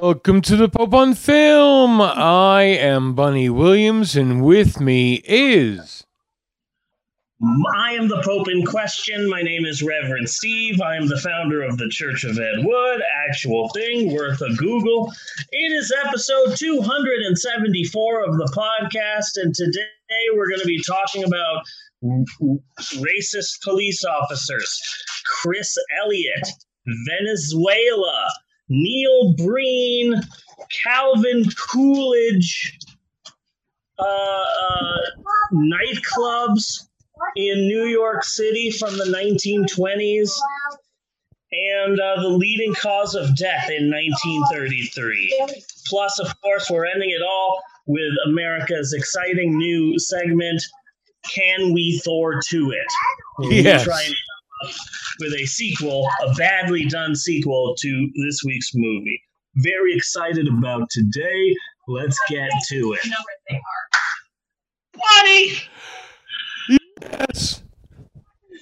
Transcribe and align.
Welcome 0.00 0.40
to 0.42 0.56
the 0.56 0.70
Pope 0.72 0.94
on 0.94 1.14
Film. 1.14 2.00
I 2.00 2.62
am 2.62 3.14
Bunny 3.14 3.50
Williams, 3.50 4.16
and 4.16 4.42
with 4.42 4.80
me 4.80 5.22
is. 5.26 6.06
I 7.44 7.94
am 7.94 8.06
the 8.06 8.22
Pope 8.22 8.48
in 8.48 8.64
question. 8.64 9.28
My 9.28 9.42
name 9.42 9.64
is 9.66 9.82
Reverend 9.82 10.30
Steve. 10.30 10.80
I 10.80 10.94
am 10.94 11.08
the 11.08 11.18
founder 11.18 11.60
of 11.62 11.76
the 11.76 11.88
Church 11.88 12.22
of 12.22 12.38
Ed 12.38 12.64
Wood. 12.64 13.02
Actual 13.28 13.68
thing 13.70 14.14
worth 14.14 14.40
a 14.42 14.54
Google. 14.54 15.12
It 15.50 15.72
is 15.72 15.92
episode 16.06 16.56
274 16.56 18.24
of 18.24 18.36
the 18.36 18.52
podcast, 18.56 19.42
and 19.42 19.52
today 19.52 19.88
we're 20.36 20.48
going 20.48 20.60
to 20.60 20.66
be 20.66 20.84
talking 20.86 21.24
about 21.24 21.64
racist 22.94 23.60
police 23.64 24.04
officers, 24.04 24.80
Chris 25.24 25.76
Elliott, 26.00 26.48
Venezuela, 27.08 28.28
Neil 28.68 29.34
Breen, 29.34 30.14
Calvin 30.84 31.44
Coolidge, 31.56 32.78
uh, 33.98 34.04
uh, 34.04 34.98
nightclubs 35.52 36.86
in 37.36 37.68
New 37.68 37.84
York 37.84 38.24
City 38.24 38.70
from 38.70 38.96
the 38.96 39.04
1920s, 39.04 40.30
and 41.52 42.00
uh, 42.00 42.20
the 42.22 42.28
leading 42.28 42.74
cause 42.74 43.14
of 43.14 43.36
death 43.36 43.68
in 43.68 43.90
1933. 43.90 45.48
Plus, 45.86 46.18
of 46.18 46.40
course, 46.40 46.70
we're 46.70 46.86
ending 46.86 47.10
it 47.10 47.22
all 47.22 47.62
with 47.86 48.12
America's 48.26 48.92
exciting 48.92 49.58
new 49.58 49.98
segment, 49.98 50.62
Can 51.28 51.72
We 51.72 52.00
Thor 52.04 52.40
to 52.50 52.70
It? 52.70 52.86
Yes. 53.50 53.80
We 53.80 53.84
try 53.84 54.02
and 54.04 54.14
with 55.20 55.34
a 55.34 55.46
sequel, 55.46 56.08
a 56.22 56.32
badly 56.34 56.84
done 56.86 57.14
sequel 57.14 57.74
to 57.78 58.10
this 58.24 58.42
week's 58.44 58.70
movie. 58.74 59.20
Very 59.56 59.94
excited 59.94 60.48
about 60.48 60.88
today. 60.90 61.54
Let's 61.88 62.18
get 62.28 62.50
to 62.70 62.94
it. 62.94 63.00
Buddy! 64.94 65.58
Yes. 67.10 67.62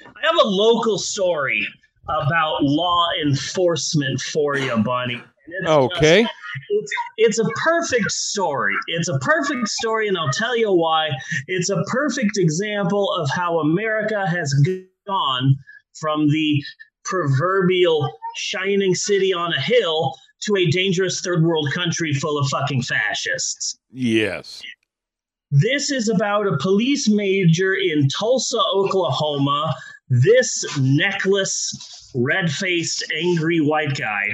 I 0.06 0.26
have 0.26 0.36
a 0.44 0.48
local 0.48 0.98
story 0.98 1.66
about 2.08 2.62
law 2.62 3.06
enforcement 3.24 4.20
for 4.20 4.56
you, 4.56 4.76
Bunny. 4.78 5.22
It's 5.46 5.68
Okay. 5.68 6.22
just- 6.22 6.34
it's, 6.70 6.92
it's 7.16 7.38
a 7.38 7.44
perfect 7.62 8.10
story. 8.10 8.74
It's 8.88 9.08
a 9.08 9.18
perfect 9.20 9.68
story, 9.68 10.08
and 10.08 10.18
I'll 10.18 10.32
tell 10.32 10.56
you 10.56 10.72
why. 10.72 11.10
It's 11.46 11.70
a 11.70 11.82
perfect 11.86 12.36
example 12.38 13.12
of 13.12 13.30
how 13.30 13.60
America 13.60 14.26
has 14.26 14.52
gone 15.06 15.54
from 16.00 16.28
the 16.28 16.62
proverbial 17.04 18.10
shining 18.36 18.94
city 18.94 19.32
on 19.32 19.52
a 19.52 19.60
hill 19.60 20.14
to 20.42 20.56
a 20.56 20.66
dangerous 20.70 21.20
third 21.20 21.44
world 21.44 21.68
country 21.72 22.12
full 22.14 22.38
of 22.38 22.48
fucking 22.48 22.82
fascists. 22.82 23.78
Yes. 23.92 24.62
This 25.50 25.90
is 25.90 26.08
about 26.08 26.46
a 26.46 26.56
police 26.58 27.08
major 27.08 27.74
in 27.74 28.08
Tulsa, 28.08 28.60
Oklahoma. 28.74 29.74
This 30.08 30.78
necklace, 30.78 32.10
red 32.14 32.50
faced, 32.50 33.04
angry 33.12 33.60
white 33.60 33.96
guy 33.96 34.28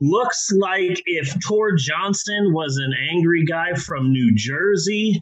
looks 0.00 0.50
like 0.52 1.00
if 1.06 1.34
Tor 1.46 1.72
Johnson 1.76 2.52
was 2.52 2.76
an 2.76 2.92
angry 3.10 3.44
guy 3.44 3.74
from 3.74 4.12
New 4.12 4.34
Jersey. 4.34 5.20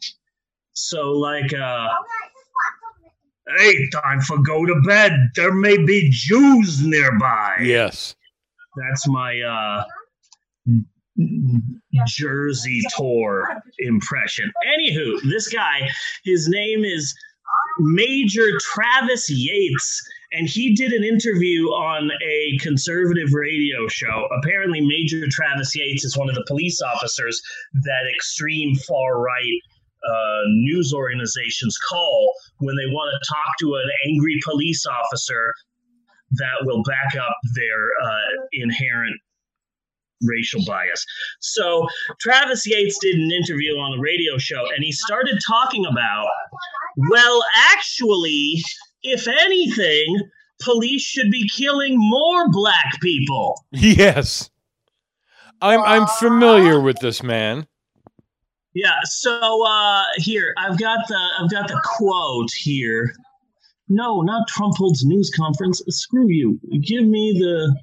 So, 0.72 1.12
like, 1.12 1.52
uh, 1.54 1.88
hey, 3.58 3.88
time 3.90 4.20
for 4.20 4.38
go 4.38 4.66
to 4.66 4.80
bed. 4.86 5.12
There 5.36 5.54
may 5.54 5.76
be 5.76 6.08
Jews 6.10 6.84
nearby. 6.84 7.56
Yes. 7.62 8.16
That's 8.76 9.06
my 9.06 9.40
uh 9.40 9.84
Jersey 12.06 12.82
tour 12.96 13.48
impression. 13.78 14.50
Anywho, 14.66 15.20
this 15.30 15.48
guy, 15.48 15.88
his 16.24 16.48
name 16.48 16.84
is 16.84 17.14
Major 17.78 18.58
Travis 18.58 19.28
Yates, 19.30 20.02
and 20.32 20.48
he 20.48 20.74
did 20.74 20.92
an 20.92 21.04
interview 21.04 21.66
on 21.66 22.10
a 22.26 22.58
conservative 22.60 23.32
radio 23.32 23.86
show. 23.88 24.26
Apparently, 24.38 24.80
Major 24.80 25.26
Travis 25.30 25.74
Yates 25.74 26.04
is 26.04 26.16
one 26.16 26.28
of 26.28 26.34
the 26.34 26.44
police 26.48 26.80
officers 26.82 27.40
that 27.74 28.10
extreme 28.12 28.74
far 28.76 29.20
right 29.20 29.60
uh, 30.06 30.42
news 30.46 30.92
organizations 30.92 31.78
call 31.88 32.32
when 32.58 32.76
they 32.76 32.86
want 32.92 33.10
to 33.12 33.28
talk 33.32 33.56
to 33.60 33.74
an 33.74 33.90
angry 34.06 34.38
police 34.44 34.84
officer 34.86 35.54
that 36.32 36.64
will 36.64 36.82
back 36.82 37.14
up 37.16 37.36
their 37.54 37.88
uh, 38.02 38.46
inherent 38.52 39.16
racial 40.22 40.62
bias. 40.66 41.04
So 41.40 41.86
Travis 42.20 42.66
Yates 42.66 42.98
did 43.00 43.16
an 43.16 43.30
interview 43.32 43.74
on 43.74 43.98
a 43.98 44.02
radio 44.02 44.38
show 44.38 44.64
and 44.74 44.84
he 44.84 44.92
started 44.92 45.38
talking 45.46 45.84
about, 45.86 46.28
well, 46.96 47.42
actually, 47.72 48.62
if 49.02 49.26
anything, 49.28 50.20
police 50.62 51.02
should 51.02 51.30
be 51.30 51.48
killing 51.48 51.94
more 51.96 52.50
black 52.50 53.00
people. 53.00 53.64
Yes. 53.72 54.50
I'm 55.60 55.80
I'm 55.80 56.06
familiar 56.18 56.80
with 56.80 56.98
this 56.98 57.22
man. 57.22 57.66
Yeah, 58.74 58.98
so 59.04 59.66
uh 59.66 60.02
here, 60.16 60.52
I've 60.58 60.78
got 60.78 61.06
the 61.08 61.18
I've 61.40 61.50
got 61.50 61.68
the 61.68 61.80
quote 61.84 62.50
here. 62.52 63.14
No, 63.88 64.20
not 64.22 64.48
Trump 64.48 64.76
holds 64.76 65.04
news 65.04 65.30
conference. 65.34 65.82
Screw 65.88 66.28
you. 66.28 66.58
Give 66.82 67.04
me 67.04 67.32
the 67.38 67.74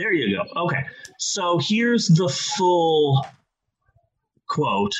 There 0.00 0.14
you 0.14 0.34
go. 0.34 0.62
Okay. 0.62 0.82
So 1.18 1.58
here's 1.58 2.08
the 2.08 2.30
full 2.30 3.26
quote. 4.48 4.94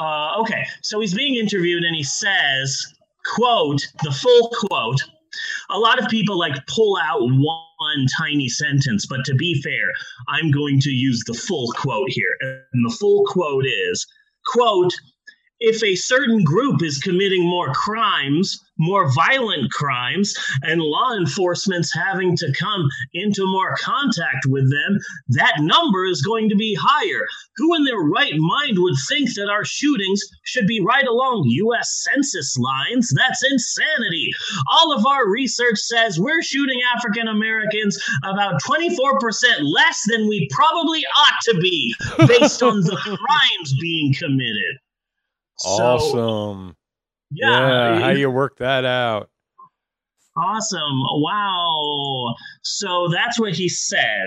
Uh, 0.00 0.40
okay, 0.40 0.66
so 0.82 0.98
he's 0.98 1.14
being 1.14 1.36
interviewed 1.36 1.84
and 1.84 1.94
he 1.94 2.02
says, 2.02 2.92
quote, 3.36 3.86
the 4.02 4.10
full 4.10 4.52
quote. 4.58 5.00
A 5.70 5.78
lot 5.78 6.02
of 6.02 6.08
people 6.08 6.36
like 6.36 6.66
pull 6.66 6.98
out 7.00 7.20
one 7.20 8.06
tiny 8.18 8.48
sentence, 8.48 9.06
but 9.06 9.24
to 9.26 9.34
be 9.34 9.62
fair, 9.62 9.92
I'm 10.26 10.50
going 10.50 10.80
to 10.80 10.90
use 10.90 11.22
the 11.24 11.34
full 11.34 11.70
quote 11.76 12.10
here. 12.10 12.36
And 12.40 12.84
the 12.84 12.96
full 12.98 13.22
quote 13.26 13.64
is, 13.64 14.04
quote, 14.44 14.92
if 15.60 15.82
a 15.82 15.94
certain 15.94 16.44
group 16.44 16.82
is 16.82 16.98
committing 16.98 17.42
more 17.42 17.72
crimes, 17.72 18.62
more 18.78 19.10
violent 19.14 19.70
crimes, 19.72 20.34
and 20.62 20.82
law 20.82 21.14
enforcement's 21.14 21.94
having 21.94 22.36
to 22.36 22.52
come 22.58 22.86
into 23.14 23.46
more 23.46 23.74
contact 23.80 24.44
with 24.46 24.70
them, 24.70 24.98
that 25.28 25.54
number 25.60 26.04
is 26.04 26.20
going 26.22 26.50
to 26.50 26.56
be 26.56 26.76
higher. 26.78 27.26
Who 27.56 27.74
in 27.74 27.84
their 27.84 27.98
right 27.98 28.34
mind 28.36 28.78
would 28.78 28.96
think 29.08 29.32
that 29.34 29.48
our 29.50 29.64
shootings 29.64 30.20
should 30.44 30.66
be 30.66 30.80
right 30.80 31.06
along 31.06 31.44
U.S. 31.46 32.04
Census 32.04 32.56
lines? 32.58 33.10
That's 33.14 33.42
insanity. 33.42 34.32
All 34.70 34.92
of 34.92 35.06
our 35.06 35.28
research 35.28 35.78
says 35.78 36.20
we're 36.20 36.42
shooting 36.42 36.80
African 36.94 37.28
Americans 37.28 37.98
about 38.24 38.60
24% 38.62 38.92
less 39.62 40.02
than 40.06 40.28
we 40.28 40.48
probably 40.50 41.02
ought 41.18 41.40
to 41.44 41.58
be 41.60 41.94
based 42.26 42.62
on 42.62 42.80
the 42.80 42.96
crimes 42.96 43.74
being 43.80 44.12
committed. 44.12 44.76
So, 45.58 45.68
awesome. 45.68 46.76
yeah, 47.30 47.94
yeah. 47.94 48.00
How 48.00 48.10
you 48.10 48.30
work 48.30 48.58
that 48.58 48.84
out? 48.84 49.30
Awesome. 50.36 51.02
Wow. 51.22 52.34
So 52.62 53.08
that's 53.08 53.40
what 53.40 53.54
he 53.54 53.68
said. 53.68 54.26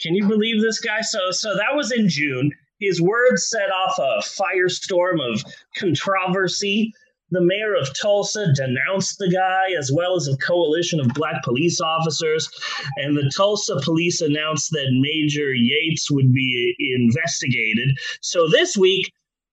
Can 0.00 0.14
you 0.14 0.28
believe 0.28 0.60
this 0.60 0.78
guy? 0.78 1.00
So 1.00 1.30
so 1.30 1.54
that 1.54 1.74
was 1.74 1.90
in 1.90 2.08
June. 2.08 2.52
His 2.80 3.00
words 3.00 3.48
set 3.48 3.70
off 3.70 3.98
a 3.98 4.22
firestorm 4.22 5.20
of 5.20 5.42
controversy. 5.76 6.92
The 7.30 7.40
mayor 7.40 7.74
of 7.74 7.92
Tulsa 7.98 8.52
denounced 8.54 9.18
the 9.18 9.30
guy 9.30 9.76
as 9.78 9.90
well 9.92 10.16
as 10.16 10.28
a 10.28 10.36
coalition 10.38 11.00
of 11.00 11.08
black 11.08 11.42
police 11.44 11.80
officers. 11.80 12.48
And 12.96 13.16
the 13.16 13.30
Tulsa 13.36 13.80
police 13.82 14.20
announced 14.20 14.70
that 14.70 14.88
Major 14.92 15.52
Yates 15.52 16.10
would 16.10 16.32
be 16.32 16.74
investigated. 16.78 17.90
So 18.22 18.48
this 18.48 18.76
week, 18.76 19.12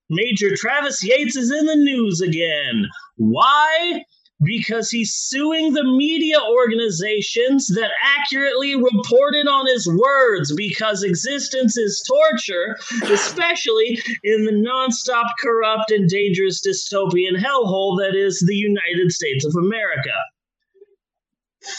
Major 0.09 0.55
Travis 0.55 1.03
Yates 1.03 1.35
is 1.35 1.51
in 1.51 1.65
the 1.65 1.75
news 1.75 2.21
again. 2.21 2.85
Why? 3.17 4.03
Because 4.43 4.91
he's 4.91 5.13
suing 5.13 5.73
the 5.73 5.83
media 5.83 6.37
organizations 6.41 7.67
that 7.67 7.89
accurately 8.03 8.75
reported 8.75 9.47
on 9.47 9.65
his 9.65 9.87
words 9.87 10.53
because 10.53 11.03
existence 11.03 11.77
is 11.77 12.03
torture, 12.07 12.77
especially 13.03 13.99
in 14.23 14.45
the 14.45 14.51
nonstop 14.51 15.29
corrupt 15.41 15.89
and 15.91 16.09
dangerous 16.09 16.61
dystopian 16.61 17.37
hellhole 17.37 17.97
that 17.99 18.13
is 18.13 18.43
the 18.45 18.55
United 18.55 19.11
States 19.11 19.45
of 19.45 19.55
America. 19.55 20.13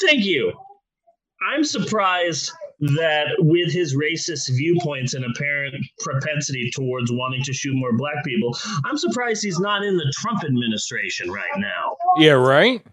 Thank 0.01 0.25
you. 0.25 0.53
I'm 1.53 1.63
surprised 1.63 2.51
that 2.81 3.29
with 3.39 3.73
his 3.73 3.97
racist 3.97 4.49
viewpoints 4.55 5.15
and 5.15 5.25
apparent 5.25 5.75
propensity 6.01 6.71
towards 6.75 7.11
wanting 7.11 7.43
to 7.45 7.53
shoot 7.53 7.75
more 7.75 7.97
black 7.97 8.25
people, 8.25 8.57
I'm 8.85 8.99
surprised 8.99 9.43
he's 9.43 9.59
not 9.59 9.83
in 9.83 9.97
the 9.97 10.13
Trump 10.19 10.45
administration 10.45 11.31
right 11.31 11.57
now. 11.57 11.97
Yeah, 12.19 12.33
right? 12.33 12.85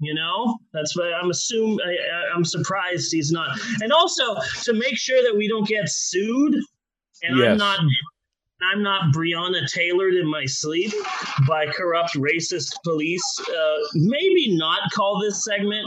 You 0.00 0.14
know, 0.14 0.58
that's 0.72 0.96
why 0.96 1.12
I'm 1.12 1.30
assuming. 1.30 1.78
I, 1.84 2.34
I'm 2.34 2.44
surprised 2.44 3.12
he's 3.12 3.30
not. 3.30 3.58
And 3.82 3.92
also 3.92 4.36
to 4.64 4.72
make 4.72 4.96
sure 4.96 5.22
that 5.22 5.36
we 5.36 5.46
don't 5.46 5.68
get 5.68 5.84
sued, 5.88 6.54
and 7.22 7.38
Yes. 7.38 7.50
I'm 7.52 7.58
not. 7.58 7.80
I'm 8.72 8.82
not 8.82 9.14
Breonna 9.14 9.66
Taylored 9.70 10.14
in 10.14 10.26
my 10.26 10.44
sleep 10.44 10.92
by 11.48 11.66
corrupt 11.66 12.14
racist 12.14 12.72
police. 12.84 13.22
Uh, 13.40 13.76
maybe 13.94 14.56
not 14.56 14.80
call 14.92 15.18
this 15.18 15.44
segment 15.44 15.86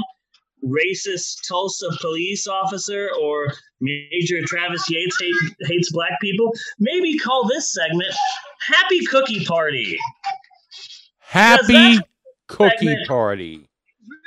racist 0.63 1.47
Tulsa 1.47 1.89
police 2.01 2.47
officer 2.47 3.09
or 3.21 3.47
Major 3.81 4.41
Travis 4.45 4.83
Yates 4.89 5.17
hate, 5.19 5.35
hates 5.61 5.91
black 5.91 6.19
people. 6.21 6.51
Maybe 6.79 7.17
call 7.17 7.47
this 7.47 7.73
segment 7.73 8.13
Happy 8.67 9.05
Cookie 9.05 9.45
Party. 9.45 9.97
Happy 11.19 11.99
cookie 12.47 12.95
party. 13.07 13.67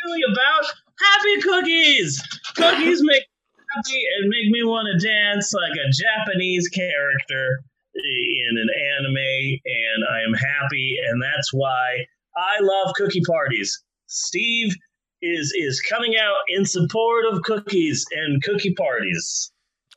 really 0.04 0.22
about 0.32 0.64
happy 1.00 1.40
cookies. 1.42 2.22
Cookies 2.56 3.00
make 3.02 3.22
me 3.22 3.64
happy 3.76 4.02
and 4.18 4.28
make 4.28 4.50
me 4.50 4.64
want 4.64 4.88
to 4.90 5.06
dance 5.06 5.52
like 5.52 5.72
a 5.72 5.90
Japanese 5.90 6.68
character 6.68 7.62
in 7.94 8.58
an 8.58 8.68
anime, 8.98 9.16
and 9.16 10.04
I 10.10 10.20
am 10.26 10.34
happy, 10.34 10.96
and 11.08 11.22
that's 11.22 11.52
why 11.52 12.04
I 12.36 12.60
love 12.60 12.94
cookie 12.96 13.22
parties. 13.26 13.82
Steve 14.06 14.74
is 15.22 15.52
is 15.56 15.80
coming 15.80 16.14
out 16.16 16.36
in 16.48 16.64
support 16.64 17.24
of 17.30 17.42
cookies 17.42 18.04
and 18.12 18.42
cookie 18.42 18.74
parties. 18.74 19.52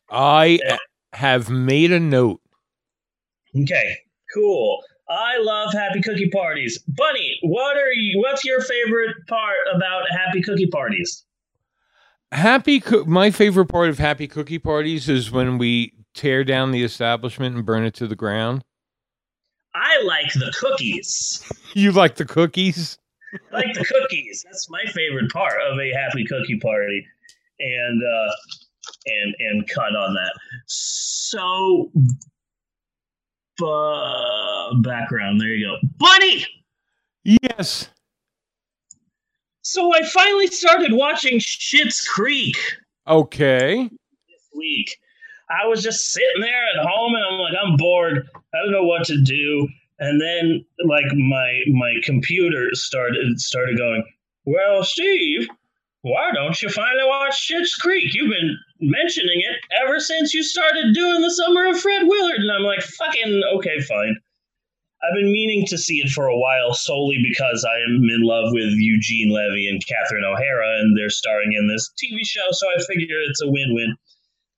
I 0.10 0.60
have 1.14 1.50
made 1.50 1.92
a 1.92 2.00
note. 2.00 2.42
Okay, 3.56 3.98
cool. 4.34 4.84
I 5.10 5.40
love 5.40 5.74
happy 5.74 6.02
cookie 6.02 6.30
parties. 6.30 6.78
Bunny, 6.88 7.40
what 7.42 7.78
are 7.78 7.92
you? 7.92 8.20
What's 8.20 8.46
your 8.46 8.62
favorite 8.62 9.16
part 9.28 9.58
about 9.74 10.04
happy 10.12 10.42
cookie 10.42 10.68
parties? 10.68 11.26
Happy, 12.32 12.80
coo- 12.80 13.06
my 13.06 13.32
favorite 13.32 13.66
part 13.66 13.90
of 13.90 13.98
happy 13.98 14.28
cookie 14.28 14.60
parties 14.60 15.10
is 15.10 15.32
when 15.32 15.58
we 15.58 15.94
tear 16.14 16.44
down 16.44 16.70
the 16.70 16.84
establishment 16.84 17.56
and 17.56 17.66
burn 17.66 17.84
it 17.84 17.96
to 17.96 18.06
the 18.08 18.16
ground. 18.16 18.64
I 19.74 20.02
like 20.04 20.32
the 20.34 20.54
cookies. 20.60 21.44
You 21.76 21.92
like 21.92 22.16
the 22.16 22.26
cookies? 22.26 22.98
I 23.52 23.56
like 23.56 23.74
the 23.74 23.86
cookies. 23.86 24.44
That's 24.46 24.70
my 24.70 24.84
favorite 24.92 25.32
part 25.32 25.60
of 25.70 25.78
a 25.80 25.92
happy 25.94 26.26
cookie 26.26 26.60
party, 26.60 27.06
and 27.60 28.02
uh, 28.04 28.32
and 29.06 29.36
and 29.40 29.70
cut 29.70 29.96
on 29.96 30.14
that. 30.16 30.34
So, 30.68 31.92
bu- 33.58 34.82
background. 34.82 35.40
There 35.40 35.50
you 35.50 35.68
go, 35.68 35.88
Bunny. 35.98 36.46
Yes. 37.24 37.90
So 39.62 39.94
I 39.94 40.04
finally 40.04 40.48
started 40.48 40.94
watching 40.94 41.38
Schitt's 41.38 42.08
Creek 42.08 42.58
Okay. 43.08 43.84
this 43.84 44.50
week. 44.56 44.98
I 45.52 45.68
was 45.68 45.84
just 45.84 46.12
sitting 46.12 46.42
there 46.42 46.64
at 46.76 46.86
home, 46.88 47.14
and 47.14 47.24
I'm 47.24 47.40
like, 47.40 47.54
I'm 47.64 47.76
bored. 47.78 48.28
I 48.54 48.58
don't 48.64 48.72
know 48.72 48.84
what 48.84 49.06
to 49.06 49.22
do. 49.22 49.68
And 50.00 50.22
then, 50.22 50.66
like 50.86 51.06
my 51.14 51.60
my 51.72 51.96
computer 52.04 52.70
started 52.74 53.40
started 53.40 53.78
going. 53.78 54.04
Well, 54.46 54.84
Steve, 54.84 55.48
why 56.02 56.32
don't 56.34 56.62
you 56.62 56.70
finally 56.70 57.06
watch 57.06 57.48
Schitt's 57.48 57.76
Creek? 57.76 58.14
You've 58.14 58.32
been 58.32 58.58
mentioning 58.80 59.42
it 59.42 59.58
ever 59.84 60.00
since 60.00 60.34
you 60.34 60.44
started 60.44 60.94
doing 60.94 61.22
the 61.22 61.32
Summer 61.32 61.68
of 61.68 61.80
Fred 61.80 62.04
Willard. 62.08 62.40
And 62.40 62.52
I'm 62.52 62.64
like, 62.64 62.82
fucking 62.82 63.44
okay, 63.58 63.82
fine. 63.82 64.16
I've 65.04 65.16
been 65.16 65.32
meaning 65.32 65.66
to 65.68 65.78
see 65.78 65.98
it 65.98 66.10
for 66.10 66.28
a 66.28 66.38
while 66.38 66.74
solely 66.74 67.18
because 67.24 67.66
I 67.66 67.76
am 67.90 68.04
in 68.04 68.22
love 68.22 68.52
with 68.52 68.74
Eugene 68.76 69.30
Levy 69.30 69.70
and 69.70 69.86
Catherine 69.86 70.26
O'Hara, 70.26 70.80
and 70.80 70.98
they're 70.98 71.10
starring 71.10 71.54
in 71.54 71.68
this 71.68 71.90
TV 72.02 72.20
show. 72.24 72.48
So 72.52 72.68
I 72.68 72.84
figure 72.84 73.16
it's 73.30 73.42
a 73.42 73.48
win-win. 73.48 73.96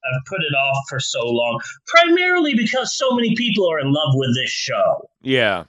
I've 0.06 0.25
put 0.25 0.42
it 0.42 0.56
off 0.56 0.77
for 0.89 1.00
so 1.00 1.21
long, 1.24 1.59
primarily 1.88 2.53
because 2.56 2.95
so 2.98 3.12
many 3.12 3.36
people 3.36 3.69
are 3.71 3.80
in 3.80 3.92
love 3.92 4.13
with 4.15 4.36
this 4.36 4.50
show. 4.50 5.09
Yeah. 5.21 5.63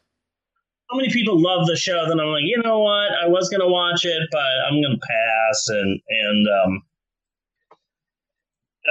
So 0.90 0.96
many 0.96 1.10
people 1.12 1.40
love 1.40 1.66
the 1.66 1.76
show 1.76 2.06
that 2.06 2.20
I'm 2.20 2.28
like, 2.28 2.42
you 2.44 2.60
know 2.62 2.80
what? 2.80 3.12
I 3.12 3.26
was 3.26 3.48
gonna 3.48 3.68
watch 3.68 4.04
it, 4.04 4.28
but 4.30 4.40
I'm 4.68 4.82
gonna 4.82 4.98
pass. 4.98 5.68
And 5.68 6.00
and 6.08 6.48
um, 6.48 6.82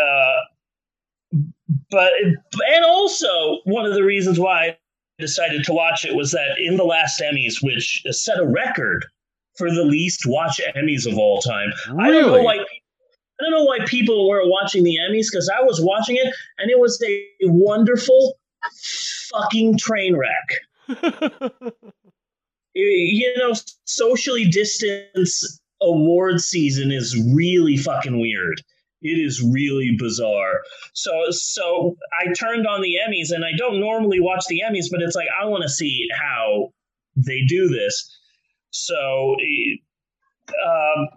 uh, 0.02 0.36
but 1.92 2.12
and 2.68 2.86
also 2.86 3.60
one 3.66 3.86
of 3.86 3.94
the 3.94 4.04
reasons 4.04 4.40
why 4.40 4.68
I 4.70 4.78
decided 5.20 5.64
to 5.66 5.74
watch 5.74 6.06
it 6.06 6.16
was 6.16 6.32
that 6.32 6.58
in 6.60 6.78
the 6.78 6.84
last 6.84 7.22
Emmys, 7.22 7.62
which 7.62 8.04
set 8.10 8.40
a 8.40 8.46
record 8.48 9.06
for 9.58 9.70
the 9.70 9.84
least 9.84 10.26
watch 10.26 10.60
Emmys 10.76 11.06
of 11.06 11.18
all 11.18 11.40
time. 11.42 11.70
I 12.00 12.08
don't 12.10 12.22
know 12.22 12.34
Really? 12.34 12.46
why. 12.46 12.66
I 13.42 13.44
don't 13.44 13.52
know 13.52 13.64
why 13.64 13.80
people 13.86 14.30
were 14.30 14.44
watching 14.46 14.84
the 14.84 14.98
Emmys 14.98 15.28
because 15.32 15.50
I 15.50 15.64
was 15.64 15.82
watching 15.82 16.18
it 16.18 16.34
and 16.60 16.70
it 16.70 16.80
was 16.80 17.02
a 17.04 17.26
wonderful 17.44 18.38
fucking 19.32 19.78
train 19.78 20.16
wreck. 20.16 21.72
You 22.74 23.34
know, 23.38 23.54
socially 23.84 24.46
distance 24.46 25.60
award 25.82 26.40
season 26.40 26.90
is 26.90 27.22
really 27.36 27.76
fucking 27.76 28.18
weird. 28.18 28.62
It 29.02 29.20
is 29.20 29.44
really 29.44 29.96
bizarre. 30.00 30.62
So, 30.94 31.12
so 31.32 31.98
I 32.18 32.32
turned 32.32 32.66
on 32.68 32.82
the 32.82 32.96
Emmys, 33.06 33.32
and 33.32 33.44
I 33.44 33.52
don't 33.58 33.82
normally 33.82 34.22
watch 34.22 34.46
the 34.48 34.62
Emmys, 34.66 34.86
but 34.90 35.02
it's 35.02 35.18
like 35.18 35.28
I 35.38 35.48
want 35.48 35.64
to 35.64 35.70
see 35.70 36.08
how 36.18 36.72
they 37.18 37.42
do 37.46 37.68
this. 37.68 38.18
So, 38.70 39.36
um, 40.66 41.08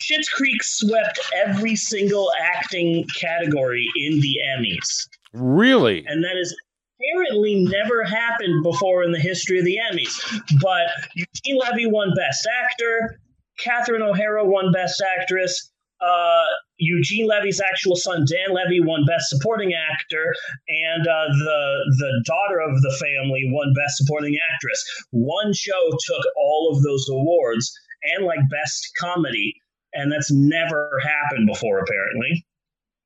Schitt's 0.00 0.28
Creek 0.28 0.62
swept 0.62 1.18
every 1.36 1.76
single 1.76 2.30
acting 2.40 3.06
category 3.18 3.86
in 3.96 4.20
the 4.20 4.36
Emmys, 4.56 5.08
really? 5.32 6.04
and 6.06 6.24
that 6.24 6.36
is 6.40 6.56
apparently 7.00 7.64
never 7.64 8.04
happened 8.04 8.62
before 8.62 9.02
in 9.02 9.12
the 9.12 9.18
history 9.18 9.58
of 9.58 9.64
the 9.64 9.78
Emmys. 9.90 10.14
But 10.60 10.86
Eugene 11.14 11.58
Levy 11.58 11.86
won 11.86 12.12
Best 12.14 12.46
Actor, 12.62 13.18
Catherine 13.58 14.02
O'Hara 14.02 14.44
won 14.46 14.72
Best 14.72 15.02
Actress. 15.18 15.70
Uh, 16.00 16.44
Eugene 16.78 17.28
Levy's 17.28 17.60
actual 17.60 17.94
son 17.94 18.24
Dan 18.26 18.54
Levy 18.54 18.80
won 18.80 19.04
Best 19.06 19.28
Supporting 19.28 19.74
Actor, 19.74 20.34
and 20.68 21.06
uh, 21.06 21.26
the 21.28 21.94
the 21.98 22.24
daughter 22.24 22.58
of 22.58 22.80
the 22.80 22.96
family 22.98 23.42
won 23.52 23.74
Best 23.74 23.98
Supporting 23.98 24.34
Actress. 24.54 24.82
One 25.10 25.52
show 25.52 25.90
took 26.06 26.24
all 26.38 26.72
of 26.74 26.82
those 26.82 27.06
awards 27.10 27.70
and 28.02 28.26
like 28.26 28.38
Best 28.50 28.90
Comedy, 28.98 29.54
and 29.92 30.10
that's 30.10 30.30
never 30.32 31.00
happened 31.02 31.46
before 31.46 31.78
apparently. 31.80 32.46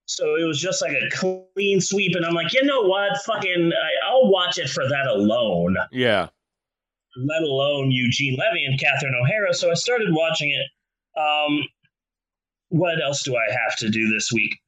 So 0.06 0.36
it 0.36 0.44
was 0.44 0.60
just 0.60 0.82
like 0.82 0.92
a 0.92 1.08
clean 1.54 1.80
sweep, 1.80 2.14
and 2.14 2.26
I'm 2.26 2.34
like, 2.34 2.52
you 2.52 2.62
know 2.62 2.82
what? 2.82 3.16
Fucking, 3.24 3.72
I'll 4.06 4.30
watch 4.30 4.58
it 4.58 4.68
for 4.68 4.86
that 4.88 5.06
alone 5.06 5.76
Yeah. 5.92 6.28
let 7.16 7.42
alone 7.42 7.90
Eugene 7.90 8.36
Levy 8.38 8.64
and 8.66 8.78
Catherine 8.78 9.14
O'Hara. 9.14 9.54
So 9.54 9.70
I 9.70 9.74
started 9.74 10.08
watching 10.10 10.50
it. 10.50 11.20
Um, 11.20 11.62
what 12.68 13.02
else 13.02 13.22
do 13.22 13.34
I 13.36 13.50
have 13.50 13.78
to 13.78 13.88
do 13.88 14.12
this 14.12 14.30
week? 14.32 14.58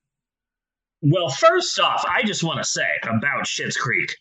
Well, 1.02 1.28
first 1.28 1.78
off, 1.80 2.04
I 2.08 2.22
just 2.22 2.42
want 2.42 2.58
to 2.58 2.64
say 2.64 2.86
about 3.02 3.44
Schitt's 3.44 3.76
Creek. 3.76 4.16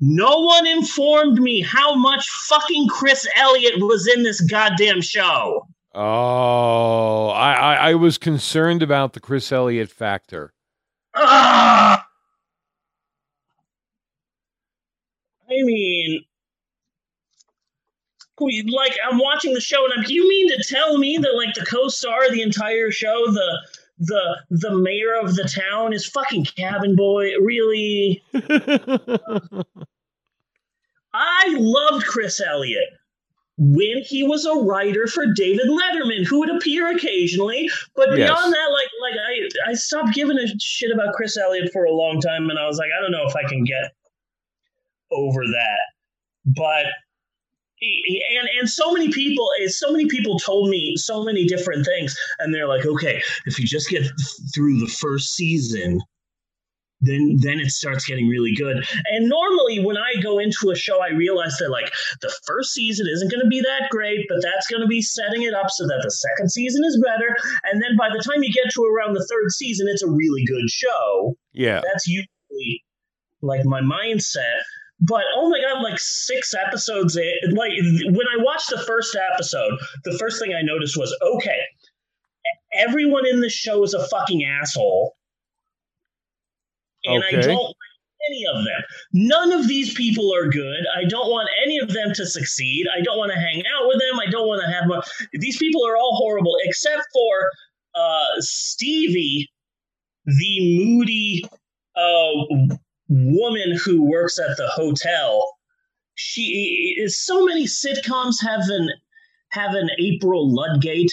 No 0.00 0.40
one 0.40 0.66
informed 0.66 1.40
me 1.40 1.60
how 1.60 1.94
much 1.94 2.26
fucking 2.48 2.88
Chris 2.88 3.28
Elliott 3.36 3.80
was 3.80 4.06
in 4.06 4.22
this 4.22 4.40
goddamn 4.40 5.02
show. 5.02 5.66
Oh, 5.94 7.28
I, 7.28 7.52
I 7.52 7.74
I 7.90 7.94
was 7.94 8.16
concerned 8.16 8.82
about 8.82 9.12
the 9.12 9.20
Chris 9.20 9.52
Elliott 9.52 9.90
factor. 9.90 10.54
Ah! 11.14 12.06
I 15.50 15.62
mean, 15.64 16.24
like 18.38 18.96
I'm 19.04 19.18
watching 19.18 19.52
the 19.52 19.60
show, 19.60 19.84
and 19.84 19.92
I'm. 19.96 20.04
Do 20.04 20.14
you 20.14 20.28
mean 20.28 20.48
to 20.50 20.62
tell 20.62 20.96
me 20.96 21.18
that 21.18 21.34
like 21.34 21.54
the 21.54 21.66
co-star 21.66 22.26
of 22.26 22.32
the 22.32 22.42
entire 22.42 22.92
show, 22.92 23.26
the 23.26 23.58
the 23.98 24.38
the 24.50 24.76
mayor 24.78 25.14
of 25.20 25.34
the 25.34 25.44
town, 25.44 25.92
is 25.92 26.06
fucking 26.06 26.44
Cabin 26.44 26.94
Boy? 26.94 27.32
Really? 27.40 28.22
I 31.12 31.54
loved 31.58 32.06
Chris 32.06 32.40
Elliott 32.40 32.88
when 33.58 34.02
he 34.02 34.22
was 34.22 34.46
a 34.46 34.54
writer 34.54 35.06
for 35.06 35.26
David 35.34 35.66
Letterman, 35.66 36.26
who 36.26 36.38
would 36.40 36.50
appear 36.50 36.90
occasionally. 36.94 37.70
But 37.94 38.08
Yes. 38.10 38.16
beyond 38.16 38.52
that, 38.52 38.68
like 38.72 38.88
like 39.00 39.14
I 39.66 39.70
I 39.70 39.74
stopped 39.74 40.14
giving 40.14 40.38
a 40.38 40.46
shit 40.58 40.90
about 40.92 41.14
Chris 41.14 41.36
Elliott 41.36 41.70
for 41.72 41.84
a 41.84 41.92
long 41.92 42.20
time, 42.20 42.48
and 42.48 42.58
I 42.58 42.66
was 42.66 42.78
like, 42.78 42.90
I 42.96 43.00
don't 43.02 43.12
know 43.12 43.26
if 43.26 43.36
I 43.36 43.48
can 43.48 43.64
get 43.64 43.92
over 45.10 45.42
that. 45.44 45.78
But 46.46 46.86
and 47.82 48.48
and 48.58 48.68
so 48.68 48.92
many 48.92 49.10
people 49.10 49.50
eh, 49.60 49.68
so 49.68 49.90
many 49.90 50.06
people 50.06 50.38
told 50.38 50.68
me 50.68 50.94
so 50.96 51.24
many 51.24 51.46
different 51.46 51.86
things 51.86 52.14
and 52.38 52.52
they're 52.52 52.68
like 52.68 52.84
okay 52.84 53.22
if 53.46 53.58
you 53.58 53.66
just 53.66 53.88
get 53.88 54.04
through 54.54 54.78
the 54.78 54.86
first 54.86 55.34
season 55.34 55.98
then 57.00 57.36
then 57.38 57.60
it 57.60 57.70
starts 57.70 58.06
getting 58.06 58.28
really 58.28 58.54
good. 58.54 58.84
And 59.12 59.28
normally 59.28 59.84
when 59.84 59.96
I 59.96 60.20
go 60.20 60.38
into 60.38 60.70
a 60.70 60.76
show, 60.76 61.00
I 61.02 61.10
realize 61.10 61.56
that 61.58 61.70
like 61.70 61.90
the 62.20 62.34
first 62.46 62.72
season 62.72 63.06
isn't 63.10 63.30
going 63.30 63.42
to 63.42 63.48
be 63.48 63.60
that 63.60 63.88
great, 63.90 64.26
but 64.28 64.42
that's 64.42 64.66
going 64.68 64.82
to 64.82 64.88
be 64.88 65.02
setting 65.02 65.42
it 65.42 65.54
up 65.54 65.70
so 65.70 65.86
that 65.86 66.00
the 66.02 66.10
second 66.10 66.50
season 66.50 66.84
is 66.84 67.02
better. 67.04 67.36
And 67.70 67.82
then 67.82 67.96
by 67.96 68.08
the 68.08 68.22
time 68.22 68.42
you 68.42 68.52
get 68.52 68.70
to 68.74 68.84
around 68.84 69.14
the 69.14 69.26
third 69.26 69.50
season, 69.52 69.86
it's 69.88 70.02
a 70.02 70.10
really 70.10 70.44
good 70.46 70.68
show. 70.68 71.36
Yeah. 71.52 71.80
That's 71.82 72.06
usually 72.06 72.84
like 73.42 73.64
my 73.64 73.80
mindset. 73.80 74.60
But 75.00 75.22
oh 75.34 75.48
my 75.48 75.58
god, 75.60 75.82
like 75.82 75.98
six 75.98 76.52
episodes 76.52 77.16
in, 77.16 77.54
like 77.54 77.72
when 78.04 78.26
I 78.26 78.42
watched 78.42 78.68
the 78.68 78.82
first 78.86 79.16
episode, 79.32 79.72
the 80.04 80.16
first 80.18 80.38
thing 80.38 80.52
I 80.52 80.60
noticed 80.60 80.98
was 80.98 81.16
okay, 81.22 81.60
everyone 82.74 83.26
in 83.26 83.40
the 83.40 83.48
show 83.48 83.82
is 83.82 83.94
a 83.94 84.06
fucking 84.08 84.44
asshole 84.44 85.14
and 87.04 87.22
Okay. 87.24 87.38
I 87.38 87.40
don't 87.42 87.62
like 87.62 87.76
any 88.28 88.44
of 88.46 88.64
them. 88.64 88.82
None 89.12 89.52
of 89.52 89.68
these 89.68 89.94
people 89.94 90.34
are 90.34 90.48
good. 90.48 90.84
I 90.94 91.04
don't 91.04 91.30
want 91.30 91.48
any 91.64 91.78
of 91.78 91.92
them 91.92 92.12
to 92.14 92.26
succeed. 92.26 92.86
I 92.94 93.00
don't 93.00 93.18
want 93.18 93.32
to 93.32 93.38
hang 93.38 93.62
out 93.74 93.88
with 93.88 93.98
them. 94.00 94.20
I 94.20 94.30
don't 94.30 94.46
want 94.46 94.62
to 94.62 94.70
have 94.70 94.86
my, 94.86 95.00
these 95.34 95.56
people 95.56 95.86
are 95.86 95.96
all 95.96 96.16
horrible 96.16 96.54
except 96.64 97.02
for 97.12 97.50
uh, 97.94 98.40
Stevie, 98.40 99.48
the 100.26 100.84
moody 100.84 101.44
uh, 101.96 102.76
woman 103.08 103.76
who 103.82 104.02
works 104.02 104.38
at 104.38 104.56
the 104.56 104.68
hotel. 104.68 105.56
She 106.14 106.94
is 106.98 107.18
so 107.18 107.44
many 107.44 107.64
sitcoms 107.64 108.34
have 108.42 108.68
an 108.68 108.90
have 109.52 109.74
an 109.74 109.90
April 109.98 110.54
Ludgate 110.54 111.10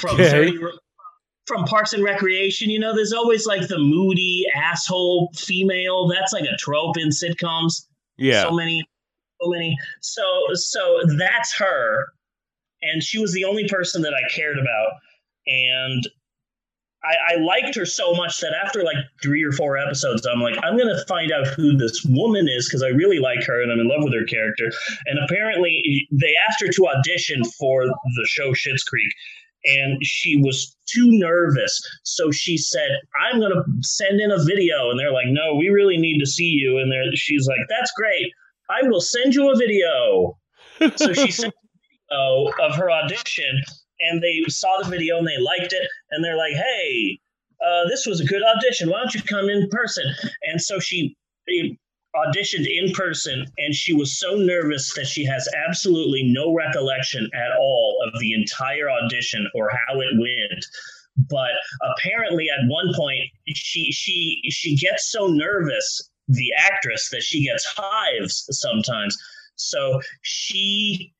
from 0.00 0.16
Okay. 0.16 0.30
30 0.30 0.58
from 1.46 1.64
Parks 1.64 1.92
and 1.92 2.02
Recreation. 2.02 2.70
You 2.70 2.78
know, 2.78 2.94
there's 2.94 3.12
always 3.12 3.46
like 3.46 3.68
the 3.68 3.78
moody 3.78 4.44
asshole 4.54 5.30
female. 5.34 6.08
That's 6.08 6.32
like 6.32 6.44
a 6.44 6.56
trope 6.58 6.98
in 6.98 7.08
sitcoms. 7.08 7.86
Yeah. 8.18 8.42
So 8.42 8.50
many, 8.50 8.84
so 9.40 9.48
many. 9.48 9.76
So 10.00 10.22
so 10.54 11.00
that's 11.18 11.54
her, 11.56 12.06
and 12.82 13.02
she 13.02 13.18
was 13.18 13.32
the 13.32 13.44
only 13.44 13.68
person 13.68 14.02
that 14.02 14.14
I 14.14 14.28
cared 14.28 14.58
about, 14.58 14.90
and. 15.46 16.02
I, 17.04 17.34
I 17.34 17.36
liked 17.36 17.76
her 17.76 17.86
so 17.86 18.14
much 18.14 18.40
that 18.40 18.52
after 18.52 18.82
like 18.82 18.96
three 19.22 19.44
or 19.44 19.52
four 19.52 19.78
episodes, 19.78 20.26
I'm 20.26 20.40
like, 20.40 20.56
I'm 20.64 20.76
gonna 20.76 21.04
find 21.06 21.30
out 21.30 21.46
who 21.46 21.76
this 21.76 22.04
woman 22.04 22.48
is 22.48 22.66
because 22.66 22.82
I 22.82 22.88
really 22.88 23.20
like 23.20 23.44
her 23.44 23.62
and 23.62 23.70
I'm 23.70 23.78
in 23.78 23.86
love 23.86 24.02
with 24.02 24.14
her 24.14 24.24
character. 24.24 24.72
And 25.04 25.20
apparently, 25.22 26.08
they 26.10 26.34
asked 26.48 26.60
her 26.62 26.68
to 26.68 26.88
audition 26.88 27.44
for 27.44 27.84
the 27.84 28.26
show 28.26 28.52
Schitt's 28.54 28.82
Creek, 28.82 29.12
and 29.66 29.98
she 30.02 30.36
was 30.36 30.76
too 30.86 31.06
nervous. 31.08 31.78
So 32.04 32.30
she 32.30 32.56
said, 32.56 32.88
I'm 33.20 33.40
going 33.40 33.52
to 33.52 33.64
send 33.82 34.20
in 34.20 34.30
a 34.30 34.42
video. 34.42 34.90
And 34.90 34.98
they're 34.98 35.12
like, 35.12 35.26
no, 35.28 35.56
we 35.56 35.68
really 35.68 35.96
need 35.96 36.18
to 36.20 36.26
see 36.26 36.44
you. 36.44 36.78
And 36.78 36.92
she's 37.14 37.46
like, 37.46 37.58
that's 37.68 37.90
great. 37.96 38.30
I 38.70 38.86
will 38.88 39.00
send 39.00 39.34
you 39.34 39.50
a 39.50 39.56
video. 39.56 40.38
So 40.96 41.14
she 41.14 41.30
sent 41.30 41.54
a 42.10 42.14
video 42.14 42.68
of 42.68 42.76
her 42.76 42.90
audition, 42.90 43.62
and 44.00 44.22
they 44.22 44.42
saw 44.48 44.76
the 44.82 44.90
video 44.90 45.16
and 45.16 45.26
they 45.26 45.38
liked 45.38 45.72
it. 45.72 45.88
And 46.10 46.22
they're 46.22 46.36
like, 46.36 46.52
hey, 46.52 47.18
uh, 47.66 47.88
this 47.88 48.04
was 48.04 48.20
a 48.20 48.26
good 48.26 48.42
audition. 48.42 48.90
Why 48.90 48.98
don't 48.98 49.14
you 49.14 49.22
come 49.22 49.48
in 49.48 49.70
person? 49.70 50.04
And 50.42 50.60
so 50.60 50.78
she 50.78 51.16
auditioned 52.16 52.66
in 52.68 52.92
person 52.92 53.46
and 53.58 53.74
she 53.74 53.92
was 53.92 54.18
so 54.18 54.36
nervous 54.36 54.94
that 54.94 55.06
she 55.06 55.24
has 55.24 55.48
absolutely 55.68 56.22
no 56.24 56.54
recollection 56.54 57.28
at 57.34 57.56
all 57.58 57.98
of 58.06 58.18
the 58.20 58.32
entire 58.32 58.90
audition 58.90 59.48
or 59.54 59.70
how 59.70 60.00
it 60.00 60.08
went. 60.18 60.64
But 61.30 61.52
apparently 61.82 62.48
at 62.50 62.68
one 62.68 62.92
point 62.94 63.30
she 63.54 63.90
she 63.92 64.42
she 64.50 64.76
gets 64.76 65.10
so 65.10 65.28
nervous 65.28 66.10
the 66.28 66.52
actress 66.58 67.08
that 67.10 67.22
she 67.22 67.44
gets 67.44 67.64
hives 67.76 68.46
sometimes. 68.50 69.16
So 69.56 70.00
she 70.22 71.14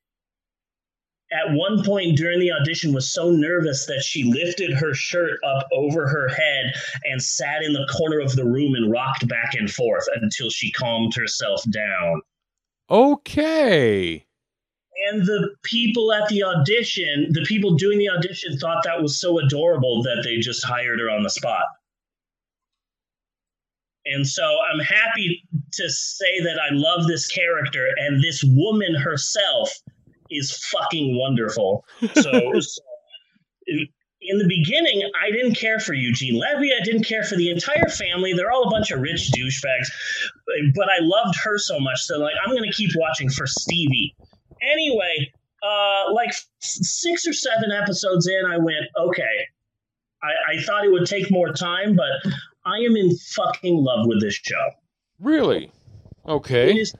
at 1.33 1.53
one 1.53 1.83
point 1.85 2.17
during 2.17 2.39
the 2.39 2.53
audition 2.53 2.93
was 2.93 3.13
so 3.13 3.31
nervous 3.31 3.87
that 3.87 4.03
she 4.03 4.25
lifted 4.25 4.73
her 4.73 4.95
shirt 4.95 5.41
up 5.45 5.67
over 5.73 6.07
her 6.07 6.29
head 6.29 6.73
and 7.05 7.23
sat 7.23 7.63
in 7.63 7.73
the 7.73 7.89
corner 7.97 8.21
of 8.21 8.37
the 8.37 8.45
room 8.45 8.75
and 8.75 8.91
rocked 8.91 9.27
back 9.27 9.55
and 9.55 9.71
forth 9.71 10.05
until 10.21 10.51
she 10.51 10.71
calmed 10.73 11.15
herself 11.15 11.63
down. 11.71 12.21
Okay. 12.91 14.25
And 15.09 15.27
the 15.27 15.55
people 15.65 16.13
at 16.13 16.29
the 16.29 16.43
audition, 16.43 17.29
the 17.33 17.43
people 17.43 17.75
doing 17.75 17.99
the 17.99 18.09
audition 18.09 18.57
thought 18.59 18.85
that 18.85 19.03
was 19.03 19.21
so 19.21 19.39
adorable 19.39 20.03
that 20.05 20.23
they 20.25 20.39
just 20.39 20.65
hired 20.65 21.01
her 21.01 21.11
on 21.11 21.23
the 21.23 21.31
spot. 21.31 21.65
And 24.07 24.27
so 24.27 24.45
I'm 24.73 24.79
happy 24.79 25.43
to 25.73 25.91
say 25.91 26.41
that 26.45 26.61
I 26.61 26.73
love 26.73 27.09
this 27.09 27.27
character 27.27 27.89
and 27.99 28.23
this 28.23 28.45
woman 28.45 28.95
herself 28.95 29.73
is 30.31 30.57
fucking 30.73 31.19
wonderful. 31.19 31.85
So, 32.15 32.33
so 32.61 32.83
in 34.29 34.39
the 34.39 34.49
beginning, 34.49 35.09
I 35.23 35.31
didn't 35.31 35.55
care 35.55 35.79
for 35.79 35.95
Eugene 35.95 36.39
Levy. 36.39 36.73
I 36.73 36.83
didn't 36.85 37.05
care 37.05 37.23
for 37.25 37.37
the 37.37 37.51
entire 37.51 37.89
family. 37.89 38.33
They're 38.33 38.51
all 38.51 38.67
a 38.67 38.71
bunch 38.71 38.91
of 38.91 39.01
rich 39.01 39.31
douchebags. 39.33 39.89
But 40.75 40.89
I 40.89 40.99
loved 41.01 41.37
her 41.45 41.59
so 41.59 41.79
much. 41.79 42.03
So, 42.03 42.19
like, 42.19 42.35
I'm 42.45 42.55
going 42.55 42.69
to 42.69 42.77
keep 42.77 42.91
watching 42.97 43.29
for 43.31 43.47
Stevie. 43.47 44.15
Anyway, 44.63 45.33
uh, 45.63 46.13
like 46.13 46.33
six 46.61 47.27
or 47.27 47.33
seven 47.33 47.71
episodes 47.71 48.27
in, 48.27 48.45
I 48.47 48.59
went, 48.59 48.87
okay. 48.99 49.47
I, 50.23 50.55
I 50.55 50.63
thought 50.63 50.85
it 50.85 50.91
would 50.91 51.07
take 51.07 51.31
more 51.31 51.53
time, 51.53 51.95
but 51.95 52.33
I 52.65 52.79
am 52.79 52.97
in 52.97 53.17
fucking 53.17 53.77
love 53.77 54.07
with 54.07 54.21
this 54.21 54.35
show. 54.35 54.71
Really? 55.21 55.71
Okay. 56.27 56.77
is 56.77 56.95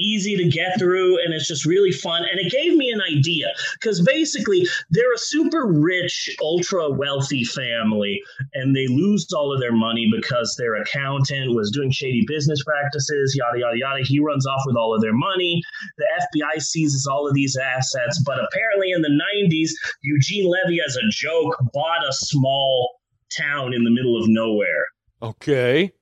easy 0.00 0.36
to 0.36 0.48
get 0.48 0.78
through 0.78 1.22
and 1.22 1.34
it's 1.34 1.46
just 1.46 1.66
really 1.66 1.92
fun. 1.92 2.22
And 2.30 2.40
it 2.40 2.50
gave 2.50 2.76
me 2.76 2.90
an 2.90 3.00
idea 3.00 3.48
because 3.74 4.00
basically 4.00 4.66
they're 4.90 5.12
a 5.12 5.18
super 5.18 5.66
rich 5.66 6.34
ultra 6.42 6.90
wealthy 6.90 7.44
family 7.44 8.22
and 8.54 8.74
they 8.74 8.88
lose 8.88 9.30
all 9.32 9.52
of 9.52 9.60
their 9.60 9.72
money 9.72 10.10
because 10.14 10.56
their 10.58 10.76
accountant 10.76 11.54
was 11.54 11.70
doing 11.70 11.90
shady 11.90 12.24
business 12.26 12.62
practices 12.64 13.34
yada 13.36 13.58
yada 13.58 13.78
yada. 13.78 14.02
He 14.02 14.20
runs 14.20 14.46
off 14.46 14.62
with 14.66 14.76
all 14.76 14.94
of 14.94 15.00
their 15.00 15.14
money. 15.14 15.62
The 15.98 16.06
fbi 16.22 16.60
seizes 16.60 17.06
all 17.06 17.28
of 17.28 17.34
these 17.34 17.56
assets 17.56 18.22
but 18.24 18.38
apparently 18.42 18.92
in 18.92 19.02
the 19.02 19.08
90s 19.08 19.70
eugene 20.02 20.50
levy 20.50 20.80
as 20.84 20.96
a 20.96 21.08
joke 21.10 21.56
bought 21.72 22.06
a 22.08 22.12
small 22.12 23.00
town 23.36 23.72
in 23.74 23.84
the 23.84 23.90
middle 23.90 24.20
of 24.20 24.28
nowhere. 24.28 24.86
Okay. 25.22 25.92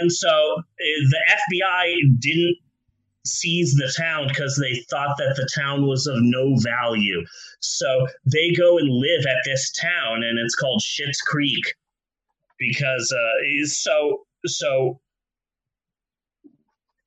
and 0.00 0.12
so 0.12 0.28
uh, 0.28 0.62
the 1.10 1.18
FBI 1.52 2.20
didn't 2.20 2.56
seize 3.24 3.74
the 3.74 3.92
town 3.96 4.28
because 4.28 4.56
they 4.56 4.84
thought 4.90 5.16
that 5.18 5.34
the 5.36 5.48
town 5.54 5.86
was 5.86 6.06
of 6.06 6.16
no 6.20 6.56
value. 6.56 7.24
So 7.60 8.06
they 8.24 8.52
go 8.52 8.78
and 8.78 8.88
live 8.88 9.26
at 9.26 9.42
this 9.44 9.70
town, 9.72 10.22
and 10.22 10.38
it's 10.38 10.54
called 10.54 10.80
Schitt's 10.80 11.20
Creek 11.20 11.74
because 12.58 13.12
uh, 13.12 13.66
so 13.66 14.24
so. 14.46 15.00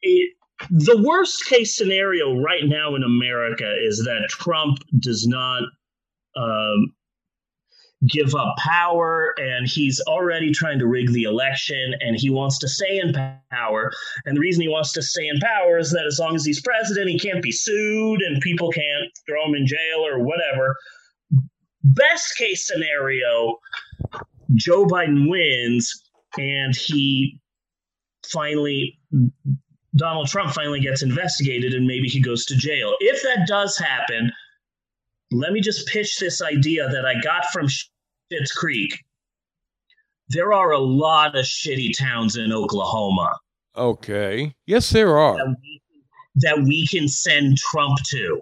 It, 0.06 0.34
the 0.70 1.02
worst 1.02 1.46
case 1.46 1.76
scenario 1.76 2.36
right 2.36 2.66
now 2.66 2.96
in 2.96 3.04
America 3.04 3.74
is 3.82 4.00
that 4.06 4.28
Trump 4.30 4.80
does 5.00 5.26
not 5.26 5.64
um, 6.36 6.94
give 8.08 8.36
up 8.36 8.56
power 8.58 9.34
and 9.38 9.68
he's 9.68 10.02
already 10.08 10.52
trying 10.52 10.80
to 10.80 10.88
rig 10.88 11.12
the 11.14 11.24
election 11.24 11.94
and 12.02 12.18
he 12.20 12.30
wants 12.30 12.58
to 12.60 12.68
stay 12.68 13.00
in 13.00 13.14
power. 13.52 13.92
And 14.26 14.36
the 14.36 14.42
reason 14.42 14.62
he 14.62 14.68
wants 14.68 14.92
to 14.94 15.02
stay 15.02 15.28
in 15.28 15.40
power 15.40 15.78
is 15.78 15.92
that 15.92 16.06
as 16.06 16.20
long 16.20 16.36
as 16.36 16.46
he's 16.46 16.62
president 16.62 17.10
he 17.10 17.20
can't 17.20 17.42
be 17.42 17.52
sued 17.52 18.22
and 18.22 18.42
people 18.42 18.70
can't 18.72 19.10
throw 19.28 19.48
him 19.48 19.56
in 19.56 19.66
jail 19.66 20.06
or 20.06 20.20
whatever. 20.20 20.76
Best 21.84 22.38
case 22.38 22.68
scenario 22.68 23.58
joe 24.56 24.86
biden 24.86 25.30
wins 25.30 26.04
and 26.38 26.76
he 26.76 27.40
finally 28.28 29.00
donald 29.96 30.28
trump 30.28 30.54
finally 30.54 30.80
gets 30.80 31.02
investigated 31.02 31.74
and 31.74 31.88
maybe 31.88 32.08
he 32.08 32.22
goes 32.22 32.46
to 32.46 32.56
jail. 32.56 32.96
If 33.00 33.22
that 33.24 33.48
does 33.48 33.78
happen 33.78 34.32
let 35.34 35.52
me 35.52 35.62
just 35.62 35.88
pitch 35.88 36.18
this 36.20 36.42
idea 36.42 36.88
that 36.90 37.06
I 37.06 37.20
got 37.22 37.46
from 37.52 37.68
Schitt's 38.32 38.52
Creek. 38.52 39.04
There 40.30 40.54
are 40.54 40.72
a 40.72 40.80
lot 40.80 41.36
of 41.36 41.46
shitty 41.46 41.98
towns 41.98 42.38
in 42.38 42.52
Oklahoma 42.52 43.34
Okay. 43.76 44.54
Yes, 44.66 44.90
there 44.92 45.18
are. 45.18 45.36
that 45.36 45.56
we, 45.62 45.82
that 46.36 46.64
we 46.64 46.88
can 46.88 47.08
send 47.08 47.58
Trump 47.58 47.98
to 48.12 48.42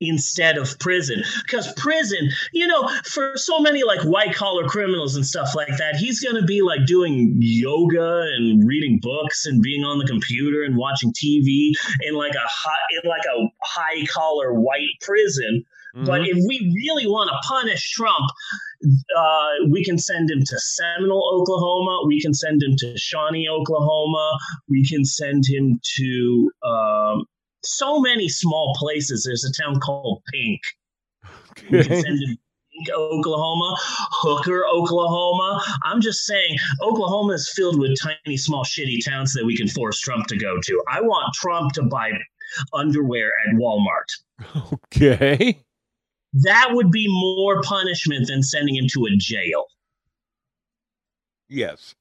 instead 0.00 0.58
of 0.58 0.78
prison. 0.78 1.22
Because 1.42 1.72
prison, 1.74 2.30
you 2.52 2.66
know, 2.66 2.88
for 3.04 3.32
so 3.36 3.60
many 3.60 3.82
like 3.82 4.00
white 4.02 4.34
collar 4.34 4.66
criminals 4.66 5.16
and 5.16 5.26
stuff 5.26 5.54
like 5.54 5.76
that, 5.78 5.96
he's 5.96 6.20
going 6.20 6.36
to 6.36 6.46
be 6.46 6.62
like 6.62 6.86
doing 6.86 7.36
yoga 7.38 8.26
and 8.36 8.66
reading 8.66 8.98
books 9.00 9.46
and 9.46 9.62
being 9.62 9.84
on 9.84 9.98
the 9.98 10.06
computer 10.06 10.62
and 10.62 10.76
watching 10.76 11.12
TV 11.12 11.72
in 12.02 12.14
like 12.14 12.34
a 12.34 12.46
high, 12.46 13.00
in 13.02 13.08
like 13.08 13.24
a 13.24 13.46
high 13.62 14.06
collar 14.06 14.54
white 14.54 15.00
prison 15.00 15.64
But 16.04 16.20
Mhm. 16.22 16.28
if 16.28 16.38
we 16.46 16.74
really 16.76 17.06
want 17.06 17.30
to 17.30 17.48
punish 17.48 17.90
Trump, 17.92 18.30
uh, 19.16 19.50
we 19.70 19.82
can 19.82 19.96
send 19.98 20.30
him 20.30 20.40
to 20.44 20.58
Seminole, 20.58 21.40
Oklahoma. 21.40 22.06
We 22.06 22.20
can 22.20 22.34
send 22.34 22.62
him 22.62 22.76
to 22.78 22.96
Shawnee, 22.98 23.48
Oklahoma. 23.48 24.38
We 24.68 24.86
can 24.86 25.04
send 25.04 25.44
him 25.48 25.80
to 25.96 26.50
um, 26.64 27.24
so 27.64 28.00
many 28.00 28.28
small 28.28 28.74
places. 28.76 29.24
There's 29.24 29.44
a 29.44 29.62
town 29.62 29.80
called 29.80 30.22
Pink. 30.32 30.60
We 31.70 31.82
can 31.82 32.02
send 32.02 32.22
him 32.22 32.36
to 32.36 32.36
Pink, 32.74 32.90
Oklahoma, 32.94 33.76
Hooker, 34.20 34.66
Oklahoma. 34.66 35.62
I'm 35.84 36.02
just 36.02 36.26
saying, 36.26 36.58
Oklahoma 36.82 37.32
is 37.32 37.50
filled 37.56 37.78
with 37.80 37.98
tiny, 37.98 38.36
small, 38.36 38.64
shitty 38.64 39.02
towns 39.02 39.32
that 39.32 39.46
we 39.46 39.56
can 39.56 39.66
force 39.68 39.98
Trump 39.98 40.26
to 40.26 40.36
go 40.36 40.58
to. 40.62 40.84
I 40.92 41.00
want 41.00 41.32
Trump 41.34 41.72
to 41.72 41.82
buy 41.84 42.10
underwear 42.74 43.32
at 43.48 43.54
Walmart. 43.56 44.10
Okay. 44.94 45.62
That 46.44 46.68
would 46.72 46.90
be 46.90 47.06
more 47.08 47.62
punishment 47.62 48.28
than 48.28 48.42
sending 48.42 48.76
him 48.76 48.86
to 48.92 49.06
a 49.06 49.16
jail. 49.16 49.66
Yes. 51.48 51.94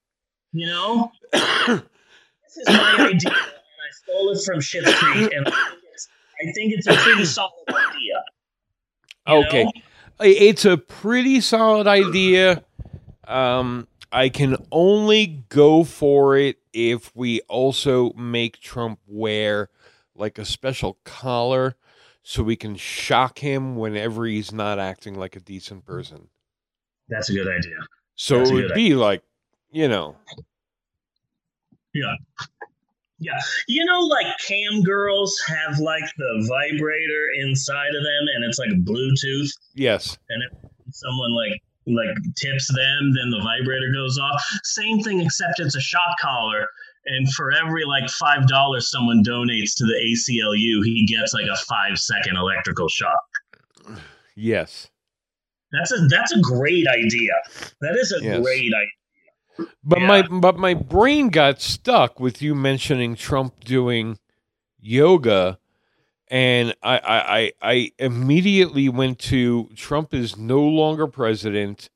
You 0.52 0.68
know, 0.68 1.12
this 1.32 2.58
is 2.58 2.68
my 2.68 2.96
idea, 3.00 3.30
and 3.30 3.36
I 3.36 3.92
stole 3.92 4.30
it 4.32 4.44
from 4.44 4.60
Schitt's 4.60 4.94
Creek, 4.96 5.32
and 5.34 5.48
I 5.48 5.52
think 5.52 5.84
it's, 5.94 6.08
I 6.42 6.54
think 6.54 6.74
it's 6.74 6.88
a 6.88 6.96
pretty 6.96 7.26
solid 7.26 7.52
idea. 7.70 8.24
Okay. 9.28 9.64
know? 9.64 9.72
It's 10.22 10.66
a 10.66 10.78
pretty 10.78 11.42
solid 11.42 11.88
idea. 11.88 12.64
Um, 13.28 13.88
I 14.12 14.30
can 14.30 14.56
only 14.72 15.44
go 15.50 15.84
for 15.84 16.38
it 16.38 16.58
if 16.74 17.14
we 17.16 17.42
also 17.42 18.14
make 18.14 18.60
Trump 18.60 19.00
wear 19.08 19.70
like 20.16 20.38
a 20.38 20.46
special 20.46 21.00
collar 21.04 21.76
so 22.28 22.42
we 22.42 22.56
can 22.56 22.76
shock 22.76 23.38
him 23.38 23.76
whenever 23.76 24.26
he's 24.26 24.52
not 24.52 24.80
acting 24.80 25.14
like 25.14 25.36
a 25.36 25.40
decent 25.40 25.86
person. 25.86 26.28
That's 27.08 27.30
a 27.30 27.34
good 27.34 27.48
idea. 27.48 27.78
So 28.16 28.40
That's 28.40 28.50
it 28.50 28.54
would 28.56 28.74
be 28.74 28.96
like, 28.96 29.22
you 29.72 29.88
know, 29.88 30.16
Yeah, 31.94 32.16
Yeah. 33.20 33.38
you 33.68 33.86
know, 33.86 34.00
like 34.00 34.26
cam 34.40 34.82
girls 34.82 35.40
have 35.48 35.78
like 35.80 36.04
the 36.18 36.46
vibrator 36.50 37.28
inside 37.42 37.90
of 37.96 38.04
them, 38.04 38.26
and 38.36 38.44
it's 38.44 38.58
like 38.58 38.70
Bluetooth. 38.84 39.50
yes. 39.76 40.18
And 40.30 40.42
if 40.44 40.96
someone 40.96 41.32
like 41.34 41.62
like 41.88 42.18
tips 42.36 42.68
them, 42.74 43.14
then 43.14 43.30
the 43.30 43.40
vibrator 43.44 43.92
goes 43.94 44.18
off. 44.18 44.44
Same 44.64 45.00
thing, 45.02 45.22
except 45.22 45.60
it's 45.60 45.76
a 45.76 45.80
shock 45.82 46.18
collar. 46.20 46.68
And 47.08 47.32
for 47.34 47.52
every 47.54 47.86
like 47.86 48.10
five 48.10 48.48
dollars 48.48 48.90
someone 48.90 49.24
donates 49.24 49.76
to 49.78 49.86
the 49.86 49.94
ACLU, 49.94 50.84
he 50.84 51.06
gets 51.06 51.34
like 51.34 51.46
a 51.48 51.56
five 51.58 51.98
second 52.00 52.36
electrical 52.38 52.90
shock. 52.90 53.20
Yes. 54.36 54.90
That's 55.72 55.92
a 55.92 56.08
that's 56.08 56.32
a 56.34 56.40
great 56.42 56.88
idea. 56.88 57.34
That 57.82 57.96
is 57.96 58.12
a 58.12 58.24
Yes. 58.24 58.42
great 58.42 58.72
idea. 58.74 59.70
But 59.84 60.00
Yeah. 60.02 60.08
my 60.08 60.22
but 60.24 60.58
my 60.58 60.74
brain 60.74 61.30
got 61.30 61.62
stuck 61.62 62.20
with 62.20 62.42
you 62.42 62.56
mentioning 62.56 63.16
Trump 63.16 63.64
doing 63.64 64.20
yoga, 64.80 65.60
and 66.28 66.76
I 66.84 66.98
I 66.98 67.38
I, 67.38 67.52
I 67.62 67.92
immediately 68.00 68.90
went 68.90 69.20
to 69.20 69.70
Trump 69.76 70.14
is 70.14 70.38
no 70.38 70.62
longer 70.62 71.08
president, 71.08 71.90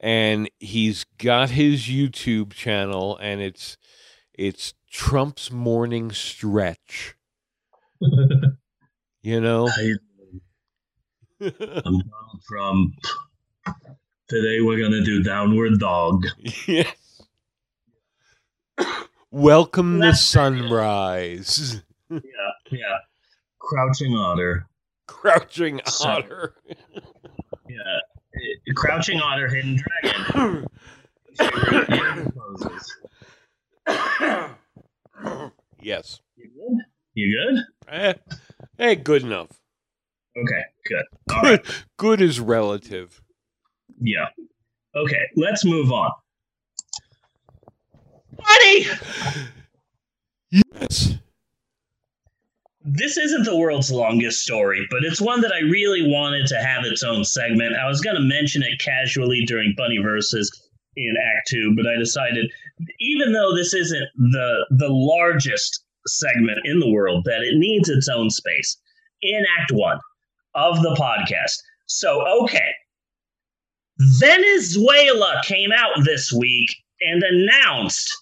and 0.00 0.48
he's 0.58 1.04
got 1.18 1.50
his 1.50 1.82
YouTube 1.82 2.52
channel, 2.52 3.16
and 3.18 3.40
it's 3.40 3.76
it's 4.36 4.74
Trump's 4.90 5.50
morning 5.50 6.10
stretch. 6.12 7.14
You 9.22 9.40
know. 9.40 9.68
I'm 9.68 9.98
Donald 11.40 12.42
Trump. 12.48 12.94
Today 14.28 14.60
we're 14.60 14.78
gonna 14.80 15.02
do 15.04 15.20
downward 15.20 15.80
dog. 15.80 16.22
yes. 16.68 16.94
Welcome 19.32 19.98
the 19.98 20.12
sunrise. 20.14 21.82
Yeah, 22.08 22.20
yeah. 22.70 22.98
Crouching 23.58 24.14
otter. 24.14 24.68
Crouching 25.08 25.80
So- 25.86 26.08
otter. 26.08 26.54
Yeah. 27.68 27.98
Crouching 28.76 29.20
otter, 29.20 29.48
hidden 29.48 29.82
dragon. 30.04 30.68
Favorite 33.86 33.98
yoga 34.20 34.56
poses. 35.22 35.50
yes. 35.80 36.20
You 36.36 36.50
good? 36.50 36.84
You 37.14 37.36
good? 37.36 37.64
Eh, 37.88 38.14
eh, 38.78 38.94
good 38.94 39.22
enough. 39.22 39.48
Okay, 40.36 40.62
good. 40.86 41.04
All 41.34 41.42
right. 41.42 41.64
Good, 41.64 41.74
good 41.96 42.20
is 42.20 42.40
relative. 42.40 43.22
Yeah. 44.00 44.26
Okay, 44.94 45.22
let's 45.36 45.64
move 45.64 45.90
on. 45.92 46.10
Buddy! 48.36 48.86
Yes. 50.50 51.14
This 52.84 53.16
isn't 53.16 53.44
the 53.44 53.56
world's 53.56 53.90
longest 53.90 54.42
story, 54.42 54.86
but 54.90 55.04
it's 55.04 55.20
one 55.20 55.40
that 55.40 55.52
I 55.52 55.60
really 55.60 56.02
wanted 56.08 56.46
to 56.48 56.62
have 56.62 56.84
its 56.84 57.02
own 57.02 57.24
segment. 57.24 57.74
I 57.74 57.88
was 57.88 58.00
going 58.00 58.16
to 58.16 58.22
mention 58.22 58.62
it 58.62 58.78
casually 58.78 59.44
during 59.44 59.74
Bunny 59.76 59.98
Versus 59.98 60.50
in 60.96 61.14
Act 61.36 61.48
2, 61.48 61.74
but 61.76 61.86
I 61.86 61.96
decided 61.98 62.50
even 63.00 63.32
though 63.32 63.54
this 63.54 63.74
isn't 63.74 64.08
the 64.16 64.66
the 64.70 64.88
largest 64.88 65.84
segment 66.06 66.60
in 66.64 66.78
the 66.78 66.90
world 66.90 67.24
that 67.24 67.42
it 67.42 67.56
needs 67.56 67.88
its 67.88 68.08
own 68.08 68.30
space 68.30 68.76
in 69.22 69.44
Act 69.58 69.72
1 69.72 69.98
of 70.54 70.82
the 70.82 70.94
podcast. 70.94 71.58
So, 71.86 72.24
okay. 72.42 72.72
Venezuela 73.98 75.40
came 75.44 75.70
out 75.72 76.04
this 76.04 76.32
week 76.32 76.68
and 77.00 77.22
announced 77.22 78.14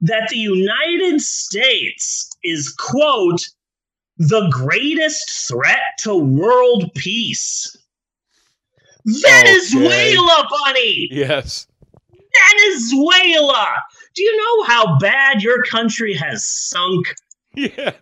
that 0.00 0.28
the 0.30 0.38
United 0.38 1.20
States 1.20 2.30
is 2.42 2.74
quote 2.78 3.40
the 4.16 4.48
greatest 4.50 5.48
threat 5.48 5.80
to 5.98 6.14
world 6.16 6.90
peace. 6.94 7.76
Venezuela, 9.06 10.48
bunny! 10.50 11.08
Yes. 11.10 11.66
Venezuela! 12.34 13.74
Do 14.14 14.22
you 14.22 14.36
know 14.36 14.64
how 14.64 14.98
bad 14.98 15.42
your 15.42 15.62
country 15.64 16.14
has 16.14 16.46
sunk? 16.46 17.14
Yeah. 17.54 17.92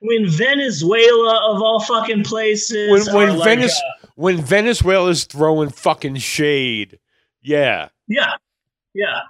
When 0.00 0.28
Venezuela, 0.28 1.52
of 1.52 1.60
all 1.60 1.80
fucking 1.80 2.24
places, 2.24 3.08
When 3.08 3.16
when 3.16 3.38
like, 3.38 3.48
Venice 3.48 3.76
uh, 3.76 4.06
when 4.14 4.40
Venezuela's 4.40 5.24
throwing 5.24 5.70
fucking 5.70 6.16
shade. 6.16 6.98
Yeah. 7.42 7.88
Yeah, 8.06 8.34
yeah. 8.94 9.20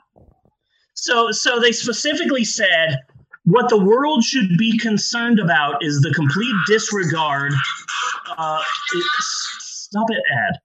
So, 0.94 1.31
so 1.31 1.61
they 1.61 1.72
specifically 1.72 2.44
said 2.44 2.98
what 3.44 3.70
the 3.70 3.83
world 3.83 4.22
should 4.24 4.59
be 4.59 4.77
concerned 4.79 5.40
about 5.40 5.83
is 5.83 6.01
the 6.01 6.12
complete 6.14 6.55
disregard. 6.66 7.53
Uh, 8.37 8.62
stop 9.20 10.07
it, 10.11 10.22
ad. 10.37 10.59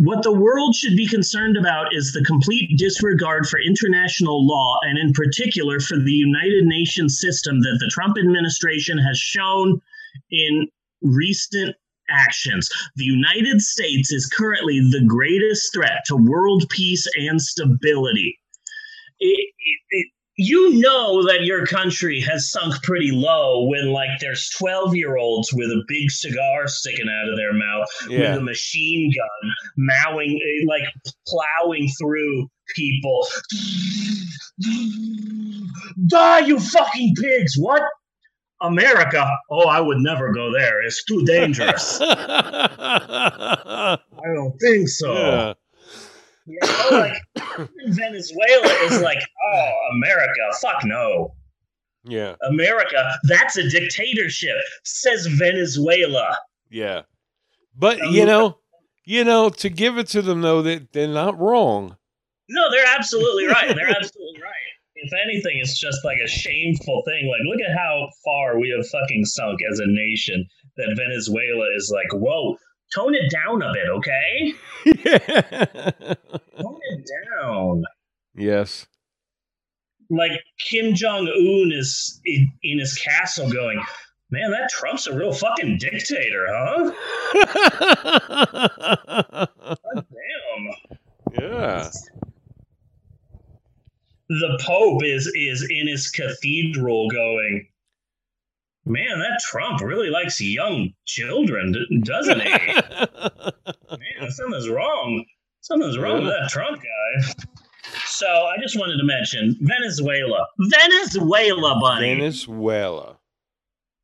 What 0.00 0.22
the 0.22 0.32
world 0.32 0.76
should 0.76 0.96
be 0.96 1.08
concerned 1.08 1.56
about 1.56 1.92
is 1.92 2.12
the 2.12 2.22
complete 2.22 2.78
disregard 2.78 3.48
for 3.48 3.58
international 3.60 4.46
law, 4.46 4.78
and 4.82 4.96
in 4.96 5.12
particular 5.12 5.80
for 5.80 5.98
the 5.98 6.12
United 6.12 6.66
Nations 6.66 7.18
system 7.18 7.58
that 7.62 7.78
the 7.80 7.90
Trump 7.92 8.16
administration 8.16 8.96
has 8.96 9.18
shown 9.18 9.80
in 10.30 10.68
recent 11.02 11.74
actions. 12.10 12.68
The 12.94 13.06
United 13.06 13.60
States 13.60 14.12
is 14.12 14.26
currently 14.26 14.78
the 14.78 15.04
greatest 15.04 15.72
threat 15.74 16.04
to 16.06 16.16
world 16.16 16.68
peace 16.70 17.08
and 17.16 17.42
stability. 17.42 18.38
It- 19.18 19.52
it- 19.58 19.80
it- 19.90 20.12
you 20.40 20.74
know 20.80 21.26
that 21.26 21.42
your 21.44 21.66
country 21.66 22.20
has 22.20 22.50
sunk 22.50 22.80
pretty 22.84 23.10
low 23.12 23.64
when, 23.66 23.88
like, 23.90 24.08
there's 24.20 24.48
12 24.58 24.94
year 24.94 25.16
olds 25.16 25.52
with 25.52 25.68
a 25.68 25.82
big 25.88 26.10
cigar 26.10 26.66
sticking 26.68 27.08
out 27.08 27.28
of 27.28 27.36
their 27.36 27.52
mouth 27.52 27.88
Yeah. 28.08 28.30
with 28.30 28.38
a 28.38 28.42
machine 28.44 29.10
gun, 29.14 29.52
mowing, 29.76 30.40
eh, 30.42 30.64
like, 30.68 30.84
plowing 31.26 31.88
through 32.00 32.48
people. 32.76 33.26
Die, 36.06 36.38
you 36.40 36.58
fucking 36.60 37.14
pigs! 37.20 37.54
What? 37.58 37.82
America? 38.60 39.24
Oh, 39.50 39.68
I 39.68 39.80
would 39.80 39.98
never 39.98 40.32
go 40.32 40.52
there. 40.52 40.82
It's 40.84 41.04
too 41.04 41.24
dangerous. 41.24 41.98
I 42.02 43.98
don't 44.34 44.56
think 44.58 44.88
so. 44.88 45.12
yeah. 45.14 45.54
You 46.48 46.58
know, 46.62 46.88
like 46.90 47.68
Venezuela 47.88 48.68
is 48.84 49.02
like, 49.02 49.18
oh, 49.52 49.72
America, 49.96 50.40
fuck 50.62 50.84
no. 50.84 51.34
Yeah. 52.04 52.36
America, 52.48 53.12
that's 53.24 53.58
a 53.58 53.68
dictatorship, 53.68 54.56
says 54.82 55.26
Venezuela. 55.26 56.38
Yeah. 56.70 57.02
But 57.76 57.98
you 58.10 58.24
know, 58.24 58.58
you 59.04 59.24
know, 59.24 59.50
to 59.50 59.68
give 59.68 59.98
it 59.98 60.08
to 60.08 60.22
them 60.22 60.40
though, 60.40 60.62
that 60.62 60.92
they're 60.92 61.06
not 61.06 61.38
wrong. 61.38 61.96
No, 62.48 62.70
they're 62.70 62.94
absolutely 62.96 63.46
right. 63.46 63.68
They're 63.76 63.90
absolutely 63.90 64.40
right. 64.40 64.54
If 64.94 65.12
anything, 65.22 65.58
it's 65.60 65.78
just 65.78 66.02
like 66.04 66.16
a 66.24 66.28
shameful 66.28 67.02
thing. 67.06 67.28
Like, 67.28 67.42
look 67.44 67.60
at 67.60 67.76
how 67.76 68.08
far 68.24 68.58
we 68.58 68.74
have 68.76 68.88
fucking 68.88 69.26
sunk 69.26 69.60
as 69.70 69.80
a 69.80 69.86
nation 69.86 70.46
that 70.76 70.96
Venezuela 70.96 71.66
is 71.76 71.92
like, 71.94 72.10
whoa, 72.12 72.56
tone 72.94 73.14
it 73.14 73.30
down 73.30 73.62
a 73.62 73.72
bit, 73.72 73.88
okay? 73.88 74.52
yeah. 74.84 76.14
Tone 76.60 76.78
it 76.90 77.08
down. 77.36 77.84
Yes. 78.34 78.86
Like 80.10 80.32
Kim 80.58 80.94
Jong 80.94 81.28
Un 81.28 81.70
is 81.72 82.20
in, 82.24 82.50
in 82.62 82.78
his 82.78 82.94
castle 82.94 83.50
going, 83.50 83.82
man, 84.30 84.50
that 84.52 84.70
Trump's 84.70 85.06
a 85.06 85.14
real 85.14 85.32
fucking 85.32 85.76
dictator, 85.78 86.46
huh? 86.50 86.92
God 89.84 89.94
damn. 89.94 90.74
yeah. 91.40 91.90
the 94.28 94.58
Pope 94.64 95.02
is 95.04 95.26
is 95.34 95.66
in 95.70 95.88
his 95.88 96.10
cathedral 96.10 97.08
going, 97.10 97.68
man, 98.88 99.18
that 99.18 99.40
Trump 99.48 99.80
really 99.80 100.10
likes 100.10 100.40
young 100.40 100.90
children, 101.06 101.74
doesn't 102.02 102.40
he? 102.40 102.48
man, 103.90 104.30
something's 104.30 104.68
wrong. 104.68 105.24
Something's 105.60 105.98
wrong 105.98 106.24
with 106.24 106.32
that 106.32 106.48
Trump 106.50 106.78
guy. 106.78 107.32
So 108.06 108.26
I 108.26 108.56
just 108.60 108.78
wanted 108.78 108.98
to 108.98 109.04
mention 109.04 109.56
Venezuela. 109.60 110.46
Venezuela, 110.58 111.78
buddy. 111.80 112.14
Venezuela. 112.14 113.18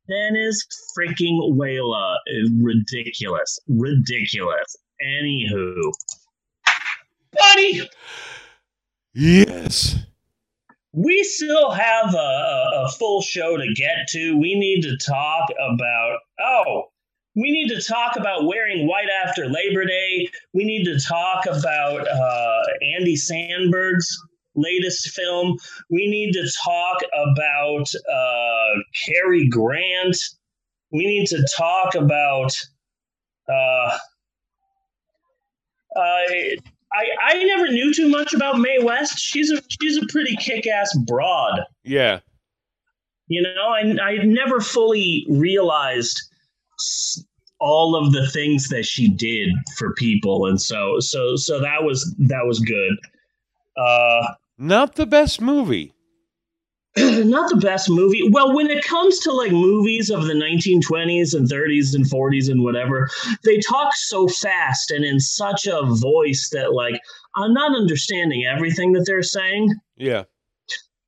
Venice 0.07 0.65
freaking 0.97 1.55
Wela. 1.55 2.17
Ridiculous. 2.61 3.59
Ridiculous. 3.67 4.75
Anywho. 5.03 5.91
Buddy! 7.37 7.89
Yes. 9.13 9.97
We 10.95 11.23
still 11.23 11.71
have 11.71 12.15
a, 12.15 12.85
a, 12.85 12.89
full 12.97 13.21
show 13.21 13.57
to 13.57 13.73
get 13.75 14.07
to. 14.11 14.37
We 14.37 14.57
need 14.57 14.81
to 14.83 14.95
talk 14.95 15.49
about, 15.59 16.19
oh, 16.39 16.83
we 17.35 17.51
need 17.51 17.67
to 17.75 17.81
talk 17.81 18.15
about 18.15 18.45
wearing 18.45 18.87
white 18.87 19.09
after 19.25 19.49
Labor 19.49 19.83
Day. 19.83 20.29
We 20.53 20.63
need 20.63 20.85
to 20.85 20.97
talk 20.97 21.47
about 21.47 22.07
uh, 22.07 22.61
Andy 22.97 23.17
Samberg's 23.17 24.07
latest 24.55 25.09
film. 25.09 25.57
We 25.89 26.07
need 26.07 26.31
to 26.31 26.49
talk 26.63 27.01
about 27.13 27.91
uh, 28.09 28.79
Cary 29.05 29.49
Grant. 29.49 30.15
We 30.93 31.05
need 31.05 31.27
to 31.27 31.45
talk 31.57 31.95
about. 31.95 32.53
Uh, 33.49 33.97
uh, 35.93 36.23
I, 36.95 37.33
I 37.33 37.43
never 37.43 37.67
knew 37.67 37.93
too 37.93 38.09
much 38.09 38.33
about 38.33 38.59
Mae 38.59 38.79
West. 38.81 39.19
She's 39.19 39.51
a 39.51 39.61
she's 39.81 39.97
a 39.97 40.05
pretty 40.09 40.35
kick 40.37 40.67
ass 40.67 40.95
broad. 41.05 41.61
Yeah. 41.83 42.19
You 43.27 43.41
know, 43.41 43.69
I 43.69 44.11
I 44.11 44.17
never 44.23 44.61
fully 44.61 45.25
realized 45.29 46.21
all 47.59 47.95
of 47.95 48.13
the 48.13 48.29
things 48.31 48.67
that 48.69 48.85
she 48.85 49.07
did 49.09 49.49
for 49.77 49.93
people, 49.93 50.45
and 50.45 50.61
so 50.61 50.99
so 50.99 51.35
so 51.35 51.59
that 51.59 51.83
was 51.83 52.15
that 52.19 52.45
was 52.45 52.59
good. 52.59 52.93
Uh, 53.77 54.33
Not 54.57 54.95
the 54.95 55.05
best 55.05 55.41
movie. 55.41 55.94
not 56.97 57.49
the 57.49 57.57
best 57.57 57.89
movie. 57.89 58.21
Well, 58.31 58.55
when 58.55 58.69
it 58.69 58.81
comes 58.83 59.19
to 59.19 59.31
like 59.31 59.51
movies 59.51 60.09
of 60.09 60.27
the 60.27 60.33
1920s 60.33 61.33
and 61.33 61.49
30s 61.49 61.93
and 61.93 62.05
40s 62.05 62.49
and 62.49 62.63
whatever, 62.63 63.09
they 63.43 63.59
talk 63.59 63.93
so 63.95 64.29
fast 64.29 64.91
and 64.91 65.03
in 65.03 65.19
such 65.19 65.67
a 65.67 65.81
voice 65.83 66.49
that 66.53 66.73
like 66.73 67.01
I'm 67.35 67.53
not 67.53 67.75
understanding 67.75 68.45
everything 68.45 68.93
that 68.93 69.03
they're 69.05 69.23
saying. 69.23 69.75
Yeah. 69.97 70.23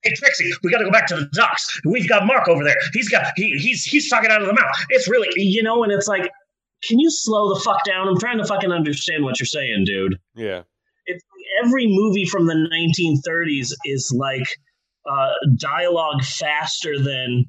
Hey 0.03 0.13
Trixie, 0.13 0.51
we 0.61 0.71
got 0.71 0.79
to 0.79 0.85
go 0.85 0.91
back 0.91 1.07
to 1.07 1.15
the 1.15 1.29
docks. 1.31 1.79
We've 1.85 2.07
got 2.07 2.25
Mark 2.25 2.49
over 2.49 2.65
there. 2.65 2.75
He's 2.91 3.07
got 3.07 3.31
he 3.37 3.57
he's 3.57 3.85
he's 3.85 4.09
talking 4.09 4.29
out 4.29 4.41
of 4.41 4.47
the 4.47 4.53
mouth. 4.53 4.75
It's 4.89 5.07
really 5.07 5.29
you 5.37 5.63
know, 5.63 5.83
and 5.83 5.93
it's 5.93 6.07
like, 6.07 6.29
can 6.83 6.99
you 6.99 7.09
slow 7.09 7.53
the 7.53 7.61
fuck 7.61 7.85
down? 7.85 8.09
I'm 8.09 8.19
trying 8.19 8.39
to 8.39 8.45
fucking 8.45 8.73
understand 8.73 9.23
what 9.23 9.39
you're 9.39 9.47
saying, 9.47 9.85
dude. 9.85 10.17
Yeah. 10.35 10.63
It's 11.05 11.23
every 11.63 11.87
movie 11.87 12.25
from 12.25 12.45
the 12.45 12.53
1930s 12.53 13.71
is 13.85 14.13
like 14.13 14.47
uh, 15.09 15.33
dialogue 15.57 16.23
faster 16.23 16.99
than 16.99 17.45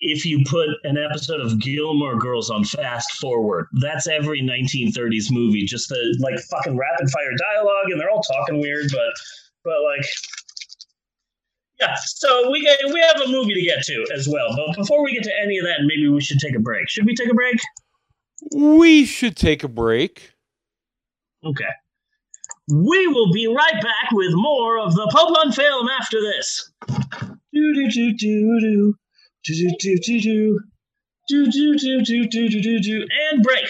if 0.00 0.24
you 0.24 0.44
put 0.46 0.68
an 0.84 0.96
episode 0.96 1.40
of 1.40 1.58
Gilmore 1.60 2.18
Girls 2.18 2.50
on 2.50 2.64
fast 2.64 3.12
forward. 3.12 3.66
That's 3.80 4.06
every 4.06 4.40
1930s 4.42 5.30
movie. 5.30 5.64
Just 5.64 5.88
the 5.88 6.16
like 6.20 6.38
fucking 6.50 6.76
rapid 6.76 7.10
fire 7.10 7.32
dialogue, 7.54 7.90
and 7.90 8.00
they're 8.00 8.10
all 8.10 8.22
talking 8.22 8.60
weird, 8.60 8.86
but 8.90 9.12
but 9.64 9.82
like. 9.82 10.06
Yeah, 11.80 11.94
so 11.96 12.50
we 12.50 12.60
get, 12.60 12.76
we 12.92 13.00
have 13.00 13.20
a 13.20 13.30
movie 13.30 13.54
to 13.54 13.62
get 13.62 13.84
to 13.84 14.04
as 14.12 14.28
well. 14.28 14.48
But 14.56 14.74
before 14.74 15.04
we 15.04 15.14
get 15.14 15.22
to 15.22 15.32
any 15.40 15.58
of 15.58 15.64
that, 15.64 15.82
maybe 15.82 16.08
we 16.08 16.20
should 16.20 16.40
take 16.40 16.56
a 16.56 16.58
break. 16.58 16.90
Should 16.90 17.06
we 17.06 17.14
take 17.14 17.30
a 17.30 17.34
break? 17.34 17.56
We 18.52 19.04
should 19.04 19.36
take 19.36 19.62
a 19.62 19.68
break. 19.68 20.32
Okay. 21.44 21.70
We 22.70 23.06
will 23.06 23.32
be 23.32 23.46
right 23.46 23.82
back 23.82 24.10
with 24.12 24.34
more 24.34 24.78
of 24.78 24.94
the 24.94 25.10
Pope 25.10 25.38
on 25.38 25.52
Film 25.52 25.88
after 25.88 26.20
this. 26.20 26.70
Do 27.50 27.74
do 27.74 27.88
do 27.88 28.12
do 28.12 28.60
do 28.60 28.94
do 29.42 29.54
do 29.54 29.74
do 29.80 29.98
do 29.98 30.60
do 31.28 31.48
do 31.48 31.48
do 31.48 31.78
do 31.78 32.04
do 32.04 32.28
do 32.28 32.48
do 32.50 32.60
do 32.60 32.80
do 32.80 33.06
and 33.32 33.42
break. 33.42 33.64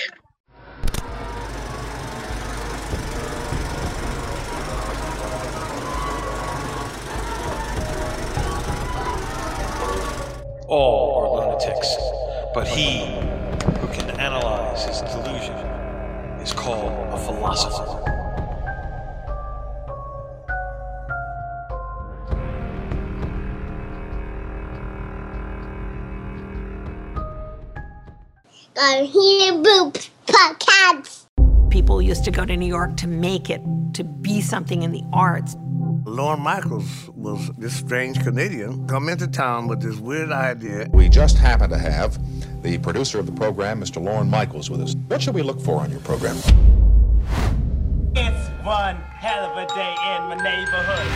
All 10.66 11.20
are 11.20 11.46
lunatics, 11.46 11.94
but 12.52 12.66
he 12.66 13.06
who 13.78 13.86
can 13.94 14.10
analyze 14.18 14.86
his 14.86 15.02
delusion 15.02 15.54
is 16.42 16.52
called 16.52 16.92
a 17.14 17.16
philosopher. 17.16 17.97
Go 28.78 29.04
here, 29.06 29.54
boop 29.54 30.08
podcast. 30.26 31.26
People 31.68 32.00
used 32.00 32.24
to 32.26 32.30
go 32.30 32.44
to 32.44 32.56
New 32.56 32.68
York 32.68 32.96
to 32.98 33.08
make 33.08 33.50
it, 33.50 33.60
to 33.94 34.04
be 34.04 34.40
something 34.40 34.84
in 34.84 34.92
the 34.92 35.02
arts. 35.12 35.56
Lorne 36.04 36.38
Michaels 36.38 37.10
was 37.12 37.50
this 37.58 37.74
strange 37.74 38.22
Canadian 38.22 38.86
come 38.86 39.08
into 39.08 39.26
town 39.26 39.66
with 39.66 39.82
this 39.82 39.98
weird 39.98 40.30
idea. 40.30 40.86
We 40.92 41.08
just 41.08 41.36
happen 41.38 41.70
to 41.70 41.78
have 41.78 42.20
the 42.62 42.78
producer 42.78 43.18
of 43.18 43.26
the 43.26 43.32
program, 43.32 43.80
Mr. 43.80 44.00
Lorne 44.00 44.30
Michaels, 44.30 44.70
with 44.70 44.80
us. 44.80 44.94
What 45.08 45.22
should 45.22 45.34
we 45.34 45.42
look 45.42 45.60
for 45.60 45.80
on 45.80 45.90
your 45.90 45.98
program? 46.02 46.36
It's 48.14 48.48
one 48.64 48.94
hell 48.94 49.50
of 49.50 49.58
a 49.58 49.66
day 49.74 49.96
in 50.14 50.22
my 50.28 50.36
neighborhood. 50.36 51.08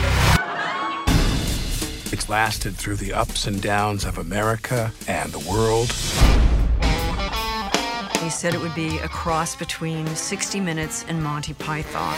It's 2.13 2.29
lasted 2.29 2.75
through 2.75 2.97
the 2.97 3.13
ups 3.13 3.47
and 3.47 3.63
downs 3.63 4.05
of 4.05 4.19
America 4.19 4.91
and 5.07 5.31
the 5.31 5.49
world. 5.49 5.95
He 8.23 8.31
said 8.31 8.55
it 8.55 8.61
would 8.61 8.75
be 8.77 8.99
a 8.99 9.09
cross 9.09 9.57
between 9.57 10.07
60 10.07 10.61
Minutes 10.61 11.05
and 11.09 11.21
Monty 11.25 11.55
Python. 11.55 12.17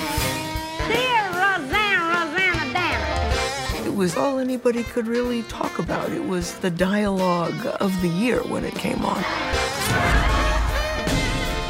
Dear 0.86 1.22
Rosanna, 1.28 2.04
Rosanna, 2.12 2.72
damn 2.74 3.86
It 3.86 3.94
was 3.94 4.14
all 4.14 4.38
anybody 4.38 4.82
could 4.82 5.06
really 5.06 5.44
talk 5.44 5.78
about. 5.78 6.12
It 6.12 6.28
was 6.28 6.58
the 6.58 6.68
dialogue 6.68 7.66
of 7.80 7.98
the 8.02 8.08
year 8.08 8.42
when 8.42 8.66
it 8.66 8.74
came 8.74 9.02
on. 9.02 9.24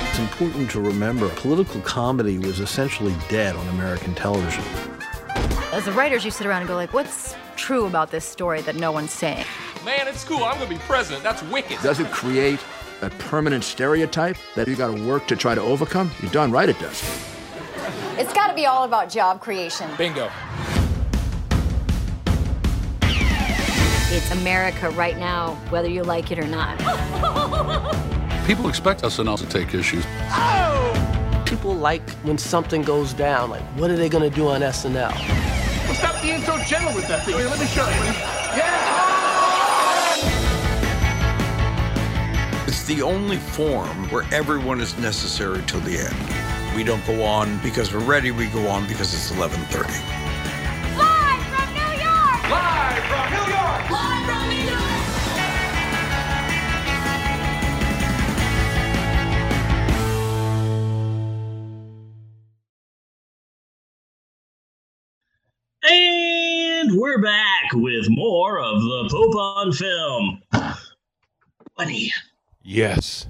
It's 0.08 0.18
important 0.18 0.68
to 0.72 0.80
remember 0.80 1.28
political 1.36 1.80
comedy 1.82 2.38
was 2.38 2.58
essentially 2.58 3.14
dead 3.28 3.54
on 3.54 3.68
American 3.68 4.16
television. 4.16 4.64
As 5.72 5.84
the 5.84 5.92
writers, 5.92 6.24
you 6.24 6.32
sit 6.32 6.44
around 6.44 6.62
and 6.62 6.68
go 6.68 6.74
like, 6.74 6.92
"What's 6.92 7.36
true 7.54 7.86
about 7.86 8.10
this 8.10 8.24
story 8.24 8.62
that 8.62 8.74
no 8.74 8.90
one's 8.90 9.12
saying?" 9.12 9.46
Man, 9.84 10.08
it's 10.08 10.24
cool. 10.24 10.42
I'm 10.42 10.58
gonna 10.58 10.70
be 10.70 10.78
president. 10.88 11.22
That's 11.22 11.42
wicked. 11.44 11.80
Does 11.82 12.00
it 12.00 12.10
create 12.10 12.58
a 13.04 13.10
permanent 13.16 13.62
stereotype 13.62 14.36
that 14.54 14.66
you 14.66 14.74
got 14.74 14.94
to 14.94 15.06
work 15.06 15.26
to 15.28 15.36
try 15.36 15.54
to 15.54 15.60
overcome? 15.60 16.10
You're 16.20 16.32
darn 16.32 16.50
right 16.50 16.68
it 16.68 16.78
does. 16.78 17.02
It's 18.18 18.32
got 18.32 18.48
to 18.48 18.54
be 18.54 18.66
all 18.66 18.84
about 18.84 19.08
job 19.08 19.40
creation. 19.40 19.88
Bingo. 19.98 20.30
It's 23.02 24.30
America 24.30 24.90
right 24.90 25.18
now, 25.18 25.54
whether 25.70 25.88
you 25.88 26.02
like 26.04 26.30
it 26.30 26.38
or 26.38 26.46
not. 26.46 26.78
People 28.46 28.68
expect 28.68 29.02
SNL 29.02 29.38
to 29.38 29.46
take 29.46 29.74
issues. 29.74 30.04
Oh! 30.30 31.42
People 31.46 31.74
like 31.74 32.08
when 32.22 32.38
something 32.38 32.82
goes 32.82 33.12
down. 33.12 33.50
Like, 33.50 33.62
what 33.78 33.90
are 33.90 33.96
they 33.96 34.08
going 34.08 34.28
to 34.28 34.34
do 34.34 34.48
on 34.48 34.60
SNL? 34.60 35.12
Well, 35.84 35.94
stop 35.94 36.22
being 36.22 36.42
so 36.42 36.58
gentle 36.58 36.94
with 36.94 37.08
that 37.08 37.24
thing. 37.24 37.36
Here, 37.36 37.46
let 37.46 37.58
me 37.58 37.66
show 37.66 37.88
you. 37.88 38.43
It's 42.86 42.94
the 42.94 43.00
only 43.00 43.38
form 43.38 44.10
where 44.10 44.26
everyone 44.30 44.78
is 44.78 44.94
necessary 44.98 45.62
till 45.66 45.80
the 45.80 45.96
end. 45.96 46.76
We 46.76 46.84
don't 46.84 47.02
go 47.06 47.24
on 47.24 47.58
because 47.62 47.94
we're 47.94 48.04
ready. 48.04 48.30
We 48.30 48.48
go 48.48 48.68
on 48.68 48.86
because 48.86 49.14
it's 49.14 49.30
11:30. 49.32 49.88
Live 50.98 51.46
from 51.46 51.72
New 51.72 51.80
York. 52.04 52.50
Live 52.50 53.04
from 53.08 53.30
New 53.32 53.46
York. 53.54 53.90
Live 53.90 54.26
from 54.26 54.48
New 54.50 54.68
York. 54.68 54.84
And 65.90 67.00
we're 67.00 67.22
back 67.22 67.72
with 67.72 68.10
more 68.10 68.60
of 68.60 68.82
the 68.82 69.08
Pope 69.10 69.36
on 69.36 69.72
Film. 69.72 70.42
Bunny. 71.78 72.12
Yes. 72.64 73.26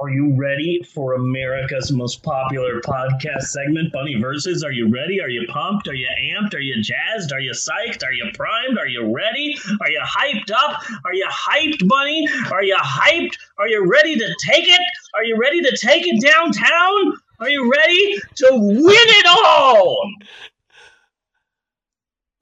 are 0.00 0.08
you 0.08 0.34
ready 0.36 0.80
for 0.94 1.14
America's 1.14 1.90
most 1.92 2.22
popular 2.22 2.80
podcast 2.80 3.42
segment, 3.42 3.92
Bunny 3.92 4.14
Versus? 4.20 4.62
Are 4.62 4.72
you 4.72 4.88
ready? 4.88 5.20
Are 5.20 5.28
you 5.28 5.46
pumped? 5.48 5.88
Are 5.88 5.94
you 5.94 6.08
amped? 6.18 6.54
Are 6.54 6.60
you 6.60 6.80
jazzed? 6.82 7.32
Are 7.32 7.40
you 7.40 7.50
psyched? 7.50 8.02
Are 8.04 8.12
you 8.12 8.30
primed? 8.32 8.78
Are 8.78 8.86
you 8.86 9.12
ready? 9.14 9.56
Are 9.80 9.90
you 9.90 10.00
hyped 10.00 10.50
up? 10.52 10.82
Are 11.04 11.12
you 11.12 11.26
hyped, 11.28 11.86
Bunny? 11.86 12.26
Are 12.52 12.62
you 12.62 12.76
hyped? 12.76 13.36
Are 13.58 13.68
you 13.68 13.86
ready 13.86 14.16
to 14.16 14.36
take 14.48 14.66
it? 14.68 14.80
Are 15.14 15.24
you 15.24 15.36
ready 15.38 15.60
to 15.62 15.76
take 15.76 16.04
it 16.06 16.22
downtown? 16.22 17.12
Are 17.40 17.50
you 17.50 17.70
ready 17.70 18.16
to 18.36 18.48
win 18.52 18.84
it 18.86 19.26
all? 19.26 20.10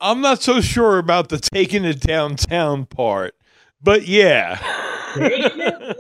I'm 0.01 0.21
not 0.21 0.43
so 0.43 0.61
sure 0.61 0.99
about 0.99 1.31
the 1.31 1.39
taking 1.39 1.85
it 1.87 2.01
downtown 2.01 2.85
part, 2.87 3.35
but 3.83 4.07
yeah. 4.07 4.61
Taking 5.19 5.61
it 5.61 5.97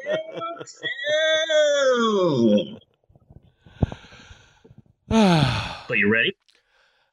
downtown. 5.09 5.87
But 5.89 5.99
you 5.99 6.11
ready? 6.11 6.37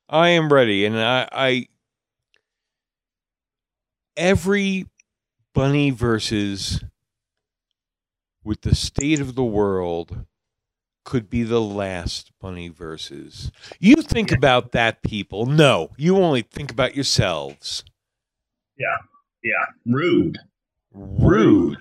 I 0.10 0.30
am 0.30 0.52
ready, 0.52 0.86
and 0.86 0.98
I, 1.00 1.28
I 1.32 1.68
every 4.18 4.88
bunny 5.54 5.92
versus 5.92 6.84
with 8.44 8.62
the 8.62 8.76
state 8.76 9.20
of 9.20 9.36
the 9.36 9.44
world 9.44 10.26
could 11.06 11.30
be 11.30 11.44
the 11.44 11.62
last 11.62 12.32
bunny 12.40 12.70
versus. 12.70 13.52
You 13.80 13.96
think 13.98 14.32
about 14.32 14.72
that, 14.72 15.04
people. 15.04 15.46
No, 15.46 15.90
you 15.98 16.18
only 16.18 16.42
think 16.42 16.72
about 16.72 16.96
yourselves. 16.96 17.84
Yeah. 18.78 18.98
Yeah. 19.44 19.66
Rude. 19.86 20.40
Rude. 20.94 21.78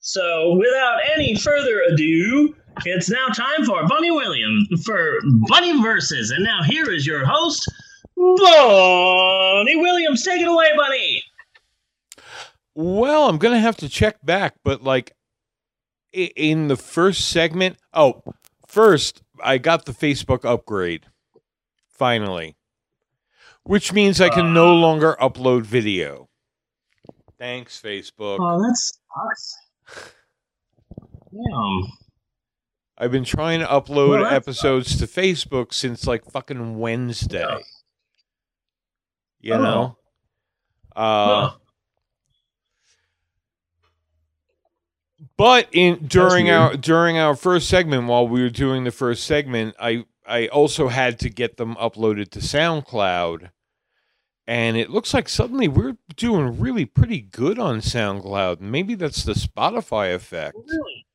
So, 0.00 0.54
without 0.54 0.98
any 1.14 1.36
further 1.36 1.82
ado, 1.82 2.54
it's 2.84 3.08
now 3.08 3.28
time 3.28 3.64
for 3.64 3.86
Bunny 3.86 4.10
Williams 4.10 4.84
for 4.84 5.18
Bunny 5.48 5.80
Versus. 5.80 6.30
And 6.30 6.42
now 6.42 6.62
here 6.62 6.90
is 6.90 7.06
your 7.06 7.24
host, 7.24 7.70
Bunny 8.16 9.76
Williams. 9.76 10.24
Take 10.24 10.40
it 10.40 10.48
away, 10.48 10.70
Bunny. 10.76 11.22
Well, 12.74 13.28
I'm 13.28 13.38
gonna 13.38 13.60
have 13.60 13.76
to 13.78 13.88
check 13.88 14.24
back, 14.24 14.54
but 14.64 14.82
like 14.82 15.14
in 16.12 16.68
the 16.68 16.76
first 16.76 17.28
segment. 17.28 17.76
Oh, 17.92 18.22
first 18.66 19.22
I 19.42 19.58
got 19.58 19.84
the 19.84 19.92
Facebook 19.92 20.44
upgrade 20.44 21.06
finally, 21.88 22.56
which 23.64 23.92
means 23.92 24.20
I 24.20 24.30
can 24.30 24.54
no 24.54 24.70
uh. 24.70 24.74
longer 24.74 25.16
upload 25.20 25.62
video. 25.62 26.28
Thanks, 27.42 27.82
Facebook. 27.82 28.38
Oh, 28.40 28.62
that 28.62 28.76
sucks. 28.76 29.56
Damn. 31.32 31.82
I've 32.96 33.10
been 33.10 33.24
trying 33.24 33.58
to 33.58 33.66
upload 33.66 34.20
Well, 34.20 34.26
episodes 34.26 34.96
to 35.00 35.08
Facebook 35.08 35.72
since 35.74 36.06
like 36.06 36.24
fucking 36.30 36.78
Wednesday. 36.78 37.58
You 39.40 39.54
Oh. 39.54 39.58
know? 39.60 39.96
Uh 40.94 41.48
Huh. 41.48 41.56
But 45.36 45.66
in 45.72 46.06
during 46.06 46.48
our 46.48 46.76
during 46.76 47.18
our 47.18 47.34
first 47.34 47.68
segment, 47.68 48.06
while 48.06 48.28
we 48.28 48.40
were 48.42 48.50
doing 48.50 48.84
the 48.84 48.92
first 48.92 49.24
segment, 49.24 49.74
I 49.80 50.04
I 50.24 50.46
also 50.46 50.86
had 50.86 51.18
to 51.20 51.28
get 51.28 51.56
them 51.56 51.74
uploaded 51.74 52.30
to 52.30 52.38
SoundCloud, 52.38 53.50
and 54.46 54.76
it 54.76 54.90
looks 54.90 55.14
like 55.14 55.28
suddenly 55.28 55.68
we're 55.68 55.96
doing 56.16 56.58
really 56.60 56.84
pretty 56.84 57.20
good 57.20 57.58
on 57.58 57.80
SoundCloud. 57.80 58.60
Maybe 58.60 58.94
that's 58.94 59.22
the 59.24 59.34
Spotify 59.34 60.14
effect. 60.14 60.56
Really? 60.56 61.06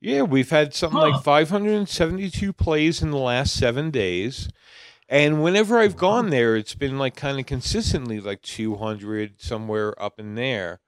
Yeah, 0.00 0.22
we've 0.22 0.50
had 0.50 0.74
something 0.74 1.00
Huh. 1.00 1.10
like 1.10 1.22
572 1.24 2.52
plays 2.52 3.02
in 3.02 3.10
the 3.10 3.16
last 3.18 3.54
seven 3.54 3.90
days. 3.90 4.48
And 5.08 5.42
whenever 5.42 5.78
I've 5.78 5.96
gone 5.96 6.30
there, 6.30 6.56
it's 6.56 6.74
been 6.74 6.98
like 6.98 7.16
kind 7.16 7.38
of 7.38 7.46
consistently 7.46 8.20
like 8.20 8.42
200, 8.42 9.40
somewhere 9.40 10.00
up 10.02 10.18
in 10.18 10.34
there. 10.34 10.80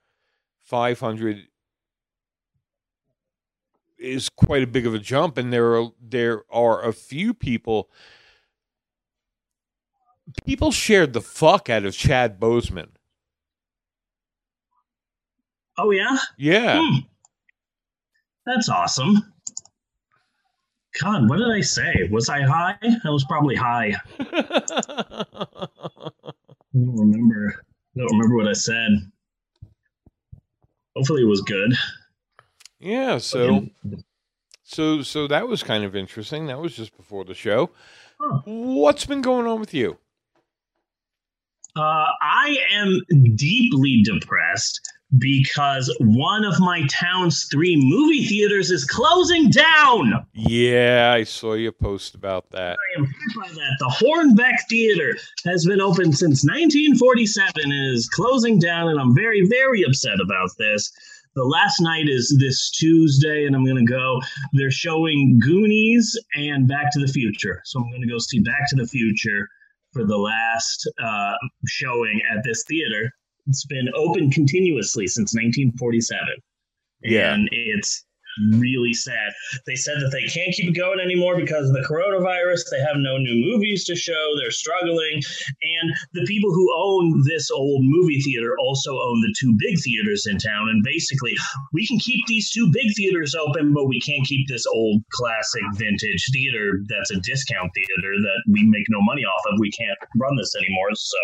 500 0.59 1.47
is 3.97 4.29
quite 4.29 4.63
a 4.63 4.67
big 4.67 4.85
of 4.85 4.93
a 4.93 4.99
jump. 4.99 5.37
And 5.37 5.51
there 5.51 5.75
are, 5.75 5.89
there 6.01 6.43
are 6.51 6.83
a 6.83 6.93
few 6.93 7.33
people. 7.33 7.89
People 10.45 10.71
shared 10.71 11.13
the 11.13 11.21
fuck 11.21 11.69
out 11.69 11.85
of 11.85 11.95
Chad 11.95 12.39
Boseman. 12.39 12.89
Oh, 15.77 15.91
yeah? 15.91 16.17
Yeah. 16.37 16.81
Hmm. 16.81 16.99
That's 18.45 18.69
awesome. 18.69 19.33
God, 21.01 21.29
what 21.29 21.37
did 21.37 21.49
I 21.49 21.61
say? 21.61 22.07
Was 22.11 22.29
I 22.29 22.41
high? 22.41 22.75
I 22.81 23.09
was 23.09 23.25
probably 23.25 23.55
high. 23.55 23.93
I 24.19 25.65
don't 26.73 26.97
remember. 26.97 27.53
I 27.95 27.99
don't 27.99 28.17
remember 28.17 28.35
what 28.35 28.47
I 28.47 28.53
said. 28.53 29.11
Hopefully, 30.95 31.21
it 31.21 31.25
was 31.25 31.41
good. 31.41 31.73
Yeah, 32.79 33.19
so 33.19 33.67
so 34.63 35.01
so 35.01 35.27
that 35.27 35.47
was 35.47 35.61
kind 35.61 35.83
of 35.83 35.95
interesting. 35.95 36.47
That 36.47 36.59
was 36.59 36.75
just 36.75 36.95
before 36.97 37.23
the 37.25 37.35
show. 37.35 37.69
What's 38.45 39.05
been 39.05 39.21
going 39.21 39.45
on 39.45 39.59
with 39.59 39.73
you? 39.73 39.97
Uh, 41.75 42.05
I 42.21 42.57
am 42.73 43.01
deeply 43.35 44.01
depressed 44.03 44.79
because 45.17 45.95
one 45.99 46.43
of 46.43 46.59
my 46.59 46.85
town's 46.87 47.45
three 47.45 47.77
movie 47.77 48.25
theaters 48.25 48.71
is 48.71 48.83
closing 48.83 49.49
down. 49.49 50.25
Yeah, 50.33 51.13
I 51.15 51.23
saw 51.23 51.53
you 51.53 51.71
post 51.71 52.15
about 52.15 52.49
that. 52.51 52.75
I 52.77 52.99
am 52.99 53.05
hurt 53.05 53.41
by 53.41 53.47
that. 53.53 53.77
The 53.79 54.05
Hornbeck 54.05 54.67
Theater 54.69 55.15
has 55.45 55.65
been 55.65 55.79
open 55.79 56.11
since 56.11 56.43
1947 56.43 57.53
and 57.63 57.95
is 57.95 58.09
closing 58.09 58.59
down, 58.59 58.89
and 58.89 58.99
I'm 58.99 59.15
very, 59.15 59.47
very 59.47 59.83
upset 59.83 60.19
about 60.21 60.49
this. 60.57 60.91
The 61.35 61.43
last 61.43 61.79
night 61.79 62.09
is 62.09 62.35
this 62.39 62.71
Tuesday, 62.71 63.45
and 63.45 63.55
I'm 63.55 63.63
going 63.63 63.85
to 63.85 63.91
go. 63.91 64.19
They're 64.53 64.71
showing 64.71 65.39
Goonies 65.39 66.19
and 66.35 66.67
Back 66.67 66.91
to 66.93 66.99
the 66.99 67.07
Future. 67.07 67.61
So 67.63 67.79
I'm 67.79 67.89
going 67.89 68.01
to 68.01 68.07
go 68.07 68.17
see 68.17 68.39
Back 68.39 68.67
to 68.69 68.75
the 68.75 68.87
Future 68.87 69.47
for 69.93 70.05
the 70.05 70.17
last 70.17 70.89
uh, 71.03 71.33
showing 71.65 72.21
at 72.31 72.43
this 72.43 72.63
theater. 72.67 73.11
It's 73.47 73.65
been 73.65 73.89
open 73.95 74.29
continuously 74.31 75.07
since 75.07 75.33
1947. 75.33 76.19
Yeah. 77.03 77.33
And 77.33 77.47
it's 77.51 78.05
really 78.53 78.93
sad. 78.93 79.33
They 79.65 79.75
said 79.75 79.97
that 79.99 80.11
they 80.11 80.25
can't 80.27 80.53
keep 80.53 80.69
it 80.69 80.77
going 80.77 80.99
anymore 80.99 81.37
because 81.37 81.69
of 81.69 81.75
the 81.75 81.87
coronavirus. 81.87 82.63
They 82.71 82.79
have 82.79 82.97
no 82.97 83.17
new 83.17 83.35
movies 83.35 83.85
to 83.85 83.95
show. 83.95 84.33
They're 84.37 84.51
struggling. 84.51 85.21
And 85.61 85.93
the 86.13 86.25
people 86.25 86.51
who 86.51 86.73
own 86.75 87.23
this 87.25 87.49
old 87.51 87.81
movie 87.83 88.21
theater 88.21 88.55
also 88.59 88.91
own 88.91 89.21
the 89.21 89.35
two 89.39 89.53
big 89.59 89.79
theaters 89.79 90.25
in 90.27 90.37
town. 90.37 90.69
And 90.69 90.83
basically, 90.83 91.35
we 91.73 91.87
can 91.87 91.99
keep 91.99 92.25
these 92.27 92.51
two 92.51 92.69
big 92.71 92.93
theaters 92.95 93.35
open, 93.35 93.73
but 93.73 93.85
we 93.85 93.99
can't 94.01 94.25
keep 94.25 94.47
this 94.47 94.65
old 94.67 95.01
classic 95.11 95.63
vintage 95.75 96.25
theater 96.33 96.81
that's 96.89 97.11
a 97.11 97.19
discount 97.21 97.71
theater 97.73 98.13
that 98.21 98.43
we 98.51 98.63
make 98.63 98.85
no 98.89 99.01
money 99.01 99.23
off 99.23 99.41
of. 99.51 99.59
We 99.59 99.71
can't 99.71 99.97
run 100.17 100.35
this 100.37 100.55
anymore. 100.55 100.93
So 100.95 101.17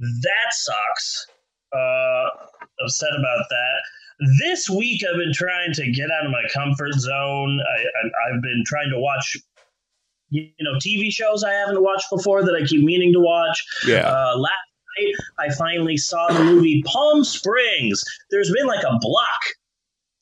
that 0.00 0.50
sucks. 0.52 1.26
Uh, 1.72 2.26
upset 2.82 3.10
about 3.16 3.44
that. 3.48 3.80
This 4.38 4.68
week, 4.68 5.02
I've 5.08 5.16
been 5.16 5.32
trying 5.32 5.72
to 5.74 5.90
get 5.90 6.10
out 6.10 6.26
of 6.26 6.32
my 6.32 6.42
comfort 6.52 6.92
zone. 6.94 7.60
I, 7.60 7.80
I, 7.80 8.34
I've 8.34 8.42
been 8.42 8.62
trying 8.66 8.90
to 8.90 8.98
watch, 8.98 9.36
you 10.28 10.50
know, 10.60 10.74
TV 10.74 11.10
shows 11.10 11.42
I 11.42 11.52
haven't 11.52 11.82
watched 11.82 12.06
before 12.10 12.44
that 12.44 12.54
I 12.54 12.66
keep 12.66 12.84
meaning 12.84 13.12
to 13.14 13.20
watch. 13.20 13.64
Yeah. 13.86 14.08
Uh, 14.08 14.36
last 14.36 14.54
night, 14.98 15.14
I 15.38 15.54
finally 15.54 15.96
saw 15.96 16.28
the 16.28 16.44
movie 16.44 16.82
Palm 16.84 17.24
Springs. 17.24 18.02
There's 18.30 18.52
been 18.52 18.66
like 18.66 18.84
a 18.84 18.98
block 19.00 19.40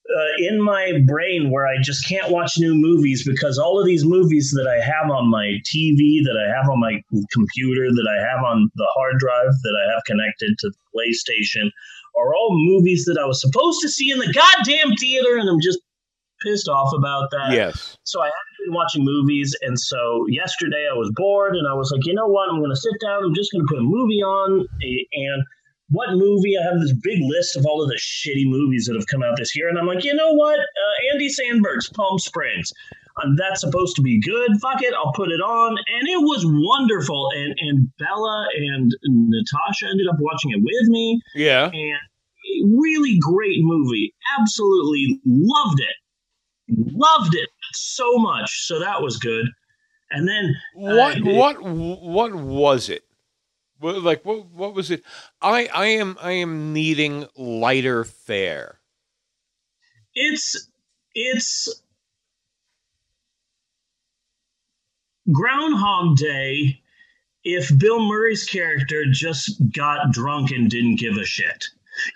uh, 0.09 0.47
in 0.47 0.63
my 0.63 1.01
brain 1.07 1.51
where 1.51 1.67
I 1.67 1.77
just 1.83 2.07
can't 2.09 2.31
watch 2.31 2.59
new 2.59 2.75
movies 2.75 3.27
because 3.27 3.59
all 3.59 3.79
of 3.79 3.87
these 3.87 4.05
movies 4.05 4.53
that 4.57 4.67
I 4.67 4.83
have 4.83 5.11
on 5.11 5.29
my 5.29 5.59
TV, 5.67 6.23
that 6.25 6.37
I 6.39 6.57
have 6.57 6.71
on 6.71 6.81
my 6.81 7.03
computer, 7.33 7.89
that 7.91 8.09
I 8.09 8.23
have 8.23 8.45
on 8.45 8.71
the 8.77 8.89
hard 8.95 9.19
drive 9.19 9.51
that 9.51 9.75
I 9.85 9.93
have 9.93 10.05
connected 10.07 10.57
to 10.59 10.71
the 10.71 10.77
PlayStation 10.95 11.71
are 12.17 12.35
all 12.35 12.57
movies 12.57 13.05
that 13.07 13.19
I 13.21 13.27
was 13.27 13.41
supposed 13.41 13.81
to 13.83 13.89
see 13.89 14.11
in 14.11 14.19
the 14.19 14.33
goddamn 14.33 14.95
theater, 14.97 15.37
and 15.37 15.49
I'm 15.49 15.61
just 15.61 15.79
pissed 16.41 16.69
off 16.69 16.93
about 16.97 17.31
that. 17.33 17.53
Yes. 17.53 17.97
So 18.05 18.21
I 18.21 18.27
haven't 18.27 18.67
been 18.67 18.75
watching 18.75 19.05
movies, 19.05 19.57
and 19.63 19.79
so 19.79 20.25
yesterday 20.29 20.89
I 20.91 20.95
was 20.95 21.11
bored, 21.15 21.57
and 21.57 21.67
I 21.67 21.75
was 21.75 21.91
like, 21.91 22.07
you 22.07 22.15
know 22.15 22.27
what? 22.27 22.49
I'm 22.51 22.59
going 22.59 22.71
to 22.71 22.77
sit 22.77 22.95
down. 23.01 23.25
I'm 23.25 23.35
just 23.35 23.53
going 23.53 23.67
to 23.67 23.69
put 23.69 23.79
a 23.79 23.83
movie 23.83 24.23
on, 24.23 24.67
and 24.81 25.43
what 25.91 26.11
movie? 26.13 26.57
I 26.59 26.63
have 26.63 26.81
this 26.81 26.93
big 27.03 27.21
list 27.23 27.57
of 27.57 27.65
all 27.65 27.83
of 27.83 27.89
the 27.89 27.97
shitty 27.97 28.47
movies 28.47 28.87
that 28.87 28.95
have 28.95 29.07
come 29.07 29.23
out 29.23 29.37
this 29.37 29.57
year, 29.57 29.69
and 29.69 29.79
I'm 29.79 29.87
like, 29.87 30.05
you 30.05 30.15
know 30.15 30.33
what? 30.33 30.59
Uh, 30.59 31.13
Andy 31.13 31.29
Samberg's 31.29 31.89
Palm 31.91 32.19
Springs. 32.19 32.73
Uh, 33.19 33.29
that's 33.37 33.61
supposed 33.61 33.97
to 33.97 34.03
be 34.03 34.21
good. 34.21 34.51
Fuck 34.61 34.83
it, 34.83 34.95
I'll 34.95 35.13
put 35.13 35.31
it 35.31 35.41
on, 35.41 35.71
and 35.71 36.09
it 36.09 36.21
was 36.21 36.45
wonderful. 36.47 37.31
And 37.37 37.55
and 37.59 37.89
Bella 37.99 38.47
and 38.57 38.93
Natasha 39.05 39.87
ended 39.87 40.07
up 40.09 40.17
watching 40.19 40.51
it 40.53 40.63
with 40.63 40.89
me. 40.89 41.21
Yeah, 41.35 41.71
and 41.73 42.79
really 42.79 43.19
great 43.21 43.59
movie. 43.61 44.15
Absolutely 44.39 45.21
loved 45.25 45.81
it, 45.81 45.97
loved 46.69 47.35
it 47.35 47.49
so 47.73 48.19
much. 48.19 48.67
So 48.67 48.81
that 48.81 49.03
was 49.03 49.19
good. 49.19 49.47
And 50.11 50.27
then 50.27 50.55
what 50.75 51.19
uh, 51.19 51.21
what 51.25 51.63
what 51.63 52.35
was 52.35 52.89
it? 52.89 53.05
Like 53.81 54.25
what 54.25 54.47
what 54.47 54.75
was 54.75 54.91
it? 54.91 55.03
I 55.41 55.69
I 55.73 55.87
am 55.87 56.17
I 56.21 56.33
am 56.33 56.73
needing 56.73 57.27
lighter 57.37 58.05
fare. 58.05 58.81
It's 60.15 60.69
it's 61.15 61.83
Groundhog 65.33 66.17
Day 66.17 66.81
if 67.45 67.77
Bill 67.79 68.01
Murray's 68.01 68.45
character 68.45 69.05
just 69.11 69.61
got 69.73 70.11
drunk 70.13 70.51
and 70.51 70.71
didn't 70.71 70.97
give 70.97 71.17
a 71.17 71.25
shit. 71.25 71.65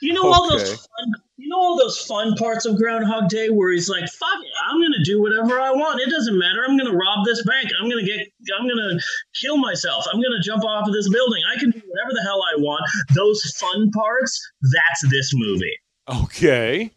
You 0.01 0.13
know 0.13 0.33
all 0.33 0.49
those 0.49 0.71
fun, 0.75 1.13
you 1.37 1.49
know 1.49 1.59
all 1.59 1.77
those 1.77 1.99
fun 1.99 2.35
parts 2.37 2.67
of 2.67 2.77
Groundhog 2.77 3.29
Day 3.29 3.51
where 3.51 3.73
he's 3.73 3.89
like, 3.89 4.09
"Fuck 4.09 4.39
it, 4.41 4.53
I'm 4.69 4.81
gonna 4.81 5.03
do 5.05 5.21
whatever 5.21 5.61
I 5.61 5.73
want. 5.73 6.01
It 6.01 6.11
doesn't 6.11 6.39
matter. 6.39 6.65
I'm 6.67 6.77
gonna 6.77 6.95
rob 6.95 7.25
this 7.25 7.43
bank. 7.45 7.69
I'm 7.81 7.89
gonna 7.89 8.05
get. 8.05 8.29
I'm 8.59 8.69
gonna 8.69 8.99
kill 9.41 9.57
myself. 9.57 10.07
I'm 10.13 10.23
gonna 10.23 10.41
jump 10.41 10.65
off 10.65 10.87
of 10.87 10.95
this 10.95 11.09
building. 11.09 11.43
I 11.53 11.59
can 11.59 11.71
do 11.71 11.81
whatever 11.85 12.13
the 12.13 12.23
hell 12.23 12.43
I 12.55 12.61
want." 12.61 12.83
Those 13.15 13.43
fun 13.59 13.91
parts. 13.91 14.41
That's 14.63 15.11
this 15.11 15.33
movie. 15.35 15.77
Okay. 16.09 16.93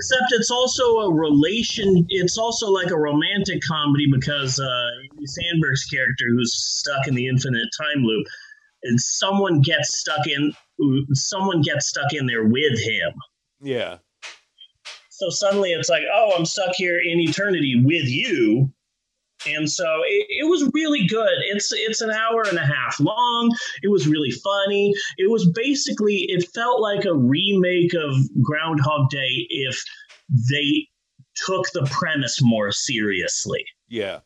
Except 0.00 0.32
it's 0.32 0.50
also 0.50 1.00
a 1.00 1.12
relation. 1.12 2.06
It's 2.08 2.38
also 2.38 2.70
like 2.70 2.90
a 2.90 2.96
romantic 2.96 3.60
comedy 3.68 4.06
because 4.10 4.58
uh, 4.58 4.88
Andy 5.12 5.26
Samberg's 5.26 5.84
character, 5.84 6.24
who's 6.30 6.54
stuck 6.54 7.06
in 7.06 7.14
the 7.14 7.28
infinite 7.28 7.68
time 7.78 8.02
loop, 8.02 8.26
and 8.84 8.98
someone 8.98 9.60
gets 9.60 9.98
stuck 9.98 10.26
in. 10.26 10.54
Someone 11.12 11.60
gets 11.60 11.88
stuck 11.88 12.14
in 12.14 12.24
there 12.24 12.44
with 12.44 12.80
him. 12.80 13.12
Yeah. 13.60 13.98
So 15.10 15.28
suddenly 15.28 15.72
it's 15.72 15.90
like, 15.90 16.04
oh, 16.10 16.32
I'm 16.34 16.46
stuck 16.46 16.74
here 16.76 16.98
in 16.98 17.20
eternity 17.20 17.82
with 17.84 18.08
you. 18.08 18.72
And 19.46 19.70
so 19.70 19.84
it, 20.06 20.26
it 20.28 20.48
was 20.48 20.70
really 20.74 21.06
good. 21.06 21.36
It's 21.52 21.72
it's 21.72 22.00
an 22.00 22.10
hour 22.10 22.42
and 22.48 22.58
a 22.58 22.66
half 22.66 23.00
long. 23.00 23.50
It 23.82 23.88
was 23.88 24.06
really 24.06 24.30
funny. 24.30 24.92
It 25.16 25.30
was 25.30 25.50
basically 25.54 26.26
it 26.28 26.48
felt 26.54 26.80
like 26.80 27.04
a 27.04 27.14
remake 27.14 27.94
of 27.94 28.14
Groundhog 28.42 29.08
Day 29.10 29.46
if 29.48 29.82
they 30.50 30.88
took 31.46 31.66
the 31.72 31.88
premise 31.90 32.40
more 32.42 32.70
seriously. 32.72 33.64
Yeah. 33.88 34.20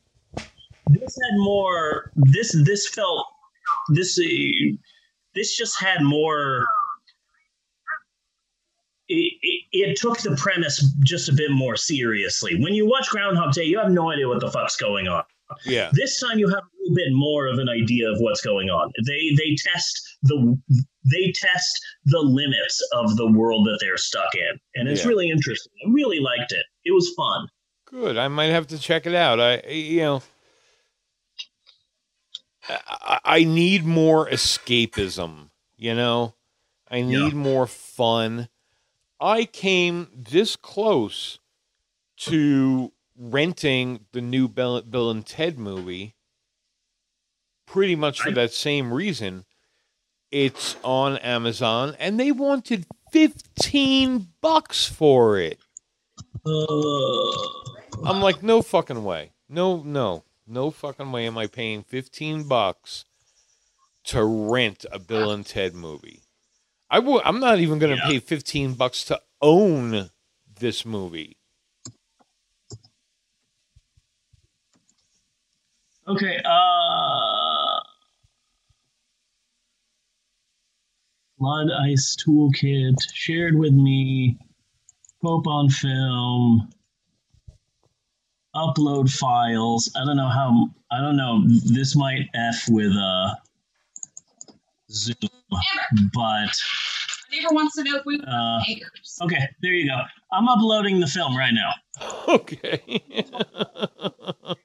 This 0.90 1.18
had 1.22 1.38
more. 1.38 2.10
This 2.16 2.54
this 2.64 2.88
felt 2.88 3.26
this 3.90 4.18
uh, 4.18 4.76
this 5.34 5.56
just 5.56 5.80
had 5.80 6.02
more. 6.02 6.66
It, 9.08 9.32
it, 9.42 9.62
it 9.72 9.96
took 9.98 10.18
the 10.20 10.34
premise 10.36 10.82
just 11.04 11.28
a 11.28 11.32
bit 11.32 11.50
more 11.50 11.76
seriously. 11.76 12.58
When 12.62 12.72
you 12.74 12.86
watch 12.88 13.08
Groundhog 13.10 13.52
Day, 13.52 13.64
you 13.64 13.78
have 13.78 13.90
no 13.90 14.10
idea 14.10 14.26
what 14.28 14.40
the 14.40 14.50
fuck's 14.50 14.76
going 14.76 15.08
on. 15.08 15.24
Yeah. 15.66 15.90
This 15.92 16.18
time 16.18 16.38
you 16.38 16.48
have 16.48 16.62
a 16.62 16.68
little 16.80 16.94
bit 16.96 17.12
more 17.12 17.46
of 17.46 17.58
an 17.58 17.68
idea 17.68 18.08
of 18.10 18.16
what's 18.20 18.40
going 18.40 18.70
on. 18.70 18.90
They 19.06 19.34
they 19.36 19.54
test 19.56 20.16
the 20.22 20.58
they 21.04 21.32
test 21.36 21.80
the 22.06 22.20
limits 22.20 22.80
of 22.94 23.16
the 23.18 23.30
world 23.30 23.66
that 23.66 23.78
they're 23.80 23.98
stuck 23.98 24.34
in, 24.34 24.58
and 24.74 24.88
it's 24.88 25.02
Yeah. 25.02 25.08
really 25.08 25.28
interesting. 25.30 25.70
I 25.86 25.90
really 25.92 26.18
liked 26.18 26.52
it. 26.52 26.64
It 26.86 26.92
was 26.92 27.12
fun. 27.14 27.48
Good. 27.84 28.16
I 28.16 28.28
might 28.28 28.46
have 28.46 28.66
to 28.68 28.78
check 28.78 29.04
it 29.06 29.14
out. 29.14 29.38
I 29.38 29.60
you 29.68 30.00
know 30.00 30.22
I, 32.68 33.20
I 33.24 33.44
need 33.44 33.84
more 33.84 34.28
escapism, 34.28 35.50
you 35.76 35.94
know? 35.94 36.34
I 36.90 37.02
need 37.02 37.34
more 37.34 37.66
fun. 37.66 38.48
I 39.20 39.44
came 39.44 40.08
this 40.14 40.56
close 40.56 41.38
to 42.18 42.92
renting 43.16 44.06
the 44.12 44.20
new 44.20 44.48
Bill, 44.48 44.82
Bill 44.82 45.10
and 45.10 45.24
Ted 45.24 45.58
movie 45.58 46.14
pretty 47.66 47.96
much 47.96 48.20
for 48.20 48.30
that 48.32 48.52
same 48.52 48.92
reason. 48.92 49.44
It's 50.30 50.76
on 50.82 51.16
Amazon 51.18 51.96
and 51.98 52.18
they 52.18 52.32
wanted 52.32 52.86
15 53.12 54.28
bucks 54.40 54.86
for 54.86 55.38
it. 55.38 55.58
I'm 58.04 58.20
like, 58.20 58.42
no 58.42 58.60
fucking 58.62 59.04
way. 59.04 59.32
No, 59.48 59.82
no, 59.82 60.24
no 60.46 60.70
fucking 60.70 61.12
way 61.12 61.26
am 61.26 61.38
I 61.38 61.46
paying 61.46 61.82
15 61.84 62.48
bucks 62.48 63.04
to 64.04 64.24
rent 64.24 64.84
a 64.90 64.98
Bill 64.98 65.30
and 65.30 65.46
Ted 65.46 65.74
movie. 65.74 66.23
I 66.90 66.96
w- 66.96 67.20
I'm 67.24 67.40
not 67.40 67.58
even 67.58 67.78
going 67.78 67.96
to 67.96 68.02
pay 68.02 68.18
15 68.18 68.74
bucks 68.74 69.04
to 69.04 69.20
own 69.40 70.10
this 70.60 70.84
movie. 70.84 71.36
Okay. 76.06 76.38
Uh, 76.44 77.80
Blood 81.38 81.68
Ice 81.86 82.16
Toolkit 82.16 82.96
shared 83.12 83.58
with 83.58 83.72
me. 83.72 84.38
Pope 85.22 85.46
on 85.46 85.68
film. 85.70 86.68
Upload 88.54 89.10
files. 89.10 89.90
I 89.96 90.04
don't 90.04 90.16
know 90.16 90.28
how. 90.28 90.68
I 90.92 91.00
don't 91.00 91.16
know. 91.16 91.42
This 91.64 91.96
might 91.96 92.28
f 92.34 92.68
with 92.68 92.92
uh 92.92 93.34
Zoom, 94.90 95.16
but 96.12 96.50
Neighbor 97.34 97.52
wants 97.52 97.74
to 97.76 97.82
know 97.82 97.96
if 97.96 98.04
we 98.04 98.20
uh, 98.26 98.60
neighbors. 98.66 99.18
okay. 99.22 99.48
There 99.60 99.72
you 99.72 99.88
go. 99.88 100.00
I'm 100.32 100.48
uploading 100.48 101.00
the 101.00 101.06
film 101.06 101.36
right 101.36 101.52
now. 101.52 101.70
Okay. 102.26 102.82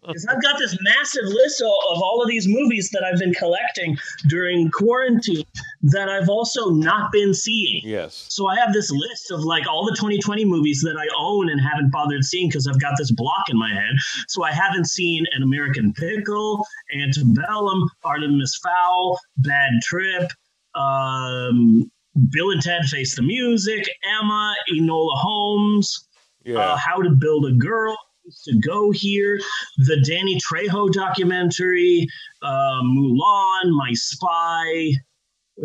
Because 0.07 0.25
I've 0.27 0.41
got 0.41 0.57
this 0.57 0.75
massive 0.81 1.25
list 1.25 1.61
of, 1.61 1.67
of 1.67 2.01
all 2.01 2.21
of 2.23 2.27
these 2.27 2.47
movies 2.47 2.89
that 2.91 3.03
I've 3.03 3.19
been 3.19 3.33
collecting 3.33 3.97
during 4.27 4.71
quarantine 4.71 5.45
that 5.83 6.09
I've 6.09 6.27
also 6.27 6.69
not 6.69 7.11
been 7.11 7.33
seeing. 7.33 7.81
Yes. 7.83 8.25
So 8.29 8.47
I 8.47 8.55
have 8.55 8.73
this 8.73 8.89
list 8.89 9.31
of 9.31 9.41
like 9.41 9.67
all 9.67 9.85
the 9.85 9.95
2020 9.95 10.43
movies 10.45 10.81
that 10.81 10.97
I 10.97 11.07
own 11.19 11.49
and 11.49 11.61
haven't 11.61 11.91
bothered 11.91 12.23
seeing 12.23 12.49
because 12.49 12.67
I've 12.67 12.81
got 12.81 12.93
this 12.97 13.11
block 13.11 13.43
in 13.49 13.59
my 13.59 13.69
head. 13.69 13.93
So 14.27 14.43
I 14.43 14.51
haven't 14.51 14.85
seen 14.85 15.25
An 15.35 15.43
American 15.43 15.93
Pickle, 15.93 16.65
Antebellum, 16.99 17.87
Artemis 18.03 18.59
Fowl, 18.63 19.19
Bad 19.37 19.71
Trip, 19.83 20.31
um, 20.75 21.91
Bill 22.31 22.51
and 22.51 22.61
Ted 22.61 22.85
Face 22.85 23.15
the 23.15 23.21
Music, 23.21 23.83
Emma, 24.19 24.55
Enola 24.73 25.15
Holmes, 25.15 26.07
uh, 26.55 26.75
How 26.77 27.01
to 27.01 27.11
Build 27.11 27.45
a 27.45 27.53
Girl, 27.53 27.97
to 28.45 28.59
Go 28.59 28.91
Here, 28.91 29.39
the 29.77 30.03
Danny 30.07 30.39
Trejo 30.39 30.91
documentary, 30.91 32.07
uh, 32.41 32.81
Mulan, 32.83 33.71
My 33.71 33.91
Spy, 33.93 34.91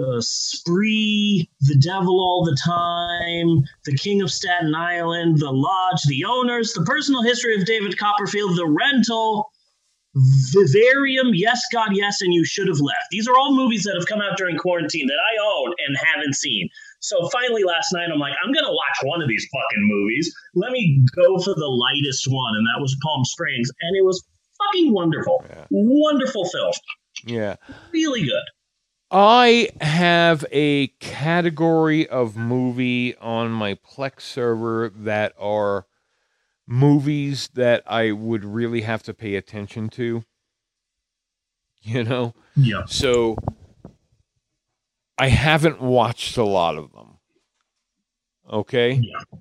uh, 0.00 0.20
Spree, 0.20 1.48
The 1.60 1.76
Devil 1.76 2.20
All 2.20 2.44
the 2.44 2.56
Time, 2.64 3.64
The 3.84 3.96
King 3.96 4.22
of 4.22 4.30
Staten 4.30 4.74
Island, 4.74 5.38
The 5.38 5.52
Lodge, 5.52 6.02
The 6.06 6.24
Owners, 6.24 6.72
The 6.72 6.84
Personal 6.84 7.22
History 7.22 7.54
of 7.56 7.66
David 7.66 7.98
Copperfield, 7.98 8.56
The 8.56 8.66
Rental, 8.66 9.50
Vivarium, 10.52 11.30
Yes, 11.32 11.60
God, 11.72 11.90
Yes, 11.92 12.20
and 12.20 12.32
You 12.32 12.44
Should 12.44 12.68
Have 12.68 12.80
Left. 12.80 13.06
These 13.10 13.26
are 13.28 13.36
all 13.36 13.54
movies 13.54 13.82
that 13.84 13.94
have 13.98 14.06
come 14.06 14.20
out 14.20 14.36
during 14.36 14.56
quarantine 14.56 15.06
that 15.06 15.14
I 15.14 15.44
own 15.44 15.74
and 15.86 15.96
haven't 15.96 16.34
seen. 16.34 16.68
So 17.00 17.28
finally 17.30 17.64
last 17.64 17.92
night, 17.92 18.08
I'm 18.12 18.20
like, 18.20 18.34
I'm 18.42 18.52
going 18.52 18.64
to 18.64 18.70
watch 18.70 18.98
one 19.02 19.20
of 19.20 19.28
these 19.28 19.46
fucking 19.52 19.88
movies. 19.88 20.32
Let 20.54 20.72
me 20.72 21.04
go 21.14 21.38
for 21.38 21.54
the 21.54 21.66
lightest 21.66 22.26
one, 22.28 22.54
and 22.56 22.66
that 22.66 22.80
was 22.80 22.96
Palm 23.02 23.24
Springs. 23.24 23.68
And 23.80 23.96
it 23.96 24.04
was 24.04 24.24
fucking 24.58 24.92
wonderful. 24.92 25.44
Wonderful 25.70 26.48
film. 26.48 26.72
Yeah. 27.24 27.56
Really 27.92 28.22
good. 28.24 28.42
I 29.10 29.68
have 29.80 30.44
a 30.50 30.88
category 30.98 32.08
of 32.08 32.36
movie 32.36 33.16
on 33.16 33.50
my 33.52 33.74
Plex 33.74 34.22
server 34.22 34.92
that 34.96 35.34
are 35.38 35.86
movies 36.66 37.48
that 37.54 37.82
I 37.86 38.12
would 38.12 38.44
really 38.44 38.82
have 38.82 39.02
to 39.04 39.14
pay 39.14 39.34
attention 39.36 39.88
to. 39.90 40.24
You 41.86 42.02
know? 42.02 42.32
Yeah. 42.56 42.84
So 42.86 43.36
I 45.18 45.28
haven't 45.28 45.82
watched 45.82 46.38
a 46.38 46.42
lot 46.42 46.78
of 46.78 46.90
them. 46.92 47.18
Okay? 48.50 48.92
Yeah. 48.92 49.38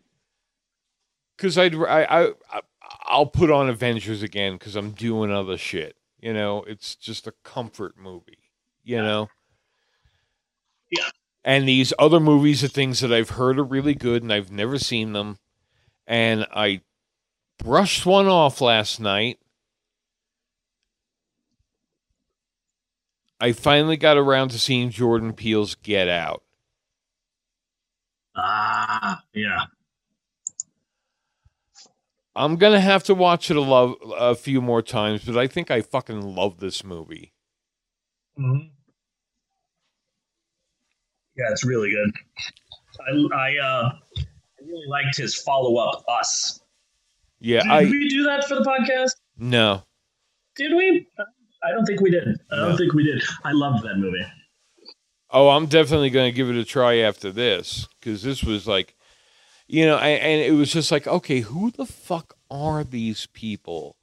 Cuz 1.37 1.57
I'd 1.57 1.73
I, 1.75 2.03
I 2.03 2.61
I'll 3.05 3.27
put 3.27 3.49
on 3.49 3.69
Avengers 3.69 4.21
again 4.23 4.59
cuz 4.59 4.75
I'm 4.75 4.91
doing 4.91 5.31
other 5.31 5.57
shit. 5.57 5.95
You 6.19 6.33
know, 6.33 6.63
it's 6.63 6.97
just 6.97 7.27
a 7.27 7.33
comfort 7.43 7.97
movie, 7.97 8.51
you 8.83 8.97
know? 8.97 9.29
Yeah. 10.91 11.11
And 11.45 11.65
these 11.65 11.93
other 11.97 12.19
movies 12.19 12.61
are 12.61 12.67
things 12.67 12.99
that 12.99 13.13
I've 13.13 13.31
heard 13.31 13.57
are 13.57 13.63
really 13.63 13.95
good 13.95 14.21
and 14.21 14.33
I've 14.33 14.51
never 14.51 14.77
seen 14.77 15.13
them. 15.13 15.39
And 16.05 16.45
I 16.51 16.81
brushed 17.57 18.05
one 18.05 18.27
off 18.27 18.61
last 18.61 18.99
night. 18.99 19.39
I 23.39 23.51
finally 23.51 23.97
got 23.97 24.17
around 24.17 24.49
to 24.49 24.59
seeing 24.59 24.89
Jordan 24.89 25.33
Peele's 25.33 25.75
Get 25.75 26.07
Out. 26.07 26.43
Ah, 28.35 29.21
yeah. 29.33 29.65
I'm 32.35 32.55
gonna 32.55 32.79
have 32.79 33.03
to 33.05 33.13
watch 33.13 33.51
it 33.51 33.57
a 33.57 33.61
love 33.61 33.95
a 34.17 34.33
few 34.33 34.61
more 34.61 34.81
times, 34.81 35.23
but 35.25 35.37
I 35.37 35.47
think 35.47 35.69
I 35.69 35.81
fucking 35.81 36.21
love 36.21 36.59
this 36.59 36.83
movie. 36.83 37.33
Mm-hmm. 38.39 38.69
Yeah, 41.35 41.45
it's 41.51 41.65
really 41.65 41.91
good. 41.91 42.11
I 43.01 43.35
I 43.35 43.57
uh 43.57 43.91
I 44.17 44.65
really 44.65 44.87
liked 44.87 45.17
his 45.17 45.35
follow 45.35 45.77
up 45.77 46.03
Us. 46.07 46.62
Yeah, 47.43 47.61
Did 47.63 47.71
I 47.71 47.83
we 47.83 48.07
do 48.07 48.23
that 48.23 48.45
for 48.47 48.55
the 48.55 48.61
podcast? 48.61 49.11
no. 49.37 49.83
Did 50.55 50.73
we? 50.73 51.05
I 51.61 51.71
don't 51.71 51.85
think 51.85 51.99
we 51.99 52.09
did. 52.09 52.39
I 52.51 52.55
don't 52.55 52.69
No. 52.69 52.77
think 52.77 52.93
we 52.93 53.03
did. 53.03 53.21
I 53.43 53.51
loved 53.51 53.83
that 53.83 53.97
movie. 53.97 54.23
Oh, 55.29 55.49
I'm 55.49 55.65
definitely 55.65 56.09
going 56.09 56.31
to 56.31 56.35
give 56.35 56.49
it 56.49 56.55
a 56.55 56.63
try 56.63 56.97
after 56.97 57.31
this 57.31 57.87
because 57.99 58.21
this 58.23 58.43
was 58.43 58.65
like, 58.65 58.95
you 59.67 59.85
know, 59.85 59.97
and, 59.97 60.21
and 60.21 60.41
it 60.41 60.51
was 60.51 60.71
just 60.71 60.89
like, 60.91 61.05
okay, 61.05 61.39
who 61.41 61.71
the 61.71 61.85
fuck 61.85 62.35
are 62.49 62.83
these 62.83 63.25
people? 63.33 63.97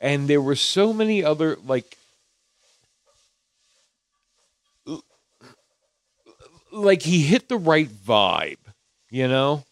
And 0.00 0.28
there 0.28 0.42
were 0.42 0.56
so 0.56 0.92
many 0.92 1.24
other 1.24 1.56
like, 1.64 1.96
like 6.72 7.02
he 7.02 7.22
hit 7.22 7.48
the 7.48 7.56
right 7.56 7.88
vibe, 7.88 8.58
you 9.10 9.28
know, 9.28 9.64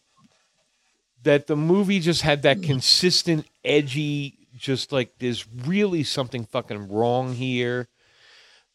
that 1.22 1.46
the 1.46 1.56
movie 1.56 2.00
just 2.00 2.22
had 2.22 2.42
that 2.42 2.62
consistent, 2.62 3.46
edgy, 3.64 4.38
just 4.56 4.92
like 4.92 5.18
there's 5.18 5.46
really 5.48 6.02
something 6.04 6.44
fucking 6.44 6.88
wrong 6.88 7.34
here. 7.34 7.88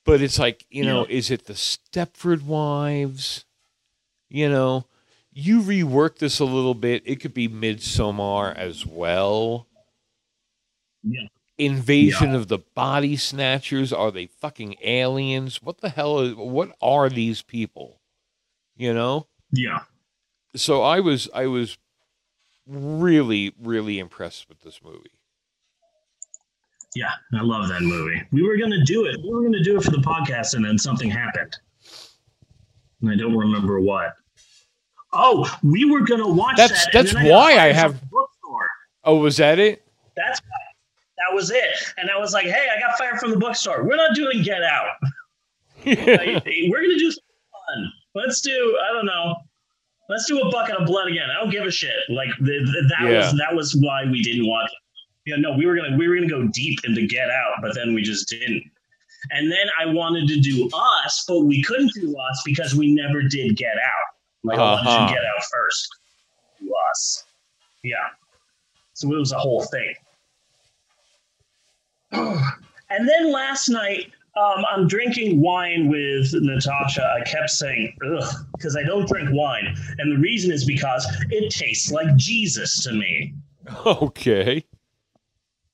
But 0.06 0.22
it's 0.22 0.40
like, 0.40 0.66
you 0.70 0.86
know, 0.86 1.06
Yeah. 1.06 1.18
is 1.18 1.32
it 1.32 1.46
the 1.46 1.54
Stepford 1.54 2.44
Wives? 2.44 3.46
You 4.30 4.50
know, 4.50 4.86
you 5.32 5.62
rework 5.62 6.18
this 6.20 6.40
a 6.40 6.46
little 6.46 6.74
bit. 6.74 7.04
It 7.06 7.18
could 7.18 7.34
be 7.34 7.48
Midsommar 7.50 8.56
as 8.56 8.86
well. 8.86 9.68
Yeah. 11.04 11.28
Invasion 11.58 12.36
of 12.36 12.48
the 12.50 12.60
Body 12.60 13.16
Snatchers. 13.18 13.92
Are 13.92 14.12
they 14.12 14.28
fucking 14.28 14.76
aliens? 14.84 15.62
What 15.62 15.82
the 15.82 15.90
hell 15.90 16.20
is 16.20 16.36
what 16.36 16.76
are 16.82 17.10
these 17.10 17.42
people? 17.42 18.00
You 18.76 18.94
know? 18.94 19.28
Yeah. 19.52 19.84
So 20.56 20.84
I 20.84 21.00
was 21.00 21.28
I 21.34 21.48
was 21.48 21.78
really, 22.68 23.54
really 23.62 24.00
impressed 24.00 24.50
with 24.50 24.62
this 24.62 24.82
movie. 24.84 25.12
Yeah, 26.96 27.12
I 27.34 27.42
love 27.42 27.68
that 27.70 27.82
movie. 27.82 28.22
We 28.32 28.44
were 28.44 28.58
gonna 28.58 28.84
do 28.86 29.06
it. 29.06 29.18
We 29.22 29.30
were 29.34 29.44
gonna 29.44 29.64
do 29.64 29.78
it 29.78 29.84
for 29.84 29.92
the 29.92 29.98
podcast, 29.98 30.54
and 30.56 30.66
then 30.66 30.78
something 30.78 31.10
happened. 31.10 31.56
And 33.02 33.12
I 33.12 33.16
don't 33.16 33.36
remember 33.36 33.80
what. 33.80 34.14
Oh, 35.14 35.50
we 35.64 35.86
were 35.86 36.02
gonna 36.02 36.28
watch 36.28 36.58
That's 36.58 36.86
that. 36.86 36.94
that's 36.94 37.16
I 37.16 37.30
why 37.30 37.58
I 37.58 37.72
have 37.72 37.94
bookstore. 38.10 38.70
Oh, 39.04 39.18
was 39.18 39.38
that 39.38 39.60
it? 39.60 39.86
That's 40.16 40.42
that 40.42 41.34
was 41.34 41.52
it. 41.52 41.94
And 41.98 42.10
I 42.10 42.18
was 42.20 42.34
like, 42.34 42.46
hey, 42.46 42.68
I 42.76 42.80
got 42.80 42.98
fired 42.98 43.20
from 43.20 43.32
the 43.32 43.38
bookstore. 43.38 43.84
We're 43.84 43.96
not 43.96 44.16
doing 44.16 44.42
Get 44.44 44.64
Out. 44.64 44.96
Like, 45.86 45.96
we're 45.96 46.82
gonna 46.82 46.98
do 46.98 47.12
something 47.12 47.22
fun. 47.52 47.92
Let's 48.16 48.42
do. 48.42 48.78
I 48.90 48.92
don't 48.94 49.06
know. 49.06 49.36
Let's 50.10 50.26
do 50.26 50.40
a 50.40 50.50
bucket 50.52 50.76
of 50.78 50.86
blood 50.88 51.08
again. 51.10 51.30
I 51.30 51.40
don't 51.42 51.50
give 51.52 51.66
a 51.66 51.72
shit. 51.72 51.92
Like 52.10 52.30
the, 52.40 52.46
the, 52.64 52.88
that 52.98 53.10
Yeah. 53.12 53.18
was 53.18 53.38
that 53.38 53.54
was 53.56 53.76
why 53.82 54.06
we 54.06 54.22
didn't 54.24 54.48
watch. 54.48 54.70
it. 54.72 54.78
Yeah, 55.32 55.36
no, 55.38 55.52
we 55.58 55.66
were 55.66 55.76
gonna 55.76 55.98
we 55.98 56.08
were 56.08 56.16
gonna 56.16 56.30
go 56.30 56.48
deep 56.48 56.80
into 56.86 57.06
Get 57.06 57.30
Out, 57.30 57.56
but 57.62 57.76
then 57.76 57.94
we 57.94 58.02
just 58.02 58.30
didn't. 58.30 58.64
And 59.32 59.52
then 59.52 59.68
I 59.80 59.86
wanted 59.88 60.28
to 60.30 60.40
do 60.40 60.70
Us, 60.74 61.26
but 61.28 61.42
we 61.42 61.62
couldn't 61.64 61.92
do 61.96 62.16
Us 62.18 62.42
because 62.46 62.76
we 62.76 62.94
never 62.94 63.22
did 63.22 63.58
Get 63.58 63.76
Out. 63.78 64.14
Like 64.44 64.58
I 64.60 64.62
wanted 64.62 64.88
Uh-huh. 64.88 65.08
to 65.08 65.14
Get 65.14 65.24
Out 65.26 65.44
first. 65.52 65.90
Do 66.62 66.74
Us. 66.92 67.26
Yeah. 67.84 67.96
So 68.94 69.12
it 69.14 69.18
was 69.20 69.34
a 69.34 69.38
whole 69.40 69.64
thing. 69.66 69.94
and 72.12 73.08
then 73.10 73.32
last 73.32 73.68
night, 73.70 74.12
um, 74.38 74.66
I'm 74.70 74.88
drinking 74.88 75.42
wine 75.42 75.90
with 75.90 76.32
Natasha. 76.34 77.04
I 77.20 77.24
kept 77.28 77.50
saying, 77.50 77.96
ugh, 78.06 78.34
because 78.58 78.76
I 78.76 78.84
don't 78.84 79.08
drink 79.08 79.30
wine. 79.32 79.76
And 79.98 80.12
the 80.12 80.20
reason 80.22 80.52
is 80.52 80.66
because 80.66 81.06
it 81.30 81.50
tastes 81.52 81.92
like 81.92 82.16
Jesus 82.16 82.84
to 82.84 82.94
me. 82.94 83.34
Okay. 83.86 84.64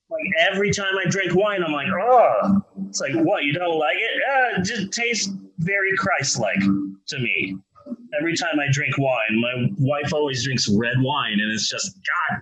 Like 0.10 0.52
every 0.52 0.72
time 0.72 0.94
I 1.04 1.10
drink 1.10 1.36
wine, 1.36 1.64
I'm 1.64 1.74
like, 1.74 1.88
oh, 1.90 2.62
it's 2.88 3.02
like, 3.02 3.14
what? 3.16 3.44
You 3.44 3.54
don't 3.54 3.78
like 3.78 3.98
it? 3.98 4.22
Uh, 4.30 4.60
it 4.62 4.66
just 4.66 4.92
tastes 4.92 5.32
very 5.60 5.96
Christ 5.98 6.40
like 6.40 6.60
to 6.60 7.20
me. 7.20 7.58
Every 8.20 8.36
time 8.38 8.60
I 8.60 8.72
drink 8.72 8.98
wine, 8.98 9.42
my 9.42 9.70
wife 9.80 10.14
always 10.14 10.44
drinks 10.44 10.70
red 10.70 10.96
wine, 11.00 11.40
and 11.40 11.52
it's 11.52 11.68
just, 11.68 11.98
God, 12.30 12.42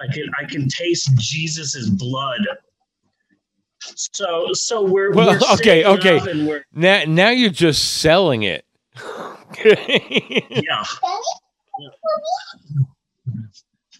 I 0.00 0.12
can, 0.12 0.26
I 0.38 0.44
can 0.44 0.68
taste 0.68 1.10
Jesus's 1.16 1.88
blood. 1.90 2.46
So, 3.94 4.52
so 4.52 4.82
we're, 4.82 5.12
Well, 5.12 5.38
we're 5.40 5.48
okay, 5.54 5.84
okay. 5.84 6.18
up 6.18 6.26
and 6.26 6.46
we're, 6.46 6.64
Now 6.72 7.02
now 7.06 7.30
you're 7.30 7.50
just 7.50 8.00
selling 8.00 8.42
it. 8.44 8.64
yeah. 9.64 10.84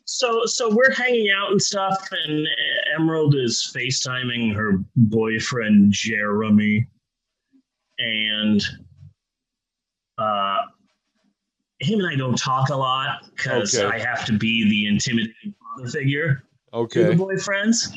So 0.04 0.44
so 0.44 0.74
we're 0.74 0.92
hanging 0.92 1.28
out 1.30 1.50
and 1.52 1.60
stuff, 1.62 2.08
and 2.26 2.46
Emerald 2.94 3.34
is 3.34 3.72
FaceTiming 3.74 4.54
her 4.54 4.78
boyfriend 4.96 5.92
Jeremy, 5.92 6.86
and 7.98 8.62
uh, 10.18 10.58
him 11.80 11.98
and 12.00 12.08
I 12.08 12.14
don't 12.16 12.36
talk 12.36 12.68
a 12.70 12.76
lot 12.76 13.24
because 13.34 13.74
Okay. 13.74 13.86
I 13.86 13.98
have 13.98 14.24
to 14.26 14.32
be 14.38 14.68
the 14.68 14.86
intimidating 14.86 15.54
father 15.76 15.88
figure 15.90 16.42
to 16.72 16.78
the 16.78 16.78
Okay. 16.78 17.14
boyfriends. 17.14 17.96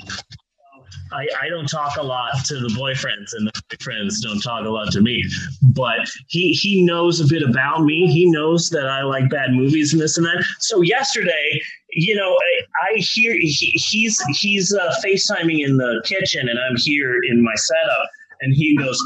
I, 1.11 1.27
I 1.41 1.49
don't 1.49 1.67
talk 1.67 1.97
a 1.97 2.03
lot 2.03 2.45
to 2.45 2.55
the 2.55 2.69
boyfriends, 2.69 3.33
and 3.33 3.47
the 3.47 3.51
boyfriends 3.69 4.21
don't 4.21 4.41
talk 4.41 4.65
a 4.65 4.69
lot 4.69 4.91
to 4.93 5.01
me. 5.01 5.23
But 5.61 5.99
he 6.27 6.51
he 6.51 6.83
knows 6.83 7.19
a 7.19 7.27
bit 7.27 7.43
about 7.43 7.83
me. 7.83 8.11
He 8.11 8.29
knows 8.29 8.69
that 8.69 8.88
I 8.88 9.03
like 9.03 9.29
bad 9.29 9.53
movies 9.53 9.93
and 9.93 10.01
this 10.01 10.17
and 10.17 10.25
that. 10.25 10.43
So 10.59 10.81
yesterday, 10.81 11.61
you 11.91 12.15
know, 12.15 12.31
I, 12.31 12.93
I 12.93 12.97
hear 12.97 13.33
he, 13.33 13.71
he's 13.75 14.19
he's 14.39 14.73
uh, 14.73 14.93
FaceTiming 15.03 15.65
in 15.65 15.77
the 15.77 16.01
kitchen, 16.05 16.49
and 16.49 16.59
I'm 16.59 16.75
here 16.77 17.19
in 17.29 17.43
my 17.43 17.55
setup, 17.55 18.09
and 18.41 18.53
he 18.53 18.75
goes, 18.77 19.01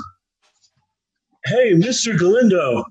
"Hey, 1.46 1.74
Mister 1.74 2.16
Galindo, 2.16 2.84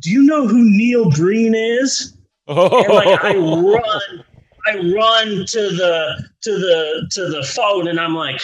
do 0.00 0.10
you 0.10 0.22
know 0.22 0.46
who 0.46 0.64
Neil 0.64 1.10
Breen 1.10 1.54
is?" 1.54 2.14
And 2.46 2.94
like 2.94 3.22
I 3.22 3.36
run, 3.36 4.24
I 4.68 4.74
run 4.94 5.46
to 5.46 5.60
the 5.70 6.28
to 6.42 6.52
the 6.52 7.08
to 7.12 7.28
the 7.28 7.42
phone, 7.42 7.88
and 7.88 7.98
I'm 7.98 8.14
like, 8.14 8.40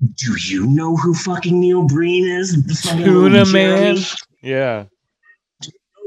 "Do 0.00 0.36
you 0.48 0.66
know 0.66 0.96
who 0.96 1.14
fucking 1.14 1.58
Neil 1.60 1.82
Breen 1.82 2.26
is?" 2.26 2.54
Fucking 2.82 3.04
Tuna 3.04 3.44
Jeremy? 3.44 3.52
man. 3.52 3.96
Yeah. 4.42 4.84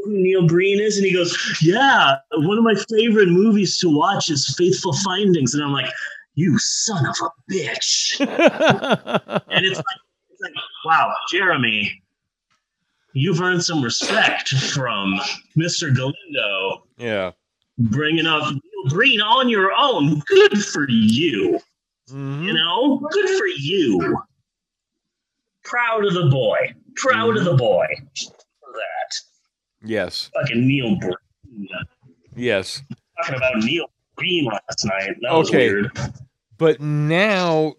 who 0.06 0.14
Neil 0.14 0.48
Breen 0.48 0.80
is? 0.80 0.98
And 0.98 1.06
he 1.06 1.14
goes, 1.14 1.38
Yeah, 1.62 2.16
one 2.32 2.58
of 2.58 2.64
my 2.64 2.76
favorite 2.90 3.30
movies 3.30 3.78
to 3.80 3.90
watch 3.90 4.30
is 4.30 4.56
Fateful 4.58 4.94
Findings. 4.94 5.54
And 5.54 5.64
I'm 5.64 5.74
like, 5.74 5.92
You 6.36 6.58
son 6.58 7.06
of 7.06 7.16
a 7.22 7.54
bitch. 7.54 8.20
and 9.50 9.66
it's 9.66 9.78
like, 9.78 9.86
it's 10.30 10.42
like, 10.42 10.54
wow, 10.86 11.14
Jeremy, 11.30 12.02
you've 13.14 13.42
earned 13.42 13.64
some 13.64 13.84
respect 13.84 14.50
from 14.50 15.20
Mr. 15.58 15.94
Galindo 15.94 16.84
Yeah. 17.00 17.32
bringing 17.78 18.26
up 18.28 18.44
Neil 18.52 18.90
Breen 18.90 19.22
on 19.22 19.50
your 19.50 19.72
own. 19.78 20.20
Good 20.28 20.64
for 20.66 20.86
you. 20.90 21.60
Mm-hmm. 22.10 22.44
You 22.44 22.54
know, 22.54 23.00
good 23.12 23.30
for 23.38 23.48
you. 23.48 24.18
Proud 25.64 26.06
of 26.06 26.14
the 26.14 26.30
boy. 26.30 26.74
Proud 26.96 27.38
of 27.38 27.46
the 27.46 27.56
boy 27.56 27.86
for 28.20 28.74
that. 28.74 29.88
Yes. 29.88 30.30
Fucking 30.34 30.68
Neil 30.68 30.98
Breen. 31.00 31.68
Yes. 32.36 32.82
talking 33.18 33.36
about 33.36 33.58
Neil 33.58 33.86
Breen 34.18 34.46
last 34.46 34.86
night. 34.86 35.16
That 35.22 35.34
was 35.34 35.50
Okay. 35.50 35.70
weird. 35.70 35.92
But 36.58 36.82
now 36.82 37.76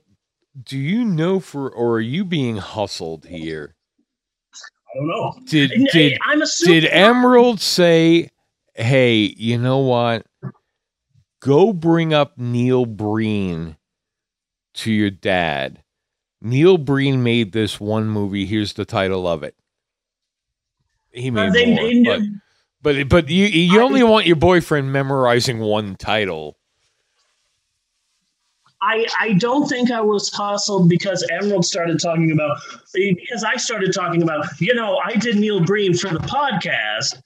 do 0.64 0.78
you 0.78 1.04
know 1.04 1.40
for 1.40 1.70
or 1.70 1.94
are 1.94 2.00
you 2.00 2.24
being 2.24 2.56
hustled 2.56 3.26
here? 3.26 3.74
I 4.54 4.98
don't 4.98 5.08
know. 5.08 5.34
Did 5.46 5.70
did 5.92 6.18
I'm 6.22 6.42
assuming 6.42 6.80
did 6.82 6.90
Emerald 6.90 7.60
say, 7.60 8.28
"Hey, 8.80 9.34
you 9.36 9.58
know 9.58 9.78
what? 9.78 10.26
Go 11.40 11.72
bring 11.72 12.12
up 12.12 12.36
Neil 12.38 12.84
Breen 12.86 13.76
to 14.74 14.92
your 14.92 15.10
dad. 15.10 15.82
Neil 16.42 16.78
Breen 16.78 17.22
made 17.22 17.52
this 17.52 17.78
one 17.80 18.08
movie. 18.08 18.46
Here's 18.46 18.72
the 18.74 18.84
title 18.84 19.26
of 19.26 19.42
it. 19.42 19.54
He 21.12 21.30
made 21.30 21.48
Uh, 21.48 21.52
they- 21.52 21.66
more, 21.66 21.84
they 21.84 22.02
but 22.02 22.20
But 22.82 23.08
but 23.10 23.28
you 23.28 23.44
you 23.46 23.80
only 23.82 24.02
want 24.02 24.26
your 24.26 24.36
boyfriend 24.36 24.90
memorizing 24.92 25.58
one 25.58 25.96
title. 25.96 26.56
I, 28.82 29.06
I 29.20 29.34
don't 29.34 29.68
think 29.68 29.90
I 29.90 30.00
was 30.00 30.32
hustled 30.32 30.88
because 30.88 31.22
Emerald 31.30 31.66
started 31.66 32.00
talking 32.00 32.32
about 32.32 32.58
because 32.94 33.44
I 33.44 33.56
started 33.56 33.92
talking 33.92 34.22
about 34.22 34.46
you 34.58 34.74
know 34.74 34.98
I 35.04 35.16
did 35.16 35.36
Neil 35.36 35.60
Breen 35.60 35.92
for 35.94 36.08
the 36.08 36.20
podcast 36.20 37.20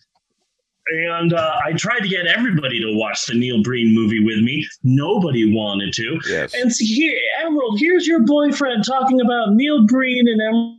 and 0.88 1.32
uh, 1.32 1.58
I 1.64 1.72
tried 1.72 2.00
to 2.00 2.08
get 2.08 2.26
everybody 2.26 2.80
to 2.80 2.96
watch 2.96 3.26
the 3.26 3.34
Neil 3.34 3.62
Breen 3.62 3.94
movie 3.94 4.22
with 4.22 4.38
me. 4.40 4.66
Nobody 4.82 5.52
wanted 5.52 5.92
to. 5.94 6.20
Yes. 6.28 6.54
And 6.54 6.72
see 6.72 6.86
here, 6.86 7.18
Emerald, 7.40 7.78
here's 7.78 8.06
your 8.06 8.20
boyfriend 8.20 8.84
talking 8.84 9.20
about 9.20 9.54
Neil 9.54 9.86
Breen 9.86 10.28
and 10.28 10.40
Emerald. 10.40 10.78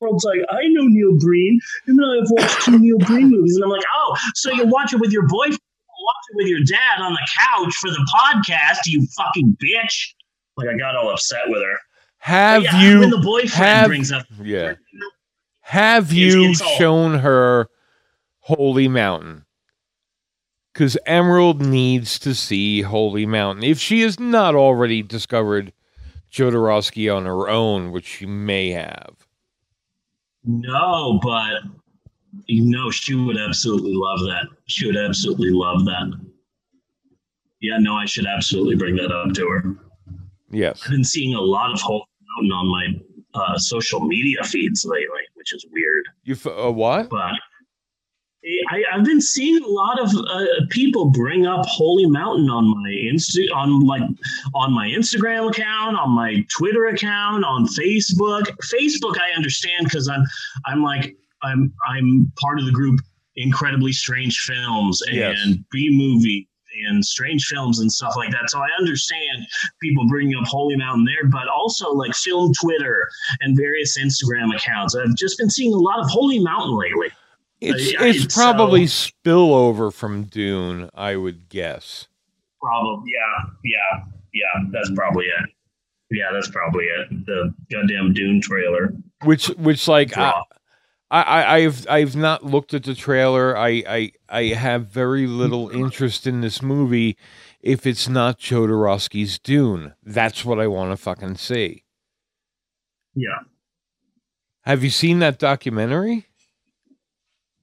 Emerald's 0.00 0.24
like, 0.24 0.40
I 0.50 0.66
know 0.68 0.82
Neil 0.84 1.16
Breen, 1.18 1.60
and 1.86 1.98
then 1.98 2.04
I've 2.04 2.30
watched 2.30 2.64
two 2.64 2.78
Neil 2.78 2.98
Breen 2.98 3.30
movies, 3.30 3.54
and 3.56 3.64
I'm 3.64 3.70
like, 3.70 3.84
oh, 3.94 4.16
so 4.34 4.50
you 4.50 4.66
watch 4.66 4.92
it 4.92 5.00
with 5.00 5.12
your 5.12 5.26
boyfriend? 5.28 5.52
Watch 5.52 6.24
it 6.32 6.36
with 6.36 6.46
your 6.48 6.60
dad 6.64 7.00
on 7.00 7.12
the 7.12 7.28
couch 7.38 7.74
for 7.74 7.88
the 7.88 8.10
podcast, 8.12 8.78
you 8.86 9.06
fucking 9.16 9.56
bitch. 9.62 10.14
Like 10.56 10.68
I 10.68 10.76
got 10.76 10.96
all 10.96 11.10
upset 11.10 11.42
with 11.46 11.62
her. 11.62 11.78
Have 12.18 12.64
yeah, 12.64 12.82
you 12.82 13.00
when 13.00 13.10
the 13.10 13.18
boyfriend 13.18 13.50
have, 13.50 13.86
brings 13.86 14.10
up 14.10 14.26
yeah? 14.42 14.74
Have 15.60 16.12
you 16.12 16.50
it's 16.50 16.60
shown 16.76 17.18
her 17.18 17.68
Holy 18.42 18.88
Mountain? 18.88 19.44
Because 20.72 20.96
Emerald 21.06 21.60
needs 21.60 22.18
to 22.20 22.34
see 22.34 22.82
Holy 22.82 23.26
Mountain. 23.26 23.64
If 23.64 23.78
she 23.78 24.00
has 24.00 24.18
not 24.18 24.54
already 24.54 25.02
discovered 25.02 25.72
Jodorowsky 26.32 27.14
on 27.14 27.26
her 27.26 27.48
own, 27.48 27.92
which 27.92 28.06
she 28.06 28.26
may 28.26 28.70
have. 28.70 29.26
No, 30.44 31.20
but 31.22 31.62
you 32.46 32.64
know 32.64 32.90
she 32.90 33.14
would 33.14 33.36
absolutely 33.36 33.92
love 33.94 34.20
that. 34.20 34.46
She 34.66 34.86
would 34.86 34.96
absolutely 34.96 35.50
love 35.50 35.84
that. 35.84 36.12
Yeah, 37.60 37.76
no, 37.78 37.94
I 37.94 38.06
should 38.06 38.26
absolutely 38.26 38.74
bring 38.74 38.96
that 38.96 39.12
up 39.12 39.34
to 39.34 39.46
her. 39.46 39.76
Yes. 40.50 40.80
I've 40.84 40.90
been 40.90 41.04
seeing 41.04 41.34
a 41.34 41.40
lot 41.40 41.72
of 41.72 41.80
Holy 41.80 42.02
Mountain 42.36 42.52
on 42.52 42.66
my 42.66 43.40
uh, 43.40 43.58
social 43.58 44.00
media 44.00 44.42
feeds 44.42 44.84
lately, 44.84 45.20
which 45.34 45.54
is 45.54 45.64
weird. 45.70 46.08
You 46.24 46.34
f- 46.34 46.46
uh, 46.46 46.72
what? 46.72 47.08
But 47.08 47.34
I, 48.70 48.82
I've 48.92 49.04
been 49.04 49.20
seeing 49.20 49.62
a 49.62 49.68
lot 49.68 50.00
of 50.00 50.08
uh, 50.14 50.66
people 50.70 51.10
bring 51.10 51.46
up 51.46 51.64
Holy 51.66 52.06
Mountain 52.06 52.50
on 52.50 52.68
my 52.68 52.90
Insta, 52.90 53.46
on 53.54 53.80
like 53.80 54.02
on 54.54 54.72
my 54.72 54.88
Instagram 54.88 55.50
account, 55.50 55.96
on 55.96 56.10
my 56.10 56.44
Twitter 56.48 56.86
account, 56.86 57.44
on 57.44 57.66
Facebook. 57.66 58.46
Facebook, 58.64 59.16
I 59.18 59.36
understand 59.36 59.84
because 59.84 60.08
I'm 60.08 60.24
I'm 60.66 60.82
like 60.82 61.16
I'm 61.42 61.72
I'm 61.88 62.32
part 62.40 62.58
of 62.58 62.66
the 62.66 62.72
group 62.72 63.00
Incredibly 63.36 63.92
Strange 63.92 64.38
Films 64.38 65.00
and 65.02 65.16
Yes. 65.16 65.46
B 65.70 65.88
Movie 65.92 66.48
and 66.88 67.04
strange 67.04 67.44
films 67.44 67.80
and 67.80 67.92
stuff 67.92 68.14
like 68.16 68.30
that. 68.30 68.48
So 68.48 68.58
I 68.58 68.68
understand 68.78 69.46
people 69.80 70.08
bringing 70.08 70.34
up 70.36 70.46
Holy 70.46 70.74
Mountain 70.74 71.04
there, 71.04 71.28
but 71.30 71.46
also 71.54 71.92
like 71.92 72.14
film 72.14 72.52
Twitter 72.60 73.06
and 73.40 73.56
various 73.56 73.98
Instagram 73.98 74.54
accounts. 74.56 74.96
I've 74.96 75.14
just 75.14 75.38
been 75.38 75.50
seeing 75.50 75.72
a 75.74 75.76
lot 75.76 76.00
of 76.00 76.08
Holy 76.08 76.38
Mountain 76.40 76.76
lately. 76.76 77.08
It's 77.62 77.94
I- 78.00 78.06
it's 78.08 78.34
so- 78.34 78.40
probably 78.42 78.84
spillover 78.84 79.92
from 79.92 80.24
Dune, 80.24 80.90
I 80.94 81.16
would 81.16 81.48
guess. 81.48 82.08
Probably, 82.60 83.10
yeah, 83.12 83.50
yeah, 83.64 84.04
yeah. 84.32 84.68
That's 84.72 84.90
probably 84.94 85.24
it. 85.26 85.50
Yeah, 86.10 86.26
that's 86.32 86.48
probably 86.50 86.84
it. 86.84 87.26
The 87.26 87.54
goddamn 87.72 88.12
Dune 88.12 88.40
trailer. 88.40 88.92
Which 89.24 89.46
which 89.48 89.88
like 89.88 90.16
I, 90.16 90.42
I, 91.10 91.22
I 91.22 91.56
I've 91.56 91.86
I've 91.88 92.16
not 92.16 92.44
looked 92.44 92.74
at 92.74 92.84
the 92.84 92.94
trailer. 92.94 93.56
I, 93.56 93.82
I 93.88 94.12
I 94.28 94.42
have 94.54 94.88
very 94.88 95.26
little 95.26 95.68
interest 95.74 96.26
in 96.26 96.40
this 96.40 96.62
movie 96.62 97.16
if 97.60 97.86
it's 97.86 98.08
not 98.08 98.38
Jodorowsky's 98.38 99.38
Dune. 99.38 99.94
That's 100.02 100.44
what 100.44 100.60
I 100.60 100.66
want 100.66 100.90
to 100.90 100.96
fucking 100.96 101.36
see. 101.36 101.84
Yeah. 103.14 103.38
Have 104.62 104.84
you 104.84 104.90
seen 104.90 105.18
that 105.20 105.38
documentary? 105.38 106.26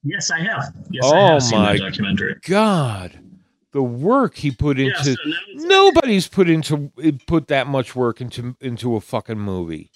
Yes, 0.02 0.30
I 0.30 0.40
have. 0.40 0.74
Yes, 0.90 1.04
I 1.04 1.08
oh 1.08 1.26
have 1.34 1.42
seen 1.42 1.58
my 1.58 1.76
documentary. 1.76 2.36
god. 2.46 3.18
The 3.72 3.82
work 3.82 4.36
he 4.36 4.50
put 4.50 4.78
Yeah, 4.78 4.86
into 4.88 5.14
so 5.14 5.16
nobody's 5.54 6.26
put 6.26 6.48
into 6.50 6.90
put 7.26 7.48
that 7.48 7.66
much 7.66 7.94
work 7.94 8.20
into 8.20 8.56
into 8.60 8.96
a 8.96 9.00
fucking 9.00 9.38
movie. 9.38 9.90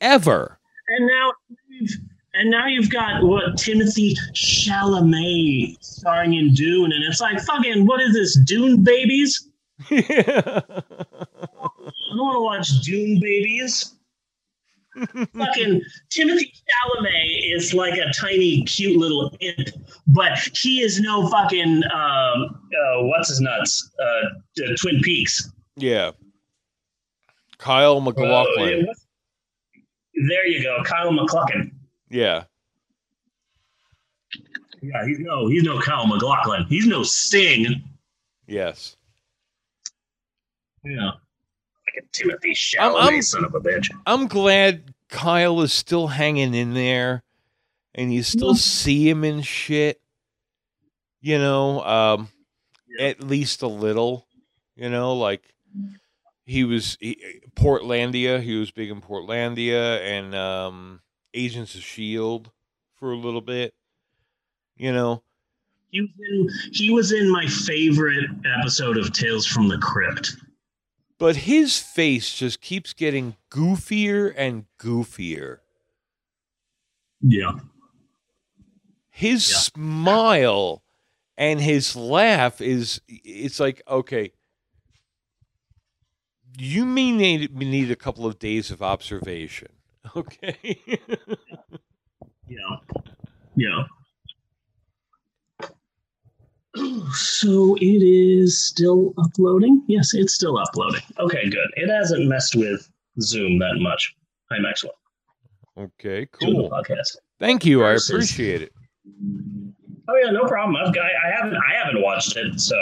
Ever. 0.00 0.58
And 0.88 1.06
now, 1.06 1.32
you've- 1.68 1.94
and 2.34 2.50
now 2.50 2.66
you've 2.66 2.90
got 2.90 3.22
what 3.24 3.54
Timothée 3.56 4.14
Chalamet 4.34 5.76
starring 5.84 6.34
in 6.34 6.54
Dune, 6.54 6.92
and 6.92 7.04
it's 7.04 7.20
like 7.20 7.40
fucking 7.42 7.86
what 7.86 8.00
is 8.00 8.12
this 8.14 8.38
Dune 8.44 8.82
babies? 8.82 9.48
I 9.90 10.62
don't 12.16 12.18
want 12.18 12.36
to 12.36 12.42
watch 12.42 12.68
Dune 12.82 13.20
babies. 13.20 13.94
Fucking 15.36 15.82
Timothée 16.10 16.52
Chalamet 16.52 17.54
is 17.54 17.72
like 17.74 17.98
a 17.98 18.12
tiny, 18.12 18.62
cute 18.64 18.96
little 18.98 19.36
imp, 19.40 19.68
but 20.06 20.38
he 20.54 20.80
is 20.80 21.00
no 21.00 21.28
fucking 21.28 21.82
um, 21.92 22.42
uh, 22.72 23.02
what's 23.02 23.28
his 23.28 23.40
nuts? 23.40 23.90
Uh, 24.00 24.62
uh, 24.64 24.76
Twin 24.80 25.00
Peaks. 25.00 25.50
Yeah. 25.76 26.12
Kyle 27.58 28.00
MacLachlan. 28.00 28.88
Uh, 28.88 28.94
there 30.28 30.46
you 30.46 30.62
go, 30.62 30.82
Kyle 30.84 31.12
MacLachlan. 31.12 31.72
yeah. 32.08 32.44
Yeah, 34.82 35.06
he's 35.06 35.18
no, 35.18 35.46
he's 35.46 35.62
no 35.62 35.78
Kyle 35.78 36.06
MacLachlan. 36.06 36.64
He's 36.68 36.86
no 36.86 37.02
Sting. 37.02 37.82
Yes. 38.46 38.96
Yeah, 40.82 41.10
like 42.00 42.04
a 42.04 42.38
Timothée 42.46 42.78
I'm- 42.78 42.92
Chalamet, 42.94 43.00
I'm- 43.12 43.22
son 43.22 43.44
of 43.44 43.54
a 43.54 43.60
bitch. 43.60 43.88
I'm 44.06 44.26
glad 44.28 44.94
Kyle 45.08 45.60
is 45.62 45.72
still 45.72 46.06
hanging 46.08 46.54
in 46.54 46.74
there 46.74 47.22
and 47.94 48.12
you 48.14 48.22
still 48.22 48.54
see 48.54 49.08
him 49.08 49.24
in 49.24 49.42
shit. 49.42 50.00
You 51.20 51.38
know, 51.38 51.82
um 51.84 52.28
at 52.98 53.22
least 53.22 53.62
a 53.62 53.66
little, 53.68 54.26
you 54.76 54.88
know, 54.90 55.14
like 55.14 55.42
he 56.46 56.64
was 56.64 56.96
he, 57.00 57.40
Portlandia, 57.54 58.40
he 58.42 58.56
was 58.56 58.70
big 58.70 58.90
in 58.90 59.00
Portlandia 59.00 60.00
and 60.00 60.34
um 60.34 61.00
Agents 61.34 61.74
of 61.74 61.82
Shield 61.82 62.50
for 62.96 63.12
a 63.12 63.16
little 63.16 63.40
bit. 63.40 63.74
You 64.76 64.92
know, 64.92 65.22
He 65.90 66.00
was 66.00 66.10
in 66.30 66.48
he 66.72 66.90
was 66.90 67.12
in 67.12 67.30
my 67.30 67.46
favorite 67.46 68.30
episode 68.58 68.96
of 68.96 69.12
Tales 69.12 69.46
from 69.46 69.68
the 69.68 69.78
Crypt. 69.78 70.36
But 71.20 71.36
his 71.36 71.78
face 71.78 72.34
just 72.34 72.60
keeps 72.60 72.92
getting 72.94 73.36
goofier 73.50 74.32
and 74.36 74.64
goofier. 74.80 75.58
Yeah. 77.22 77.52
his 79.10 79.44
smile 79.44 80.82
and 81.36 81.60
his 81.60 81.94
laugh 81.94 82.60
is 82.62 83.00
it's 83.08 83.60
like 83.60 83.82
okay 83.86 84.32
you 86.58 86.86
may 86.86 87.12
need 87.12 87.54
need 87.54 87.90
a 87.90 87.96
couple 87.96 88.24
of 88.26 88.38
days 88.38 88.70
of 88.70 88.80
observation 88.80 89.68
okay 90.16 90.80
Yeah. 92.48 92.76
Yeah. 93.54 93.84
So 97.12 97.76
it 97.80 98.02
is 98.02 98.64
still 98.64 99.12
uploading? 99.18 99.82
Yes, 99.88 100.14
it's 100.14 100.34
still 100.34 100.56
uploading. 100.58 101.00
Okay, 101.18 101.48
good. 101.50 101.68
It 101.74 101.88
hasn't 101.90 102.26
messed 102.28 102.54
with 102.54 102.88
Zoom 103.20 103.58
that 103.58 103.76
much. 103.80 104.14
Hi, 104.52 104.58
Maxwell. 104.60 104.94
okay 105.78 106.26
Doing 106.40 106.54
the 106.54 106.60
cool 106.62 106.70
podcast. 106.70 107.16
thank 107.38 107.64
you 107.64 107.84
i 107.84 107.92
appreciate 107.94 108.62
it 108.62 108.72
Oh 110.08 110.16
yeah, 110.24 110.30
no 110.32 110.44
problem. 110.48 110.74
I've 110.76 110.92
got, 110.92 111.04
I 111.04 111.30
haven't 111.36 111.54
I 111.56 111.72
haven't 111.84 112.02
watched 112.02 112.36
it, 112.36 112.58
so 112.60 112.76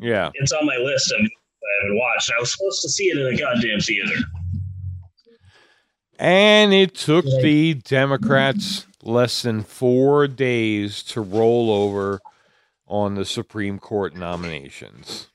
yeah 0.00 0.30
it's 0.34 0.52
on 0.52 0.66
my 0.66 0.76
list 0.76 1.10
of 1.12 1.20
I 1.20 1.72
haven't 1.82 1.98
watched. 1.98 2.30
I 2.36 2.38
was 2.40 2.52
supposed 2.52 2.82
to 2.82 2.88
see 2.90 3.04
it 3.04 3.16
in 3.18 3.26
a 3.26 3.36
goddamn 3.36 3.80
theater. 3.80 4.14
and 6.18 6.72
it 6.74 6.94
took 6.94 7.24
the 7.24 7.74
democrats 7.74 8.86
less 9.02 9.42
than 9.42 9.62
four 9.62 10.26
days 10.28 11.02
to 11.04 11.20
roll 11.22 11.70
over 11.70 12.20
on 12.86 13.14
the 13.14 13.24
supreme 13.24 13.78
court 13.78 14.14
nominations 14.14 15.28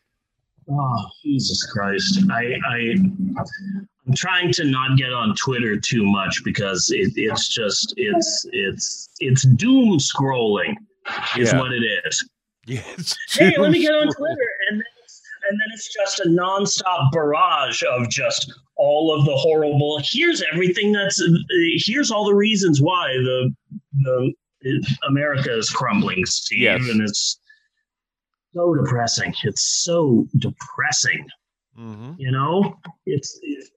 Oh 0.70 1.06
Jesus 1.24 1.66
Christ! 1.74 2.20
I 2.32 2.54
I 2.70 2.94
I'm 2.94 4.14
trying 4.16 4.54
to 4.54 4.64
not 4.64 4.96
get 4.96 5.12
on 5.12 5.36
Twitter 5.36 5.78
too 5.78 6.06
much 6.06 6.44
because 6.46 6.90
it, 6.96 7.12
it's 7.16 7.50
just 7.50 7.94
it's 7.98 8.46
it's 8.54 9.10
it's 9.20 9.42
doom 9.42 9.98
scrolling 9.98 10.76
is 11.38 11.52
Yeah. 11.52 11.60
what 11.60 11.74
it 11.74 11.84
is. 12.06 12.30
yes 12.68 13.18
Hey, 13.32 13.58
let 13.58 13.72
me 13.72 13.82
get 13.82 13.92
on 13.92 14.14
Twitter, 14.14 14.50
and 14.70 14.78
then 14.80 14.86
it's, 15.04 15.22
and 15.50 15.60
then 15.60 15.68
it's 15.74 15.94
just 15.94 16.20
a 16.22 16.30
nonstop 16.30 17.12
barrage 17.12 17.82
of 17.92 18.08
just 18.10 18.54
all 18.78 19.14
of 19.18 19.26
the 19.26 19.36
horrible. 19.36 20.00
Here's 20.04 20.44
everything 20.54 20.94
that's 20.94 21.22
here's 21.86 22.12
all 22.12 22.24
the 22.26 22.36
reasons 22.36 22.82
why 22.82 23.14
the 23.18 23.54
the 24.02 24.34
America 25.10 25.58
is 25.58 25.70
crumbling, 25.72 26.24
Steve, 26.28 26.60
Yes. 26.62 26.88
and 26.88 27.02
it's 27.02 27.40
so 28.54 28.74
depressing. 28.74 29.34
It's 29.44 29.84
so 29.84 30.28
depressing. 30.38 31.28
Mm-hmm. 31.78 32.14
You 32.18 32.32
know, 32.32 32.78
it's, 33.06 33.40
it's 33.42 33.72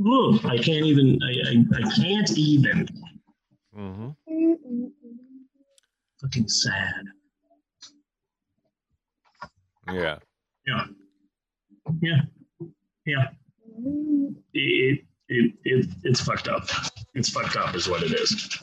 ugh, 0.00 0.44
I 0.44 0.58
can't 0.58 0.86
even. 0.86 1.18
I, 1.22 1.50
I, 1.50 1.64
I 1.78 1.94
can't 1.94 2.38
even. 2.38 2.88
Mm-hmm. 3.76 4.86
Fucking 6.20 6.48
sad. 6.48 7.04
Yeah. 9.92 10.18
Yeah. 10.66 10.84
Yeah. 12.02 12.20
Yeah. 13.06 13.28
It, 14.52 15.04
it, 15.28 15.54
it, 15.64 15.86
it's 16.02 16.20
fucked 16.20 16.48
up. 16.48 16.68
It's 17.14 17.30
fucked 17.30 17.56
up, 17.56 17.74
is 17.74 17.88
what 17.88 18.02
it 18.02 18.12
is. 18.12 18.58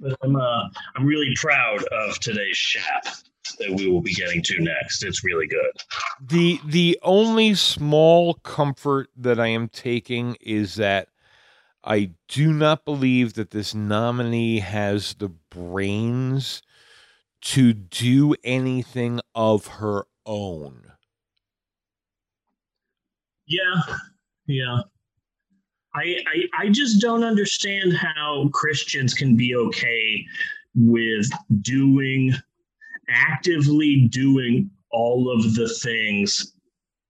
But 0.00 0.16
I'm 0.22 0.36
uh, 0.36 0.68
I'm 0.94 1.04
really 1.04 1.32
proud 1.36 1.82
of 1.84 2.18
today's 2.20 2.56
chat 2.56 3.22
that 3.58 3.72
we 3.72 3.88
will 3.88 4.00
be 4.00 4.14
getting 4.14 4.42
to 4.42 4.60
next. 4.60 5.04
It's 5.04 5.24
really 5.24 5.46
good. 5.46 5.72
The 6.20 6.60
the 6.64 6.98
only 7.02 7.54
small 7.54 8.34
comfort 8.34 9.10
that 9.16 9.40
I 9.40 9.48
am 9.48 9.68
taking 9.68 10.36
is 10.40 10.76
that 10.76 11.08
I 11.84 12.10
do 12.28 12.52
not 12.52 12.84
believe 12.84 13.34
that 13.34 13.50
this 13.50 13.74
nominee 13.74 14.58
has 14.58 15.14
the 15.14 15.28
brains 15.28 16.62
to 17.42 17.72
do 17.72 18.34
anything 18.42 19.20
of 19.34 19.66
her 19.66 20.04
own. 20.24 20.92
Yeah, 23.46 23.82
yeah. 24.46 24.80
I, 25.94 26.16
I 26.26 26.64
I 26.64 26.68
just 26.68 27.00
don't 27.00 27.24
understand 27.24 27.94
how 27.94 28.50
Christians 28.52 29.14
can 29.14 29.36
be 29.36 29.54
okay 29.54 30.26
with 30.74 31.30
doing 31.62 32.34
actively 33.08 34.08
doing 34.10 34.70
all 34.90 35.30
of 35.30 35.54
the 35.54 35.68
things 35.68 36.54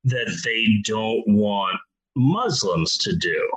that 0.04 0.40
they 0.44 0.82
don't 0.84 1.26
want 1.26 1.78
Muslims 2.14 2.96
to 2.98 3.14
do. 3.16 3.50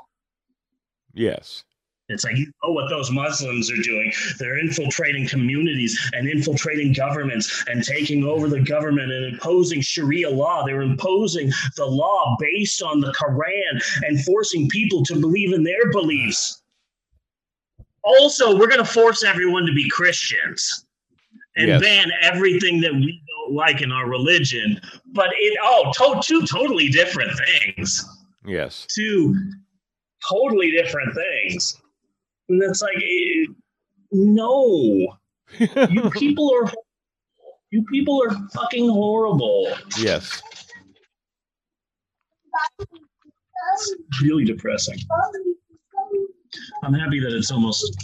Yes. 1.14 1.64
It's 2.10 2.24
like 2.24 2.38
you 2.38 2.52
know 2.64 2.72
what 2.72 2.90
those 2.90 3.12
Muslims 3.12 3.72
are 3.72 3.82
doing. 3.84 4.12
They're 4.40 4.58
infiltrating 4.58 5.28
communities 5.28 6.00
and 6.14 6.28
infiltrating 6.28 6.92
governments 6.92 7.64
and 7.68 7.84
taking 7.84 8.24
over 8.24 8.50
the 8.50 8.62
government 8.62 9.12
and 9.12 9.26
imposing 9.34 9.82
Sharia 9.82 10.30
law. 10.30 10.66
They're 10.66 10.82
imposing 10.82 11.52
the 11.78 11.86
law 11.86 12.36
based 12.40 12.82
on 12.82 13.00
the 13.00 13.14
Quran 13.14 14.04
and 14.08 14.24
forcing 14.26 14.68
people 14.70 15.04
to 15.06 15.20
believe 15.20 15.54
in 15.54 15.64
their 15.64 15.92
beliefs. 15.92 16.64
Also, 18.04 18.58
we're 18.58 18.68
going 18.68 18.84
to 18.84 18.86
force 18.86 19.24
everyone 19.24 19.68
to 19.68 19.74
be 19.74 19.88
Christians 19.88 20.88
and 21.56 21.68
Yes. 21.68 21.82
ban 21.82 22.12
everything 22.22 22.80
that 22.82 22.93
we 22.93 23.22
don't 23.28 23.56
like 23.56 23.82
in 23.82 23.91
our 23.91 24.08
religion. 24.08 24.80
But 25.14 25.30
it 25.38 25.58
oh, 25.62 25.91
to- 25.97 26.22
two 26.24 26.45
totally 26.45 26.89
different 26.89 27.32
things 27.38 28.06
Yes. 28.45 28.86
two 28.93 29.36
totally 30.30 30.72
different 30.72 31.14
things. 31.16 31.76
And 32.50 32.62
it's 32.64 32.82
like, 32.82 32.97
eh, 32.97 33.45
no, 34.12 35.08
you 35.89 36.10
people 36.12 36.52
are, 36.54 36.72
you 37.72 37.84
people 37.91 38.22
are 38.24 38.36
fucking 38.54 38.89
horrible. 38.89 39.72
Yes. 40.00 40.41
It's 42.82 44.22
really 44.22 44.45
depressing. 44.45 44.97
I'm 46.84 46.93
happy 46.93 47.20
that 47.20 47.34
it's 47.36 47.52
almost 47.52 47.95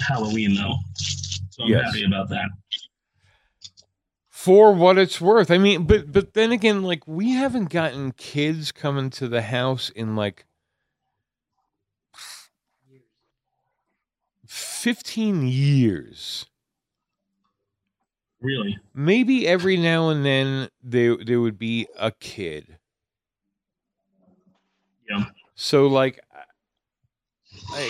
Halloween 0.00 0.54
though, 0.54 0.74
so 1.50 1.64
I'm 1.64 1.70
Yes. 1.70 1.84
happy 1.86 2.04
about 2.04 2.28
that. 2.30 2.48
For 4.44 4.74
what 4.74 4.98
it's 4.98 5.22
worth. 5.22 5.50
I 5.50 5.56
mean, 5.56 5.84
but 5.86 6.12
but 6.12 6.34
then 6.34 6.52
again, 6.52 6.82
like 6.82 7.08
we 7.08 7.30
haven't 7.30 7.70
gotten 7.70 8.12
kids 8.12 8.72
coming 8.72 9.08
to 9.12 9.26
the 9.26 9.40
house 9.40 9.88
in 9.88 10.16
like 10.16 10.44
15 14.46 15.46
years. 15.48 16.44
Really? 18.42 18.76
Maybe 18.92 19.48
every 19.48 19.78
now 19.78 20.10
and 20.10 20.26
then 20.26 20.68
there 20.82 21.16
there 21.16 21.40
would 21.40 21.58
be 21.58 21.86
a 21.98 22.10
kid. 22.10 22.76
Yeah. 25.08 25.24
So 25.54 25.86
like 25.86 26.20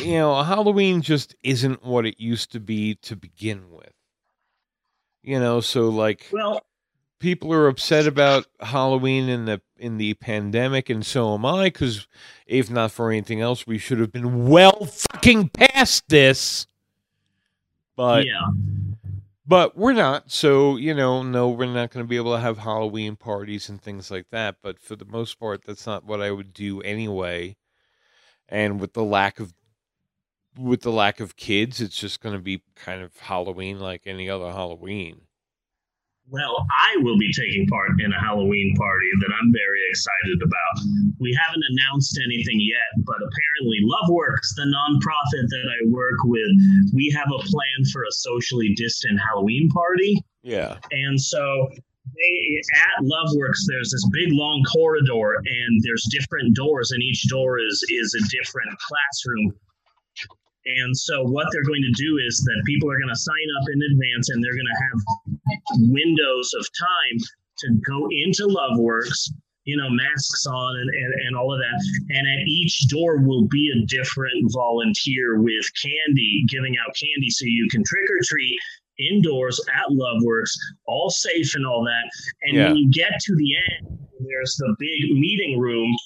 you 0.02 0.18
know, 0.18 0.40
Halloween 0.44 1.02
just 1.02 1.34
isn't 1.42 1.82
what 1.82 2.06
it 2.06 2.20
used 2.20 2.52
to 2.52 2.60
be 2.60 2.94
to 3.02 3.16
begin 3.16 3.72
with. 3.72 3.93
You 5.24 5.40
know, 5.40 5.60
so 5.62 5.88
like 5.88 6.28
Well, 6.30 6.62
people 7.18 7.50
are 7.54 7.66
upset 7.66 8.06
about 8.06 8.46
Halloween 8.60 9.30
in 9.30 9.46
the 9.46 9.62
in 9.78 9.96
the 9.96 10.12
pandemic, 10.14 10.90
and 10.90 11.04
so 11.04 11.32
am 11.32 11.46
I. 11.46 11.64
Because 11.64 12.06
if 12.46 12.70
not 12.70 12.92
for 12.92 13.10
anything 13.10 13.40
else, 13.40 13.66
we 13.66 13.78
should 13.78 13.98
have 14.00 14.12
been 14.12 14.48
well 14.48 14.84
fucking 14.84 15.48
past 15.48 16.04
this. 16.08 16.66
But 17.96 18.26
yeah, 18.26 18.50
but 19.46 19.78
we're 19.78 19.94
not. 19.94 20.30
So 20.30 20.76
you 20.76 20.92
know, 20.92 21.22
no, 21.22 21.48
we're 21.48 21.72
not 21.72 21.90
going 21.90 22.04
to 22.04 22.08
be 22.08 22.16
able 22.16 22.34
to 22.34 22.40
have 22.40 22.58
Halloween 22.58 23.16
parties 23.16 23.70
and 23.70 23.80
things 23.80 24.10
like 24.10 24.26
that. 24.30 24.56
But 24.62 24.78
for 24.78 24.94
the 24.94 25.06
most 25.06 25.40
part, 25.40 25.64
that's 25.64 25.86
not 25.86 26.04
what 26.04 26.20
I 26.20 26.30
would 26.30 26.52
do 26.52 26.82
anyway. 26.82 27.56
And 28.46 28.78
with 28.78 28.92
the 28.92 29.02
lack 29.02 29.40
of 29.40 29.54
with 30.58 30.82
the 30.82 30.92
lack 30.92 31.20
of 31.20 31.36
kids, 31.36 31.80
it's 31.80 31.96
just 31.96 32.20
going 32.20 32.34
to 32.34 32.42
be 32.42 32.62
kind 32.76 33.02
of 33.02 33.16
Halloween 33.18 33.78
like 33.80 34.02
any 34.06 34.28
other 34.28 34.50
Halloween. 34.50 35.20
Well, 36.30 36.66
I 36.72 36.96
will 37.02 37.18
be 37.18 37.30
taking 37.32 37.66
part 37.66 38.00
in 38.00 38.10
a 38.10 38.18
Halloween 38.18 38.74
party 38.78 39.10
that 39.20 39.30
I'm 39.38 39.52
very 39.52 39.80
excited 39.90 40.40
about. 40.42 40.84
We 41.20 41.38
haven't 41.46 41.62
announced 41.68 42.18
anything 42.24 42.60
yet, 42.60 43.04
but 43.04 43.16
apparently 43.16 43.78
Loveworks, 43.84 44.56
the 44.56 44.64
nonprofit 44.64 45.48
that 45.48 45.66
I 45.68 45.90
work 45.90 46.24
with, 46.24 46.48
we 46.94 47.10
have 47.14 47.28
a 47.28 47.42
plan 47.44 47.84
for 47.92 48.04
a 48.04 48.12
socially 48.12 48.72
distant 48.74 49.20
Halloween 49.20 49.68
party. 49.68 50.24
Yeah. 50.42 50.78
And 50.92 51.20
so 51.20 51.68
they, 52.16 52.60
at 52.74 53.04
Loveworks, 53.04 53.64
there's 53.68 53.90
this 53.90 54.08
big 54.12 54.32
long 54.32 54.64
corridor, 54.72 55.36
and 55.36 55.82
there's 55.82 56.06
different 56.10 56.54
doors, 56.54 56.90
and 56.92 57.02
each 57.02 57.28
door 57.28 57.58
is 57.58 57.84
is 57.90 58.14
a 58.14 58.22
different 58.30 58.70
classroom. 58.78 59.52
And 60.66 60.96
so 60.96 61.22
what 61.24 61.46
they're 61.52 61.64
going 61.64 61.82
to 61.82 61.92
do 62.02 62.18
is 62.26 62.42
that 62.44 62.62
people 62.66 62.90
are 62.90 62.98
going 62.98 63.12
to 63.12 63.20
sign 63.20 63.48
up 63.60 63.66
in 63.72 63.80
advance, 63.92 64.30
and 64.30 64.42
they're 64.42 64.54
going 64.56 64.66
to 64.66 64.82
have 64.84 64.98
windows 65.92 66.50
of 66.58 66.66
time 66.78 67.18
to 67.58 67.68
go 67.86 68.08
into 68.10 68.46
Loveworks. 68.46 69.30
You 69.66 69.78
know, 69.78 69.88
masks 69.88 70.44
on 70.44 70.76
and, 70.76 70.90
and, 70.90 71.14
and 71.26 71.36
all 71.36 71.50
of 71.50 71.58
that. 71.58 71.80
And 72.10 72.28
at 72.28 72.46
each 72.46 72.86
door 72.88 73.16
will 73.16 73.46
be 73.48 73.72
a 73.74 73.86
different 73.86 74.52
volunteer 74.52 75.40
with 75.40 75.64
candy, 75.80 76.44
giving 76.50 76.74
out 76.76 76.94
candy 76.94 77.30
so 77.30 77.46
you 77.46 77.66
can 77.70 77.82
trick 77.82 78.04
or 78.10 78.20
treat 78.24 78.58
indoors 78.98 79.58
at 79.74 79.88
Loveworks, 79.90 80.52
all 80.86 81.08
safe 81.08 81.54
and 81.54 81.64
all 81.66 81.82
that. 81.82 82.04
And 82.42 82.56
Yeah. 82.58 82.66
when 82.68 82.76
you 82.76 82.90
get 82.92 83.12
to 83.18 83.34
the 83.36 83.56
end, 83.56 83.98
there's 84.20 84.54
the 84.56 84.76
big 84.78 85.16
meeting 85.16 85.58
room. 85.58 85.96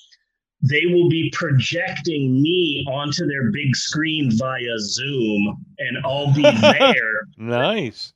They 0.62 0.86
will 0.86 1.08
be 1.08 1.30
projecting 1.32 2.42
me 2.42 2.84
onto 2.88 3.26
their 3.26 3.50
big 3.52 3.76
screen 3.76 4.30
via 4.36 4.78
Zoom, 4.80 5.64
and 5.78 5.98
I'll 6.04 6.34
be 6.34 6.42
there 6.60 7.22
Nice. 7.36 8.12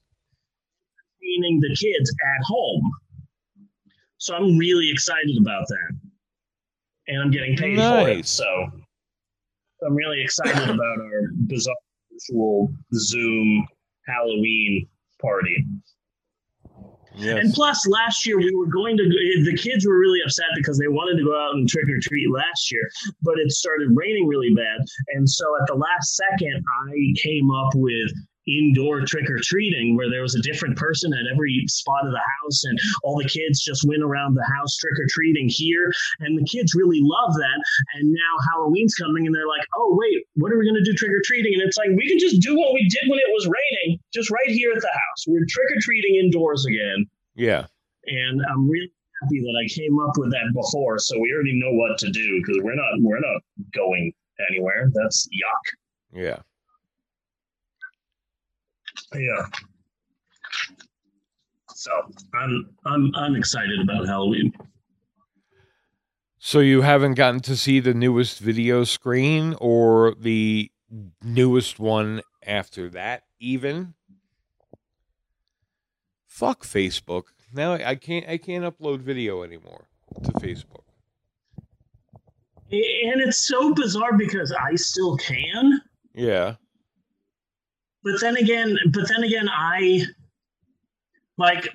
training 1.20 1.60
the 1.60 1.68
kids 1.68 2.10
at 2.10 2.44
home. 2.44 2.90
So 4.18 4.34
I'm 4.34 4.56
really 4.58 4.90
excited 4.90 5.36
about 5.40 5.64
that. 5.68 5.98
And 7.08 7.20
I'm 7.22 7.30
getting 7.30 7.56
paid 7.56 7.76
for 7.78 8.08
it. 8.08 8.26
So 8.26 8.44
I'm 9.86 9.94
really 9.94 10.20
excited 10.22 10.68
about 10.68 10.98
our 11.00 11.28
bizarre 11.46 11.74
virtual 12.12 12.72
Zoom 12.94 13.66
Halloween 14.06 14.88
party. 15.20 15.64
Yes. 17.16 17.38
And 17.44 17.52
plus, 17.52 17.86
last 17.86 18.26
year 18.26 18.38
we 18.38 18.54
were 18.54 18.66
going 18.66 18.96
to. 18.96 19.04
The 19.04 19.56
kids 19.56 19.86
were 19.86 19.98
really 19.98 20.20
upset 20.24 20.46
because 20.56 20.78
they 20.78 20.88
wanted 20.88 21.18
to 21.18 21.24
go 21.24 21.38
out 21.38 21.54
and 21.54 21.68
trick 21.68 21.88
or 21.88 21.98
treat 22.00 22.30
last 22.30 22.72
year, 22.72 22.90
but 23.22 23.38
it 23.38 23.50
started 23.52 23.88
raining 23.94 24.26
really 24.26 24.54
bad. 24.54 24.80
And 25.14 25.28
so 25.28 25.44
at 25.60 25.66
the 25.66 25.74
last 25.74 26.16
second, 26.16 26.64
I 26.88 27.14
came 27.22 27.50
up 27.50 27.74
with 27.74 28.12
indoor 28.46 29.02
trick 29.06 29.28
or 29.30 29.38
treating 29.42 29.96
where 29.96 30.10
there 30.10 30.22
was 30.22 30.34
a 30.34 30.42
different 30.42 30.76
person 30.76 31.12
at 31.14 31.30
every 31.32 31.62
spot 31.68 32.04
of 32.04 32.12
the 32.12 32.18
house 32.42 32.64
and 32.64 32.78
all 33.04 33.16
the 33.16 33.28
kids 33.28 33.62
just 33.62 33.84
went 33.86 34.02
around 34.02 34.34
the 34.34 34.44
house 34.58 34.76
trick 34.76 34.98
or 34.98 35.06
treating 35.10 35.46
here 35.48 35.92
and 36.20 36.36
the 36.38 36.44
kids 36.44 36.74
really 36.74 36.98
love 37.02 37.32
that 37.34 37.58
and 37.94 38.10
now 38.10 38.34
halloween's 38.52 38.94
coming 38.94 39.26
and 39.26 39.34
they're 39.34 39.46
like 39.46 39.66
oh 39.76 39.96
wait 39.98 40.24
what 40.34 40.50
are 40.52 40.58
we 40.58 40.64
going 40.66 40.74
to 40.74 40.84
do 40.84 40.92
trick 40.96 41.12
or 41.12 41.22
treating 41.24 41.54
and 41.54 41.62
it's 41.62 41.76
like 41.76 41.90
we 41.96 42.08
can 42.08 42.18
just 42.18 42.42
do 42.42 42.56
what 42.56 42.74
we 42.74 42.82
did 42.88 43.08
when 43.08 43.18
it 43.18 43.30
was 43.32 43.46
raining 43.46 43.98
just 44.12 44.30
right 44.30 44.48
here 44.48 44.72
at 44.74 44.80
the 44.82 44.88
house 44.92 45.24
we're 45.28 45.46
trick 45.48 45.70
or 45.70 45.80
treating 45.80 46.16
indoors 46.16 46.66
again 46.66 47.06
Yeah. 47.36 47.66
and 48.06 48.42
I'm 48.50 48.68
really 48.68 48.90
happy 49.22 49.38
that 49.40 49.54
I 49.64 49.68
came 49.72 50.00
up 50.00 50.18
with 50.18 50.32
that 50.32 50.50
before, 50.52 50.98
so 50.98 51.16
we 51.20 51.32
already 51.32 51.54
know 51.60 51.70
what 51.78 51.96
to 51.98 52.10
do 52.10 52.40
because 52.42 52.60
we're 52.64 52.74
not 52.74 52.90
we're 53.02 53.20
not 53.20 53.40
going 53.72 54.12
anywhere. 54.50 54.90
That's 54.94 55.28
yuck. 55.28 56.20
Yeah. 56.20 56.38
Yeah. 59.14 59.46
So 61.74 61.90
I'm 62.34 62.70
I'm 62.84 63.10
I'm 63.14 63.36
excited 63.36 63.80
about 63.80 64.06
Halloween. 64.06 64.52
So 66.38 66.58
you 66.58 66.82
haven't 66.82 67.14
gotten 67.14 67.40
to 67.40 67.56
see 67.56 67.80
the 67.80 67.94
newest 67.94 68.40
video 68.40 68.84
screen 68.84 69.54
or 69.60 70.14
the 70.18 70.70
newest 71.22 71.78
one 71.78 72.22
after 72.44 72.88
that, 72.90 73.22
even? 73.38 73.94
Fuck 76.26 76.64
Facebook. 76.64 77.24
Now 77.52 77.74
I 77.74 77.94
can't 77.94 78.28
I 78.28 78.38
can't 78.38 78.64
upload 78.64 79.00
video 79.00 79.42
anymore 79.42 79.86
to 80.22 80.32
Facebook. 80.32 80.84
And 82.70 83.20
it's 83.20 83.46
so 83.46 83.74
bizarre 83.74 84.16
because 84.16 84.50
I 84.52 84.74
still 84.76 85.16
can, 85.18 85.82
Yeah. 86.14 86.54
But 88.04 88.20
then 88.20 88.36
again, 88.36 88.76
but 88.90 89.08
then 89.08 89.24
again, 89.24 89.48
I 89.48 90.06
like 91.38 91.72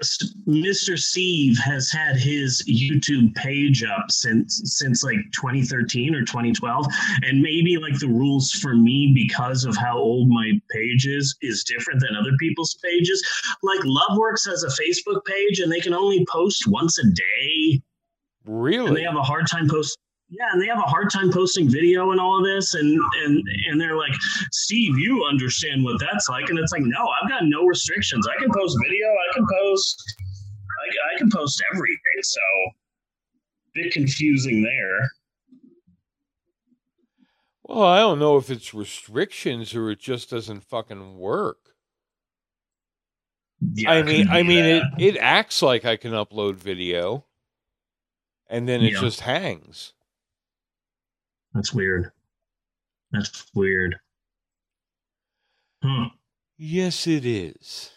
Mr. 0.47 0.97
Steve 0.97 1.57
has 1.57 1.91
had 1.91 2.15
his 2.15 2.63
YouTube 2.69 3.33
page 3.35 3.83
up 3.83 4.09
since 4.09 4.61
since 4.63 5.03
like 5.03 5.17
2013 5.33 6.13
or 6.13 6.21
2012, 6.21 6.85
and 7.23 7.41
maybe 7.41 7.77
like 7.77 7.99
the 7.99 8.07
rules 8.07 8.51
for 8.51 8.75
me 8.75 9.11
because 9.15 9.65
of 9.65 9.75
how 9.75 9.97
old 9.97 10.29
my 10.29 10.53
page 10.71 11.07
is 11.07 11.35
is 11.41 11.63
different 11.63 11.99
than 12.01 12.15
other 12.15 12.31
people's 12.39 12.77
pages. 12.83 13.25
Like 13.63 13.79
Loveworks 13.81 14.47
has 14.47 14.63
a 14.63 14.81
Facebook 14.81 15.25
page, 15.25 15.59
and 15.59 15.71
they 15.71 15.81
can 15.81 15.93
only 15.93 16.25
post 16.29 16.65
once 16.67 16.99
a 16.99 17.09
day. 17.09 17.81
Really? 18.45 18.87
And 18.87 18.95
they 18.95 19.03
have 19.03 19.17
a 19.17 19.23
hard 19.23 19.47
time 19.47 19.67
post. 19.67 19.97
Yeah, 20.29 20.47
and 20.51 20.61
they 20.61 20.67
have 20.67 20.77
a 20.77 20.81
hard 20.81 21.09
time 21.09 21.31
posting 21.31 21.69
video 21.69 22.11
and 22.11 22.19
all 22.19 22.37
of 22.37 22.43
this, 22.43 22.73
and 22.73 22.99
and 23.23 23.41
and 23.69 23.79
they're 23.79 23.95
like, 23.95 24.11
Steve, 24.51 24.97
you 24.97 25.23
understand 25.23 25.83
what 25.85 25.99
that's 26.01 26.27
like, 26.27 26.49
and 26.49 26.59
it's 26.59 26.73
like, 26.73 26.81
no, 26.83 27.07
I've 27.21 27.29
got 27.29 27.45
no 27.45 27.65
restrictions. 27.65 28.27
I 28.27 28.37
can 28.37 28.51
post 28.53 28.77
video. 28.85 29.07
I 29.07 29.33
can 29.33 29.45
post. 29.49 30.03
I, 30.83 31.15
I 31.15 31.17
can 31.17 31.29
post 31.31 31.63
everything. 31.73 32.21
So, 32.23 32.41
bit 33.73 33.93
confusing 33.93 34.63
there. 34.63 35.09
Well, 37.63 37.83
I 37.83 37.99
don't 37.99 38.19
know 38.19 38.37
if 38.37 38.49
it's 38.49 38.73
restrictions 38.73 39.73
or 39.75 39.91
it 39.91 39.99
just 39.99 40.29
doesn't 40.29 40.63
fucking 40.63 41.17
work. 41.17 41.57
Yeah, 43.73 43.91
I 43.91 44.03
mean, 44.03 44.27
I 44.29 44.43
mean, 44.43 44.65
it, 44.65 44.83
it 44.99 45.17
acts 45.17 45.61
like 45.61 45.83
I 45.85 45.95
can 45.97 46.11
upload 46.11 46.55
video, 46.55 47.25
and 48.49 48.67
then 48.67 48.81
it 48.83 48.93
Yeah. 48.93 48.99
just 49.01 49.21
hangs. 49.21 49.93
That's 51.57 51.73
weird. 51.73 52.11
That's 53.11 53.47
weird. 53.55 53.95
Hmm. 55.81 56.03
Yes, 56.59 57.07
it 57.07 57.25
is. 57.25 57.91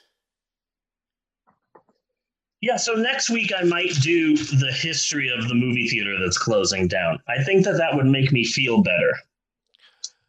Yeah, 2.62 2.78
so 2.78 2.94
next 2.94 3.28
week 3.28 3.52
I 3.54 3.64
might 3.64 3.92
do 4.00 4.34
the 4.34 4.72
history 4.72 5.30
of 5.30 5.46
the 5.46 5.54
movie 5.54 5.88
theater 5.88 6.16
that's 6.18 6.38
closing 6.38 6.88
down. 6.88 7.18
I 7.28 7.44
think 7.44 7.66
that 7.66 7.76
that 7.76 7.94
would 7.94 8.06
make 8.06 8.32
me 8.32 8.44
feel 8.46 8.82
better. 8.82 9.12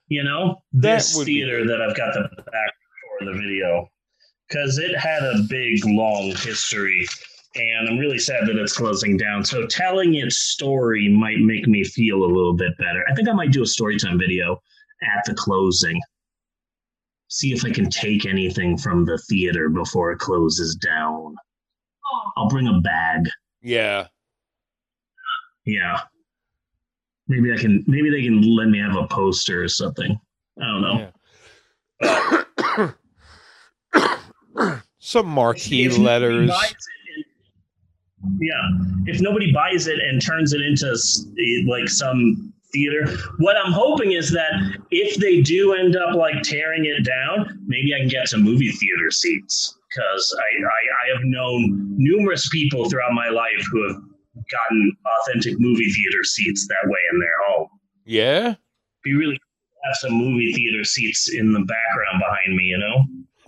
You 0.09 0.25
know, 0.25 0.61
That 0.73 0.97
this 0.97 1.15
would 1.15 1.25
be 1.25 1.35
theater 1.35 1.65
that 1.67 1.81
I've 1.81 1.95
got 1.95 2.13
the 2.13 2.27
back 2.51 2.73
for 3.17 3.25
the 3.27 3.33
video 3.33 3.89
because 4.49 4.77
it 4.77 4.93
had 4.97 5.23
a 5.23 5.43
big, 5.47 5.85
long 5.85 6.35
history, 6.35 7.07
and 7.55 7.89
I'm 7.89 7.97
really 7.97 8.17
sad 8.17 8.47
that 8.47 8.57
it's 8.57 8.77
closing 8.77 9.17
down. 9.17 9.43
So 9.43 9.67
telling 9.67 10.15
its 10.15 10.37
story 10.37 11.09
might 11.09 11.39
make 11.39 11.67
me 11.67 11.83
feel 11.83 12.23
a 12.23 12.25
little 12.25 12.53
bit 12.53 12.77
better. 12.77 13.03
I 13.09 13.15
think 13.15 13.27
I 13.27 13.33
might 13.33 13.51
do 13.51 13.63
a 13.63 13.67
story 13.67 13.97
time 13.97 14.17
video 14.17 14.61
at 15.03 15.25
the 15.25 15.33
closing. 15.33 15.99
See 17.27 17.51
if 17.53 17.65
I 17.65 17.71
can 17.71 17.89
take 17.89 18.25
anything 18.25 18.77
from 18.77 19.03
the 19.05 19.17
theater 19.29 19.69
before 19.69 20.11
it 20.11 20.19
closes 20.19 20.75
down. 20.75 21.35
I'll 22.37 22.49
bring 22.49 22.67
a 22.67 22.79
bag. 22.81 23.27
Yeah. 23.61 24.07
Yeah. 25.65 26.01
Maybe 27.27 27.53
I 27.53 27.57
can. 27.57 27.83
Maybe 27.87 28.09
they 28.09 28.23
can 28.23 28.41
let 28.41 28.67
me 28.67 28.79
have 28.79 28.97
a 28.97 29.07
poster 29.07 29.63
or 29.63 29.69
something. 29.69 30.19
I 30.61 30.65
don't 30.65 30.81
know. 30.81 31.11
Some 34.99 35.27
marquee 35.27 35.85
If 35.85 35.97
nobody 35.97 36.05
letters. 36.05 36.51
Buys 38.23 38.47
it 38.49 38.69
and- 38.69 39.05
yeah. 39.05 39.13
If 39.13 39.21
nobody 39.21 39.51
buys 39.51 39.87
it 39.87 39.99
and 39.99 40.21
turns 40.21 40.53
it 40.53 40.61
into 40.61 40.95
like 41.67 41.89
some 41.89 42.53
theater, 42.73 43.17
what 43.39 43.57
I'm 43.57 43.71
hoping 43.71 44.11
is 44.13 44.31
that 44.31 44.79
if 44.91 45.17
they 45.17 45.41
do 45.41 45.73
end 45.73 45.95
up 45.95 46.15
like 46.15 46.41
tearing 46.43 46.85
it 46.85 47.03
down, 47.03 47.59
maybe 47.65 47.93
I 47.95 47.99
can 47.99 48.07
get 48.07 48.27
some 48.27 48.41
movie 48.43 48.71
theater 48.71 49.11
seats 49.11 49.77
because 49.89 50.37
I, 50.39 50.63
I 50.63 51.11
I 51.11 51.17
have 51.17 51.23
known 51.25 51.95
numerous 51.97 52.49
people 52.49 52.89
throughout 52.89 53.13
my 53.13 53.29
life 53.29 53.65
who 53.71 53.87
have 53.87 54.01
gotten 54.49 54.97
authentic 55.21 55.59
movie 55.59 55.91
theater 55.91 56.23
seats 56.23 56.67
that 56.67 56.89
way 56.89 56.99
in 57.13 57.19
their 57.19 57.29
home. 57.47 57.67
Yeah. 58.05 58.55
Be 59.03 59.13
really 59.13 59.39
have 59.83 59.95
some 59.95 60.13
movie 60.13 60.53
theater 60.53 60.83
seats 60.83 61.33
in 61.33 61.53
the 61.53 61.59
background 61.59 62.21
behind 62.21 62.55
me, 62.55 62.63
you 62.65 62.77
know. 62.77 63.05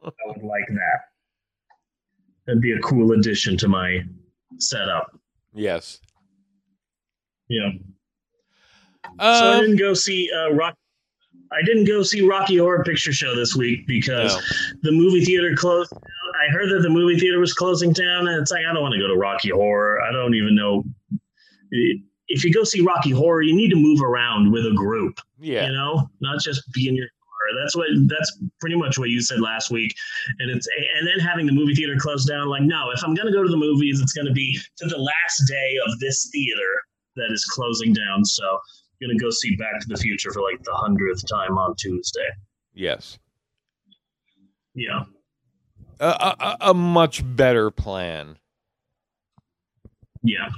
I 0.00 0.26
would 0.26 0.42
like 0.42 0.66
that. 0.68 1.03
That'd 2.46 2.60
be 2.62 2.72
a 2.72 2.78
cool 2.80 3.12
addition 3.12 3.56
to 3.58 3.68
my 3.68 4.00
setup. 4.58 5.18
Yes. 5.54 6.00
Yeah. 7.48 7.70
so 9.04 9.10
I 9.18 9.54
Um, 9.56 9.60
didn't 9.62 9.76
go 9.76 9.94
see 9.94 10.30
uh, 10.34 10.52
Rock. 10.52 10.74
I 11.52 11.62
didn't 11.64 11.84
go 11.84 12.02
see 12.02 12.22
Rocky 12.26 12.56
Horror 12.56 12.82
Picture 12.84 13.12
Show 13.12 13.36
this 13.36 13.54
week 13.54 13.86
because 13.86 14.34
the 14.82 14.90
movie 14.90 15.24
theater 15.24 15.54
closed. 15.56 15.90
down. 15.92 16.00
I 16.02 16.50
heard 16.52 16.68
that 16.70 16.82
the 16.82 16.90
movie 16.90 17.18
theater 17.18 17.38
was 17.38 17.52
closing 17.54 17.92
down, 17.92 18.26
and 18.28 18.40
it's 18.42 18.50
like 18.50 18.64
I 18.68 18.72
don't 18.72 18.82
want 18.82 18.94
to 18.94 18.98
go 19.00 19.06
to 19.06 19.14
Rocky 19.16 19.50
Horror. 19.50 20.00
I 20.02 20.10
don't 20.12 20.34
even 20.34 20.54
know 20.56 20.84
if 22.28 22.42
you 22.44 22.52
go 22.52 22.64
see 22.64 22.80
Rocky 22.80 23.10
Horror, 23.10 23.42
you 23.42 23.54
need 23.54 23.68
to 23.70 23.76
move 23.76 24.00
around 24.02 24.50
with 24.50 24.64
a 24.66 24.72
group. 24.74 25.20
Yeah. 25.38 25.66
you 25.66 25.72
know, 25.72 26.08
not 26.20 26.40
just 26.40 26.70
be 26.72 26.88
in 26.88 26.96
your. 26.96 27.06
That's 27.60 27.76
what. 27.76 27.86
That's 28.08 28.38
pretty 28.60 28.76
much 28.76 28.98
what 28.98 29.10
you 29.10 29.20
said 29.20 29.40
last 29.40 29.70
week, 29.70 29.94
and 30.38 30.50
it's 30.50 30.66
and 30.98 31.06
then 31.06 31.18
having 31.26 31.46
the 31.46 31.52
movie 31.52 31.74
theater 31.74 31.96
closed 31.98 32.28
down. 32.28 32.48
Like, 32.48 32.62
no, 32.62 32.90
if 32.94 33.02
I'm 33.04 33.14
going 33.14 33.26
to 33.26 33.32
go 33.32 33.42
to 33.42 33.48
the 33.50 33.56
movies, 33.56 34.00
it's 34.00 34.12
going 34.12 34.26
to 34.26 34.32
be 34.32 34.58
to 34.78 34.86
the 34.86 34.98
last 34.98 35.42
day 35.48 35.76
of 35.86 35.98
this 36.00 36.28
theater 36.32 36.82
that 37.16 37.30
is 37.32 37.44
closing 37.44 37.92
down. 37.92 38.24
So 38.24 38.44
I'm 38.44 39.08
going 39.08 39.16
to 39.18 39.22
go 39.22 39.30
see 39.30 39.54
Back 39.56 39.80
to 39.80 39.86
the 39.88 39.96
Future 39.96 40.32
for 40.32 40.42
like 40.42 40.62
the 40.64 40.74
hundredth 40.74 41.22
time 41.28 41.56
on 41.58 41.74
Tuesday. 41.76 42.28
Yes. 42.74 43.18
Yeah. 44.74 45.04
A, 46.00 46.56
a, 46.60 46.74
much 46.74 47.22
better 47.36 47.70
plan. 47.70 48.36
Yeah. 50.24 50.48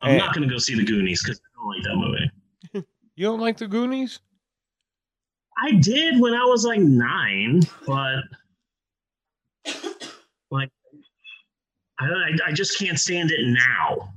I'm 0.00 0.14
Eh. 0.14 0.18
not 0.18 0.34
going 0.34 0.48
to 0.48 0.52
go 0.54 0.58
see 0.58 0.76
the 0.76 0.84
Goonies 0.84 1.22
because 1.22 1.40
I 1.40 1.58
don't 1.58 1.68
like 1.74 1.82
that 1.82 1.96
movie. 1.96 2.86
You 3.18 3.24
don't 3.24 3.40
like 3.40 3.56
the 3.56 3.66
Goonies? 3.66 4.20
I 5.58 5.72
did 5.72 6.20
when 6.20 6.34
I 6.34 6.44
was 6.44 6.64
like 6.64 6.80
nine, 6.80 7.62
but 7.86 8.24
like 10.50 10.70
I, 11.98 12.04
I, 12.06 12.30
I 12.48 12.52
just 12.52 12.78
can't 12.78 12.98
stand 12.98 13.30
it 13.30 13.40
now. 13.46 14.12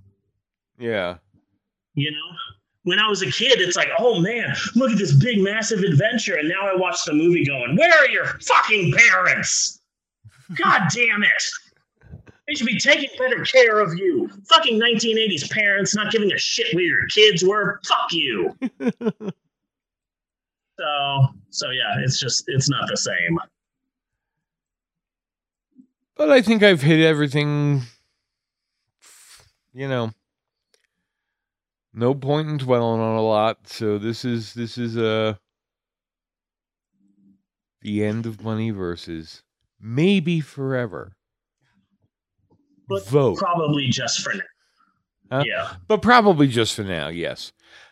Yeah. 0.77 1.17
You 1.95 2.11
know, 2.11 2.35
when 2.83 2.99
I 2.99 3.07
was 3.07 3.21
a 3.21 3.31
kid, 3.31 3.59
it's 3.59 3.75
like, 3.75 3.89
oh 3.99 4.19
man, 4.19 4.53
look 4.75 4.91
at 4.91 4.97
this 4.97 5.13
big, 5.13 5.41
massive 5.41 5.79
adventure, 5.79 6.35
and 6.35 6.49
now 6.49 6.67
I 6.67 6.75
watch 6.75 7.03
the 7.05 7.13
movie 7.13 7.45
going, 7.45 7.75
where 7.75 7.93
are 7.97 8.07
your 8.07 8.25
fucking 8.25 8.93
parents? 8.93 9.81
God 10.55 10.81
damn 10.93 11.23
it! 11.23 11.43
They 12.47 12.55
should 12.55 12.67
be 12.67 12.79
taking 12.79 13.09
better 13.19 13.43
care 13.43 13.79
of 13.79 13.93
you. 13.95 14.29
Fucking 14.49 14.79
1980s 14.79 15.51
parents 15.51 15.95
not 15.95 16.11
giving 16.11 16.31
a 16.31 16.37
shit 16.37 16.73
where 16.73 16.83
your 16.83 17.05
kids 17.07 17.43
were. 17.43 17.79
Fuck 17.85 18.11
you. 18.11 18.57
so, 20.79 21.27
so 21.49 21.69
yeah, 21.71 21.95
it's 22.03 22.19
just 22.19 22.45
it's 22.47 22.69
not 22.69 22.87
the 22.89 22.97
same. 22.97 23.39
But 26.15 26.29
I 26.31 26.41
think 26.41 26.63
I've 26.63 26.81
hit 26.81 27.01
everything. 27.01 27.81
You 29.73 29.87
know, 29.87 30.11
no 31.93 32.13
point 32.13 32.49
in 32.49 32.57
dwelling 32.57 33.01
on 33.01 33.17
a 33.17 33.21
lot. 33.21 33.67
So 33.67 33.97
this 33.97 34.23
is 34.23 34.53
this 34.53 34.77
is 34.77 34.97
uh 34.97 35.35
the 37.81 38.03
end 38.03 38.25
of 38.25 38.43
money 38.43 38.71
versus 38.71 39.43
maybe 39.79 40.39
forever. 40.39 41.15
But 42.87 43.05
Vote. 43.07 43.37
probably 43.37 43.87
just 43.89 44.21
for 44.21 44.33
now. 44.33 44.41
Huh? 45.31 45.43
Yeah. 45.45 45.73
But 45.87 46.01
probably 46.01 46.47
just 46.47 46.73
for 46.73 46.83
now, 46.83 47.09
yes. 47.09 47.51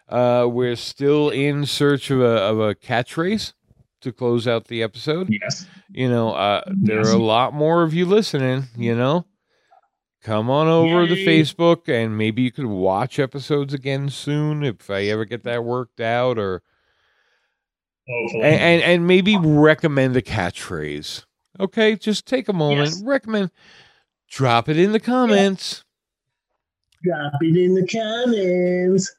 Uh, 0.10 0.48
we're 0.50 0.76
still 0.76 1.30
in 1.30 1.66
search 1.66 2.10
of 2.12 2.22
a 2.22 2.26
of 2.26 2.60
a 2.60 2.76
catchphrase 2.76 3.54
to 4.02 4.12
close 4.14 4.48
out 4.48 4.66
the 4.68 4.82
episode. 4.84 5.28
Yes. 5.30 5.66
You 5.90 6.10
know, 6.10 6.34
uh, 6.34 6.62
there 6.68 6.98
Yes. 7.00 7.10
are 7.10 7.16
a 7.16 7.22
lot 7.22 7.54
more 7.54 7.84
of 7.84 7.94
you 7.94 8.06
listening. 8.06 8.66
You 8.78 8.96
know, 8.96 9.26
come 10.22 10.50
on 10.50 10.68
over 10.68 11.08
to 11.08 11.16
Facebook 11.16 11.90
and 11.90 12.18
maybe 12.18 12.42
you 12.44 12.52
could 12.52 12.68
watch 12.68 13.20
episodes 13.20 13.74
again 13.74 14.10
soon 14.10 14.64
if 14.64 14.90
I 14.90 15.04
ever 15.06 15.26
get 15.26 15.44
that 15.44 15.64
worked 15.66 16.00
out. 16.00 16.38
Or 16.40 16.62
and, 18.08 18.44
and 18.46 18.82
and 18.84 19.08
maybe 19.08 19.38
recommend 19.38 20.16
a 20.16 20.22
catchphrase. 20.22 21.26
Okay, 21.60 21.96
just 21.96 22.26
take 22.28 22.48
a 22.48 22.54
moment, 22.54 22.90
Yes. 22.92 23.04
recommend, 23.04 23.52
drop 24.30 24.70
it 24.70 24.78
in 24.78 24.92
the 24.94 25.00
comments. 25.00 25.84
Drop 27.04 27.34
it 27.42 27.58
in 27.58 27.74
the 27.74 27.86
comments. 27.88 29.14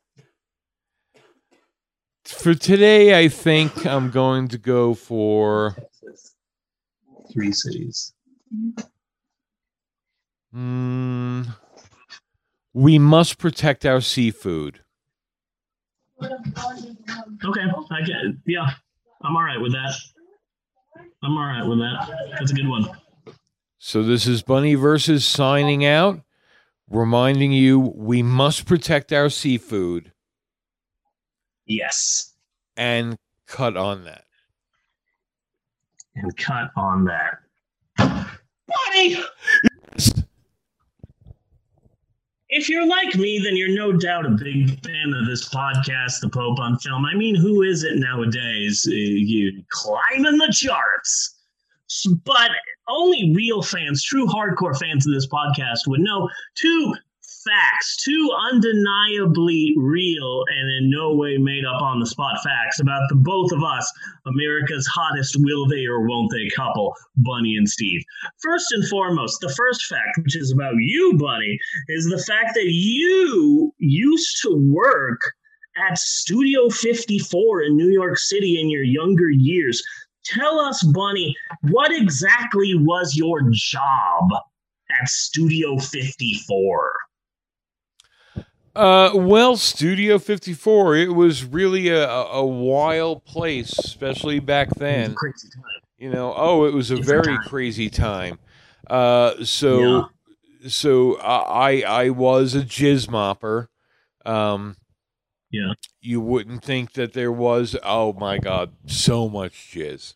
For 2.29 2.55
today, 2.55 3.19
I 3.19 3.29
think 3.29 3.87
I'm 3.87 4.11
going 4.11 4.49
to 4.49 4.59
go 4.59 4.93
for 4.93 5.77
Three 7.33 7.53
cities. 7.53 8.13
mm, 10.55 11.47
we 12.75 12.99
must 12.99 13.39
protect 13.39 13.87
our 13.87 14.03
seafood. 14.03 14.81
Okay, 16.23 17.63
I 17.91 18.03
get 18.03 18.17
it. 18.17 18.37
Yeah, 18.47 18.71
I'm 19.23 19.35
all 19.35 19.43
right 19.43 19.61
with 19.61 19.73
that. 19.73 19.95
I'm 21.23 21.37
all 21.37 21.47
right 21.47 21.67
with 21.67 21.79
that. 21.79 22.11
That's 22.39 22.53
a 22.53 22.55
good 22.55 22.69
one. 22.69 22.91
So 23.79 24.03
this 24.03 24.27
is 24.27 24.43
Bunny 24.43 24.75
versus 24.75 25.25
signing 25.25 25.85
out, 25.85 26.21
reminding 26.91 27.53
you 27.53 27.79
we 27.79 28.23
must 28.23 28.67
protect 28.67 29.15
our 29.15 29.31
seafood 29.31 30.13
Yes. 31.69 32.35
and 32.77 33.17
cut 33.47 33.77
on 33.77 34.05
that. 34.05 34.25
And 36.17 36.37
cut 36.37 36.71
on 36.77 37.05
that. 37.05 37.39
Buddy! 37.97 39.23
If 42.51 42.69
you're 42.69 42.87
like 42.87 43.15
me, 43.15 43.39
then 43.39 43.57
you're 43.57 43.75
no 43.75 43.93
doubt 43.93 44.25
a 44.25 44.31
big 44.31 44.83
fan 44.83 45.13
of 45.15 45.27
this 45.27 45.49
podcast, 45.51 46.21
The 46.21 46.31
Pope 46.31 46.59
on 46.59 46.79
Film. 46.79 47.05
I 47.05 47.15
mean, 47.15 47.35
who 47.35 47.63
is 47.63 47.85
it 47.85 47.97
nowadays? 47.99 48.87
Uh, 48.89 48.93
you 48.95 49.63
climbing 49.71 50.39
the 50.39 50.51
charts. 50.51 51.35
But 52.25 52.51
only 52.89 53.35
real 53.35 53.63
fans, 53.63 54.03
true 54.03 54.27
hardcore 54.27 54.79
fans 54.79 55.07
of 55.07 55.13
this 55.13 55.27
podcast 55.27 55.87
would 55.87 56.01
know 56.01 56.29
two 56.55 56.95
facts, 57.45 57.97
two 58.05 58.31
undeniably 58.51 59.75
real 59.77 60.45
and 60.49 60.71
in 60.71 60.91
no 60.91 61.15
way 61.15 61.37
made 61.39 61.65
up 61.65 61.81
on 61.83 62.01
the 62.01 62.07
spot 62.07 62.37
facts 62.43 62.81
about 62.81 63.03
the 63.09 63.17
both 63.17 63.53
of 63.53 63.63
us, 63.63 63.91
America's 64.27 64.87
hottest 64.87 65.37
will 65.41 65.67
they 65.67 65.87
or 65.87 66.07
won't 66.07 66.31
they 66.31 66.49
couple, 66.57 66.95
Bunny 67.17 67.57
and 67.57 67.69
Steve. 67.69 68.03
First 68.43 68.73
and 68.73 68.87
foremost, 68.89 69.41
the 69.41 69.55
first 69.55 69.87
fact, 69.87 70.19
which 70.23 70.37
is 70.37 70.53
about 70.53 70.75
you, 70.79 71.15
Bunny, 71.19 71.59
is 71.89 72.07
the 72.07 72.23
fact 72.23 72.55
that 72.55 72.71
you 72.71 73.73
used 73.79 74.43
to 74.43 74.51
work 74.73 75.21
at 75.77 75.99
Studio 75.99 76.69
54 76.69 77.63
in 77.63 77.77
New 77.77 77.91
York 77.91 78.19
City 78.19 78.61
in 78.61 78.71
your 78.71 78.83
younger 78.83 79.31
years. 79.31 79.83
Tell 80.25 80.59
us, 80.59 80.83
Bunny, 80.83 81.35
what 81.63 81.93
exactly 81.93 82.75
was 82.75 83.17
your 83.17 83.43
job 83.53 84.25
at 85.01 85.09
Studio 85.09 85.79
54? 85.79 86.93
Uh, 88.79 89.11
well, 89.15 89.57
Studio 89.57 90.21
54, 90.21 90.97
it 90.97 91.09
was 91.15 91.45
really 91.45 91.89
a, 91.89 92.09
a 92.09 92.47
wild 92.47 93.25
place, 93.25 93.77
especially 93.77 94.39
back 94.39 94.71
then. 94.77 95.15
crazy 95.15 95.49
time. 95.49 95.65
You 95.99 96.11
know, 96.11 96.33
oh, 96.37 96.65
it 96.65 96.73
was 96.73 96.93
a 96.93 96.97
very 96.97 97.37
crazy 97.39 97.91
time. 97.91 98.39
Uh, 98.87 99.45
so, 99.45 100.09
so 100.69 101.19
I 101.21 101.83
I 101.83 102.11
was 102.11 102.55
a 102.55 102.61
jizz 102.63 103.09
mopper. 103.09 103.67
Um, 104.25 104.77
yeah. 105.51 105.73
You 106.01 106.21
wouldn't 106.21 106.63
think 106.63 106.93
that 106.93 107.15
there 107.15 107.33
was. 107.33 107.75
Oh 107.83 108.13
my 108.13 108.39
God, 108.39 108.75
so 108.87 109.29
much 109.29 109.73
jizz, 109.75 110.15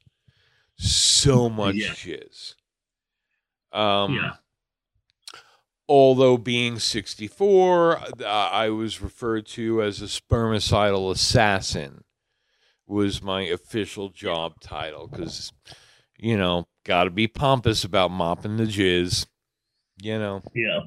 so 0.76 1.48
much 1.48 1.74
Yeah. 1.74 1.88
jizz. 1.88 2.54
Um, 3.72 4.14
Yeah. 4.14 4.34
Although 5.88 6.36
being 6.36 6.78
64, 6.78 7.98
uh, 7.98 8.24
I 8.24 8.70
was 8.70 9.00
referred 9.00 9.46
to 9.48 9.82
as 9.82 10.00
a 10.00 10.06
spermicidal 10.06 11.10
assassin 11.10 12.04
was 12.86 13.22
my 13.22 13.42
official 13.42 14.08
job 14.10 14.60
title 14.60 15.08
because, 15.08 15.52
you 16.18 16.36
know, 16.36 16.66
got 16.84 17.04
to 17.04 17.10
be 17.10 17.26
pompous 17.26 17.84
about 17.84 18.10
mopping 18.10 18.56
the 18.56 18.64
jizz, 18.64 19.26
you 20.02 20.18
know. 20.18 20.42
Yeah. 20.54 20.80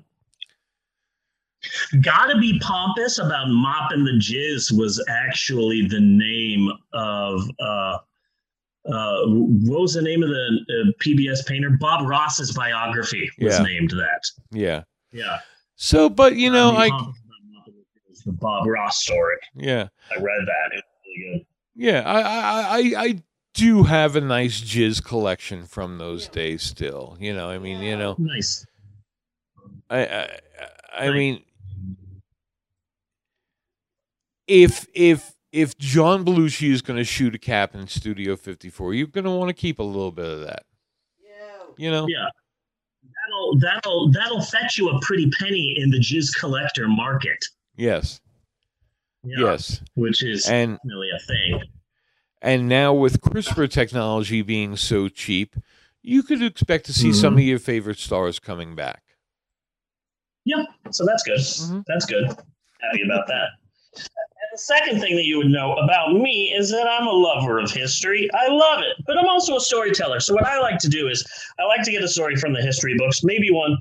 Gotta 2.01 2.37
be 2.37 2.59
pompous 2.59 3.17
about 3.17 3.47
mopping 3.49 4.05
the 4.05 4.19
jizz 4.19 4.77
was 4.77 5.03
actually 5.09 5.87
the 5.87 5.99
name 5.99 6.69
of 6.93 7.41
uh 7.59 7.97
uh 8.91 9.21
what 9.25 9.81
was 9.81 9.93
the 9.93 10.01
name 10.01 10.21
of 10.23 10.29
the 10.29 10.59
uh, 10.69 10.91
PBS 11.03 11.45
painter? 11.45 11.71
Bob 11.79 12.07
Ross's 12.07 12.51
biography 12.53 13.29
was 13.39 13.57
Yeah. 13.57 13.63
named 13.63 13.91
that. 13.91 14.21
Yeah. 14.51 14.83
Yeah. 15.11 15.39
So, 15.75 16.09
but 16.09 16.35
you 16.35 16.49
know, 16.51 16.75
I 16.75 16.89
the 18.25 18.31
Bob 18.31 18.65
Ross 18.67 19.03
story. 19.03 19.35
yeah, 19.55 19.87
I 20.11 20.15
read 20.15 20.45
that. 20.45 20.71
It 20.77 20.83
was 20.83 20.83
really 21.17 21.37
good. 21.39 21.45
yeah, 21.75 22.01
I 22.05 22.21
I 22.21 22.77
I, 22.79 23.03
I 23.03 23.23
do 23.53 23.83
have 23.83 24.15
a 24.15 24.21
nice 24.21 24.59
jizz 24.61 25.03
collection 25.03 25.65
from 25.65 25.97
those 25.97 26.27
days 26.27 26.63
still. 26.63 27.17
You 27.19 27.33
know, 27.35 27.49
I 27.49 27.59
mean, 27.59 27.81
you 27.81 27.95
know, 27.97 28.15
Nice. 28.17 28.65
I 29.89 30.05
I, 30.07 30.39
I 30.97 31.09
mean, 31.11 31.43
if 34.47 34.87
if 34.93 35.34
if 35.55 35.77
John 35.77 36.25
Belushi 36.25 36.69
is 36.71 36.81
going 36.81 36.97
to 36.97 37.03
shoot 37.05 37.33
a 37.33 37.37
cap 37.39 37.73
in 37.75 37.87
Studio 37.87 38.35
54, 38.35 38.93
you're 38.93 39.07
going 39.07 39.23
to 39.23 39.31
want 39.31 39.47
to 39.49 39.53
keep 39.53 39.79
a 39.79 39.83
little 39.83 40.11
bit 40.11 40.25
of 40.25 40.41
that. 40.41 40.63
Yeah. 41.23 41.29
You 41.77 41.91
know. 41.91 42.05
Yeah. 42.09 42.27
That'll 43.03 43.59
that'll 43.59 44.11
that'll 44.11 44.41
fetch 44.41 44.77
you 44.77 44.89
a 44.89 44.99
pretty 45.01 45.29
penny 45.39 45.75
in 45.77 45.89
the 45.89 45.99
jizz 45.99 46.37
collector 46.39 46.87
market. 46.87 47.43
Yes. 47.77 48.19
Yeah. 49.23 49.35
Yes. 49.45 49.81
Which 49.95 50.21
is 50.23 50.47
And- 50.47 50.77
really 50.83 51.09
a 51.15 51.19
thing. 51.19 51.63
And 52.41 52.67
now 52.69 52.93
with 52.93 53.21
CRISPR 53.21 53.69
technology 53.71 54.41
being 54.43 54.75
so 54.75 55.07
cheap, 55.09 55.55
you 56.03 56.21
could 56.21 56.43
expect 56.43 56.85
to 56.87 56.93
see 56.93 57.11
some 57.11 57.35
Mhm. 57.35 57.39
of 57.39 57.43
your 57.45 57.59
favorite 57.59 57.97
stars 57.97 58.37
coming 58.39 58.75
back. 58.75 59.01
Yeah, 60.43 60.63
so 60.91 61.05
that's 61.05 61.23
good. 61.23 61.39
Mm-hmm. 61.39 61.79
That's 61.87 62.05
good. 62.05 62.25
Happy 62.27 63.01
about 63.03 63.25
that. 63.27 63.47
The 64.55 64.61
second 64.61 65.01
thing 65.01 65.17
that 65.17 65.25
you 65.25 65.39
would 65.39 65.49
know 65.49 65.73
about 65.73 66.13
me 66.13 66.53
is 66.57 66.71
that 66.71 66.87
I'm 66.87 67.07
a 67.07 67.11
lover 67.11 67.59
of 67.59 67.71
history. 67.71 68.29
I 68.33 68.47
love 68.47 68.79
it, 68.79 69.03
but 69.05 69.17
I'm 69.17 69.27
also 69.27 69.57
a 69.57 69.59
storyteller. 69.59 70.21
So 70.21 70.33
what 70.33 70.45
I 70.45 70.61
like 70.61 70.79
to 70.79 70.87
do 70.87 71.09
is 71.09 71.25
I 71.59 71.65
like 71.65 71.83
to 71.83 71.91
get 71.91 72.01
a 72.01 72.07
story 72.07 72.37
from 72.37 72.53
the 72.53 72.61
history 72.61 72.95
books, 72.97 73.21
maybe 73.21 73.51
one 73.51 73.75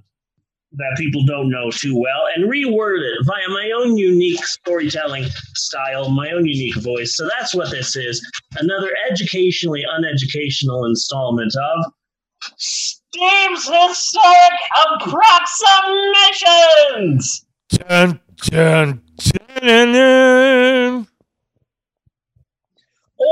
that 0.73 0.97
people 0.97 1.25
don't 1.27 1.49
know 1.49 1.71
too 1.71 1.97
well, 1.97 2.23
and 2.35 2.51
reword 2.51 3.03
it 3.03 3.25
via 3.25 3.49
my 3.51 3.71
own 3.77 3.97
unique 3.97 4.45
storytelling 4.45 5.27
style, 5.55 6.09
my 6.09 6.33
own 6.33 6.45
unique 6.45 6.75
voice. 6.83 7.15
So 7.15 7.29
that's 7.39 7.55
what 7.55 7.71
this 7.71 7.95
is. 7.95 8.21
Another 8.57 8.91
educationally 9.09 9.85
uneducational 9.89 10.87
installment 10.87 11.55
of 11.55 11.85
Steve's 12.57 13.71
Historic 13.71 14.59
Approximations! 14.91 17.47
Dun, 17.69 18.19
dun, 18.39 19.03
dun. 19.21 19.45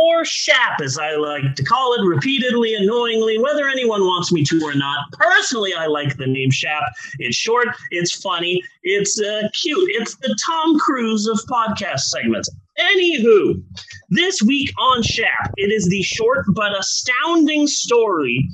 Or 0.02 0.24
SHAP, 0.24 0.80
as 0.82 0.98
I 0.98 1.14
like 1.14 1.54
to 1.54 1.62
call 1.62 1.94
it, 1.94 2.04
repeatedly, 2.04 2.74
annoyingly, 2.74 3.38
whether 3.38 3.68
anyone 3.68 4.00
wants 4.02 4.32
me 4.32 4.42
to 4.44 4.60
or 4.64 4.74
not. 4.74 5.12
Personally, 5.12 5.72
I 5.74 5.86
like 5.86 6.16
the 6.16 6.26
name 6.26 6.50
SHAP. 6.50 6.82
It's 7.20 7.36
short, 7.36 7.68
it's 7.92 8.20
funny, 8.20 8.60
it's 8.82 9.20
uh, 9.20 9.48
cute. 9.52 9.88
It's 9.92 10.16
the 10.16 10.36
Tom 10.44 10.76
Cruise 10.80 11.28
of 11.28 11.38
podcast 11.48 12.00
segments. 12.00 12.50
Anywho, 12.80 13.62
this 14.10 14.42
week 14.42 14.72
on 14.80 15.04
SHAP, 15.04 15.52
it 15.56 15.70
is 15.70 15.88
the 15.88 16.02
short 16.02 16.46
but 16.48 16.76
astounding 16.76 17.68
story 17.68 18.44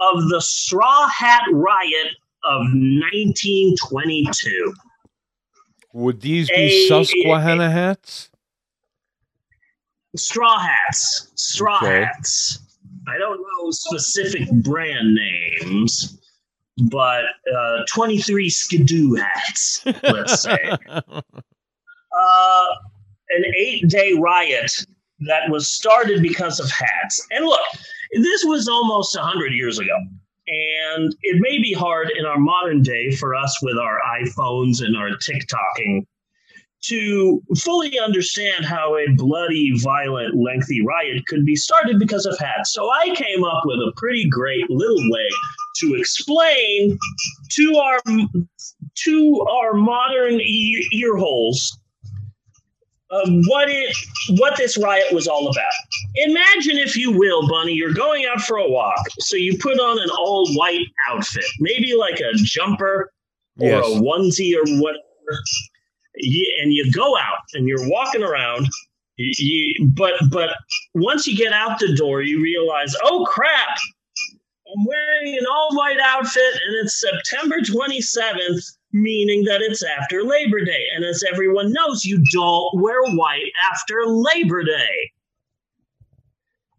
of 0.00 0.28
the 0.30 0.40
Straw 0.40 1.06
Hat 1.08 1.44
Riot 1.52 2.08
of 2.42 2.62
1922. 2.62 4.74
Would 5.92 6.22
these 6.22 6.48
be 6.48 6.54
A- 6.54 6.88
Susquehanna 6.88 7.70
hats? 7.70 8.30
Straw 10.18 10.58
hats. 10.58 11.30
Straw 11.36 11.76
Okay. 11.76 12.04
hats. 12.04 12.58
I 13.06 13.16
don't 13.18 13.40
know 13.40 13.70
specific 13.70 14.50
brand 14.62 15.14
names, 15.14 16.18
but 16.90 17.24
uh, 17.56 17.84
23 17.88 18.50
skidoo 18.50 19.14
hats, 19.14 19.82
let's 20.02 20.42
say. 20.42 20.58
uh, 20.88 22.66
an 23.30 23.44
eight 23.56 23.88
day 23.88 24.12
riot 24.14 24.70
that 25.20 25.50
was 25.50 25.68
started 25.70 26.22
because 26.22 26.60
of 26.60 26.70
hats. 26.70 27.26
And 27.30 27.44
look, 27.46 27.60
this 28.22 28.44
was 28.44 28.68
almost 28.68 29.16
100 29.16 29.52
years 29.52 29.78
ago. 29.78 29.96
And 30.48 31.14
it 31.22 31.36
may 31.40 31.58
be 31.60 31.72
hard 31.74 32.10
in 32.18 32.24
our 32.24 32.38
modern 32.38 32.82
day 32.82 33.10
for 33.12 33.34
us 33.34 33.58
with 33.62 33.76
our 33.76 34.00
iPhones 34.22 34.82
and 34.82 34.96
our 34.96 35.10
TikToking 35.10 36.06
to 36.80 37.42
fully 37.58 37.98
understand 37.98 38.64
how 38.64 38.96
a 38.96 39.06
bloody, 39.16 39.72
violent, 39.78 40.36
lengthy 40.36 40.84
riot 40.84 41.26
could 41.26 41.44
be 41.44 41.56
started 41.56 41.98
because 41.98 42.24
of 42.24 42.38
hats. 42.38 42.72
So 42.72 42.88
I 42.88 43.14
came 43.14 43.44
up 43.44 43.62
with 43.64 43.78
a 43.78 43.92
pretty 43.96 44.28
great 44.28 44.68
little 44.70 45.10
way 45.10 45.28
to 45.78 45.94
explain 45.96 46.96
to 47.52 47.76
our 47.76 48.00
to 48.94 49.46
our 49.50 49.74
modern 49.74 50.40
ear, 50.40 50.82
ear 50.92 51.16
holes 51.16 51.78
what 53.10 53.68
it 53.70 53.96
what 54.38 54.56
this 54.56 54.76
riot 54.76 55.12
was 55.12 55.26
all 55.26 55.48
about. 55.48 55.72
Imagine, 56.16 56.76
if 56.76 56.96
you 56.96 57.10
will, 57.10 57.48
Bunny, 57.48 57.72
you're 57.72 57.94
going 57.94 58.26
out 58.26 58.40
for 58.42 58.58
a 58.58 58.68
walk, 58.68 59.00
so 59.20 59.36
you 59.36 59.56
put 59.58 59.78
on 59.78 59.98
an 59.98 60.10
all 60.10 60.48
white 60.54 60.86
outfit, 61.08 61.44
maybe 61.60 61.94
like 61.94 62.20
a 62.20 62.32
jumper 62.34 63.12
or 63.60 63.68
Yes. 63.68 63.84
a 63.86 64.00
onesie 64.00 64.54
or 64.54 64.64
whatever, 64.80 65.42
you, 66.18 66.58
and 66.62 66.72
you 66.72 66.90
go 66.92 67.16
out 67.16 67.38
and 67.54 67.66
you're 67.68 67.88
walking 67.88 68.22
around. 68.22 68.68
You, 69.16 69.90
but 69.96 70.14
but 70.30 70.50
once 70.94 71.26
you 71.26 71.36
get 71.36 71.52
out 71.52 71.80
the 71.80 71.94
door, 71.96 72.22
you 72.22 72.40
realize, 72.40 72.94
oh 73.02 73.26
crap, 73.28 73.76
I'm 74.68 74.84
wearing 74.84 75.36
an 75.36 75.46
all 75.50 75.76
white 75.76 75.98
outfit 76.00 76.54
and 76.66 76.76
it's 76.84 77.00
September 77.00 77.56
27th, 77.60 78.62
meaning 78.92 79.44
that 79.44 79.60
it's 79.60 79.82
after 79.82 80.22
Labor 80.22 80.64
Day. 80.64 80.84
And 80.94 81.04
as 81.04 81.24
everyone 81.30 81.72
knows, 81.72 82.04
you 82.04 82.22
don't 82.32 82.80
wear 82.80 83.02
white 83.16 83.50
after 83.72 84.06
Labor 84.06 84.62
Day. 84.62 85.10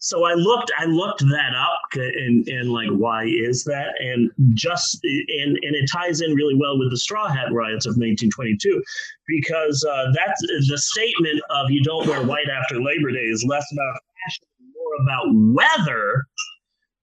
So 0.10 0.26
I 0.26 0.34
looked, 0.34 0.72
I 0.80 0.86
looked 0.86 1.20
that 1.20 1.54
up 1.56 1.82
and, 1.94 2.48
and 2.48 2.72
like, 2.72 2.90
why 2.90 3.26
is 3.26 3.64
that? 3.66 3.94
And 4.00 4.32
just, 4.56 4.98
and, 5.04 5.56
and 5.62 5.76
it 5.76 5.88
ties 5.88 6.22
in 6.22 6.34
really 6.34 6.56
well 6.56 6.80
with 6.80 6.90
the 6.90 6.98
Straw 6.98 7.28
Hat 7.28 7.54
riots 7.54 7.86
of 7.86 7.92
1922, 7.92 8.82
because 9.28 9.86
uh, 9.88 10.06
that's 10.12 10.42
the 10.68 10.78
statement 10.80 11.40
of 11.52 11.70
you 11.70 11.84
don't 11.84 12.08
wear 12.08 12.24
white 12.24 12.50
after 12.50 12.82
Labor 12.82 13.12
Day 13.12 13.20
is 13.20 13.46
less 13.48 13.66
about 13.72 14.00
fashion, 14.26 14.48
more 14.74 15.04
about 15.04 15.28
weather 15.30 16.24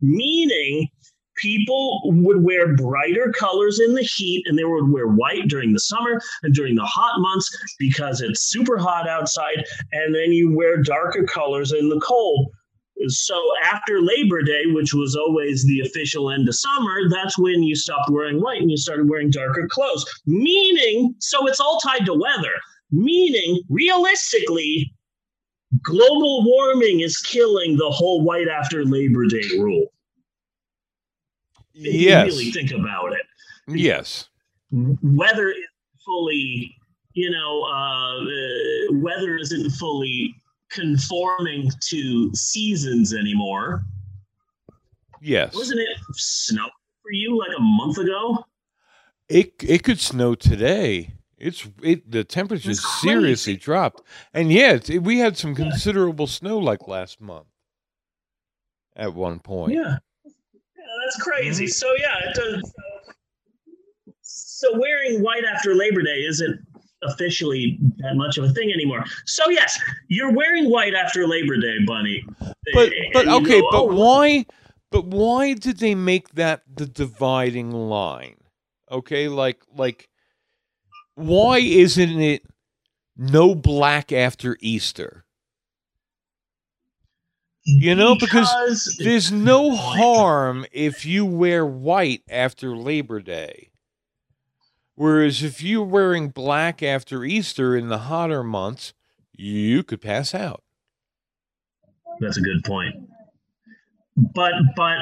meaning 0.01 0.89
people 1.37 2.01
would 2.07 2.43
wear 2.43 2.75
brighter 2.75 3.33
colors 3.37 3.79
in 3.79 3.95
the 3.95 4.03
heat 4.03 4.45
and 4.47 4.59
they 4.59 4.65
would 4.65 4.91
wear 4.91 5.07
white 5.07 5.49
during 5.49 5.73
the 5.73 5.81
summer 5.81 6.21
and 6.43 6.55
during 6.55 6.75
the 6.75 6.85
hot 6.85 7.21
months 7.21 7.49
because 7.79 8.21
it's 8.21 8.51
super 8.51 8.79
hot 8.79 9.09
outside 9.09 9.65
and 9.93 10.15
then 10.15 10.33
you 10.33 10.55
wear 10.55 10.83
darker 10.83 11.25
colors 11.25 11.73
in 11.73 11.89
the 11.89 12.01
cold 12.01 12.51
so 13.09 13.41
after 13.63 14.01
labor 14.01 14.43
day 14.43 14.63
which 14.67 14.95
was 14.95 15.15
always 15.17 15.65
the 15.67 15.81
official 15.81 16.31
end 16.31 16.49
of 16.49 16.55
summer 16.55 17.09
that's 17.11 17.39
when 17.39 17.63
you 17.63 17.75
stopped 17.77 18.11
wearing 18.11 18.41
white 18.41 18.61
and 18.61 18.71
you 18.71 18.77
started 18.77 19.09
wearing 19.09 19.31
darker 19.31 19.67
clothes 19.71 20.05
meaning 20.27 21.15
so 21.21 21.47
it's 21.47 21.61
all 21.61 21.79
tied 21.81 22.07
to 22.07 22.15
weather 22.15 22.55
meaning 22.91 23.61
realistically 23.69 24.91
global 25.83 26.45
warming 26.45 27.01
is 27.01 27.19
killing 27.19 27.77
the 27.77 27.91
whole 27.91 28.23
white 28.23 28.49
after 28.49 28.85
Labor 28.85 29.27
Day 29.27 29.43
rule. 29.59 29.87
If 31.75 31.95
Yes. 31.95 32.27
you 32.33 32.39
really 32.39 32.51
think 32.53 32.71
about 32.71 33.13
it. 33.13 33.27
Yes. 33.69 34.29
Weather 34.71 35.51
is 35.51 35.57
fully, 36.05 36.75
you 37.15 37.31
know, 37.31 37.63
uh, 37.65 38.21
uh, 38.23 38.93
weather 39.01 39.37
isn't 39.37 39.71
fully 39.71 40.35
conforming 40.77 41.71
to 41.89 42.31
seasons 42.35 43.13
anymore. 43.15 43.83
Yes. 45.21 45.55
Wasn't 45.55 45.81
it 45.81 45.97
snow 46.13 46.67
for 47.03 47.11
you 47.13 47.37
like 47.39 47.57
a 47.59 47.61
month 47.61 47.99
ago? 47.99 48.45
It 49.29 49.55
it 49.61 49.83
could 49.83 49.99
snow 49.99 50.35
today. 50.37 51.15
It's 51.39 51.67
it 51.83 52.09
the 52.11 52.23
temperature's 52.23 52.85
seriously 53.01 53.57
dropped. 53.57 54.03
And 54.33 54.53
yeah, 54.53 54.75
it's- 54.75 55.01
we 55.01 55.19
had 55.19 55.37
some 55.37 55.55
considerable 55.55 56.27
snow 56.29 56.59
like 56.59 56.87
last 56.87 57.21
month. 57.21 57.47
At 58.95 59.15
one 59.15 59.41
point. 59.41 59.73
Yeah. 59.75 59.97
Yeah, 60.25 60.95
that's 61.05 61.23
crazy. 61.23 61.65
Mm-hmm. 61.65 61.71
So 61.71 61.93
yeah, 61.99 62.31
it 62.31 62.35
does. 62.35 62.73
So 64.23 64.79
wearing 64.79 65.23
white 65.23 65.45
after 65.45 65.75
Labor 65.75 66.03
Day 66.03 66.21
isn't 66.29 66.61
officially 67.07 67.79
that 67.99 68.17
much 68.17 68.39
of 68.39 68.45
a 68.45 68.51
thing 68.51 68.73
anymore. 68.73 69.05
So 69.25 69.49
yes, 69.51 69.79
you're 70.09 70.33
wearing 70.33 70.69
white 70.71 70.95
after 70.95 71.27
Labor 71.27 71.57
Day, 71.57 71.77
Bunny. 71.87 72.25
But 72.75 72.93
And 72.93 73.13
but 73.13 73.29
okay, 73.29 73.61
go, 73.61 73.69
but 73.71 73.79
"Oh, 73.83 73.95
why 73.95 74.47
but 74.91 75.05
why 75.07 75.55
did 75.55 75.79
they 75.79 75.95
make 75.95 76.31
that 76.35 76.63
the 76.75 76.87
dividing 76.87 77.71
line? 77.73 78.37
Okay, 78.91 79.29
like 79.29 79.63
like 79.75 80.09
why 81.15 81.59
isn't 81.59 82.21
it 82.21 82.43
no 83.17 83.55
black 83.55 84.13
after 84.13 84.57
Easter? 84.61 85.25
You 87.69 87.97
know, 87.97 88.15
because, 88.15 88.49
Because- 88.53 88.97
there's 88.99 89.33
no 89.33 89.75
harm 89.75 90.67
if 90.71 91.05
you 91.05 91.25
wear 91.27 91.67
white 91.67 92.23
after 92.29 92.77
Labor 92.77 93.21
Day. 93.21 93.71
Whereas 94.97 95.43
if 95.43 95.63
you're 95.63 95.85
wearing 95.85 96.31
black 96.31 96.83
after 96.83 97.23
Easter 97.23 97.77
in 97.77 97.89
the 97.89 97.99
hotter 97.99 98.43
months, 98.43 98.95
you 99.33 99.83
could 99.83 100.01
pass 100.01 100.35
out. 100.35 100.63
That's 102.19 102.39
a 102.39 102.41
good 102.41 102.65
point. 102.65 102.95
But 104.17 104.53
but 104.75 104.97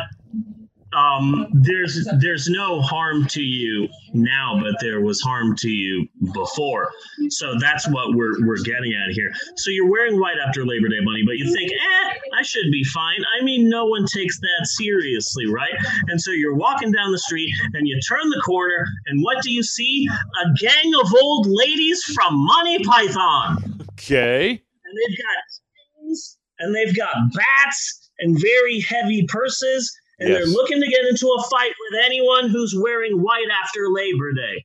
um, 0.95 1.47
there's 1.53 2.09
there's 2.21 2.49
no 2.49 2.81
harm 2.81 3.27
to 3.29 3.43
you 3.43 3.89
now, 4.13 4.59
but 4.63 4.75
there 4.81 5.01
was 5.01 5.21
harm 5.21 5.57
to 5.57 5.69
you 5.69 6.07
before. 6.33 6.91
So 7.31 7.55
that's 7.61 7.89
what 7.89 8.15
we're 8.15 8.47
we're 8.47 8.63
getting 8.63 8.93
at 8.95 9.13
here. 9.15 9.31
So 9.57 9.71
you're 9.71 9.91
wearing 9.91 10.21
white 10.21 10.37
after 10.47 10.65
Labor 10.65 10.89
Day, 10.89 11.01
Bunny, 11.05 11.23
but 11.27 11.37
you 11.37 11.53
think, 11.53 11.71
eh, 11.73 12.11
I 12.39 12.43
should 12.43 12.71
be 12.71 12.85
fine. 12.85 13.21
I 13.41 13.45
mean, 13.45 13.69
no 13.69 13.87
one 13.87 14.07
takes 14.07 14.39
that 14.41 14.67
seriously, 14.67 15.47
right? 15.47 15.75
And 16.09 16.21
so 16.21 16.31
you're 16.31 16.55
walking 16.55 16.93
down 16.93 17.13
the 17.13 17.19
street 17.19 17.51
and 17.75 17.87
you 17.89 17.99
turn 18.09 18.29
the 18.31 18.43
corner, 18.45 18.87
and 19.07 19.23
what 19.23 19.43
do 19.43 19.51
you 19.53 19.63
see? 19.63 20.07
A 20.45 20.53
gang 20.61 20.93
of 21.03 21.13
old 21.21 21.47
ladies 21.49 22.03
from 22.15 22.35
Monty 22.35 22.79
Python 22.85 23.57
Okay. 23.95 24.51
and 24.51 24.61
they've 25.09 25.19
got 25.19 26.15
and 26.61 26.75
they've 26.75 26.97
got 26.97 27.15
bats 27.33 28.11
and 28.21 28.41
very 28.41 28.81
heavy 28.81 29.25
purses, 29.29 29.93
and 30.19 30.33
they're 30.33 30.47
looking 30.47 30.81
to 30.81 30.89
get 30.89 31.07
into 31.07 31.27
a 31.27 31.43
fight 31.45 31.73
with 31.91 32.01
anyone 32.05 32.49
who's 32.49 32.75
wearing 32.77 33.21
white 33.21 33.49
after 33.63 33.89
Labor 33.91 34.33
Day. 34.33 34.65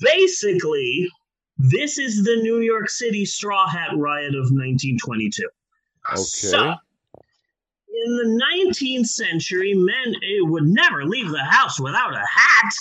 Basically, 0.00 1.08
this 1.58 1.98
is 1.98 2.24
the 2.24 2.36
New 2.36 2.60
York 2.60 2.90
City 2.90 3.24
Straw 3.24 3.66
Hat 3.68 3.90
Riot 3.96 4.34
of 4.34 4.50
1922. 4.50 5.48
Okay. 6.12 6.20
So, 6.20 6.74
in 8.04 8.16
the 8.16 8.44
19th 8.44 9.06
century, 9.06 9.74
men 9.74 10.14
eh, 10.16 10.40
would 10.40 10.66
never 10.66 11.04
leave 11.04 11.30
the 11.30 11.44
house 11.44 11.80
without 11.80 12.14
a 12.14 12.18
hat. 12.18 12.72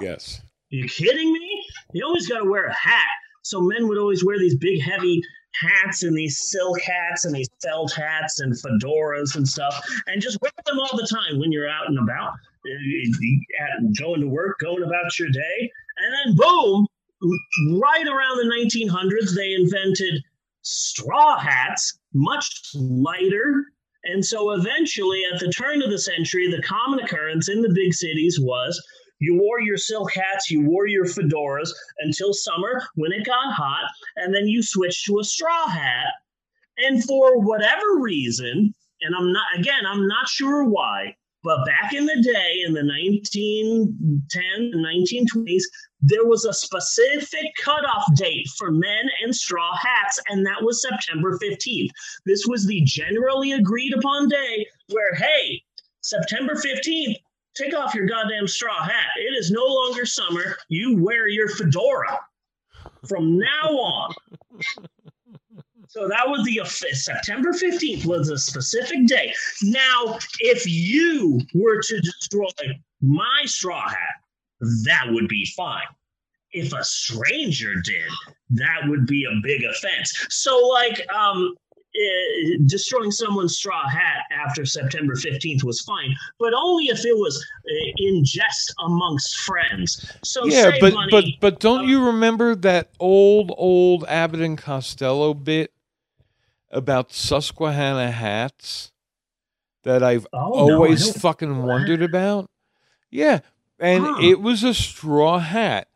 Yes. 0.00 0.42
you 0.70 0.88
kidding 0.88 1.32
me? 1.32 1.64
You 1.92 2.04
always 2.04 2.28
got 2.28 2.40
to 2.40 2.50
wear 2.50 2.66
a 2.66 2.74
hat. 2.74 3.06
So 3.42 3.60
men 3.60 3.86
would 3.86 3.98
always 3.98 4.24
wear 4.24 4.38
these 4.38 4.56
big, 4.56 4.82
heavy 4.82 5.22
hats 5.60 6.02
and 6.02 6.16
these 6.16 6.38
silk 6.50 6.80
hats 6.80 7.24
and 7.24 7.34
these 7.34 7.48
felt 7.62 7.92
hats 7.92 8.40
and 8.40 8.52
fedoras 8.52 9.36
and 9.36 9.48
stuff, 9.48 9.84
and 10.06 10.20
just 10.20 10.40
wear 10.40 10.52
them 10.64 10.78
all 10.78 10.96
the 10.96 11.06
time 11.06 11.38
when 11.38 11.52
you're 11.52 11.68
out 11.68 11.88
and 11.88 11.98
about, 11.98 12.32
uh, 12.32 13.88
going 13.98 14.20
to 14.20 14.28
work, 14.28 14.58
going 14.60 14.82
about 14.82 15.18
your 15.18 15.30
day. 15.30 15.70
And 15.98 16.12
then, 16.12 16.36
boom, 16.36 16.86
right 17.80 18.06
around 18.06 18.38
the 18.38 18.52
1900s, 18.54 19.34
they 19.34 19.54
invented 19.54 20.22
straw 20.62 21.38
hats, 21.38 21.98
much 22.12 22.70
lighter. 22.74 23.64
And 24.04 24.24
so 24.24 24.52
eventually, 24.52 25.22
at 25.32 25.40
the 25.40 25.50
turn 25.50 25.82
of 25.82 25.90
the 25.90 25.98
century, 25.98 26.50
the 26.50 26.62
common 26.62 27.00
occurrence 27.00 27.48
in 27.48 27.62
the 27.62 27.72
big 27.72 27.94
cities 27.94 28.38
was 28.40 28.80
you 29.18 29.38
wore 29.38 29.60
your 29.60 29.76
silk 29.76 30.12
hats, 30.12 30.50
you 30.50 30.62
wore 30.62 30.86
your 30.86 31.04
fedoras 31.04 31.70
until 32.00 32.32
summer 32.32 32.82
when 32.94 33.12
it 33.12 33.24
got 33.24 33.52
hot, 33.52 33.90
and 34.16 34.34
then 34.34 34.46
you 34.46 34.62
switched 34.62 35.04
to 35.06 35.18
a 35.18 35.24
straw 35.24 35.66
hat. 35.68 36.12
And 36.78 37.02
for 37.04 37.40
whatever 37.40 37.98
reason, 37.98 38.74
and 39.00 39.14
I'm 39.16 39.32
not, 39.32 39.46
again, 39.58 39.86
I'm 39.86 40.06
not 40.06 40.28
sure 40.28 40.64
why, 40.64 41.16
but 41.42 41.64
back 41.64 41.94
in 41.94 42.06
the 42.06 42.20
day, 42.22 42.62
in 42.66 42.74
the 42.74 42.80
1910s 42.80 44.72
and 44.72 44.84
1920s, 44.84 45.62
there 46.00 46.26
was 46.26 46.44
a 46.44 46.52
specific 46.52 47.52
cutoff 47.62 48.04
date 48.14 48.48
for 48.58 48.70
men 48.70 49.08
and 49.22 49.34
straw 49.34 49.76
hats, 49.76 50.20
and 50.28 50.44
that 50.44 50.62
was 50.62 50.82
September 50.82 51.38
15th. 51.38 51.90
This 52.26 52.46
was 52.46 52.66
the 52.66 52.82
generally 52.82 53.52
agreed 53.52 53.94
upon 53.94 54.28
day 54.28 54.66
where, 54.88 55.14
hey, 55.14 55.62
September 56.02 56.54
15th, 56.54 57.16
take 57.56 57.74
off 57.74 57.94
your 57.94 58.06
goddamn 58.06 58.46
straw 58.46 58.82
hat. 58.82 59.06
It 59.18 59.34
is 59.38 59.50
no 59.50 59.64
longer 59.64 60.06
summer. 60.06 60.56
You 60.68 61.02
wear 61.02 61.28
your 61.28 61.48
fedora 61.48 62.20
from 63.08 63.38
now 63.38 63.70
on. 63.70 64.14
So 65.88 66.08
that 66.08 66.28
was 66.28 66.44
the 66.44 66.60
September 66.66 67.52
15th 67.52 68.04
was 68.04 68.28
a 68.28 68.36
specific 68.36 69.06
day. 69.06 69.32
Now, 69.62 70.18
if 70.40 70.66
you 70.66 71.40
were 71.54 71.80
to 71.80 72.00
destroy 72.00 72.50
my 73.00 73.42
straw 73.46 73.88
hat, 73.88 74.20
that 74.84 75.04
would 75.08 75.28
be 75.28 75.46
fine. 75.56 75.86
if 76.52 76.72
a 76.72 76.84
stranger 76.84 77.74
did, 77.82 78.10
that 78.50 78.80
would 78.88 79.06
be 79.06 79.24
a 79.24 79.40
big 79.42 79.62
offense. 79.64 80.26
So, 80.30 80.58
like, 80.68 81.06
um, 81.12 81.54
eh, 81.98 82.56
destroying 82.66 83.10
someone's 83.10 83.56
straw 83.56 83.88
hat 83.88 84.22
after 84.46 84.64
September 84.64 85.14
15th 85.14 85.64
was 85.64 85.80
fine, 85.82 86.14
but 86.38 86.52
only 86.54 86.86
if 86.86 87.04
it 87.04 87.16
was 87.16 87.44
eh, 87.68 87.92
in 87.98 88.24
jest 88.24 88.74
amongst 88.84 89.36
friends. 89.38 90.04
So, 90.24 90.46
yeah, 90.46 90.72
but 90.80 90.92
Bunny, 90.94 91.10
but 91.10 91.24
but 91.40 91.60
don't 91.60 91.86
you 91.88 92.04
remember 92.06 92.54
that 92.56 92.90
old 93.00 93.52
old 93.56 94.04
Abbott 94.08 94.40
and 94.40 94.58
Costello 94.58 95.34
bit 95.34 95.72
about 96.70 97.12
Susquehanna 97.12 98.10
hats 98.10 98.92
that 99.84 100.02
I've 100.02 100.26
Oh, 100.32 100.52
always 100.52 101.04
don't 101.04 101.20
fucking 101.20 101.62
wondered 101.62 102.02
about? 102.02 102.50
Yeah, 103.10 103.40
and 103.78 104.04
Huh. 104.04 104.18
it 104.20 104.40
was 104.40 104.64
a 104.64 104.74
straw 104.74 105.38
hat, 105.38 105.88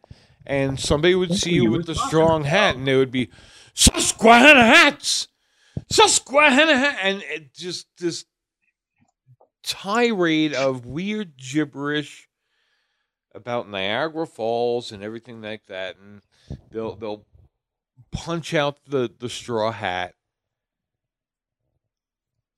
and 0.46 0.78
somebody 0.78 1.14
would 1.14 1.34
see 1.34 1.54
you 1.54 1.70
with 1.70 1.86
the 1.86 1.94
strong 1.94 2.44
hat, 2.44 2.76
and 2.76 2.86
they 2.86 2.96
would 2.96 3.10
be 3.10 3.30
Susquehanna 3.74 4.64
hats, 4.64 5.28
Susquehanna 5.90 6.76
hat, 6.76 6.98
and 7.02 7.22
it 7.22 7.54
just 7.54 7.86
this 7.98 8.24
tirade 9.62 10.54
of 10.54 10.86
weird 10.86 11.36
gibberish 11.36 12.28
about 13.34 13.68
Niagara 13.68 14.26
Falls 14.26 14.92
and 14.92 15.02
everything 15.02 15.40
like 15.42 15.66
that, 15.66 15.96
and 15.96 16.22
they'll 16.70 16.96
they'll 16.96 17.26
punch 18.10 18.54
out 18.54 18.78
the 18.86 19.10
the 19.18 19.28
straw 19.28 19.72
hat, 19.72 20.14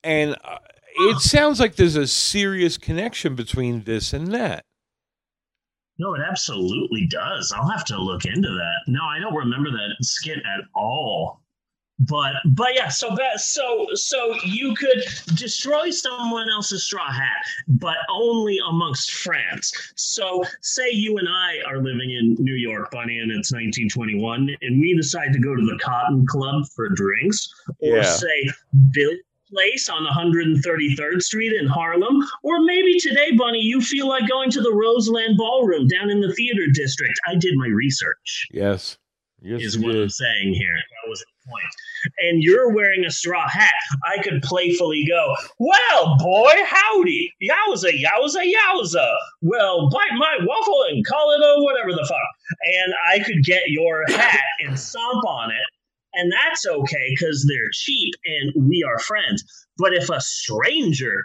and 0.03 0.37
uh, 0.45 0.59
it 0.95 1.19
sounds 1.21 1.61
like 1.61 1.77
there's 1.77 1.97
a 1.97 2.07
serious 2.07 2.79
connection 2.79 3.35
between 3.35 3.85
this 3.85 4.13
and 4.13 4.33
that. 4.33 4.65
No, 5.99 6.15
it 6.15 6.23
absolutely 6.27 7.07
does. 7.07 7.53
I'll 7.53 7.69
have 7.69 7.85
to 7.87 8.01
look 8.01 8.25
into 8.25 8.49
that. 8.49 8.91
No, 8.91 9.05
I 9.05 9.21
don't 9.21 9.35
remember 9.35 9.71
that 9.71 9.97
skit 10.01 10.39
at 10.39 10.65
all. 10.75 11.42
But 12.09 12.35
but 12.55 12.75
yeah, 12.75 12.89
so 12.89 13.15
that 13.17 13.41
so 13.41 13.87
so 13.95 14.35
you 14.45 14.75
could 14.75 15.05
destroy 15.35 15.91
someone 15.91 16.49
else's 16.51 16.85
straw 16.85 17.11
hat, 17.11 17.45
but 17.69 17.97
only 18.11 18.59
amongst 18.69 19.13
friends. 19.13 19.73
So 19.97 20.43
say 20.63 20.91
you 20.91 21.19
and 21.19 21.29
I 21.29 21.59
are 21.67 21.79
living 21.79 22.11
in 22.11 22.37
New 22.39 22.55
York, 22.55 22.91
Bunny, 22.91 23.19
and 23.19 23.31
it's 23.31 23.53
1921, 23.53 24.57
and 24.63 24.81
we 24.81 24.95
decide 24.97 25.33
to 25.33 25.39
go 25.39 25.55
to 25.55 25.63
the 25.63 25.79
Cotton 25.83 26.27
Club 26.27 26.65
for 26.75 26.89
drinks, 26.89 27.49
or 27.81 27.99
Yeah. 27.99 28.03
say 28.05 28.51
Bill 28.93 29.13
Place 29.51 29.91
on 29.91 30.07
133rd 30.07 31.23
Street 31.23 31.53
in 31.53 31.67
Harlem, 31.67 32.23
or 32.43 32.63
maybe 32.65 32.99
today, 32.99 33.33
Bunny, 33.33 33.61
you 33.61 33.83
feel 33.83 34.09
like 34.09 34.27
going 34.27 34.51
to 34.51 34.63
the 34.63 34.73
Roseland 34.73 35.37
Ballroom 35.37 35.87
down 35.89 36.09
in 36.09 36.23
the 36.23 36.33
theater 36.33 36.67
district. 36.73 37.21
I 37.29 37.35
did 37.35 37.55
my 37.57 37.67
research 37.69 38.47
Yes, 38.51 38.97
yes, 39.43 39.61
is 39.61 39.79
what 39.79 39.95
I'm 39.95 40.09
saying 40.09 40.55
here. 40.55 40.75
That 40.75 41.11
was 41.11 41.23
point. 41.49 41.65
And 42.19 42.43
you're 42.43 42.73
wearing 42.73 43.05
a 43.05 43.11
straw 43.11 43.49
hat. 43.49 43.75
I 44.05 44.23
could 44.23 44.43
playfully 44.43 45.05
go, 45.09 45.35
Well, 45.59 46.17
boy, 46.19 46.53
howdy. 46.65 47.33
Yowza, 47.43 47.91
yowza, 47.91 48.43
yowza. 48.45 49.15
Well, 49.41 49.89
bite 49.91 50.17
my 50.17 50.39
waffle 50.43 50.85
and 50.91 51.07
call 51.07 51.33
it 51.33 51.41
a 51.41 51.63
whatever 51.63 51.93
the 51.93 52.07
fuck. 52.09 52.19
And 52.85 52.95
I 53.13 53.19
could 53.21 53.45
get 53.45 53.63
your 53.69 54.05
hat 54.09 54.41
and 54.61 54.79
stomp 54.79 55.25
on 55.27 55.51
it. 55.51 55.67
And 56.15 56.31
that's 56.31 56.67
okay 56.67 57.15
because 57.17 57.47
they're 57.49 57.71
cheap 57.73 58.15
and 58.27 58.69
we 58.69 58.85
are 58.87 58.99
friends. 58.99 59.43
But 59.79 59.95
if 59.95 60.11
a 60.11 60.21
stranger 60.21 61.25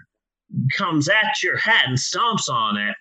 comes 0.76 1.09
at 1.09 1.43
your 1.43 1.57
hat 1.57 1.86
and 1.88 1.97
stomps 1.97 2.49
on 2.49 2.78
it, 2.78 2.95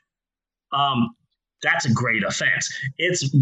um, 0.72 1.14
that's 1.62 1.86
a 1.86 1.92
great 1.92 2.24
offense. 2.24 2.72
It's 2.98 3.34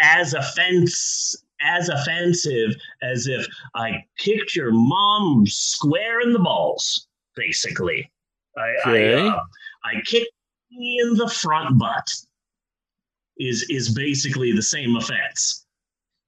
as 0.00 0.34
offense 0.34 1.36
as 1.60 1.88
offensive 1.88 2.74
as 3.02 3.26
if 3.26 3.46
I 3.74 4.04
kicked 4.18 4.54
your 4.54 4.72
mom 4.72 5.46
square 5.46 6.20
in 6.20 6.32
the 6.32 6.38
balls, 6.38 7.06
basically. 7.36 8.10
I 8.56 8.74
Okay. 8.86 9.18
I, 9.18 9.28
uh, 9.28 9.40
I 9.84 10.00
kicked 10.04 10.32
me 10.70 11.00
in 11.02 11.14
the 11.14 11.28
front 11.28 11.78
butt. 11.78 12.08
Is 13.36 13.66
is 13.68 13.92
basically 13.92 14.52
the 14.52 14.62
same 14.62 14.94
offense. 14.94 15.66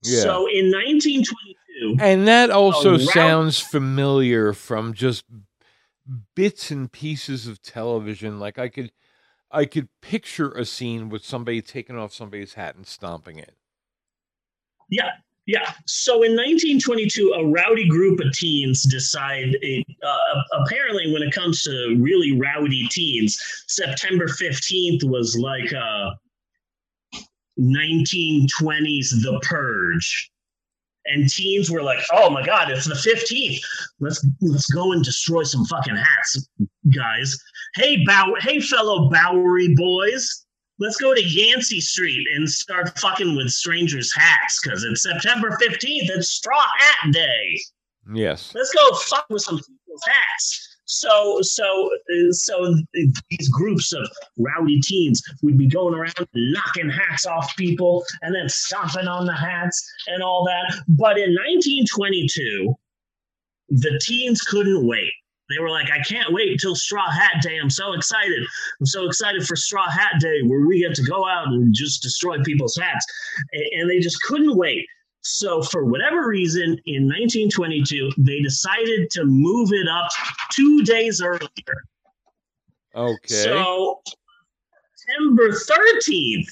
Yeah. 0.02 0.22
So 0.22 0.46
in 0.48 0.72
1922, 0.72 1.96
And 2.00 2.26
that 2.26 2.50
also 2.50 2.96
sounds 2.98 3.60
familiar 3.60 4.52
from 4.52 4.92
just 4.92 5.24
bits 6.34 6.70
and 6.70 6.90
pieces 6.90 7.46
of 7.46 7.62
television. 7.62 8.40
Like 8.40 8.58
I 8.58 8.68
could 8.68 8.90
I 9.50 9.64
could 9.64 9.88
picture 10.02 10.50
a 10.52 10.64
scene 10.64 11.08
with 11.08 11.24
somebody 11.24 11.62
taking 11.62 11.96
off 11.96 12.12
somebody's 12.12 12.54
hat 12.54 12.76
and 12.76 12.86
stomping 12.86 13.38
it. 13.38 13.54
Yeah, 14.88 15.10
yeah. 15.46 15.72
So 15.86 16.22
in 16.22 16.32
1922, 16.32 17.34
a 17.36 17.46
rowdy 17.46 17.88
group 17.88 18.20
of 18.20 18.32
teens 18.32 18.82
decide. 18.82 19.56
Uh, 20.02 20.42
apparently, 20.60 21.12
when 21.12 21.22
it 21.22 21.32
comes 21.32 21.62
to 21.62 21.96
really 22.00 22.38
rowdy 22.38 22.86
teens, 22.90 23.38
September 23.68 24.26
15th 24.26 25.04
was 25.04 25.36
like 25.38 25.72
uh, 25.72 26.10
1920s 27.58 29.10
The 29.22 29.40
Purge. 29.42 30.30
And 31.08 31.28
teens 31.28 31.70
were 31.70 31.82
like, 31.84 32.00
"Oh 32.12 32.30
my 32.30 32.44
God, 32.44 32.68
it's 32.68 32.86
the 32.86 32.94
15th! 32.94 33.60
Let's 34.00 34.26
let's 34.40 34.66
go 34.66 34.90
and 34.90 35.04
destroy 35.04 35.44
some 35.44 35.64
fucking 35.66 35.94
hats, 35.94 36.48
guys! 36.92 37.38
Hey, 37.76 38.04
Bow, 38.04 38.34
hey, 38.40 38.58
fellow 38.58 39.08
Bowery 39.08 39.72
boys, 39.76 40.45
let's 40.78 40.96
go 40.96 41.14
to 41.14 41.22
Yancey 41.22 41.80
Street 41.80 42.26
and 42.34 42.48
start 42.48 42.98
fucking 42.98 43.36
with 43.36 43.50
strangers' 43.50 44.12
hats 44.14 44.60
because 44.62 44.84
it's 44.84 45.02
September 45.02 45.50
15th. 45.62 46.10
It's 46.10 46.30
Straw 46.30 46.64
Hat 46.78 47.12
Day. 47.12 47.60
Yes. 48.14 48.52
Let's 48.54 48.72
go 48.72 48.94
fuck 48.96 49.26
with 49.30 49.42
some 49.42 49.56
people's 49.56 50.02
hats. 50.06 50.76
So, 50.88 51.38
so, 51.42 51.90
uh, 52.14 52.30
so 52.32 52.76
these 52.94 53.48
groups 53.48 53.92
of 53.92 54.08
rowdy 54.38 54.80
teens 54.80 55.20
would 55.42 55.58
be 55.58 55.66
going 55.66 55.94
around 55.94 56.14
knocking 56.34 56.88
hats 56.88 57.26
off 57.26 57.56
people 57.56 58.04
and 58.22 58.34
then 58.34 58.48
stomping 58.48 59.08
on 59.08 59.26
the 59.26 59.34
hats 59.34 59.84
and 60.06 60.22
all 60.22 60.44
that. 60.44 60.84
But 60.88 61.18
in 61.18 61.34
1922, 61.34 62.72
the 63.68 64.00
teens 64.00 64.42
couldn't 64.42 64.86
wait. 64.86 65.12
They 65.48 65.58
were 65.60 65.70
like, 65.70 65.90
I 65.90 66.00
can't 66.00 66.32
wait 66.32 66.50
until 66.50 66.74
Straw 66.74 67.08
Hat 67.10 67.40
Day. 67.42 67.58
I'm 67.62 67.70
so 67.70 67.92
excited. 67.92 68.42
I'm 68.80 68.86
so 68.86 69.06
excited 69.06 69.46
for 69.46 69.54
Straw 69.54 69.88
Hat 69.88 70.20
Day 70.20 70.42
where 70.42 70.66
we 70.66 70.80
get 70.80 70.94
to 70.96 71.04
go 71.04 71.26
out 71.26 71.48
and 71.48 71.72
just 71.72 72.02
destroy 72.02 72.42
people's 72.42 72.76
hats. 72.76 73.06
And 73.72 73.88
they 73.88 74.00
just 74.00 74.20
couldn't 74.22 74.56
wait. 74.56 74.86
So, 75.28 75.60
for 75.60 75.84
whatever 75.84 76.28
reason, 76.28 76.78
in 76.86 77.08
1922, 77.08 78.12
they 78.16 78.40
decided 78.40 79.10
to 79.10 79.24
move 79.24 79.72
it 79.72 79.88
up 79.88 80.08
two 80.52 80.84
days 80.84 81.20
earlier. 81.20 81.48
Okay. 82.94 83.34
So, 83.34 84.02
September 84.94 85.50
13th, 85.50 86.46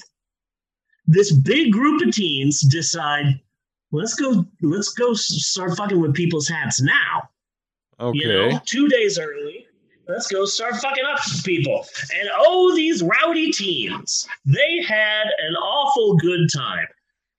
this 1.07 1.31
big 1.31 1.71
group 1.71 2.05
of 2.05 2.13
teens 2.13 2.61
decide, 2.61 3.39
let's 3.91 4.15
go, 4.15 4.45
let's 4.61 4.89
go 4.89 5.13
start 5.13 5.77
fucking 5.77 6.01
with 6.01 6.13
people's 6.13 6.49
hats 6.49 6.81
now. 6.81 7.29
Okay. 7.99 8.17
You 8.17 8.27
know, 8.27 8.59
two 8.65 8.87
days 8.87 9.17
early. 9.19 9.65
Let's 10.07 10.27
go 10.27 10.45
start 10.45 10.75
fucking 10.75 11.03
up 11.03 11.19
people. 11.43 11.85
And 12.19 12.29
oh, 12.37 12.75
these 12.75 13.01
rowdy 13.01 13.51
teens. 13.51 14.27
They 14.45 14.83
had 14.87 15.25
an 15.39 15.55
awful 15.55 16.15
good 16.17 16.47
time. 16.53 16.85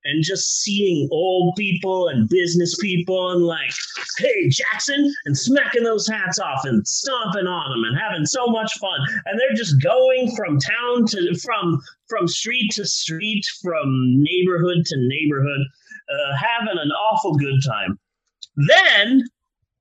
And 0.05 0.23
just 0.23 0.63
seeing 0.63 1.09
old 1.11 1.57
people 1.57 2.09
and 2.09 2.29
business 2.29 2.77
people 2.79 3.33
and 3.33 3.43
like, 3.43 3.73
hey, 4.19 4.49
Jackson, 4.49 5.13
and 5.25 5.37
smacking 5.37 5.83
those 5.83 6.07
hats 6.07 6.39
off 6.39 6.65
and 6.65 6.87
stomping 6.87 7.49
on 7.49 7.71
them 7.71 7.85
and 7.85 7.99
having 7.99 8.25
so 8.25 8.47
much 8.47 8.73
fun. 8.79 9.01
And 9.25 9.39
they're 9.39 9.57
just 9.57 9.83
going 9.83 10.35
from 10.37 10.59
town 10.59 11.07
to 11.07 11.37
from 11.43 11.81
from 12.09 12.29
street 12.29 12.71
to 12.73 12.85
street, 12.85 13.45
from 13.63 14.23
neighborhood 14.23 14.85
to 14.87 14.97
neighborhood, 14.97 15.67
uh, 16.09 16.37
having 16.37 16.79
an 16.79 16.93
awful 16.93 17.35
good 17.35 17.61
time. 17.67 17.99
Then 18.69 19.25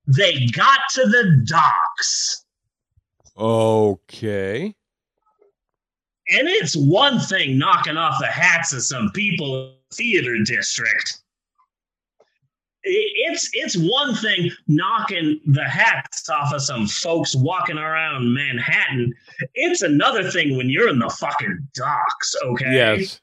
they 0.06 0.46
got 0.46 0.80
to 0.90 1.02
the 1.06 1.42
docks. 1.46 2.44
Okay. 3.36 4.74
And 6.28 6.48
it's 6.48 6.76
one 6.76 7.20
thing 7.20 7.58
knocking 7.58 7.96
off 7.96 8.18
the 8.20 8.26
hats 8.26 8.72
of 8.72 8.82
some 8.82 9.10
people 9.12 9.46
in 9.46 9.74
the 9.90 9.96
theater 9.96 10.38
district. 10.44 11.22
It's 12.88 13.50
it's 13.52 13.76
one 13.76 14.14
thing 14.14 14.50
knocking 14.68 15.40
the 15.46 15.64
hats 15.64 16.28
off 16.28 16.52
of 16.52 16.62
some 16.62 16.86
folks 16.86 17.34
walking 17.34 17.78
around 17.78 18.32
Manhattan. 18.32 19.12
It's 19.54 19.82
another 19.82 20.30
thing 20.30 20.56
when 20.56 20.70
you're 20.70 20.88
in 20.88 21.00
the 21.00 21.10
fucking 21.10 21.68
docks, 21.74 22.34
okay? 22.44 22.72
Yes. 22.72 23.20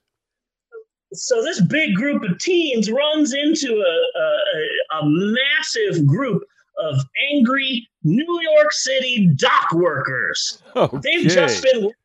so 1.14 1.42
this 1.42 1.62
big 1.62 1.96
group 1.96 2.24
of 2.24 2.38
teens 2.40 2.92
runs 2.92 3.34
into 3.34 3.74
a, 3.74 4.20
a, 4.20 4.98
a, 4.98 5.00
a 5.00 5.06
massive 5.06 6.06
group 6.06 6.44
of 6.84 7.00
angry 7.32 7.88
New 8.04 8.42
York 8.42 8.72
City 8.72 9.30
dock 9.36 9.72
workers. 9.74 10.62
They've 11.02 11.28
just 11.28 11.64
been 11.64 11.84
working 11.84 11.98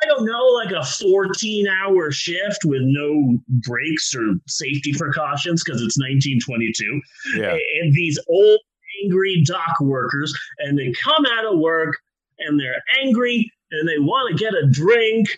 I 0.00 0.06
don't 0.06 0.26
know, 0.26 0.44
like 0.54 0.70
a 0.70 0.84
14 0.84 1.66
hour 1.66 2.12
shift 2.12 2.64
with 2.64 2.82
no 2.84 3.38
breaks 3.48 4.14
or 4.14 4.36
safety 4.46 4.92
precautions 4.96 5.64
because 5.64 5.82
it's 5.82 5.98
1922. 5.98 7.00
Yeah. 7.36 7.56
And 7.80 7.92
these 7.92 8.18
old, 8.28 8.60
angry 9.04 9.42
dock 9.44 9.80
workers, 9.80 10.32
and 10.58 10.78
they 10.78 10.92
come 11.02 11.24
out 11.26 11.52
of 11.52 11.58
work 11.58 11.96
and 12.38 12.58
they're 12.58 12.82
angry 13.02 13.50
and 13.70 13.88
they 13.88 13.98
want 13.98 14.30
to 14.36 14.42
get 14.42 14.54
a 14.54 14.68
drink 14.70 15.28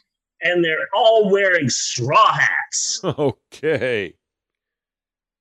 and 0.42 0.64
they're 0.64 0.88
all 0.94 1.30
wearing 1.30 1.68
straw 1.68 2.32
hats. 2.32 3.00
Okay. 3.04 4.14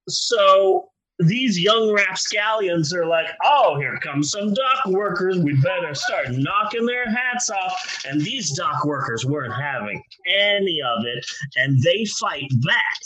So 0.08 0.90
these 1.20 1.60
young 1.60 1.92
rapscallions 1.94 2.94
are 2.94 3.06
like, 3.06 3.28
oh, 3.44 3.78
here 3.78 3.98
comes 4.00 4.32
some 4.32 4.54
dock 4.54 4.86
workers. 4.88 5.38
We 5.38 5.54
better 5.62 5.94
start 5.94 6.32
knocking 6.32 6.86
their 6.86 7.10
hats 7.10 7.50
off. 7.50 8.04
And 8.08 8.22
these 8.22 8.52
dock 8.56 8.86
workers 8.86 9.26
weren't 9.26 9.54
having 9.54 10.02
any 10.28 10.80
of 10.82 11.06
it, 11.06 11.26
and 11.58 11.82
they 11.82 12.06
fight 12.06 12.50
back. 12.66 12.98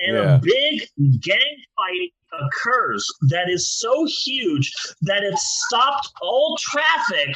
And 0.00 0.16
Yeah. 0.16 0.36
a 0.36 0.38
big 0.38 1.20
gang 1.20 1.56
fight 1.76 2.12
occurs 2.40 3.04
that 3.30 3.50
is 3.50 3.68
so 3.78 4.06
huge 4.24 4.72
that 5.02 5.22
it 5.22 5.36
stopped 5.36 6.08
all 6.22 6.56
traffic 6.60 7.34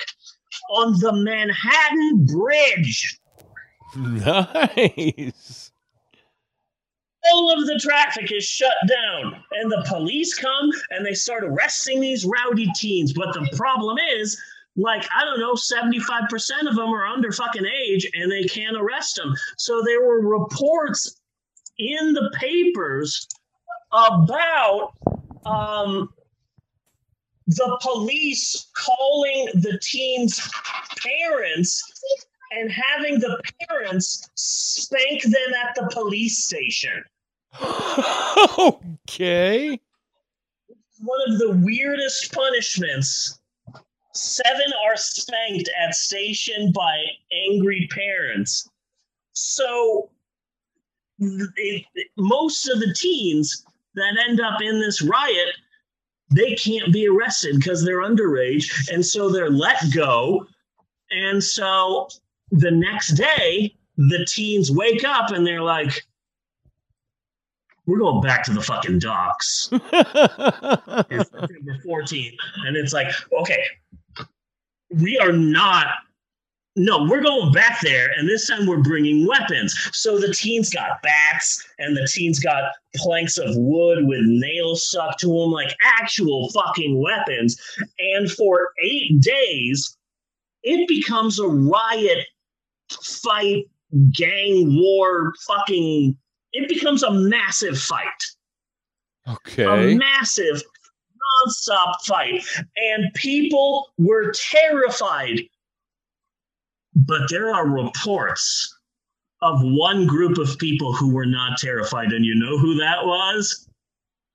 on 0.70 0.98
the 1.00 1.12
Manhattan 1.12 2.24
Bridge. 2.26 3.18
Nice. 3.94 5.71
All 7.30 7.52
of 7.52 7.66
the 7.66 7.78
traffic 7.78 8.32
is 8.32 8.44
shut 8.44 8.74
down 8.88 9.42
and 9.52 9.70
the 9.70 9.84
police 9.88 10.34
come 10.34 10.70
and 10.90 11.04
they 11.04 11.14
start 11.14 11.44
arresting 11.44 12.00
these 12.00 12.24
rowdy 12.24 12.70
teens. 12.74 13.12
But 13.12 13.32
the 13.32 13.48
problem 13.56 13.96
is 14.16 14.40
like 14.74 15.06
i 15.14 15.22
don't 15.22 15.38
know 15.38 15.52
75% 15.52 16.66
of 16.66 16.76
them 16.76 16.88
are 16.88 17.06
under 17.06 17.30
fucking 17.30 17.66
age 17.66 18.08
and 18.14 18.30
they 18.30 18.44
can't 18.44 18.76
arrest 18.76 19.16
them. 19.16 19.34
So 19.58 19.82
there 19.84 20.02
were 20.02 20.20
reports 20.20 21.20
in 21.78 22.12
the 22.12 22.30
papers 22.34 23.26
about 23.92 24.92
um 25.44 26.08
the 27.46 27.78
police 27.82 28.68
calling 28.74 29.48
the 29.54 29.78
teens 29.82 30.48
parents 30.96 31.82
and 32.58 32.70
having 32.70 33.18
the 33.18 33.40
parents 33.68 34.28
spank 34.34 35.22
them 35.22 35.54
at 35.64 35.74
the 35.74 35.88
police 35.92 36.44
station 36.44 37.02
Okay. 38.58 39.80
one 41.00 41.20
of 41.28 41.38
the 41.38 41.52
weirdest 41.62 42.32
punishments. 42.32 43.38
Seven 44.14 44.72
are 44.86 44.96
spanked 44.96 45.70
at 45.80 45.94
station 45.94 46.72
by 46.72 47.04
angry 47.32 47.88
parents. 47.90 48.68
So, 49.32 50.10
it, 51.18 51.86
most 52.16 52.68
of 52.68 52.80
the 52.80 52.94
teens 52.94 53.64
that 53.94 54.18
end 54.28 54.40
up 54.40 54.60
in 54.60 54.80
this 54.80 55.02
riot, 55.02 55.56
they 56.30 56.54
can't 56.54 56.92
be 56.92 57.06
arrested 57.08 57.56
because 57.56 57.84
they're 57.84 58.02
underage, 58.02 58.90
and 58.92 59.04
so 59.04 59.30
they're 59.30 59.50
let 59.50 59.78
go. 59.94 60.46
And 61.10 61.42
so 61.42 62.08
the 62.52 62.70
next 62.70 63.14
day, 63.14 63.74
the 63.96 64.24
teens 64.26 64.70
wake 64.70 65.04
up 65.04 65.30
and 65.30 65.46
they're 65.46 65.62
like, 65.62 66.04
"We're 67.86 67.98
going 67.98 68.20
back 68.20 68.44
to 68.44 68.52
the 68.52 68.62
fucking 68.62 68.98
docks." 69.00 69.68
it's 69.72 71.30
September 71.30 71.78
14th. 71.84 72.36
And 72.66 72.76
it's 72.76 72.92
like, 72.92 73.12
okay, 73.40 73.64
we 74.90 75.18
are 75.18 75.32
not. 75.32 75.86
No, 76.74 77.04
we're 77.04 77.22
going 77.22 77.52
back 77.52 77.80
there, 77.82 78.10
and 78.16 78.26
this 78.26 78.46
time 78.48 78.66
we're 78.66 78.80
bringing 78.80 79.26
weapons. 79.26 79.74
So 79.92 80.18
the 80.18 80.32
teens 80.32 80.70
got 80.70 81.02
bats, 81.02 81.62
and 81.78 81.94
the 81.94 82.08
teens 82.10 82.40
got 82.40 82.72
planks 82.96 83.36
of 83.36 83.50
wood 83.56 84.06
with 84.06 84.22
nails 84.24 84.88
stuck 84.88 85.18
to 85.18 85.26
them, 85.26 85.50
like 85.50 85.76
actual 86.00 86.50
fucking 86.52 87.02
weapons. 87.02 87.60
And 87.98 88.30
for 88.30 88.70
eight 88.82 89.20
days, 89.20 89.98
it 90.62 90.88
becomes 90.88 91.38
a 91.38 91.46
riot, 91.46 92.26
fight, 92.96 93.64
gang 94.12 94.76
war, 94.80 95.32
fucking. 95.46 96.16
It 96.52 96.68
becomes 96.68 97.02
a 97.02 97.10
massive 97.10 97.78
fight 97.78 98.08
Okay. 99.28 99.64
a 99.64 99.96
massive 99.96 100.60
nonstop 101.46 101.94
fight 102.04 102.44
and 102.76 103.12
people 103.14 103.90
were 103.98 104.32
terrified 104.32 105.40
but 106.94 107.22
there 107.30 107.54
are 107.54 107.68
reports 107.68 108.76
of 109.40 109.60
one 109.62 110.06
group 110.06 110.38
of 110.38 110.58
people 110.58 110.92
who 110.92 111.12
were 111.14 111.24
not 111.26 111.56
terrified 111.58 112.12
and 112.12 112.24
you 112.24 112.34
know 112.34 112.58
who 112.58 112.74
that 112.74 113.04
was 113.06 113.68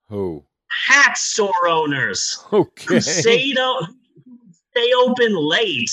Who? 0.10 0.44
hat 0.70 1.18
store 1.18 1.68
owners 1.68 2.44
Okay. 2.52 2.86
who 2.96 3.02
stayed, 3.02 3.58
o- 3.60 3.88
stay 4.72 4.92
open 4.94 5.36
late 5.36 5.92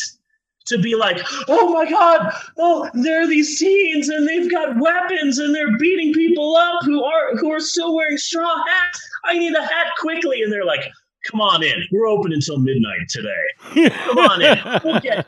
to 0.66 0.78
be 0.78 0.94
like, 0.94 1.20
oh 1.48 1.72
my 1.72 1.88
god, 1.88 2.32
oh, 2.58 2.88
there 2.94 3.22
are 3.22 3.26
these 3.26 3.58
teens 3.58 4.08
and 4.08 4.26
they've 4.26 4.50
got 4.50 4.78
weapons 4.78 5.38
and 5.38 5.54
they're 5.54 5.76
beating 5.78 6.12
people 6.12 6.56
up 6.56 6.82
who 6.84 7.04
are 7.04 7.36
who 7.36 7.52
are 7.52 7.60
still 7.60 7.94
wearing 7.94 8.16
straw 8.16 8.56
hats. 8.66 9.00
I 9.24 9.38
need 9.38 9.54
a 9.54 9.62
hat 9.62 9.86
quickly, 10.00 10.42
and 10.42 10.52
they're 10.52 10.64
like, 10.64 10.84
come 11.30 11.40
on 11.40 11.62
in, 11.62 11.82
we're 11.92 12.06
open 12.06 12.32
until 12.32 12.58
midnight 12.58 13.08
today. 13.08 13.90
Come 13.90 14.18
on 14.18 14.42
in, 14.42 14.58
we'll 14.84 15.00
get. 15.00 15.26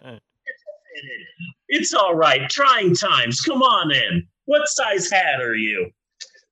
It's 1.69 1.93
all 1.93 2.15
right. 2.15 2.49
Trying 2.49 2.95
times. 2.95 3.41
Come 3.41 3.63
on 3.63 3.91
in. 3.91 4.27
What 4.45 4.69
size 4.69 5.11
hat 5.11 5.41
are 5.43 5.57
you? 5.57 5.91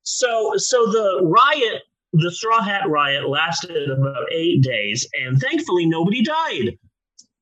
So, 0.03 0.53
so 0.57 0.85
the 0.87 1.21
riot, 1.23 1.83
the 2.13 2.29
straw 2.29 2.61
hat 2.61 2.87
riot, 2.89 3.29
lasted 3.29 3.89
about 3.89 4.31
eight 4.31 4.61
days, 4.61 5.07
and 5.19 5.39
thankfully 5.39 5.85
nobody 5.85 6.21
died 6.21 6.77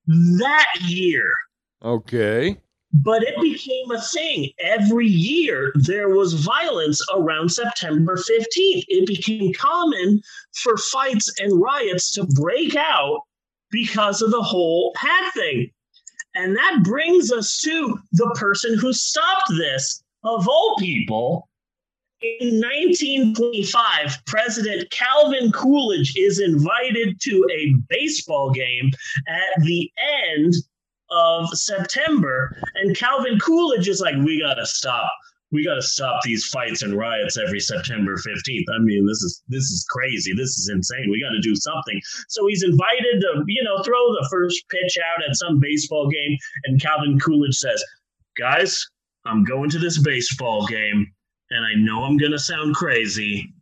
that 0.08 0.68
year. 0.82 1.34
Okay. 1.84 2.58
But 2.94 3.24
it 3.24 3.40
became 3.42 3.92
a 3.92 4.02
thing. 4.02 4.52
Every 4.60 5.08
year 5.08 5.72
there 5.76 6.10
was 6.10 6.34
violence 6.34 7.02
around 7.14 7.50
September 7.50 8.16
15th. 8.16 8.86
It 8.88 9.08
became 9.08 9.52
common 9.54 10.22
for 10.54 10.78
fights 10.78 11.34
and 11.40 11.60
riots 11.60 12.12
to 12.12 12.26
break 12.26 12.76
out 12.76 13.22
because 13.72 14.22
of 14.22 14.30
the 14.30 14.44
whole 14.44 14.94
hat 14.96 15.34
thing. 15.34 15.72
And 16.36 16.56
that 16.56 16.82
brings 16.84 17.32
us 17.32 17.60
to 17.64 18.00
the 18.12 18.30
person 18.36 18.78
who 18.78 18.94
stopped 18.94 19.52
this, 19.58 20.04
of 20.24 20.48
all 20.48 20.76
people. 20.78 21.50
In 22.24 22.62
1925, 22.62 24.26
President 24.26 24.90
Calvin 24.92 25.52
Coolidge 25.52 26.14
is 26.16 26.40
invited 26.40 27.20
to 27.20 27.46
a 27.52 27.76
baseball 27.90 28.50
game 28.52 28.92
at 29.28 29.62
the 29.64 29.92
end 30.32 30.54
of 31.10 31.50
September. 31.50 32.56
And 32.76 32.96
Calvin 32.96 33.40
Coolidge 33.40 33.90
is 33.90 34.00
like, 34.00 34.16
we 34.24 34.40
got 34.40 34.54
to 34.54 34.66
stop. 34.66 35.12
We 35.52 35.66
got 35.66 35.76
to 35.76 35.82
stop 35.82 36.22
these 36.24 36.46
fights 36.46 36.82
and 36.82 36.98
riots 36.98 37.38
every 37.38 37.60
September 37.60 38.16
15th. 38.16 38.64
I 38.74 38.80
mean, 38.80 39.06
this 39.06 39.22
is 39.22 39.44
this 39.50 39.66
is 39.66 39.86
crazy. 39.90 40.32
This 40.34 40.58
is 40.58 40.72
insane. 40.74 41.12
We 41.12 41.22
got 41.22 41.36
to 41.36 41.42
do 41.42 41.56
something. 41.56 42.00
So 42.30 42.48
he's 42.48 42.64
invited 42.64 43.20
to, 43.20 43.44
you 43.48 43.64
know, 43.64 43.84
throw 43.84 44.14
the 44.14 44.28
first 44.32 44.64
pitch 44.70 44.98
out 44.98 45.30
at 45.30 45.36
some 45.36 45.60
baseball 45.60 46.10
game. 46.10 46.38
And 46.64 46.82
Calvin 46.82 47.20
Coolidge 47.20 47.56
says, 47.56 47.84
guys, 48.38 48.88
I'm 49.26 49.44
going 49.44 49.70
to 49.72 49.80
this 49.80 50.02
baseball 50.02 50.66
game, 50.66 51.14
and 51.54 51.66
I 51.66 51.74
know 51.76 52.04
I'm 52.04 52.18
to 52.32 52.40
sound 52.40 52.76
crazy. 52.76 53.54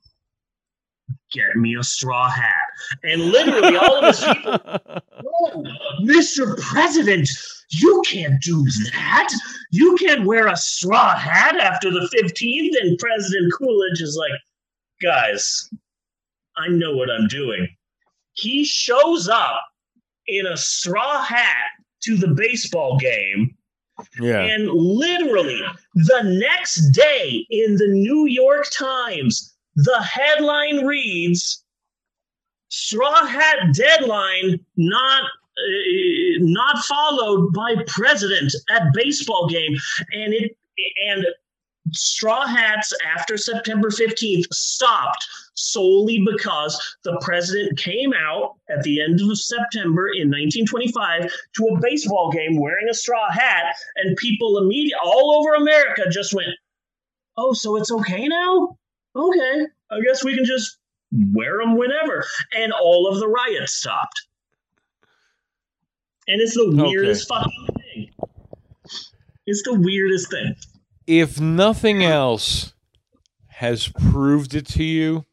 Get 1.34 1.56
me 1.56 1.76
a 1.76 1.84
straw 1.84 2.30
hat. 2.30 2.56
And 3.04 3.22
literally, 3.26 3.76
all 3.78 3.96
of 3.98 4.16
his 4.16 4.24
people, 4.24 4.60
oh, 4.66 5.00
"Whoa, 5.24 5.64
Mr. 6.02 6.58
President, 6.62 7.30
you 7.70 8.02
can't 8.06 8.42
do 8.42 8.64
that. 8.92 9.34
You 9.72 9.96
can't 9.98 10.26
wear 10.26 10.48
a 10.48 10.58
straw 10.58 11.16
hat 11.16 11.58
after 11.58 11.90
the 11.90 12.10
15th. 12.16 12.82
And 12.82 12.98
President 12.98 13.54
Coolidge 13.58 14.02
is 14.02 14.18
like, 14.18 14.40
guys, 15.02 15.70
I 16.58 16.68
know 16.68 16.96
what 16.96 17.10
I'm 17.10 17.28
doing. 17.28 17.68
He 18.34 18.64
shows 18.64 19.30
up 19.30 19.64
in 20.28 20.48
a 20.48 20.58
straw 20.58 21.24
hat 21.24 21.70
to 22.04 22.18
the 22.18 22.30
baseball 22.30 22.98
game. 22.98 23.56
Yeah. 24.20 24.42
And 24.42 24.70
literally 24.70 25.62
the 25.96 26.24
next 26.24 26.92
day 26.92 27.46
in 27.50 27.76
the 27.76 27.88
New 27.88 28.28
York 28.28 28.68
Times, 28.72 29.54
the 29.76 30.02
headline 30.02 30.86
reads 30.86 31.64
Straw 32.70 33.26
Hat 33.26 33.74
Deadline 33.74 34.60
Not. 34.78 35.24
Uh, 35.24 36.40
not 36.40 36.78
followed 36.86 37.54
by 37.54 37.76
president 37.86 38.56
at 38.70 38.94
baseball 38.94 39.48
game 39.50 39.76
and 40.14 40.34
it 40.34 40.56
and 41.06 41.26
straw 41.92 42.46
hats 42.46 42.94
after 43.06 43.38
September 43.38 43.90
15th 43.90 44.48
stopped 44.54 45.28
solely 45.62 46.24
because 46.26 46.80
the 47.04 47.18
president 47.22 47.78
came 47.78 48.14
out 48.14 48.56
at 48.70 48.84
the 48.84 49.02
end 49.02 49.22
of 49.22 49.38
September 49.38 50.08
in 50.08 50.30
1925 50.30 51.32
to 51.56 51.66
a 51.66 51.80
baseball 51.80 52.32
game 52.32 52.60
wearing 52.60 52.88
a 52.90 52.94
straw 52.94 53.32
hat, 53.32 53.76
and 53.96 54.18
people 54.18 54.58
immediately 54.58 55.00
all 55.04 55.36
over 55.40 55.54
America 55.54 56.04
just 56.10 56.34
went, 56.34 56.50
"Oh, 57.38 57.54
so 57.54 57.76
it's 57.76 57.92
okay 57.92 58.28
now? 58.28 58.78
Okay, 59.16 59.68
I 59.90 60.02
guess 60.02 60.24
we 60.24 60.36
can 60.36 60.46
just 60.46 60.78
wear 61.34 61.58
them 61.58 61.78
whenever," 61.78 62.26
and 62.56 62.72
all 62.72 63.08
of 63.08 63.20
the 63.20 63.28
riots 63.28 63.74
stopped. 63.74 64.28
And 66.28 66.40
it's 66.40 66.56
the 66.56 66.64
Okay. 66.64 66.82
weirdest 66.82 67.28
fucking 67.28 67.68
thing. 67.94 68.10
It's 69.46 69.64
the 69.64 69.74
weirdest 69.74 70.30
thing. 70.30 70.56
If 71.08 71.42
nothing 71.42 72.04
else 72.04 72.74
has 73.48 73.88
proved 73.90 74.54
it 74.56 74.66
to 74.68 74.84
you, 74.84 75.26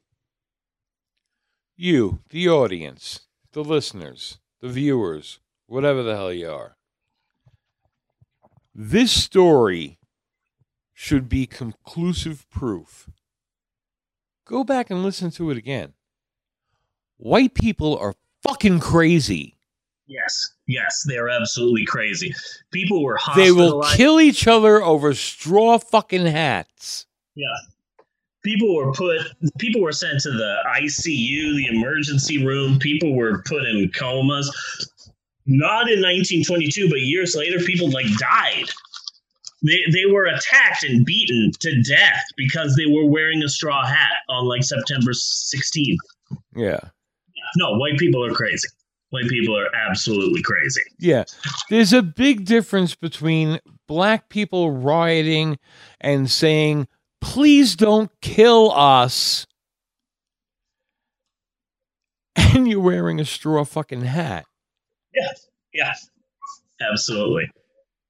you, 1.79 2.19
the 2.31 2.49
audience, 2.49 3.21
the 3.53 3.63
listeners, 3.63 4.39
the 4.61 4.69
viewers, 4.69 5.39
whatever 5.67 6.03
the 6.03 6.17
hell 6.17 6.33
you 6.33 6.51
are, 6.51 6.77
this 8.75 9.13
story 9.13 9.99
should 10.93 11.29
be 11.29 11.47
conclusive 11.47 12.51
proof. 12.51 13.09
Go 14.45 14.65
back 14.65 14.91
and 14.91 15.03
listen 15.03 15.31
to 15.33 15.51
it 15.51 15.57
again. 15.57 15.93
White 17.17 17.55
people 17.55 17.97
are 17.99 18.15
fucking 18.43 18.81
crazy. 18.81 19.55
Yes, 20.07 20.55
yes, 20.67 21.05
they're 21.07 21.29
absolutely 21.29 21.85
crazy. 21.85 22.35
People 22.73 23.05
were 23.05 23.19
They 23.37 23.53
will 23.53 23.83
kill 23.93 24.21
each 24.21 24.49
other 24.49 24.83
over 24.83 25.15
straw 25.15 25.79
fucking 25.79 26.27
hats. 26.27 27.07
Yeah. 27.35 27.47
People 28.49 28.75
were 28.75 28.93
put 28.93 29.21
people 29.59 29.83
were 29.83 29.93
sent 29.93 30.21
to 30.21 30.31
the 30.31 30.57
ICU, 30.81 31.55
the 31.57 31.67
emergency 31.71 32.47
room. 32.47 32.79
People 32.79 33.15
were 33.15 33.43
put 33.43 33.65
in 33.65 33.91
comas. 33.95 34.49
Not 35.45 35.91
in 35.91 36.01
1922, 36.01 36.89
but 36.89 37.01
years 37.01 37.37
later 37.37 37.59
people 37.59 37.91
like 37.91 38.07
died. 38.17 38.71
They 39.63 39.81
they 39.93 40.07
were 40.11 40.25
attacked 40.25 40.83
and 40.85 41.05
beaten 41.05 41.53
to 41.61 41.83
death 41.83 42.25
because 42.39 42.75
they 42.75 42.87
were 42.87 43.05
wearing 43.05 43.43
a 43.43 43.51
straw 43.51 43.85
hat 43.85 44.15
on 44.31 44.47
like 44.47 44.63
September 44.63 45.11
16th. 45.11 45.97
Yeah. 46.57 46.81
No, 47.57 47.77
white 47.77 47.99
people 47.99 48.25
are 48.25 48.33
crazy. 48.33 48.69
White 49.11 49.29
people 49.29 49.59
are 49.59 49.69
absolutely 49.75 50.41
crazy. 50.41 50.83
Yeah. 50.99 51.25
There's 51.69 51.93
a 51.93 52.03
big 52.03 52.47
difference 52.47 52.95
between 52.95 53.59
black 53.87 54.31
people 54.31 54.71
rioting 54.71 55.59
and 56.01 56.31
saying, 56.31 56.89
please 57.21 57.77
don't 57.77 58.11
kill 58.21 58.71
us. 58.73 59.47
And 62.55 62.67
you're 62.69 62.81
wearing 62.81 63.21
a 63.21 63.25
straw 63.25 63.65
fucking 63.65 64.03
hat. 64.03 64.47
Yes, 65.15 65.49
yes, 65.75 66.09
absolutely. 66.81 67.51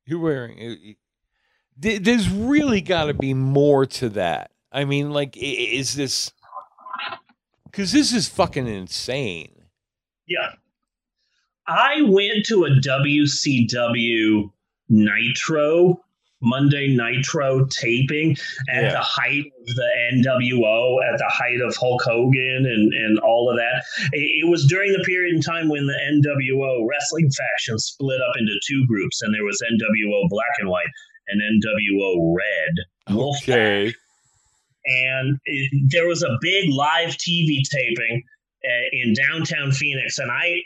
You're 0.06 0.20
wearing. 0.20 0.59
uh, 0.60 0.93
There's 1.76 2.30
really 2.30 2.80
got 2.80 3.06
to 3.06 3.14
be 3.14 3.35
more 3.35 3.85
to 3.86 4.09
that. 4.10 4.51
I 4.70 4.85
mean, 4.85 5.10
like, 5.10 5.36
is 5.36 5.94
this. 5.94 6.30
Because 7.64 7.90
this 7.93 8.12
is 8.12 8.28
fucking 8.28 8.66
insane. 8.68 9.64
Yeah. 10.26 10.52
I 11.66 12.02
went 12.02 12.47
to 12.47 12.64
a 12.64 12.70
WCW 12.80 14.51
Nitro, 14.89 16.01
Monday 16.40 16.94
Nitro 16.97 17.66
taping 17.66 18.36
at 18.70 18.82
Yeah. 18.85 18.90
the 18.93 19.01
height 19.01 19.44
of 19.47 19.74
the 19.74 19.89
NWO, 20.12 20.98
at 21.12 21.19
the 21.19 21.28
height 21.28 21.60
of 21.60 21.74
Hulk 21.77 22.01
Hogan 22.05 22.65
and, 22.66 22.93
and 22.94 23.19
all 23.20 23.51
of 23.51 23.56
that. 23.56 23.85
It, 24.12 24.44
it 24.44 24.48
was 24.48 24.65
during 24.66 24.93
the 24.93 25.02
period 25.05 25.35
in 25.35 25.40
time 25.43 25.69
when 25.69 25.86
the 25.86 25.94
NWO 26.12 26.86
wrestling 26.89 27.28
faction 27.36 27.78
split 27.78 28.20
up 28.20 28.35
into 28.39 28.52
two 28.66 28.86
groups, 28.86 29.20
and 29.23 29.35
there 29.35 29.44
was 29.44 29.60
NWO 29.70 30.28
Black 30.28 30.55
and 30.60 30.69
White 30.69 30.86
and 31.28 31.40
NWO 31.62 32.35
Red. 32.36 33.15
Wolfpac 33.16 33.48
Okay. 33.48 33.94
and 34.86 35.39
it, 35.44 35.90
there 35.90 36.06
was 36.06 36.23
a 36.23 36.36
big 36.40 36.70
live 36.70 37.10
TV 37.16 37.60
taping 37.70 38.23
uh, 38.65 38.89
in 38.93 39.15
downtown 39.15 39.70
Phoenix, 39.73 40.19
and 40.19 40.31
I, 40.31 40.56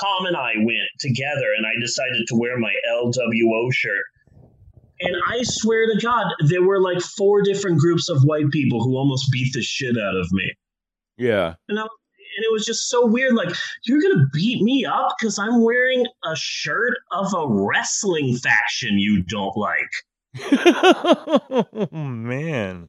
Tom 0.00 0.26
and 0.26 0.36
I 0.36 0.52
went 0.58 0.88
together, 1.00 1.52
and 1.56 1.66
I 1.66 1.72
decided 1.80 2.26
to 2.28 2.34
wear 2.36 2.58
my 2.58 2.72
LWO 2.90 3.72
shirt. 3.72 4.04
And 5.02 5.16
I 5.28 5.42
swear 5.42 5.86
to 5.86 5.98
God, 6.00 6.26
there 6.40 6.62
were 6.62 6.80
like 6.80 7.00
four 7.00 7.42
different 7.42 7.78
groups 7.78 8.08
of 8.08 8.22
white 8.22 8.50
people 8.50 8.82
who 8.82 8.96
almost 8.96 9.30
beat 9.32 9.52
the 9.52 9.62
shit 9.62 9.96
out 9.98 10.16
of 10.16 10.30
me. 10.32 10.52
Yeah. 11.18 11.54
And, 11.68 11.78
I, 11.78 11.82
and 11.82 12.44
it 12.44 12.52
was 12.52 12.64
just 12.64 12.88
so 12.88 13.06
weird. 13.06 13.34
Like, 13.34 13.54
you're 13.84 14.00
going 14.00 14.16
to 14.16 14.26
beat 14.32 14.62
me 14.62 14.84
up 14.84 15.14
because 15.18 15.38
I'm 15.38 15.62
wearing 15.62 16.06
a 16.24 16.36
shirt 16.36 16.98
of 17.10 17.32
a 17.34 17.46
wrestling 17.48 18.36
faction 18.36 18.98
you 18.98 19.22
don't 19.22 19.56
like. 19.56 19.90
oh, 20.52 21.88
man. 21.92 22.88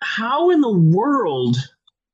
how 0.00 0.50
in 0.50 0.60
the 0.60 0.72
world 0.72 1.56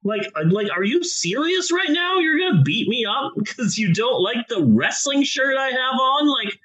like 0.04 0.30
uh, 0.36 0.44
like 0.50 0.68
are 0.70 0.84
you 0.84 1.02
serious 1.02 1.72
right 1.72 1.90
now 1.90 2.18
you're 2.18 2.38
gonna 2.38 2.62
beat 2.62 2.86
me 2.88 3.04
up 3.06 3.32
because 3.36 3.78
you 3.78 3.92
don't 3.92 4.22
like 4.22 4.46
the 4.48 4.62
wrestling 4.62 5.24
shirt 5.24 5.56
i 5.56 5.68
have 5.70 5.94
on 5.98 6.28
like 6.28 6.58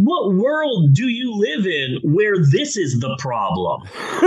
what 0.00 0.32
world 0.34 0.94
do 0.94 1.08
you 1.08 1.34
live 1.34 1.66
in 1.66 1.98
where 2.04 2.36
this 2.52 2.76
is 2.76 3.00
the 3.00 3.16
problem 3.18 3.82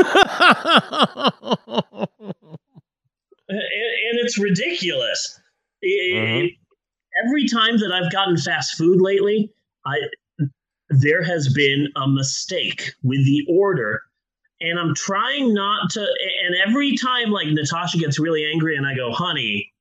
and, 3.47 3.59
and 3.59 4.19
it's 4.19 4.37
ridiculous 4.37 5.39
It- 5.81 6.15
Mhm. 6.15 6.45
it- 6.45 6.53
every 7.25 7.47
time 7.47 7.77
that 7.79 7.91
i've 7.93 8.11
gotten 8.11 8.37
fast 8.37 8.75
food 8.77 8.99
lately 9.01 9.51
i 9.85 9.97
there 10.89 11.23
has 11.23 11.51
been 11.53 11.87
a 11.95 12.07
mistake 12.07 12.91
with 13.01 13.23
the 13.25 13.45
order 13.49 14.01
and 14.59 14.77
I'm 14.77 14.93
trying 14.93 15.53
not 15.55 15.89
to. 15.91 16.01
And 16.01 16.55
every 16.67 16.95
time, 16.97 17.31
like 17.31 17.47
Natasha 17.47 17.97
gets 17.97 18.19
really 18.19 18.45
angry, 18.45 18.75
and 18.77 18.85
I 18.85 18.93
go, 18.93 19.11
"Honey, 19.11 19.71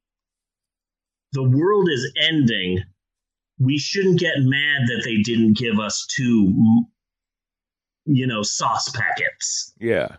the 1.33 1.43
world 1.43 1.91
is 1.91 2.11
ending. 2.17 2.79
We 3.61 3.79
shouldn't 3.79 4.19
get 4.19 4.35
mad 4.39 4.89
that 4.89 5.03
they 5.05 5.19
didn't 5.19 5.57
give 5.57 5.79
us 5.79 6.05
two, 6.07 6.85
you 8.07 8.27
know, 8.27 8.43
sauce 8.43 8.89
packets. 8.89 9.73
Yeah. 9.79 10.17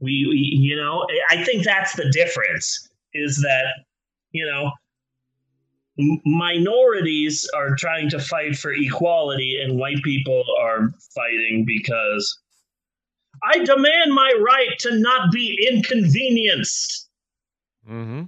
We, 0.00 0.26
we 0.28 0.36
you 0.36 0.74
know, 0.74 1.06
I 1.30 1.44
think 1.44 1.62
that's 1.64 1.94
the 1.94 2.10
difference. 2.10 2.88
Is 3.14 3.36
that 3.36 3.66
you 4.32 4.44
know." 4.44 4.72
Minorities 6.24 7.46
are 7.54 7.76
trying 7.76 8.08
to 8.08 8.18
fight 8.18 8.56
for 8.56 8.72
equality, 8.72 9.60
and 9.62 9.78
white 9.78 10.02
people 10.02 10.42
are 10.58 10.90
fighting 11.14 11.64
because 11.66 12.40
I 13.42 13.58
demand 13.58 14.14
my 14.14 14.32
right 14.40 14.78
to 14.78 14.98
not 14.98 15.30
be 15.30 15.68
inconvenienced. 15.70 17.10
Mm-hmm. 17.86 18.22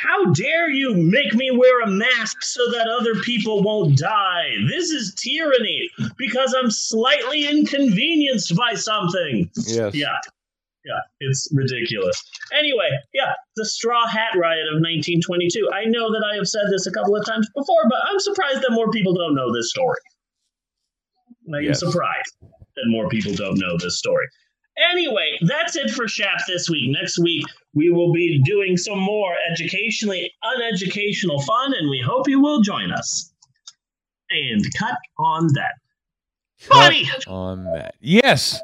How 0.00 0.32
dare 0.32 0.70
you 0.70 0.94
make 0.94 1.34
me 1.34 1.50
wear 1.50 1.82
a 1.82 1.86
mask 1.90 2.42
so 2.42 2.70
that 2.70 2.88
other 2.88 3.14
people 3.16 3.62
won't 3.62 3.98
die? 3.98 4.48
This 4.68 4.90
is 4.90 5.14
tyranny 5.14 5.90
because 6.16 6.54
I'm 6.58 6.70
slightly 6.70 7.46
inconvenienced 7.46 8.56
by 8.56 8.74
something. 8.74 9.50
Yes. 9.66 9.94
Yeah. 9.94 10.16
Yeah, 10.86 11.00
it's 11.20 11.46
ridiculous. 11.52 12.22
Anyway, 12.58 12.88
yeah, 13.12 13.34
the 13.56 13.66
Straw 13.66 14.06
Hat 14.06 14.32
Riot 14.34 14.66
of 14.68 14.80
1922. 14.80 15.68
I 15.74 15.84
know 15.84 16.10
that 16.10 16.24
I 16.32 16.36
have 16.36 16.48
said 16.48 16.68
this 16.70 16.86
a 16.86 16.90
couple 16.90 17.14
of 17.14 17.26
times 17.26 17.46
before, 17.54 17.82
but 17.90 17.98
I'm 18.08 18.18
surprised 18.18 18.62
that 18.62 18.70
more 18.70 18.90
people 18.90 19.12
don't 19.12 19.34
know 19.34 19.52
this 19.52 19.68
story. 19.68 19.98
I 21.52 21.58
am 21.58 21.64
Yes. 21.64 21.80
surprised 21.80 22.34
that 22.40 22.84
more 22.86 23.10
people 23.10 23.34
don't 23.34 23.58
know 23.58 23.76
this 23.76 23.98
story. 23.98 24.26
Anyway, 24.92 25.38
that's 25.42 25.76
it 25.76 25.90
for 25.90 26.08
Shap 26.08 26.38
this 26.46 26.70
week. 26.70 26.90
Next 26.90 27.18
week, 27.18 27.44
we 27.74 27.90
will 27.90 28.12
be 28.12 28.40
doing 28.44 28.76
some 28.76 28.98
more 28.98 29.34
educationally 29.50 30.32
uneducational 30.42 31.44
fun, 31.44 31.74
and 31.74 31.90
we 31.90 32.00
hope 32.04 32.28
you 32.28 32.40
will 32.40 32.62
join 32.62 32.90
us. 32.90 33.32
And 34.30 34.64
cut 34.78 34.96
on 35.18 35.48
that. 35.54 35.74
Buddy! 36.68 37.08
On 37.26 37.64
that. 37.64 37.94
Yes. 38.00 38.60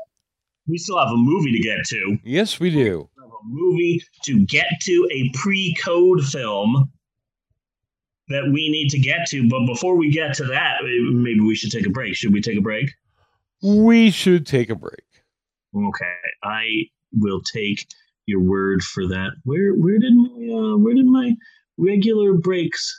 We 0.68 0.78
still 0.78 0.98
have 0.98 1.09
a 1.09 1.16
movie 1.16 1.52
to 1.52 1.60
get 1.60 1.84
to. 1.86 2.18
Yes, 2.24 2.60
we 2.60 2.70
do. 2.70 3.09
We 3.16 3.22
have 3.22 3.30
a 3.30 3.44
movie 3.44 4.02
to 4.24 4.44
get 4.47 4.66
to, 4.82 5.09
a 5.12 5.30
pre 5.34 5.74
code 5.74 6.24
film 6.24 6.90
that 8.28 8.44
we 8.52 8.68
need 8.68 8.88
to 8.90 8.98
get 8.98 9.26
to. 9.28 9.48
But 9.48 9.66
before 9.66 9.97
we 9.97 10.10
get 10.10 10.34
to 10.34 10.44
that, 10.44 10.78
maybe 10.82 11.40
we 11.40 11.55
should 11.55 11.70
take 11.70 11.86
a 11.86 11.90
break. 11.90 12.16
Should 12.16 12.32
we 12.32 12.40
take 12.40 12.59
a 12.59 12.62
break? 12.62 12.90
We 13.62 14.10
should 14.10 14.47
take 14.47 14.70
a 14.70 14.74
break. 14.74 15.05
Okay, 15.76 16.14
I 16.42 16.64
will 17.12 17.42
take 17.42 17.86
your 18.26 18.40
word 18.40 18.82
for 18.82 19.06
that. 19.08 19.30
Where 19.44 19.72
where 19.74 19.98
did 19.98 20.14
my 20.14 20.54
uh, 20.54 20.76
where 20.76 20.94
did 20.94 21.06
my 21.06 21.34
regular 21.76 22.34
breaks? 22.34 22.98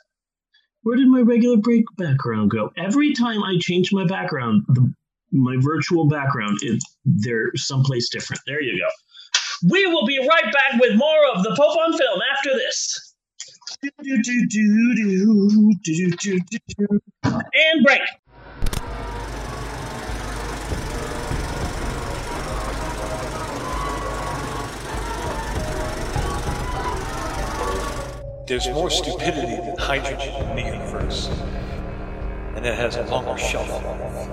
Where 0.84 0.96
did 0.96 1.08
my 1.08 1.22
regular 1.22 1.58
break 1.58 1.86
background 1.98 2.52
go? 2.52 2.70
Every 2.78 3.14
time 3.14 3.44
I 3.44 3.58
change 3.60 3.92
my 3.92 4.06
background, 4.06 4.64
the 4.70 4.94
my 5.32 5.58
virtual 5.60 6.08
background, 6.08 6.60
it, 6.62 6.82
they're 7.06 7.52
someplace 7.56 8.10
different. 8.10 8.42
There 8.46 8.62
you 8.62 8.80
go. 8.80 8.90
We 9.70 9.86
will 9.88 10.06
be 10.06 10.20
right 10.20 10.54
back 10.54 10.80
with 10.80 10.96
more 10.96 11.26
of 11.34 11.44
the 11.44 11.56
Pope 11.58 11.78
on 11.78 11.98
Film 11.98 12.20
after 12.34 12.54
this. 12.54 13.16
And 17.34 17.84
break. 17.84 18.02
There's 28.48 28.70
more 28.70 28.90
stupidity 28.90 29.58
than 29.58 29.76
hydrogen 29.78 30.34
in 30.34 30.56
the 30.56 30.62
universe, 30.62 31.28
and 32.56 32.66
it 32.66 32.76
has 32.76 32.96
a 32.96 33.04
longer 33.04 33.38
shelf 33.38 33.68
life. 33.84 34.30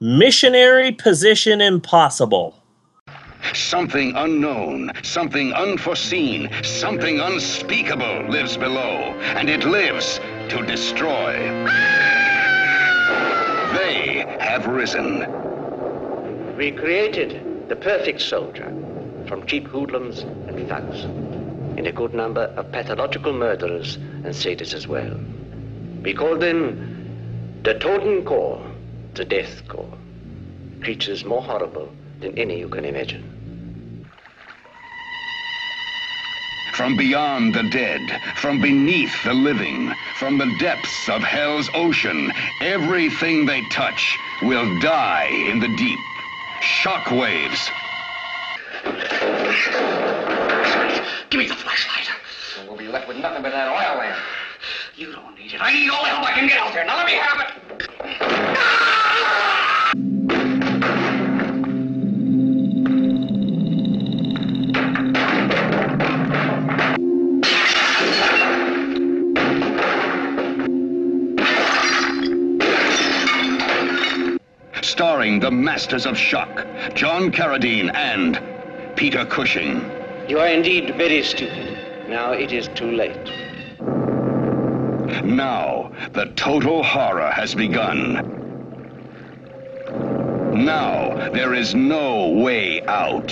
Missionary 0.00 0.92
Position 0.92 1.62
Impossible. 1.62 2.62
Something 3.54 4.14
unknown, 4.16 4.92
something 5.02 5.54
unforeseen, 5.54 6.50
something 6.62 7.20
unspeakable 7.20 8.28
lives 8.28 8.58
below, 8.58 9.14
and 9.34 9.48
it 9.48 9.64
lives 9.64 10.20
to 10.50 10.62
destroy. 10.66 12.27
Have 14.38 14.66
risen. 14.66 15.26
We 16.56 16.70
created 16.72 17.68
the 17.68 17.76
perfect 17.76 18.20
soldier 18.20 18.72
from 19.26 19.46
cheap 19.46 19.66
hoodlums 19.66 20.22
and 20.22 20.68
thugs, 20.68 21.04
and 21.76 21.86
a 21.86 21.92
good 21.92 22.14
number 22.14 22.42
of 22.56 22.70
pathological 22.72 23.32
murderers 23.32 23.96
and 23.96 24.34
sadists 24.34 24.74
as 24.74 24.88
well. 24.88 25.18
We 26.02 26.14
called 26.14 26.40
them 26.40 27.60
the 27.62 27.74
Toten 27.74 28.24
Corps, 28.24 28.62
the 29.14 29.24
Death 29.24 29.66
Corps. 29.68 29.92
Creatures 30.82 31.24
more 31.24 31.42
horrible 31.42 31.92
than 32.20 32.38
any 32.38 32.58
you 32.58 32.68
can 32.68 32.84
imagine. 32.84 33.37
From 36.72 36.96
beyond 36.96 37.54
the 37.54 37.64
dead, 37.64 38.20
from 38.36 38.60
beneath 38.60 39.22
the 39.24 39.34
living, 39.34 39.92
from 40.16 40.38
the 40.38 40.52
depths 40.58 41.08
of 41.08 41.22
hell's 41.22 41.68
ocean, 41.74 42.32
everything 42.60 43.46
they 43.46 43.62
touch 43.70 44.16
will 44.42 44.80
die 44.80 45.28
in 45.28 45.60
the 45.60 45.68
deep. 45.76 45.98
Shockwaves. 46.60 47.70
Give 51.30 51.38
me 51.38 51.46
the 51.46 51.54
flashlight. 51.54 52.08
We'll 52.66 52.76
be 52.76 52.88
left 52.88 53.06
with 53.08 53.16
nothing 53.18 53.42
but 53.42 53.52
that 53.52 53.68
oil 53.68 53.98
lamp. 53.98 54.18
You 54.96 55.12
don't 55.12 55.38
need 55.38 55.52
it. 55.52 55.60
I 55.60 55.72
need 55.72 55.88
all 55.90 56.02
the 56.02 56.08
help 56.08 56.24
I 56.24 56.32
can 56.32 56.48
get 56.48 56.58
out 56.58 56.72
there. 56.72 56.84
Now 56.84 56.96
let 56.96 57.06
me 57.06 57.14
have 57.14 57.40
it. 57.40 57.48
Starring 74.88 75.38
the 75.38 75.50
masters 75.50 76.06
of 76.06 76.16
shock, 76.16 76.66
John 76.94 77.30
Carradine 77.30 77.94
and 77.94 78.40
Peter 78.96 79.26
Cushing. 79.26 79.82
You 80.28 80.38
are 80.38 80.48
indeed 80.48 80.96
very 80.96 81.22
stupid. 81.22 81.78
Now 82.08 82.32
it 82.32 82.52
is 82.52 82.68
too 82.68 82.90
late. 82.92 83.26
Now, 85.22 85.92
the 86.14 86.32
total 86.36 86.82
horror 86.82 87.30
has 87.30 87.54
begun. 87.54 88.14
Now, 90.54 91.28
there 91.32 91.52
is 91.52 91.74
no 91.74 92.30
way 92.30 92.80
out. 92.86 93.28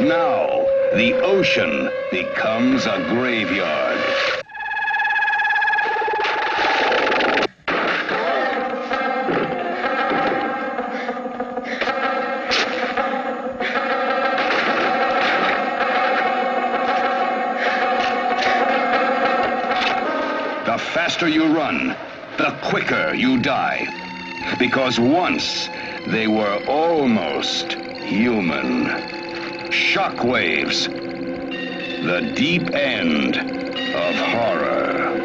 Now, 0.00 0.66
the 0.94 1.20
ocean 1.22 1.88
becomes 2.10 2.84
a 2.86 2.98
graveyard. 3.10 4.44
The 20.78 20.84
faster 20.84 21.26
you 21.28 21.44
run, 21.46 21.88
the 22.36 22.56
quicker 22.62 23.12
you 23.12 23.40
die. 23.40 23.84
Because 24.60 25.00
once 25.00 25.68
they 26.06 26.28
were 26.28 26.64
almost 26.68 27.72
human. 27.72 28.84
Shockwaves. 29.72 30.86
The 32.04 32.32
deep 32.36 32.70
end 32.70 33.38
of 33.38 34.14
horror. 34.14 35.18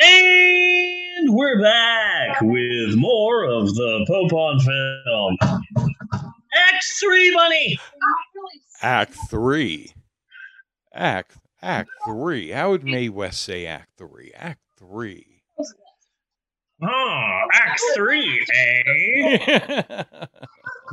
And 0.00 1.34
we're 1.34 1.60
back 1.60 2.40
with 2.40 2.96
more 2.96 3.44
of 3.44 3.74
the 3.74 4.06
Pope 4.08 4.32
on 4.32 4.58
Film. 7.30 7.34
X3 7.34 7.34
Bunny! 7.34 7.78
Act 8.82 9.16
three. 9.30 9.92
Act 10.94 11.36
Act 11.62 11.90
three. 12.04 12.50
How 12.50 12.70
would 12.70 12.84
Mae 12.84 13.08
West 13.08 13.42
say 13.42 13.66
Act 13.66 13.90
three? 13.96 14.32
Act 14.34 14.60
three. 14.78 15.32
Oh, 16.84 17.40
Act 17.52 17.80
3, 17.94 18.46
eh? 18.56 19.38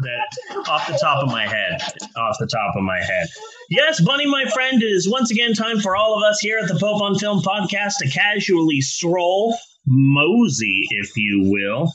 that 0.02 0.28
off 0.68 0.88
the 0.88 1.00
top 1.02 1.24
of 1.24 1.32
my 1.32 1.48
head. 1.48 1.82
Off 2.16 2.36
the 2.40 2.46
top 2.46 2.76
of 2.76 2.84
my 2.84 3.00
head. 3.02 3.28
Yes, 3.72 4.00
Bunny, 4.00 4.28
my 4.28 4.46
friend, 4.54 4.84
it 4.84 4.86
is 4.86 5.10
once 5.10 5.32
again 5.32 5.54
time 5.54 5.80
for 5.80 5.96
all 5.96 6.16
of 6.16 6.24
us 6.24 6.40
here 6.42 6.60
at 6.60 6.68
the 6.68 6.78
Pope 6.80 7.02
on 7.02 7.18
Film 7.18 7.42
podcast 7.42 7.94
to 8.02 8.10
casually 8.10 8.82
stroll, 8.82 9.58
mosey, 9.88 10.84
if 10.92 11.18
you 11.18 11.42
will, 11.50 11.92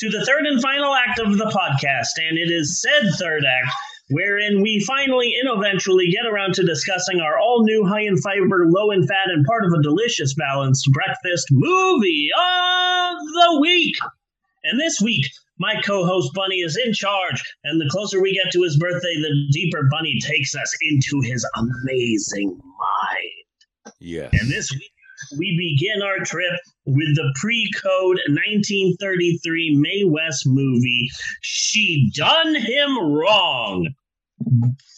to 0.00 0.10
the 0.10 0.24
third 0.24 0.46
and 0.46 0.60
final 0.60 0.94
act 0.94 1.18
of 1.18 1.38
the 1.38 1.46
podcast. 1.46 2.22
And 2.28 2.38
it 2.38 2.50
is 2.50 2.80
said 2.80 3.10
third 3.18 3.44
act 3.44 3.74
wherein 4.10 4.62
we 4.62 4.84
finally 4.86 5.34
and 5.40 5.48
eventually 5.50 6.10
get 6.10 6.26
around 6.26 6.54
to 6.54 6.62
discussing 6.62 7.20
our 7.20 7.38
all 7.38 7.64
new 7.64 7.84
high 7.86 8.02
in 8.02 8.16
fiber, 8.18 8.66
low 8.68 8.90
in 8.90 9.06
fat, 9.06 9.30
and 9.30 9.46
part 9.46 9.64
of 9.64 9.72
a 9.72 9.82
delicious 9.82 10.34
balanced 10.34 10.88
breakfast 10.92 11.48
movie 11.50 12.28
of 12.36 13.16
the 13.18 13.58
week. 13.60 13.96
And 14.64 14.80
this 14.80 15.00
week, 15.00 15.26
my 15.58 15.80
co 15.84 16.04
host 16.04 16.32
Bunny 16.34 16.56
is 16.56 16.76
in 16.76 16.92
charge, 16.92 17.42
and 17.64 17.80
the 17.80 17.88
closer 17.88 18.20
we 18.20 18.34
get 18.34 18.52
to 18.52 18.62
his 18.62 18.76
birthday, 18.76 19.14
the 19.16 19.48
deeper 19.52 19.88
Bunny 19.90 20.18
takes 20.20 20.54
us 20.54 20.76
into 20.90 21.20
his 21.26 21.46
amazing 21.56 22.48
mind. 22.48 23.92
Yes. 24.00 24.30
And 24.32 24.50
this 24.50 24.72
week, 24.72 24.92
we 25.38 25.56
begin 25.56 26.02
our 26.02 26.24
trip 26.24 26.52
with 26.86 27.14
the 27.14 27.32
pre 27.40 27.68
code 27.82 28.18
1933 28.28 29.76
Mae 29.76 30.04
West 30.04 30.46
movie, 30.46 31.08
She 31.40 32.10
Done 32.14 32.54
Him 32.54 32.98
Wrong. 32.98 33.88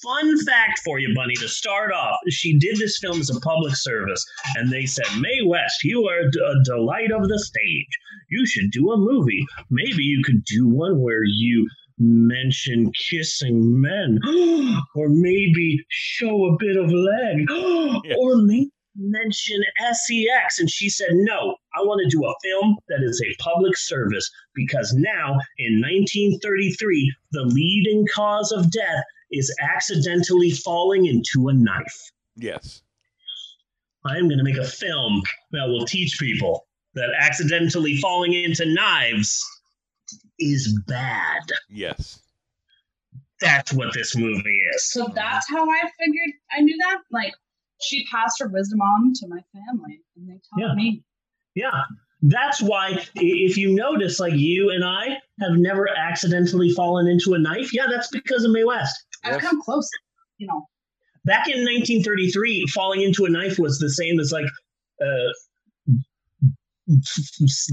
Fun 0.02 0.38
fact 0.44 0.80
for 0.84 0.98
you, 0.98 1.14
Bunny, 1.14 1.34
to 1.36 1.48
start 1.48 1.92
off, 1.92 2.18
she 2.28 2.58
did 2.58 2.76
this 2.78 2.98
film 2.98 3.20
as 3.20 3.30
a 3.30 3.40
public 3.40 3.76
service, 3.76 4.24
and 4.56 4.72
they 4.72 4.86
said, 4.86 5.06
Mae 5.20 5.42
West, 5.44 5.84
you 5.84 6.08
are 6.08 6.20
a 6.20 6.64
delight 6.64 7.12
of 7.12 7.28
the 7.28 7.38
stage. 7.38 7.98
You 8.30 8.46
should 8.46 8.70
do 8.72 8.90
a 8.90 8.96
movie. 8.96 9.44
Maybe 9.70 10.02
you 10.02 10.22
could 10.24 10.44
do 10.44 10.68
one 10.68 11.00
where 11.00 11.24
you 11.24 11.68
mention 11.98 12.92
kissing 12.92 13.80
men, 13.80 14.18
or 14.96 15.08
maybe 15.08 15.84
show 15.88 16.46
a 16.46 16.56
bit 16.58 16.76
of 16.76 16.90
leg, 16.90 17.46
or 18.18 18.36
maybe 18.36 18.70
mention 18.98 19.62
sex 20.46 20.58
and 20.58 20.70
she 20.70 20.88
said 20.88 21.10
no 21.12 21.54
i 21.76 21.82
want 21.82 22.00
to 22.02 22.16
do 22.16 22.24
a 22.24 22.34
film 22.42 22.76
that 22.88 23.02
is 23.02 23.20
a 23.24 23.34
public 23.42 23.76
service 23.76 24.30
because 24.54 24.92
now 24.94 25.32
in 25.58 25.80
1933 25.80 27.14
the 27.32 27.42
leading 27.42 28.06
cause 28.14 28.52
of 28.52 28.70
death 28.70 29.02
is 29.32 29.54
accidentally 29.60 30.50
falling 30.50 31.06
into 31.06 31.48
a 31.48 31.52
knife 31.52 32.10
Yes. 32.36 32.82
i 34.04 34.16
am 34.16 34.28
going 34.28 34.38
to 34.38 34.44
make 34.44 34.56
a 34.58 34.64
film 34.64 35.22
that 35.52 35.66
will 35.66 35.84
teach 35.86 36.18
people 36.18 36.66
that 36.94 37.10
accidentally 37.18 37.96
falling 37.98 38.32
into 38.32 38.64
knives 38.66 39.44
is 40.38 40.78
bad 40.86 41.42
Yes. 41.68 42.20
that's 43.40 43.72
what 43.72 43.92
this 43.94 44.16
movie 44.16 44.60
is 44.74 44.90
So 44.90 45.08
that's 45.14 45.48
how 45.50 45.68
I 45.68 45.80
figured 45.98 46.32
I 46.56 46.60
knew 46.60 46.76
that. 46.78 46.98
Like 47.10 47.32
she 47.82 48.06
passed 48.06 48.36
her 48.40 48.48
wisdom 48.48 48.80
on 48.80 49.12
to 49.14 49.26
my 49.28 49.40
family, 49.52 50.00
and 50.16 50.28
they 50.28 50.34
taught 50.48 50.58
Yeah. 50.70 50.74
me. 50.74 51.02
Yeah. 51.56 51.82
That's 52.22 52.62
why 52.62 53.04
if 53.16 53.56
you 53.56 53.74
notice, 53.74 54.20
like 54.20 54.34
you 54.34 54.70
and 54.70 54.84
I 54.84 55.18
have 55.40 55.56
never 55.56 55.88
accidentally 55.88 56.70
fallen 56.70 57.08
into 57.08 57.34
a 57.34 57.38
knife. 57.38 57.74
Yeah, 57.74 57.86
that's 57.90 58.08
because 58.08 58.44
of 58.44 58.52
Mae 58.52 58.64
West. 58.64 59.04
I've 59.24 59.40
come 59.40 59.60
close, 59.62 59.88
you 60.38 60.46
know. 60.46 60.66
Back 61.24 61.48
in 61.48 61.64
1933, 61.64 62.66
falling 62.72 63.02
into 63.02 63.24
a 63.24 63.28
knife 63.28 63.58
was 63.58 63.78
the 63.78 63.90
same 63.90 64.20
as 64.20 64.32
like 64.32 64.46
uh, 65.02 65.32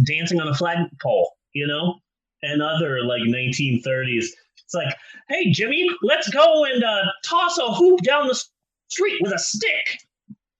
dancing 0.06 0.42
on 0.42 0.48
a 0.48 0.54
flagpole, 0.54 1.32
you 1.54 1.68
know, 1.68 2.00
and 2.42 2.62
other 2.62 3.04
like 3.04 3.22
1930s. 3.22 4.26
It's 4.66 4.74
like, 4.74 4.96
hey, 5.30 5.52
Jimmy, 5.52 5.88
let's 6.02 6.30
go 6.30 6.66
and 6.66 6.84
uh, 6.84 7.04
toss 7.24 7.58
a 7.60 7.74
hoop 7.74 8.02
down 8.02 8.28
the 8.28 8.44
street 8.90 9.20
with 9.22 9.34
a 9.34 9.40
stick. 9.40 10.00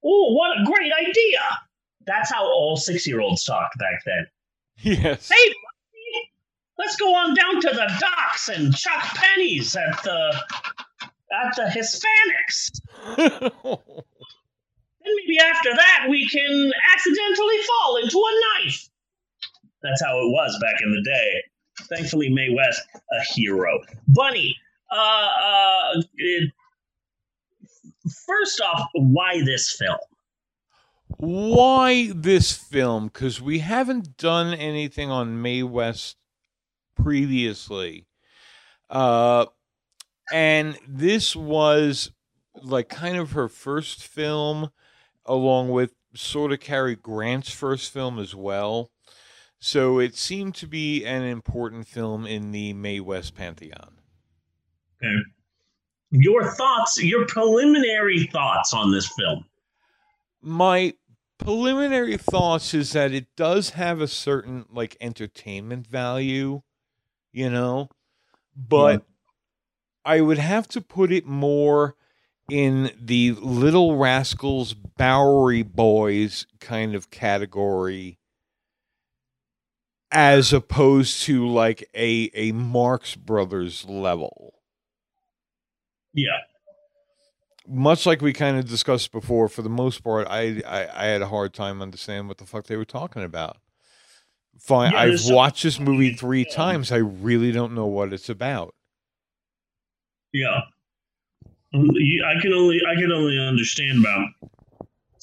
Oh, 0.06 0.34
what 0.34 0.60
a 0.60 0.66
great 0.66 0.92
idea! 0.94 1.40
That's 2.06 2.32
how 2.32 2.46
all 2.46 2.76
six-year-olds 2.78 3.44
talked 3.44 3.78
back 3.80 4.02
then. 4.06 4.28
Yes. 4.82 5.30
Hey, 5.30 5.54
let's 6.78 6.96
go 6.98 7.14
on 7.16 7.34
down 7.36 7.62
to 7.62 7.70
the 7.70 7.92
docks 8.00 8.50
and 8.50 8.76
chuck 8.76 9.04
pennies 9.16 9.76
at 9.76 10.02
the 10.04 10.36
at 11.32 11.56
the 11.56 11.64
Hispanics. 11.64 12.80
Then 15.06 15.14
maybe 15.28 15.38
after 15.38 15.70
that 15.76 16.06
we 16.10 16.26
can 16.30 16.72
accidentally 16.94 17.58
fall 17.68 17.98
into 17.98 18.18
a 18.18 18.64
knife. 18.64 18.88
That's 19.82 20.02
how 20.02 20.18
it 20.20 20.30
was 20.32 20.58
back 20.62 20.76
in 20.82 20.92
the 20.92 21.02
day. 21.04 21.44
Thankfully, 21.94 22.30
Mae 22.30 22.50
West, 22.56 22.82
a 23.12 23.22
hero. 23.34 23.82
Bunny, 24.08 24.56
uh, 24.92 24.96
uh, 24.96 26.02
it- 26.16 26.54
first 28.26 28.62
off, 28.62 28.88
why 28.94 29.44
this 29.44 29.76
film? 29.78 29.98
Why 31.18 32.12
this 32.14 32.52
film? 32.52 33.08
Because 33.08 33.42
we 33.42 33.60
haven't 33.60 34.18
done 34.18 34.54
anything 34.54 35.10
on 35.10 35.42
Mae 35.42 35.64
West 35.64 36.18
previously. 36.96 38.08
Uh, 38.90 39.46
and 40.32 40.78
this 40.88 41.36
was 41.36 42.12
like 42.62 42.90
kind 42.90 43.18
of 43.18 43.32
her 43.32 43.48
first 43.48 44.04
film, 44.04 44.70
along 45.26 45.70
with 45.70 45.94
sort 46.16 46.52
of 46.52 46.60
Cary 46.60 46.96
Grant's 46.96 47.52
first 47.52 47.92
film 47.92 48.20
as 48.20 48.36
well. 48.36 48.92
So 49.60 50.00
it 50.00 50.16
seemed 50.16 50.56
to 50.56 50.68
be 50.68 51.06
an 51.06 51.24
important 51.24 51.88
film 51.88 52.26
in 52.28 52.52
the 52.52 52.74
Mae 52.74 53.00
West 53.00 53.34
pantheon. 53.34 53.98
Okay. 55.02 55.16
Your 56.12 56.52
thoughts, 56.52 57.02
your 57.02 57.26
preliminary 57.26 58.26
thoughts 58.26 58.74
on 58.74 58.92
this 58.92 59.12
film. 59.18 59.46
my 60.42 60.94
preliminary 61.44 62.18
thoughts 62.18 62.74
is 62.74 62.94
that 62.94 63.12
it 63.12 63.28
does 63.36 63.72
have 63.72 64.02
a 64.02 64.08
certain 64.08 64.66
like 64.72 64.98
entertainment 65.02 65.88
value, 65.88 66.62
you 67.32 67.50
know, 67.50 67.90
but 68.56 69.04
I 70.06 70.22
would 70.22 70.38
have 70.38 70.68
to 70.70 70.82
put 70.82 71.12
it 71.12 71.26
more 71.26 71.96
in 72.50 72.92
the 73.00 73.32
Little 73.32 73.98
Rascals 73.98 74.74
Bowery 74.74 75.64
Boys 75.64 76.46
kind 76.60 76.96
of 76.96 77.10
category 77.10 78.20
as 80.12 80.54
opposed 80.54 81.24
to 81.24 81.48
like 81.48 81.90
a 81.96 82.30
a 82.34 82.52
Marx 82.52 83.16
Brothers 83.16 83.86
level. 83.86 84.54
Yeah. 86.14 86.40
Much 87.68 88.06
like 88.06 88.22
we 88.22 88.34
kind 88.34 88.58
of 88.58 88.66
discussed 88.68 89.12
before, 89.12 89.48
for 89.48 89.62
the 89.62 89.70
most 89.70 90.04
part, 90.04 90.28
I, 90.30 90.62
I 90.68 90.88
I 90.94 91.06
had 91.06 91.22
a 91.22 91.28
hard 91.28 91.54
time 91.54 91.82
understanding 91.82 92.28
what 92.28 92.38
the 92.38 92.46
fuck 92.46 92.66
they 92.68 92.78
were 92.78 92.86
talking 92.86 93.24
about. 93.24 93.58
Fine, 94.60 94.92
Yeah, 94.92 95.00
I've 95.00 95.20
watched 95.26 95.64
this 95.64 95.80
movie 95.80 96.14
three 96.14 96.46
times. 96.46 96.92
I 96.92 96.98
really 96.98 97.52
don't 97.52 97.74
know 97.74 97.88
what 97.88 98.14
it's 98.14 98.30
about. 98.30 98.76
Yeah. 100.32 100.62
I 101.74 102.40
can 102.42 102.54
only 102.54 102.80
I 102.88 102.94
can 103.00 103.12
only 103.12 103.40
understand 103.40 104.00
about 104.00 104.28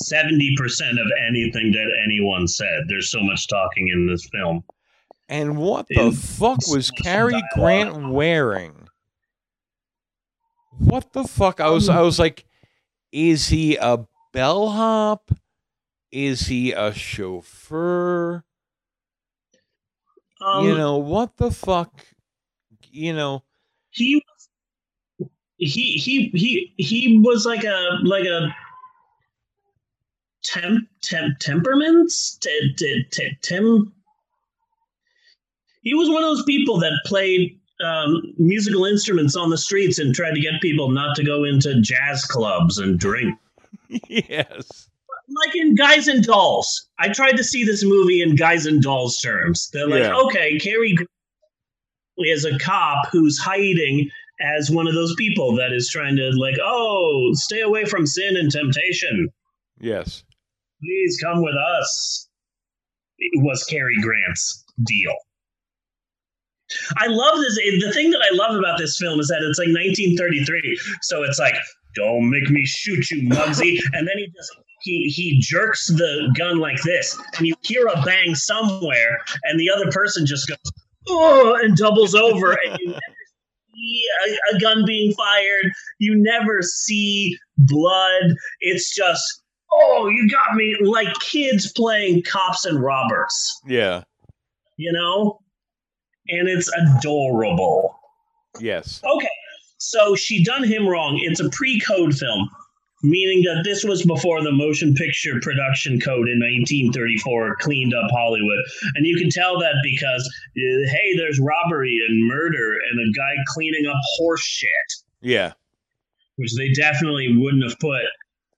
seventy 0.02 0.54
percent 0.56 0.98
of 0.98 1.06
anything 1.28 1.70
that 1.72 1.86
anyone 2.04 2.48
said. 2.48 2.84
There's 2.88 3.10
so 3.10 3.20
much 3.20 3.46
talking 3.48 3.88
in 3.88 4.06
this 4.06 4.28
film. 4.32 4.64
And 5.28 5.58
what 5.58 5.86
the 5.88 6.06
In- 6.06 6.12
fuck 6.12 6.58
was 6.68 6.90
Cary 6.90 7.40
Grant 7.54 8.10
wearing? 8.10 8.79
What 10.80 11.12
the 11.12 11.24
fuck? 11.24 11.60
I 11.60 11.68
was 11.68 11.88
I 11.88 12.00
was 12.00 12.18
like, 12.18 12.46
is 13.12 13.48
he 13.48 13.76
a 13.76 14.06
bellhop? 14.32 15.30
Is 16.10 16.46
he 16.46 16.72
a 16.72 16.92
chauffeur? 16.92 18.44
Um, 20.40 20.66
you 20.66 20.74
know 20.76 20.96
what 20.96 21.36
the 21.36 21.50
fuck? 21.50 22.06
You 22.90 23.12
know, 23.12 23.44
he 23.90 24.24
he 25.58 25.98
he 25.98 26.30
he 26.34 26.74
he 26.78 27.18
was 27.18 27.44
like 27.44 27.64
a 27.64 27.98
like 28.02 28.24
a 28.24 28.54
temp 30.42 30.88
temp 31.02 31.38
temperaments 31.38 32.38
t- 32.38 32.74
t- 32.78 33.04
t- 33.10 33.36
tem 33.42 33.92
he 35.82 35.94
was 35.94 36.08
one 36.08 36.22
of 36.22 36.30
those 36.30 36.44
people 36.44 36.78
that 36.78 36.98
played 37.04 37.59
um, 37.84 38.22
musical 38.38 38.84
instruments 38.84 39.36
on 39.36 39.50
the 39.50 39.58
streets 39.58 39.98
and 39.98 40.14
tried 40.14 40.34
to 40.34 40.40
get 40.40 40.60
people 40.60 40.90
not 40.90 41.16
to 41.16 41.24
go 41.24 41.44
into 41.44 41.80
jazz 41.80 42.24
clubs 42.24 42.78
and 42.78 42.98
drink 42.98 43.38
yes. 44.08 44.88
like 45.28 45.56
in 45.56 45.74
Guys 45.74 46.08
and 46.08 46.22
Dolls. 46.24 46.88
I 46.98 47.08
tried 47.08 47.36
to 47.36 47.44
see 47.44 47.64
this 47.64 47.84
movie 47.84 48.22
in 48.22 48.36
Guys 48.36 48.66
and 48.66 48.82
Dolls 48.82 49.18
terms. 49.18 49.70
They're 49.72 49.88
like, 49.88 50.02
Yeah. 50.02 50.16
okay, 50.16 50.58
Cary 50.58 50.94
Grant 50.94 51.08
is 52.18 52.44
a 52.44 52.58
cop 52.58 53.08
who's 53.10 53.38
hiding 53.38 54.10
as 54.40 54.70
one 54.70 54.86
of 54.86 54.94
those 54.94 55.14
people 55.16 55.54
that 55.56 55.72
is 55.72 55.88
trying 55.90 56.16
to 56.16 56.30
like, 56.36 56.56
oh, 56.62 57.30
stay 57.34 57.60
away 57.60 57.84
from 57.84 58.06
sin 58.06 58.36
and 58.36 58.50
temptation. 58.50 59.28
Yes. 59.80 60.24
Please 60.82 61.18
come 61.22 61.42
with 61.42 61.54
us. 61.54 62.28
It 63.18 63.42
was 63.42 63.64
Cary 63.64 63.96
Grant's 64.00 64.64
deal. 64.84 65.14
I 66.96 67.06
love 67.06 67.38
this. 67.38 67.58
Eh, 67.58 67.78
the 67.86 67.92
thing 67.92 68.10
that 68.10 68.22
I 68.22 68.34
love 68.34 68.56
about 68.56 68.78
this 68.78 68.96
film 68.98 69.18
is 69.20 69.28
that 69.28 69.42
it's 69.42 69.58
like 69.58 69.68
1933, 69.68 70.78
so 71.02 71.22
it's 71.22 71.38
like, 71.38 71.54
"Don't 71.96 72.30
make 72.30 72.48
me 72.50 72.64
shoot 72.66 73.10
you, 73.10 73.28
Muggsy," 73.28 73.78
and 73.92 74.06
then 74.06 74.18
he 74.18 74.26
just 74.28 74.52
he 74.82 75.04
he 75.14 75.38
jerks 75.40 75.86
the 75.88 76.32
gun 76.36 76.58
like 76.58 76.80
this, 76.82 77.18
and 77.36 77.46
you 77.46 77.54
hear 77.62 77.86
a 77.86 78.00
bang 78.02 78.34
somewhere, 78.34 79.18
and 79.44 79.58
the 79.58 79.70
other 79.70 79.90
person 79.90 80.24
just 80.26 80.48
goes, 80.48 80.58
"Oh," 81.08 81.58
and 81.62 81.76
doubles 81.76 82.14
over, 82.14 82.52
and 82.64 82.78
you 82.80 82.86
never 82.86 83.02
see 83.74 84.04
a, 84.28 84.56
a 84.56 84.60
gun 84.60 84.84
being 84.86 85.12
fired. 85.14 85.72
You 85.98 86.14
never 86.16 86.62
see 86.62 87.36
blood. 87.58 88.34
It's 88.60 88.94
just, 88.94 89.42
"Oh, 89.72 90.08
you 90.08 90.28
got 90.30 90.54
me!" 90.54 90.76
Like 90.82 91.12
kids 91.20 91.72
playing 91.72 92.22
cops 92.22 92.64
and 92.64 92.80
robbers 92.80 93.34
Yeah. 93.66 94.04
you 94.76 94.92
know? 94.92 95.39
And 96.32 96.48
it's 96.48 96.70
adorable. 96.72 97.96
Yes. 98.60 99.00
Okay, 99.04 99.28
so 99.78 100.14
she 100.14 100.42
done 100.44 100.64
him 100.64 100.86
wrong. 100.86 101.18
It's 101.22 101.40
a 101.40 101.48
pre-code 101.50 102.14
film, 102.16 102.48
meaning 103.02 103.42
that 103.42 103.62
this 103.64 103.84
was 103.84 104.04
before 104.04 104.42
the 104.42 104.52
motion 104.52 104.94
picture 104.94 105.38
production 105.40 106.00
code 106.00 106.28
in 106.28 106.38
1934 106.40 107.56
cleaned 107.60 107.94
up 107.94 108.10
Hollywood. 108.10 108.58
And 108.96 109.06
you 109.06 109.16
can 109.16 109.30
tell 109.30 109.58
that 109.60 109.74
because, 109.82 110.22
uh, 110.56 110.90
hey, 110.90 111.16
there's 111.16 111.40
robbery 111.40 111.96
and 112.08 112.26
murder 112.26 112.74
and 112.90 113.00
a 113.00 113.12
guy 113.16 113.34
cleaning 113.48 113.86
up 113.86 114.00
horse 114.18 114.42
shit, 114.42 114.70
Yeah. 115.22 115.52
which 116.36 116.54
they 116.56 116.72
definitely 116.72 117.36
wouldn't 117.36 117.62
have 117.64 117.78
put 117.78 118.02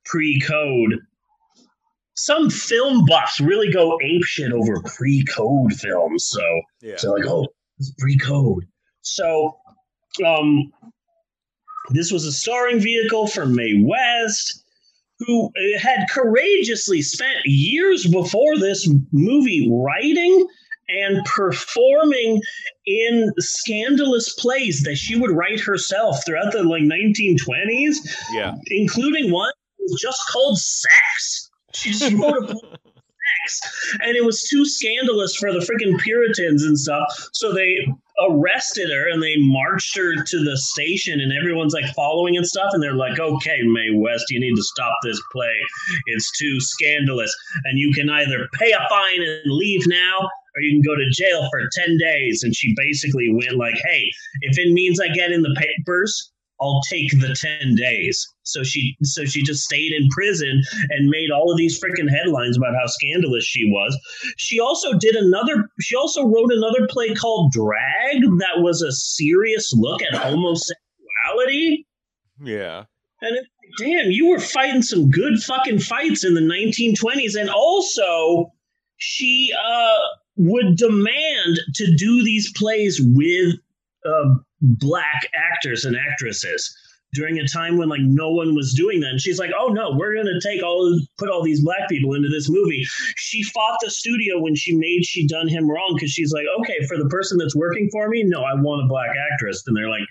pre-code. 0.05 0.99
Some 2.15 2.51
film 2.51 3.05
buffs 3.07 3.41
really 3.41 3.71
go 3.73 3.99
apeshit 4.05 4.53
over 4.53 4.83
pre-code 4.83 5.73
films, 5.75 6.27
so 6.29 6.43
Yeah. 6.83 6.97
so 6.97 7.13
like, 7.13 7.27
oh, 7.27 7.47
it's 7.83 7.95
pre-code. 7.99 8.67
So, 9.03 9.59
um, 10.25 10.71
this 11.91 12.13
was 12.13 12.25
a 12.25 12.33
starring 12.33 12.81
vehicle 12.81 13.27
for 13.27 13.45
Mae 13.47 13.83
West, 13.85 14.65
who 15.19 15.47
uh, 15.47 15.79
had 15.81 16.07
courageously 16.11 17.03
spent 17.03 17.39
years 17.45 18.07
before 18.07 18.57
this 18.59 18.89
movie 19.13 19.69
writing 19.71 20.47
and 20.89 21.25
performing 21.25 22.41
in 22.87 23.33
scandalous 23.39 24.33
plays 24.35 24.83
that 24.83 24.97
she 24.97 25.17
would 25.19 25.31
write 25.31 25.61
herself 25.61 26.25
throughout 26.25 26.53
the 26.53 26.63
like 26.63 26.83
1920s, 26.83 27.97
Yeah. 28.35 28.55
including 28.67 29.33
one 29.33 29.53
was 29.79 30.01
just 30.01 30.21
called 30.31 30.59
Sex. 30.59 31.51
She 31.75 31.91
just 31.91 32.13
wrote 32.13 32.51
a 32.51 32.55
and 34.01 34.17
it 34.17 34.25
was 34.25 34.43
too 34.43 34.65
scandalous 34.65 35.37
for 35.37 35.53
the 35.53 35.59
freaking 35.59 35.99
Puritans 35.99 36.65
and 36.65 36.79
stuff. 36.79 37.07
So 37.33 37.53
they 37.53 37.87
arrested 38.29 38.91
her 38.91 39.09
and 39.09 39.23
they 39.23 39.37
marched 39.37 39.97
her 39.97 40.23
to 40.23 40.45
the 40.45 40.57
station 40.57 41.21
and 41.21 41.33
everyone's 41.33 41.75
like 41.75 41.93
following 41.95 42.37
and 42.37 42.47
stuff. 42.47 42.71
And 42.73 42.83
they're 42.83 42.95
like 42.95 43.19
okay 43.19 43.63
mae 43.63 43.91
west 43.95 44.27
you 44.31 44.41
need 44.41 44.57
to 44.57 44.63
stop 44.63 44.95
this 45.03 45.21
play. 45.33 45.55
It's 46.07 46.31
too 46.39 46.61
scandalous. 46.61 47.35
And 47.65 47.79
you 47.79 47.93
can 47.93 48.11
either 48.11 48.49
pay 48.55 48.73
a 48.73 48.87
fine 48.89 49.23
and 49.23 49.41
leave 49.47 49.83
now 49.87 50.29
or 50.55 50.63
you 50.63 50.73
can 50.73 50.83
go 50.83 50.95
to 50.95 51.11
jail 51.11 51.49
for 51.51 51.69
10 51.73 51.97
days. 51.99 52.43
And 52.43 52.55
she 52.55 52.75
basically 52.77 53.33
went 53.33 53.57
like 53.57 53.75
hey 53.87 54.13
if 54.43 54.59
it 54.59 54.73
means 54.73 55.01
i 55.01 55.09
get 55.09 55.33
in 55.33 55.43
the 55.43 55.57
papers 55.59 56.33
I'll 56.63 56.81
take 56.89 57.11
the 57.21 57.37
10 57.61 57.75
days. 57.75 58.27
So 58.45 58.63
she 58.63 58.97
so 59.03 59.25
she 59.25 59.43
just 59.43 59.65
stayed 59.65 59.93
in 59.93 60.09
prison 60.09 60.63
and 60.91 61.09
made 61.09 61.31
all 61.31 61.51
of 61.51 61.59
these 61.59 61.81
freaking 61.81 62.09
headlines 62.09 62.57
about 62.57 62.75
how 62.75 62.87
scandalous 62.87 63.45
she 63.45 63.65
was. 63.65 63.99
She 64.37 64.61
also 64.61 64.93
did 64.95 65.17
another 65.17 65.69
she 65.81 65.97
also 65.97 66.25
wrote 66.25 66.53
another 66.53 66.87
play 66.89 67.15
called 67.15 67.53
Drag 67.53 68.23
that 68.39 68.59
was 68.59 68.83
a 68.83 68.93
serious 68.93 69.73
look 69.75 70.03
at 70.03 70.15
homosexuality. 70.15 71.87
Yeah. 72.41 72.85
And 73.23 73.37
it's 73.37 73.49
like, 73.59 73.89
damn, 73.89 74.11
you 74.11 74.29
were 74.29 74.41
fighting 74.41 74.83
some 74.83 75.11
good 75.11 75.41
fucking 75.41 75.79
fights 75.79 76.25
in 76.25 76.35
the 76.35 76.41
1920s. 76.41 77.41
And 77.41 77.49
also, 77.49 78.53
she 78.97 79.53
uh, 79.53 79.99
would 80.37 80.77
demand 80.77 81.61
to 81.75 81.95
do 81.97 82.25
these 82.25 82.53
plays 82.57 83.01
with 83.01 83.55
uh, 84.05 84.35
black 84.63 85.29
actors 85.35 85.85
and 85.85 85.97
actresses 85.97 86.75
during 87.15 87.39
a 87.39 87.47
time 87.47 87.77
when 87.77 87.89
like 87.89 88.01
no 88.01 88.31
one 88.31 88.55
was 88.55 88.73
doing 88.73 89.01
that. 89.01 89.11
And 89.11 89.21
she's 89.21 89.39
like, 89.39 89.51
"Oh 89.59 89.69
no, 89.69 89.93
we're 89.97 90.17
gonna 90.17 90.41
take 90.41 90.63
all 90.63 90.99
put 91.19 91.29
all 91.29 91.43
these 91.43 91.63
black 91.63 91.89
people 91.89 92.15
into 92.15 92.29
this 92.29 92.49
movie." 92.49 92.85
She 93.17 93.43
fought 93.43 93.77
the 93.83 93.91
studio 93.91 94.41
when 94.41 94.55
she 94.55 94.75
made 94.77 95.05
she 95.05 95.27
done 95.27 95.49
him 95.49 95.71
wrong 95.71 95.95
because 95.95 96.11
she's 96.11 96.33
like, 96.33 96.47
"Okay, 96.61 96.87
for 96.87 96.97
the 96.97 97.09
person 97.09 97.39
that's 97.39 97.55
working 97.55 97.89
for 97.93 98.09
me, 98.09 98.23
no, 98.25 98.43
I 98.43 98.55
want 98.55 98.85
a 98.85 98.89
black 98.89 99.11
actress." 99.33 99.63
And 99.67 99.77
they're 99.77 99.91
like, 99.91 100.09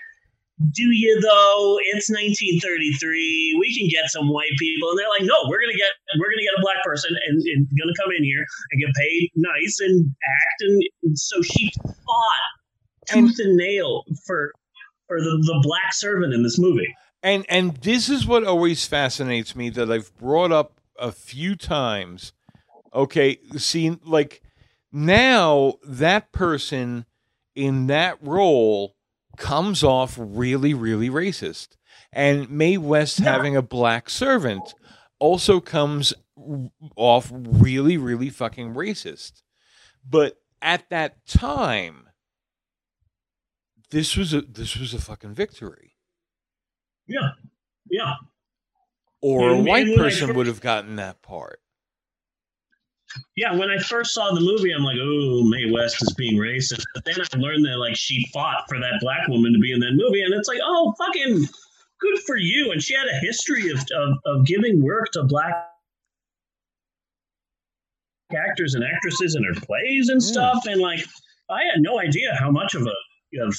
"Do 0.72 0.84
you 0.84 1.19
though? 1.22 1.80
It's 1.94 2.10
1933. 2.10 3.57
We 3.60 3.76
can 3.76 3.90
get 3.90 4.11
some 4.11 4.30
white 4.30 4.53
people." 4.60 4.91
And 4.91 4.99
they're 4.99 5.10
like, 5.10 5.26
"No, 5.26 5.49
we're 5.49 5.61
gonna 5.61 5.78
get 5.78 5.94
we're 6.19 6.30
gonna 6.30 6.45
get 6.45 6.60
a 6.60 6.61
black 6.61 6.84
person 6.84 7.15
and, 7.28 7.41
and 7.41 7.68
gonna 7.80 7.98
come 7.98 8.11
in 8.15 8.23
here 8.23 8.45
and 8.72 8.80
get 8.80 8.94
paid 8.94 9.32
nice 9.36 9.80
and 9.80 10.06
act." 10.06 10.61
And 10.61 11.18
so 11.18 11.41
she 11.41 11.72
fought 11.82 12.60
tooth 13.13 13.39
and 13.39 13.57
nail 13.57 14.03
for 14.25 14.51
for 15.07 15.19
the, 15.19 15.43
the 15.45 15.59
black 15.63 15.93
servant 15.93 16.33
in 16.33 16.43
this 16.43 16.57
movie. 16.57 16.95
And 17.23 17.45
and 17.49 17.77
this 17.77 18.09
is 18.09 18.25
what 18.25 18.43
always 18.43 18.85
fascinates 18.85 19.55
me 19.55 19.69
that 19.71 19.91
I've 19.91 20.15
brought 20.17 20.51
up 20.51 20.79
a 20.97 21.11
few 21.11 21.55
times. 21.55 22.33
Okay, 22.93 23.39
see, 23.57 23.97
like 24.03 24.41
now 24.91 25.75
that 25.83 26.31
person 26.31 27.05
in 27.55 27.88
that 27.88 28.17
role 28.21 28.95
comes 29.38 29.83
off 29.83 30.15
really, 30.19 30.73
really 30.73 31.09
racist. 31.09 31.69
And 32.13 32.49
Mae 32.49 32.77
West 32.77 33.19
having 33.19 33.55
a 33.55 33.61
black 33.61 34.09
servant 34.09 34.73
also 35.19 35.59
comes 35.59 36.13
off 36.95 37.31
really, 37.31 37.97
really 37.97 38.29
fucking 38.29 38.73
racist. 38.73 39.41
But 40.07 40.38
at 40.61 40.89
that 40.89 41.25
time, 41.25 42.09
this 43.91 44.18
was 44.18 44.34
a 44.34 44.41
this 44.41 44.77
was 44.77 44.93
a 44.93 44.99
fucking 44.99 45.34
victory. 45.34 45.95
Yeah, 47.07 47.30
yeah. 47.89 48.15
Or 49.22 49.49
a 49.49 49.57
white 49.57 49.85
and 49.88 49.91
when 49.91 49.99
I 49.99 50.03
person 50.03 50.27
first- 50.27 50.38
would 50.38 50.47
have 50.47 50.61
gotten 50.61 50.95
that 50.95 51.22
part. 51.22 51.59
Yeah, 53.35 53.53
when 53.53 53.69
I 53.69 53.77
first 53.77 54.13
saw 54.13 54.34
the 54.34 54.39
movie, 54.39 54.72
I'm 54.72 54.85
like, 54.85 54.95
"Oh, 54.97 55.43
Mae 55.43 55.69
West 55.69 56.01
is 56.01 56.13
being 56.13 56.38
racist." 56.38 56.85
But 56.93 57.03
then 57.03 57.15
I 57.19 57.38
learned 57.38 57.65
that 57.65 57.77
like 57.77 57.97
she 57.97 58.26
fought 58.34 58.63
for 58.69 58.80
that 58.80 58.99
black 59.01 59.27
woman 59.27 59.51
to 59.51 59.59
be 59.59 59.73
in 59.73 59.81
that 59.81 59.93
movie, 59.95 60.22
and 60.22 60.34
it's 60.34 60.47
like, 60.47 60.61
"Oh, 60.63 60.93
fucking 60.97 61.45
good 61.99 62.19
for 62.26 62.38
you!" 62.38 62.72
And 62.72 62.81
she 62.81 62.93
had 62.95 63.07
a 63.07 63.19
history 63.19 63.69
of 63.69 63.80
of, 63.93 64.18
of 64.26 64.45
giving 64.45 64.81
work 64.81 65.11
to 65.11 65.23
black 65.26 65.72
actors 68.34 68.76
and 68.76 68.84
actresses 68.84 69.35
in 69.35 69.43
her 69.43 69.53
plays 69.53 70.09
and 70.09 70.22
mm. 70.22 70.23
stuff. 70.23 70.63
And 70.65 70.80
like, 70.80 71.03
I 71.49 71.63
had 71.63 71.81
no 71.81 71.99
idea 71.99 72.34
how 72.39 72.49
much 72.49 72.76
of 72.76 72.88
a, 72.88 73.45
a 73.45 73.51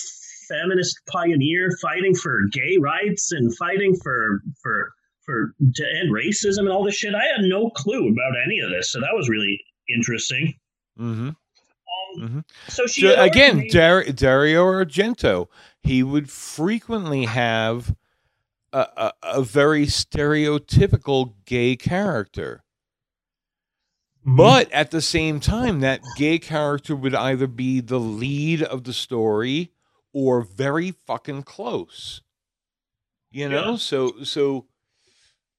feminist 0.53 1.01
pioneer 1.09 1.71
fighting 1.81 2.15
for 2.15 2.43
gay 2.53 2.77
rights 2.81 3.33
and 3.33 3.57
fighting 3.57 3.97
for 4.03 4.43
for 4.63 4.93
for 5.25 5.55
to 5.75 5.85
end 6.01 6.13
racism 6.13 6.61
and 6.61 6.71
all 6.71 6.85
this 6.85 6.97
shit. 6.97 7.15
I 7.15 7.25
had 7.25 7.43
no 7.43 7.71
clue 7.71 8.09
about 8.09 8.33
any 8.45 8.61
of 8.61 8.71
this, 8.71 8.91
so 8.91 9.01
that 9.01 9.15
was 9.15 9.29
really 9.29 9.61
interesting. 9.89 10.55
Mm-hmm. 10.99 11.31
Um, 12.23 12.45
So 12.69 12.87
she 12.87 13.03
So 13.03 13.21
again, 13.23 13.59
made- 13.59 13.71
Dar- 13.71 14.05
Dario 14.05 14.65
Argento, 14.65 15.47
he 15.83 16.03
would 16.03 16.29
frequently 16.31 17.25
have 17.27 17.95
a, 18.73 18.87
a, 18.97 19.13
a 19.23 19.43
very 19.43 19.87
stereotypical 19.87 21.35
gay 21.45 21.77
character. 21.77 22.65
Mm-hmm. 24.27 24.37
But 24.37 24.73
at 24.73 24.91
the 24.91 25.03
same 25.03 25.41
time, 25.41 25.81
that 25.81 26.01
gay 26.17 26.39
character 26.39 26.95
would 26.97 27.15
either 27.15 27.47
be 27.47 27.81
the 27.81 28.01
lead 28.01 28.63
of 28.63 28.85
the 28.85 28.93
story 28.93 29.73
or 30.13 30.43
very 30.43 30.91
fucking 30.91 31.43
close. 31.45 32.21
You 33.31 33.49
know, 33.49 33.77
so 33.77 34.23
so 34.25 34.67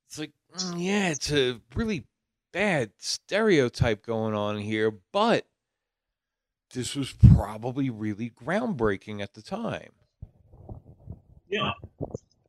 it's 0.07 0.19
like, 0.19 0.31
mm, 0.55 0.75
yeah, 0.77 1.09
it's 1.09 1.31
a 1.31 1.59
really 1.73 2.05
bad 2.51 2.91
stereotype 2.99 4.05
going 4.05 4.35
on 4.35 4.59
here, 4.59 4.91
but 5.11 5.47
this 6.73 6.95
was 6.95 7.13
probably 7.34 7.89
really 7.89 8.30
groundbreaking 8.30 9.21
at 9.21 9.34
the 9.34 9.41
time. 9.41 9.91
Yeah. 11.49 11.71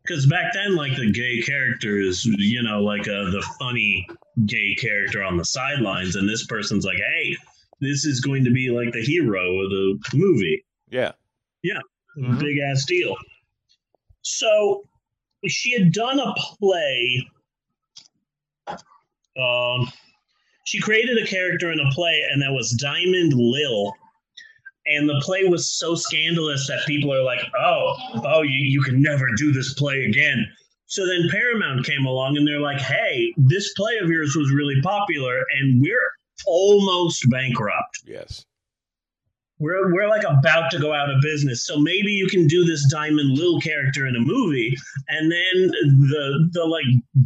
Because 0.03 0.27
back 0.27 0.53
then, 0.53 0.77
like 0.77 0.97
the 0.97 1.11
gay 1.11 1.41
character 1.41 1.99
is, 1.99 2.27
you 2.27 2.63
know, 2.63 2.83
like 2.83 3.03
uh, 3.03 3.31
the 3.31 3.47
funny 3.59 4.07
gay 4.45 4.75
character 4.75 5.23
on 5.23 5.39
the 5.39 5.45
sidelines, 5.45 6.17
and 6.17 6.29
this 6.29 6.47
person's 6.47 6.85
like, 6.85 6.99
"Hey, 6.99 7.35
this 7.81 8.05
is 8.05 8.21
going 8.21 8.45
to 8.45 8.51
be 8.51 8.69
like 8.69 8.93
the 8.93 9.01
hero 9.01 9.61
of 9.61 9.71
the 9.71 9.99
movie." 10.13 10.63
Yeah. 10.91 11.13
Yeah, 11.63 11.81
big 12.17 12.59
ass 12.59 12.85
deal. 12.85 13.17
So 14.23 14.85
she 15.47 15.73
had 15.73 15.93
done 15.93 16.19
a 16.19 16.35
play. 16.59 17.29
Um, 18.69 19.93
she 20.65 20.81
created 20.81 21.19
a 21.19 21.27
character 21.27 21.71
in 21.73 21.81
a 21.81 21.91
play, 21.91 22.23
and 22.31 22.41
that 22.43 22.53
was 22.53 22.71
Diamond 22.71 23.35
Lil. 23.35 23.93
And 24.87 25.09
the 25.09 25.21
play 25.23 25.45
was 25.45 25.71
so 25.71 25.95
scandalous 25.95 26.67
that 26.69 26.87
people 26.87 27.13
are 27.13 27.23
like, 27.23 27.41
"Oh, 27.59 27.95
oh, 28.25 28.43
you, 28.43 28.61
you 28.61 28.83
can 28.83 29.01
never 29.01 29.27
do 29.37 29.53
this 29.53 29.75
play 29.75 30.05
again." 30.05 30.47
So 30.87 31.07
then 31.07 31.29
Paramount 31.31 31.85
came 31.87 32.05
along, 32.05 32.37
and 32.37 32.47
they're 32.47 32.61
like, 32.61 32.81
"Hey, 32.81 33.33
this 33.37 33.73
play 33.75 33.97
of 33.99 34.11
yours 34.11 34.37
was 34.37 34.53
really 34.53 34.81
popular, 34.83 35.45
and 35.59 35.81
we're 35.81 36.11
almost 36.47 37.29
bankrupt." 37.31 38.03
Yes. 38.07 38.45
We're 39.65 39.93
we're 39.93 40.09
like 40.09 40.25
about 40.25 40.71
to 40.73 40.79
go 40.79 40.93
out 40.93 41.11
of 41.11 41.23
business. 41.23 41.67
So 41.67 41.79
maybe 41.79 42.13
you 42.13 42.27
can 42.27 42.47
do 42.47 42.65
this 42.65 42.87
Diamond 42.91 43.37
Lil 43.39 43.61
character 43.61 44.07
in 44.07 44.15
a 44.15 44.21
movie, 44.21 44.77
and 45.09 45.33
then 45.33 45.71
the 46.11 46.51
the 46.53 46.65
like 46.65 47.25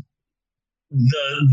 the 0.90 1.48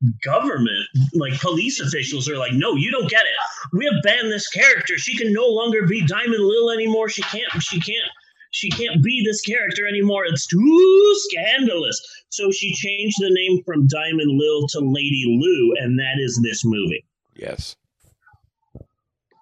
the 0.00 0.12
government, 0.24 0.86
like 1.14 1.40
police 1.40 1.80
officials, 1.80 2.28
are 2.28 2.36
like, 2.36 2.52
no, 2.52 2.74
you 2.74 2.90
don't 2.90 3.10
get 3.10 3.22
it. 3.22 3.76
We 3.76 3.84
have 3.86 4.02
banned 4.02 4.30
this 4.30 4.48
character. 4.48 4.98
She 4.98 5.16
can 5.16 5.32
no 5.32 5.46
longer 5.46 5.86
be 5.86 6.04
Diamond 6.06 6.44
Lil 6.44 6.70
anymore. 6.70 7.08
She 7.08 7.22
can't. 7.22 7.50
She 7.60 7.80
can't. 7.80 8.10
She 8.50 8.70
can't 8.70 9.02
be 9.02 9.22
this 9.24 9.42
character 9.42 9.86
anymore. 9.86 10.24
It's 10.24 10.46
too 10.46 11.16
scandalous. 11.28 12.00
So 12.30 12.50
she 12.50 12.74
changed 12.74 13.16
the 13.20 13.30
name 13.30 13.62
from 13.64 13.86
Diamond 13.86 14.38
Lil 14.38 14.66
to 14.68 14.80
Lady 14.80 15.24
Lou, 15.38 15.74
and 15.78 15.98
that 15.98 16.14
is 16.18 16.40
this 16.42 16.64
movie. 16.64 17.04
Yes. 17.34 17.76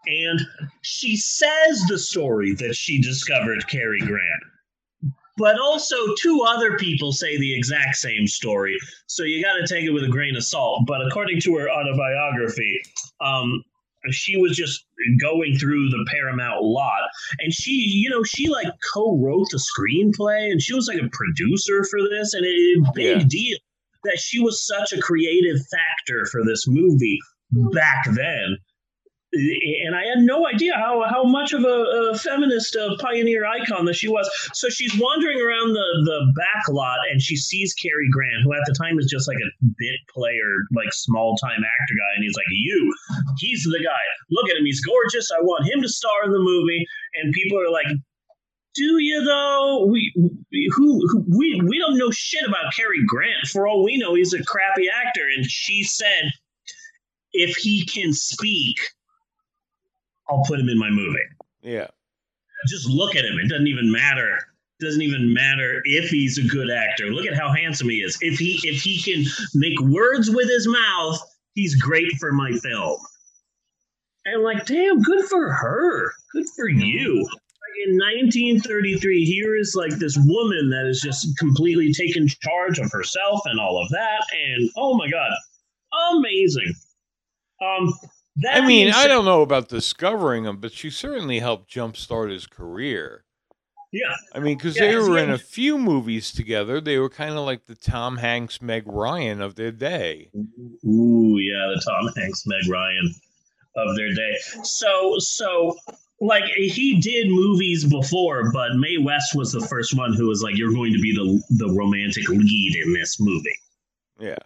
And 0.06 0.40
she 0.82 1.16
says 1.16 1.84
the 1.88 1.98
story 1.98 2.54
that 2.54 2.74
she 2.74 3.00
discovered 3.00 3.66
Cary 3.68 4.00
Grant. 4.00 4.42
But 5.38 5.58
also, 5.60 5.96
two 6.18 6.42
other 6.48 6.78
people 6.78 7.12
say 7.12 7.36
the 7.36 7.54
exact 7.54 7.96
same 7.96 8.26
story. 8.26 8.78
So 9.06 9.22
you 9.22 9.42
got 9.44 9.54
to 9.54 9.66
take 9.66 9.84
it 9.84 9.90
with 9.90 10.04
a 10.04 10.08
grain 10.08 10.34
of 10.34 10.44
salt. 10.44 10.84
But 10.86 11.06
according 11.06 11.40
to 11.42 11.56
her 11.56 11.70
autobiography, 11.70 12.80
um, 13.20 13.62
she 14.10 14.38
was 14.38 14.56
just 14.56 14.86
going 15.20 15.58
through 15.58 15.90
the 15.90 16.06
Paramount 16.10 16.62
lot. 16.62 17.02
And 17.40 17.52
she, 17.52 17.72
you 17.72 18.08
know, 18.08 18.22
she 18.22 18.48
like 18.48 18.68
co 18.92 19.18
wrote 19.18 19.48
the 19.50 19.58
screenplay 19.58 20.50
and 20.50 20.62
she 20.62 20.74
was 20.74 20.88
like 20.88 21.02
a 21.02 21.08
producer 21.10 21.84
for 21.84 22.00
this. 22.08 22.32
And 22.32 22.46
a 22.46 22.92
big 22.94 23.20
Yeah. 23.20 23.26
deal 23.28 23.58
that 24.04 24.18
she 24.18 24.38
was 24.38 24.64
such 24.64 24.92
a 24.92 25.00
creative 25.00 25.58
factor 25.66 26.26
for 26.26 26.44
this 26.44 26.66
movie 26.66 27.18
back 27.72 28.04
then 28.12 28.56
and 29.36 29.94
I 29.94 30.04
had 30.04 30.18
no 30.18 30.46
idea 30.46 30.74
how, 30.74 31.04
how 31.08 31.24
much 31.24 31.52
of 31.52 31.64
a, 31.64 32.12
a 32.12 32.18
feminist 32.18 32.76
uh, 32.76 32.96
pioneer 33.00 33.44
icon 33.44 33.84
that 33.86 33.94
she 33.94 34.08
was. 34.08 34.28
So 34.54 34.68
she's 34.68 34.96
wandering 34.98 35.40
around 35.40 35.72
the, 35.72 35.88
the 36.04 36.32
back 36.36 36.68
lot 36.68 36.98
and 37.10 37.20
she 37.20 37.36
sees 37.36 37.74
Cary 37.74 38.08
Grant, 38.10 38.44
who 38.44 38.52
at 38.54 38.62
the 38.66 38.74
time 38.74 38.98
is 38.98 39.06
just 39.06 39.28
like 39.28 39.38
a 39.38 39.50
bit 39.78 40.00
player, 40.14 40.64
like 40.74 40.92
small 40.92 41.36
time 41.36 41.60
actor 41.60 41.94
guy. 41.94 42.12
And 42.16 42.24
he's 42.24 42.36
like, 42.36 42.46
You, 42.50 42.94
he's 43.38 43.62
the 43.64 43.82
guy. 43.84 44.04
Look 44.30 44.48
at 44.50 44.56
him. 44.56 44.64
He's 44.64 44.84
gorgeous. 44.84 45.30
I 45.30 45.42
want 45.42 45.66
him 45.66 45.82
to 45.82 45.88
star 45.88 46.24
in 46.24 46.32
the 46.32 46.38
movie. 46.38 46.84
And 47.22 47.32
people 47.32 47.60
are 47.60 47.70
like, 47.70 47.86
do 48.74 49.02
you 49.02 49.24
though? 49.24 49.86
We 49.90 50.12
who, 50.74 51.08
who 51.08 51.24
we 51.28 51.60
we 51.64 51.78
don't 51.78 51.96
know 51.96 52.10
shit 52.10 52.46
about 52.46 52.74
Cary 52.74 53.02
Grant. 53.06 53.48
For 53.50 53.66
all 53.66 53.82
we 53.82 53.96
know, 53.96 54.14
he's 54.14 54.34
a 54.34 54.44
crappy 54.44 54.88
actor. 54.90 55.22
And 55.34 55.46
she 55.46 55.82
said, 55.82 56.30
if 57.32 57.56
he 57.56 57.86
can 57.86 58.12
speak, 58.12 58.76
I'll 60.28 60.43
put 60.47 60.61
him 60.61 60.69
in 60.69 60.78
my 60.78 60.90
movie. 60.90 61.19
Yeah. 61.62 61.89
Just 62.69 62.89
look 62.89 63.15
at 63.16 63.24
him. 63.24 63.39
It 63.39 63.48
doesn't 63.48 63.66
even 63.66 63.90
matter. 63.90 64.39
Doesn't 64.81 65.03
even 65.03 65.32
matter 65.32 65.81
if 65.85 66.11
he's 66.11 66.39
a 66.39 66.43
good 66.43 66.70
actor. 66.70 67.07
Look 67.07 67.27
at 67.27 67.36
how 67.36 67.53
handsome 67.53 67.89
he 67.89 67.98
is. 67.98 68.19
If 68.20 68.39
he 68.39 68.61
if 68.65 68.82
he 68.82 69.01
can 69.01 69.24
make 69.55 69.78
words 69.81 70.31
with 70.31 70.48
his 70.48 70.69
mouth, 70.69 71.19
he's 71.55 71.74
great 71.81 72.12
for 72.19 72.32
my 72.32 72.53
film. 72.53 72.98
And 74.27 74.43
like, 74.43 74.66
damn, 74.66 75.01
good 75.03 75.24
for 75.27 75.53
her. 75.53 76.12
Good 76.32 76.48
for 76.57 76.69
you. 76.69 77.23
Like 77.23 77.89
in 77.89 77.94
1933, 77.94 79.24
here 79.24 79.57
is 79.57 79.74
like 79.74 79.93
this 79.98 80.19
woman 80.19 80.69
that 80.70 80.86
is 80.86 81.01
just 81.01 81.36
completely 81.39 81.93
taken 81.93 82.28
charge 82.28 82.78
of 82.78 82.90
herself 82.90 83.40
and 83.47 83.59
all 83.61 83.82
of 83.82 83.89
that. 83.90 84.27
And 84.35 84.69
oh 84.77 84.97
my 84.97 85.09
god, 85.09 85.31
amazing. 86.12 86.74
Um, 87.62 87.94
that 88.36 88.62
I 88.62 88.66
mean, 88.66 88.92
I 88.92 89.06
don't 89.06 89.24
know 89.24 89.42
about 89.42 89.68
discovering 89.68 90.44
him, 90.44 90.58
but 90.58 90.72
she 90.72 90.90
certainly 90.90 91.38
helped 91.38 91.70
jumpstart 91.70 92.30
his 92.30 92.46
career. 92.46 93.24
Yeah. 93.92 94.14
I 94.34 94.40
mean, 94.40 94.56
because 94.58 94.76
Yeah, 94.76 94.88
they 94.88 94.96
were 94.96 95.18
in 95.18 95.30
a 95.30 95.38
few 95.38 95.78
movies 95.78 96.32
together. 96.32 96.80
They 96.80 96.98
were 96.98 97.08
kind 97.08 97.32
of 97.32 97.46
like 97.46 97.66
the 97.66 97.74
Tom 97.74 98.18
Hanks, 98.18 98.60
Meg 98.60 98.82
Ryan 98.86 99.40
of 99.40 99.54
their 99.54 99.72
day. 99.72 100.30
Ooh, 100.84 101.38
yeah, 101.38 101.72
the 101.74 101.80
Tom 101.84 102.12
Hanks, 102.16 102.44
Meg 102.46 102.68
Ryan 102.68 103.14
of 103.76 103.96
their 103.96 104.12
day. 104.12 104.34
So, 104.64 105.16
so 105.18 105.76
like 106.20 106.44
he 106.44 107.00
did 107.00 107.28
movies 107.28 107.84
before, 107.84 108.50
but 108.52 108.76
Mae 108.76 108.98
West 108.98 109.34
was 109.34 109.52
the 109.52 109.66
first 109.66 109.96
one 109.96 110.14
who 110.14 110.28
was 110.28 110.42
like, 110.42 110.56
"You're 110.56 110.72
going 110.72 110.92
to 110.92 110.98
be 110.98 111.12
the 111.12 111.42
the 111.56 111.72
romantic 111.72 112.28
lead 112.28 112.76
in 112.84 112.92
this 112.94 113.20
movie," 113.20 113.58
Yeah. 114.18 114.36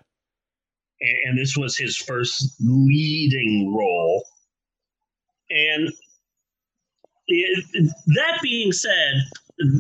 And, 1.01 1.17
and 1.25 1.39
this 1.39 1.57
was 1.57 1.77
his 1.77 1.97
first 1.97 2.55
leading 2.61 3.75
role. 3.77 4.25
And 5.51 5.93
it, 7.29 7.93
that 8.07 8.39
being 8.43 8.73
said, 8.73 9.15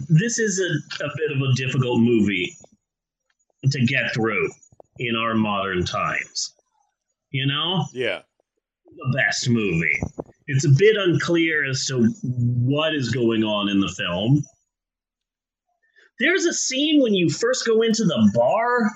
this 0.08 0.38
is 0.38 0.60
a, 0.60 1.04
a 1.04 1.08
bit 1.16 1.36
of 1.36 1.42
a 1.42 1.54
difficult 1.54 2.00
movie 2.00 2.56
to 3.70 3.86
get 3.86 4.12
through 4.14 4.50
in 4.98 5.16
our 5.16 5.34
modern 5.34 5.84
times. 5.84 6.54
You 7.30 7.46
know? 7.46 7.84
Yeah. 7.92 8.20
The 8.86 9.16
best 9.16 9.48
movie. 9.48 10.00
It's 10.46 10.64
a 10.64 10.70
bit 10.76 10.96
unclear 10.96 11.68
as 11.68 11.86
to 11.86 12.12
what 12.22 12.94
is 12.94 13.10
going 13.10 13.44
on 13.44 13.68
in 13.68 13.80
the 13.80 13.94
film. 13.96 14.42
There's 16.18 16.44
a 16.44 16.52
scene 16.52 17.00
when 17.00 17.14
you 17.14 17.30
first 17.30 17.64
go 17.64 17.82
into 17.82 18.04
the 18.04 18.30
bar 18.34 18.90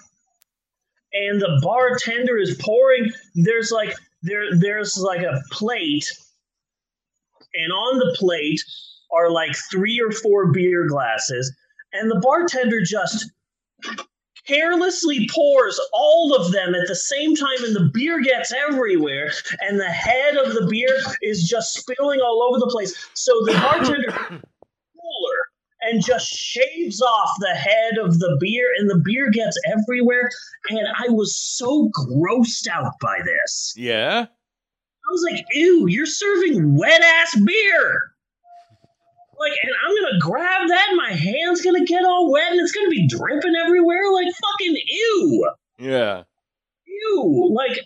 and 1.15 1.41
the 1.41 1.61
bartender 1.62 2.36
is 2.36 2.61
pouring 2.61 3.12
there's 3.35 3.70
like 3.70 3.97
there 4.23 4.57
there's 4.57 4.99
like 4.99 5.23
a 5.23 5.41
plate. 5.51 6.11
And 7.55 7.73
on 7.73 7.99
the 7.99 8.16
plate 8.19 8.61
are 9.12 9.31
like 9.31 9.55
three 9.70 10.01
or 10.01 10.11
four 10.11 10.51
beer 10.51 10.86
glasses. 10.89 11.55
And 11.93 12.11
the 12.11 12.19
bartender 12.19 12.81
just 12.82 13.31
carelessly 14.47 15.28
pours 15.32 15.81
all 15.93 16.35
of 16.35 16.53
them 16.53 16.74
at 16.74 16.86
the 16.89 16.97
same 16.97 17.35
time 17.35 17.65
and 17.65 17.74
the 17.74 17.91
beer 17.95 18.20
gets 18.20 18.53
everywhere 18.53 19.32
and 19.61 19.81
the 19.81 19.89
head 19.89 20.36
of 20.36 20.53
the 20.53 20.66
beer 20.66 20.99
is 21.23 21.45
just 21.45 21.74
spilling 21.74 22.20
all 22.20 22.43
over 22.43 22.59
the 22.59 22.70
place. 22.70 22.95
So 23.15 23.32
the 23.45 23.53
bartender 23.53 24.43
and 25.90 26.05
just 26.05 26.28
shaves 26.28 27.01
off 27.02 27.31
the 27.40 27.55
head 27.55 27.98
of 28.02 28.19
the 28.19 28.36
beer 28.40 28.66
and 28.78 28.89
the 28.90 29.01
beer 29.05 29.31
gets 29.31 29.59
everywhere 29.66 30.28
and 30.70 30.86
i 30.98 31.09
was 31.09 31.36
so 31.36 31.90
grossed 31.90 32.66
out 32.69 32.93
by 33.01 33.19
this 33.24 33.74
Yeah. 33.77 34.27
I 35.06 35.11
was 35.12 35.27
like, 35.31 35.44
ew, 35.52 35.86
you're 35.86 36.06
serving 36.06 36.78
wet 36.78 37.02
ass 37.02 37.39
beer. 37.39 38.02
Like, 39.39 39.52
and 39.62 39.73
I'm 39.85 39.94
gonna 40.02 40.19
grab 40.19 40.66
that, 40.69 40.86
and 40.89 40.97
my 40.97 41.11
hand's 41.12 41.61
gonna 41.61 41.85
get 41.85 42.05
all 42.06 42.32
wet, 42.32 42.51
and 42.52 42.59
it's 42.59 42.73
gonna 42.73 42.89
be 42.89 43.06
dripping 43.06 43.55
everywhere. 43.55 44.11
Like, 44.15 44.28
fucking 44.28 44.77
ew, 44.86 45.51
Yeah. 45.78 46.23
ew. 46.86 47.51
Like, 47.55 47.81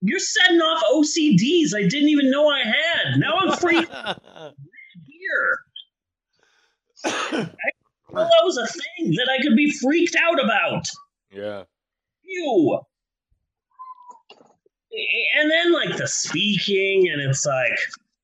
you're 0.00 0.18
setting 0.18 0.60
off 0.62 0.82
OCDs 0.94 1.74
I 1.76 1.82
didn't 1.86 2.08
even 2.08 2.30
know 2.30 2.48
I 2.48 2.60
had. 2.60 3.18
Now 3.18 3.34
I'm 3.36 3.52
free 3.58 3.84
beer. 3.84 5.58
Well, 8.12 8.24
that 8.24 8.44
was 8.44 8.56
a 8.56 8.66
thing 8.66 9.12
that 9.12 9.28
I 9.30 9.40
could 9.40 9.54
be 9.54 9.70
freaked 9.70 10.16
out 10.20 10.42
about. 10.42 10.84
Yeah. 11.30 11.62
Ew. 12.24 12.80
And 15.38 15.48
then 15.48 15.72
like 15.72 15.96
the 15.96 16.08
speaking, 16.08 17.08
and 17.08 17.22
it's 17.22 17.46
like, 17.46 17.78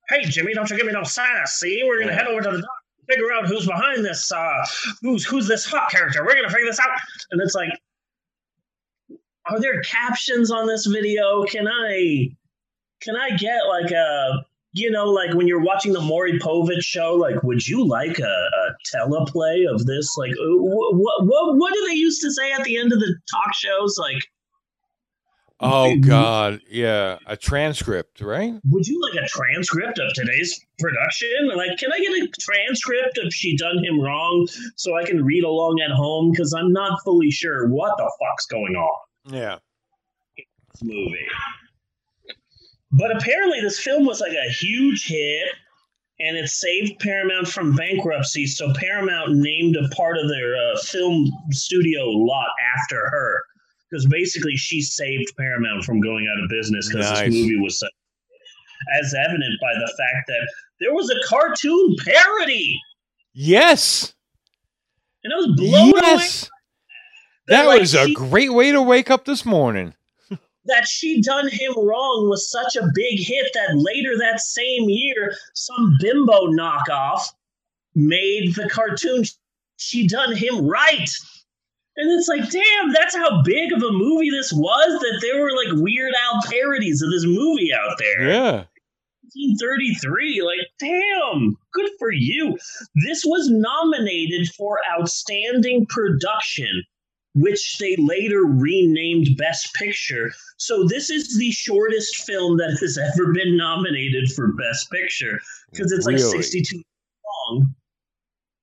"Hey 0.08 0.24
Jimmy, 0.24 0.54
don't 0.54 0.68
you 0.68 0.76
give 0.76 0.86
me 0.86 0.92
no 0.92 1.04
sinus? 1.04 1.52
See, 1.60 1.84
we're 1.86 2.00
gonna 2.00 2.14
head 2.14 2.26
over 2.26 2.40
to 2.40 2.50
the 2.50 2.60
dock, 2.60 2.82
figure 3.08 3.32
out 3.32 3.46
who's 3.46 3.66
behind 3.66 4.04
this. 4.04 4.32
Uh, 4.32 4.66
who's 5.02 5.24
who's 5.24 5.46
this 5.46 5.64
hot 5.64 5.88
character? 5.88 6.24
We're 6.24 6.34
gonna 6.34 6.50
figure 6.50 6.66
this 6.66 6.80
out." 6.80 6.88
And 7.30 7.40
it's 7.40 7.54
like, 7.54 7.70
are 9.48 9.60
there 9.60 9.80
captions 9.82 10.50
on 10.50 10.66
this 10.66 10.86
video? 10.86 11.44
Can 11.44 11.68
I, 11.68 12.28
can 13.00 13.14
I 13.14 13.36
get 13.36 13.60
like 13.68 13.92
a, 13.92 14.44
you 14.78 14.90
know, 14.90 15.06
like 15.06 15.34
when 15.34 15.46
you're 15.48 15.62
watching 15.62 15.92
the 15.92 16.00
Maury 16.00 16.38
Povich 16.38 16.82
show, 16.82 17.14
like, 17.14 17.42
would 17.42 17.66
you 17.66 17.86
like 17.86 18.18
a, 18.18 18.22
a 18.24 18.74
teleplay 18.94 19.64
of 19.72 19.86
this? 19.86 20.16
Like, 20.16 20.32
uh, 20.32 20.56
what 20.58 21.24
what 21.24 21.56
what 21.56 21.72
do 21.72 21.86
they 21.88 21.94
used 21.94 22.20
to 22.22 22.30
say 22.30 22.52
at 22.52 22.62
the 22.64 22.78
end 22.78 22.92
of 22.92 23.00
the 23.00 23.16
talk 23.30 23.54
shows? 23.54 23.96
Like. 23.98 24.22
Oh 25.58 25.96
God. 25.96 26.60
Yeah. 26.68 27.18
A 27.26 27.34
transcript, 27.34 28.20
right? 28.20 28.52
would 28.68 28.86
you 28.86 29.00
like 29.00 29.24
a 29.24 29.26
transcript 29.26 29.98
of 29.98 30.12
today's 30.12 30.60
production? 30.78 31.48
Like, 31.56 31.78
can 31.78 31.90
I 31.90 31.98
get 31.98 32.12
a 32.12 32.28
transcript 32.38 33.16
of 33.24 33.32
she 33.32 33.56
done 33.56 33.82
him 33.82 33.98
wrong 33.98 34.46
so 34.76 34.98
I 34.98 35.04
can 35.06 35.24
read 35.24 35.44
along 35.44 35.80
at 35.80 35.92
home? 35.92 36.30
Because 36.30 36.52
I'm 36.52 36.74
not 36.74 37.02
fully 37.04 37.30
sure 37.30 37.68
what 37.68 37.96
the 37.96 38.12
fuck's 38.20 38.44
going 38.44 38.76
on 38.76 38.98
Yeah. 39.34 39.56
movie. 40.82 41.26
But 42.92 43.14
apparently, 43.16 43.60
this 43.60 43.78
film 43.80 44.06
was 44.06 44.20
like 44.20 44.32
a 44.32 44.50
huge 44.50 45.06
hit, 45.06 45.48
and 46.20 46.36
it 46.36 46.48
saved 46.48 46.98
Paramount 47.00 47.48
from 47.48 47.74
bankruptcy. 47.74 48.46
So 48.46 48.72
Paramount 48.74 49.32
named 49.36 49.76
a 49.76 49.88
part 49.94 50.16
of 50.18 50.28
their 50.28 50.54
uh, 50.56 50.78
film 50.78 51.30
studio 51.50 52.04
lot 52.08 52.48
after 52.78 52.96
her. 53.10 53.42
Because 53.90 54.06
basically, 54.06 54.56
she 54.56 54.80
saved 54.82 55.32
Paramount 55.38 55.84
from 55.84 56.00
going 56.00 56.26
out 56.32 56.42
of 56.42 56.48
business 56.50 56.88
because 56.88 57.08
Nice. 57.10 57.26
this 57.26 57.34
movie 57.34 57.60
was 57.60 57.78
such 57.78 57.90
as 59.00 59.14
evident 59.14 59.54
by 59.60 59.72
the 59.74 59.86
fact 59.96 60.26
that 60.28 60.48
there 60.80 60.92
was 60.92 61.08
a 61.10 61.28
cartoon 61.28 61.96
parody, 62.04 62.78
Yes. 63.32 64.12
and 65.24 65.32
I 65.32 65.36
was 65.36 65.46
blown 65.56 65.90
away 65.90 66.00
Yes. 66.02 66.50
That 67.48 67.66
like 67.66 67.80
was 67.80 67.94
a 67.94 68.06
she- 68.06 68.14
great 68.14 68.52
way 68.52 68.72
to 68.72 68.82
wake 68.82 69.08
up 69.10 69.24
this 69.24 69.44
morning. 69.44 69.94
That 70.66 70.86
she 70.86 71.20
done 71.22 71.48
him 71.48 71.72
wrong 71.76 72.28
was 72.28 72.50
such 72.50 72.76
a 72.76 72.88
big 72.94 73.18
hit 73.18 73.46
that 73.54 73.76
later 73.76 74.16
that 74.18 74.40
same 74.40 74.88
year, 74.88 75.34
some 75.54 75.96
bimbo 76.00 76.48
knockoff 76.48 77.22
made 77.94 78.54
the 78.54 78.68
cartoon. 78.68 79.24
She 79.76 80.06
done 80.06 80.34
him 80.34 80.66
right. 80.66 81.08
And 81.98 82.10
it's 82.12 82.28
like, 82.28 82.50
damn, 82.50 82.92
that's 82.92 83.16
how 83.16 83.42
big 83.42 83.72
of 83.72 83.82
a 83.82 83.90
movie 83.90 84.30
this 84.30 84.52
was 84.52 85.00
that 85.00 85.18
there 85.22 85.40
were 85.40 85.52
like 85.52 85.82
Weird 85.82 86.12
Al 86.24 86.42
parodies 86.42 87.00
of 87.00 87.10
this 87.10 87.24
movie 87.24 87.72
out 87.72 87.96
there. 87.98 88.28
Yeah. 88.28 88.64
1933. 89.36 90.42
Like, 90.42 90.68
damn, 90.78 91.56
good 91.72 91.90
for 91.98 92.10
you. 92.12 92.58
This 93.06 93.24
was 93.24 93.50
nominated 93.50 94.48
for 94.56 94.78
Outstanding 94.98 95.86
Production, 95.86 96.84
which 97.36 97.76
they 97.78 97.94
later 97.96 98.44
renamed 98.44 99.36
Best 99.36 99.72
Picture. 99.74 100.32
So, 100.56 100.84
this 100.88 101.10
is 101.10 101.36
the 101.38 101.50
shortest 101.52 102.24
film 102.24 102.56
that 102.56 102.76
has 102.80 102.98
ever 103.14 103.32
been 103.32 103.56
nominated 103.56 104.32
for 104.32 104.52
Best 104.54 104.90
Picture 104.90 105.38
because 105.70 105.92
it's 105.92 106.06
like 106.06 106.18
62 106.18 106.82
long. 107.48 107.74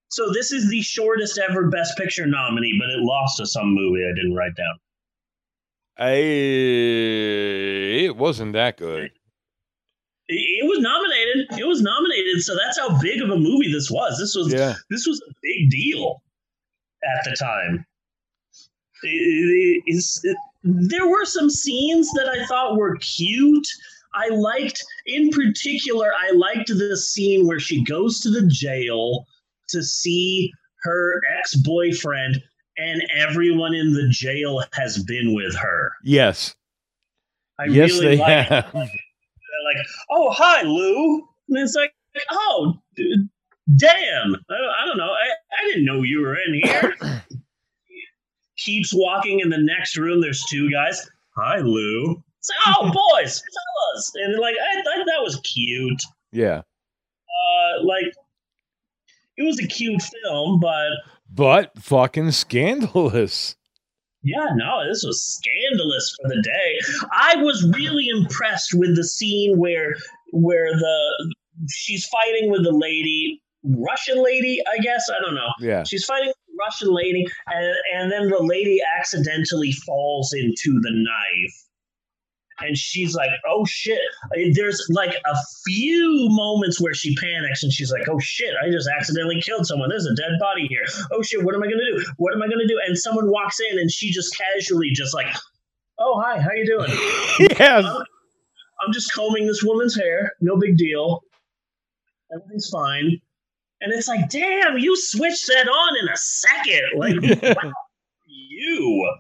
So, 0.10 0.32
this 0.34 0.52
is 0.52 0.70
the 0.70 0.82
shortest 0.82 1.38
ever 1.38 1.70
Best 1.70 1.98
Picture 1.98 2.26
nominee, 2.26 2.78
but 2.80 2.90
it 2.90 3.00
lost 3.00 3.38
to 3.38 3.46
some 3.46 3.74
movie 3.74 4.04
I 4.04 4.14
didn't 4.16 4.36
write 4.36 4.56
down. 4.56 4.80
I, 5.96 6.14
it 8.06 8.18
wasn't 8.18 8.54
that 8.54 8.78
good. 8.78 9.12
It, 10.28 10.34
it 10.34 10.68
was 10.68 10.80
nominated. 10.80 11.60
It 11.60 11.68
was 11.68 11.82
nominated, 11.84 12.42
so 12.42 12.56
that's 12.56 12.80
how 12.80 13.00
big 13.00 13.22
of 13.22 13.30
a 13.30 13.38
movie 13.38 13.72
this 13.72 13.92
was. 13.92 14.18
This 14.18 14.34
was 14.36 14.52
Yeah. 14.52 14.74
this 14.90 15.06
was 15.06 15.22
a 15.30 15.34
big 15.44 15.70
deal 15.70 16.24
at 17.04 17.24
the 17.26 17.36
time. 17.40 17.86
It- 19.04 19.08
it- 19.08 19.84
it's- 19.88 20.20
it- 20.24 20.38
there 20.64 21.08
were 21.08 21.26
some 21.26 21.50
scenes 21.50 22.12
that 22.14 22.30
I 22.30 22.46
thought 22.46 22.78
were 22.78 22.98
cute. 22.98 23.68
I 24.16 24.28
liked, 24.30 24.84
in 25.06 25.30
particular, 25.30 26.12
I 26.14 26.32
liked 26.32 26.68
the 26.68 26.96
scene 26.98 27.48
where 27.48 27.60
she 27.60 27.84
goes 27.84 28.20
to 28.22 28.30
the 28.30 28.46
jail 28.48 29.26
to 29.70 29.82
see 29.84 30.52
her 30.84 31.22
ex 31.40 31.56
boyfriend, 31.56 32.42
and 32.78 33.02
everyone 33.16 33.74
in 33.74 33.94
the 33.94 34.08
jail 34.10 34.64
has 34.74 35.04
been 35.04 35.34
with 35.34 35.56
her. 35.56 35.94
Yes. 36.04 36.54
I 37.60 37.66
yes, 37.66 37.92
really 37.92 38.16
they 38.16 38.18
like 38.18 38.48
have. 38.48 38.70
they're 38.74 38.82
like, 38.84 39.86
"Oh, 40.10 40.32
hi, 40.32 40.62
Lou," 40.64 41.28
and 41.50 41.58
it's 41.58 41.76
like, 41.76 41.94
"Oh, 42.32 42.82
damn! 43.78 44.36
I, 44.50 44.54
I 44.54 44.86
don't 44.86 44.98
know. 44.98 45.12
I, 45.12 45.28
I 45.60 45.68
didn't 45.68 45.86
know 45.86 46.02
you 46.02 46.22
were 46.22 46.36
in 46.36 46.62
here." 46.64 46.96
Keeps 48.64 48.94
walking 48.94 49.40
in 49.40 49.50
the 49.50 49.58
next 49.58 49.98
room. 49.98 50.22
There's 50.22 50.44
two 50.50 50.72
guys. 50.72 51.10
Hi, 51.36 51.58
Lou. 51.58 52.24
It's 52.40 52.50
like, 52.66 52.76
"Oh, 52.78 52.86
boys, 53.16 53.42
fellas," 53.42 54.12
and 54.16 54.34
they're 54.34 54.40
like, 54.42 54.56
"I 54.56 54.76
thought 54.84 55.06
that 55.06 55.22
was 55.24 55.40
cute." 55.44 56.02
Yeah. 56.32 56.62
Uh, 56.62 57.84
like, 57.84 58.14
it 59.38 59.44
was 59.44 59.60
a 59.60 59.68
cute 59.68 60.02
film, 60.02 60.60
but 60.60 60.92
But 61.34 61.72
fucking 61.80 62.32
scandalous. 62.32 63.56
Yeah, 64.24 64.48
no, 64.56 64.88
this 64.88 65.04
was 65.06 65.22
scandalous 65.22 66.16
for 66.22 66.30
the 66.30 66.42
day. 66.42 67.08
I 67.12 67.36
was 67.38 67.70
really 67.76 68.08
impressed 68.08 68.74
with 68.74 68.96
the 68.96 69.04
scene 69.04 69.58
where 69.58 69.96
where 70.32 70.72
the 70.72 71.34
she's 71.70 72.08
fighting 72.08 72.50
with 72.50 72.64
the 72.64 72.72
lady, 72.72 73.42
Russian 73.64 74.24
lady, 74.24 74.62
I 74.72 74.78
guess. 74.78 75.10
I 75.10 75.22
don't 75.22 75.36
know. 75.36 75.50
Yeah. 75.60 75.84
She's 75.84 76.06
fighting 76.06 76.32
Russian 76.60 76.94
lady, 76.94 77.26
and, 77.48 77.76
and 77.96 78.12
then 78.12 78.30
the 78.30 78.42
lady 78.42 78.80
accidentally 79.00 79.72
falls 79.72 80.34
into 80.34 80.80
the 80.82 80.92
knife. 80.92 81.54
And 82.60 82.78
she's 82.78 83.16
like, 83.16 83.32
oh 83.48 83.66
shit. 83.66 84.00
There's 84.54 84.86
like 84.92 85.16
a 85.26 85.36
few 85.66 86.28
moments 86.30 86.80
where 86.80 86.94
she 86.94 87.16
panics 87.16 87.64
and 87.64 87.74
she's 87.74 87.92
like, 87.92 88.08
oh 88.08 88.20
shit, 88.20 88.54
I 88.64 88.70
just 88.70 88.88
accidentally 88.88 89.42
killed 89.42 89.66
someone. 89.66 89.90
There's 89.90 90.06
a 90.06 90.16
dead 90.16 90.38
body 90.40 90.68
here. 90.68 90.86
Oh 91.12 91.22
shit, 91.24 91.44
what 91.44 91.56
am 91.56 91.64
I 91.64 91.66
gonna 91.66 91.84
do? 91.84 92.06
What 92.18 92.34
am 92.34 92.44
I 92.44 92.48
gonna 92.48 92.68
do? 92.68 92.80
And 92.86 92.98
someone 92.98 93.30
walks 93.30 93.58
in 93.60 93.80
and 93.80 93.92
she 93.92 94.12
just 94.12 94.38
casually 94.38 94.92
just 94.94 95.14
like, 95.16 95.28
oh 96.00 96.22
hi, 96.24 96.40
how 96.40 96.52
you 96.56 96.66
doing? 96.66 96.90
yes. 97.60 97.86
I'm, 97.86 98.04
I'm 98.86 98.94
just 98.94 99.12
combing 99.14 99.48
this 99.48 99.64
woman's 99.64 99.98
hair. 99.98 100.34
No 100.40 100.58
big 100.58 100.78
deal. 100.78 101.24
Everything's 102.34 102.70
fine. 102.70 103.20
And 103.84 103.94
it's 103.94 104.08
like, 104.08 104.30
damn, 104.30 104.78
you 104.78 104.96
switched 104.98 105.48
that 105.48 105.68
on 105.68 105.98
in 106.02 106.08
a 106.12 106.18
second. 106.18 106.82
Like, 106.96 107.16
wow, 107.64 107.72
you. 108.26 109.12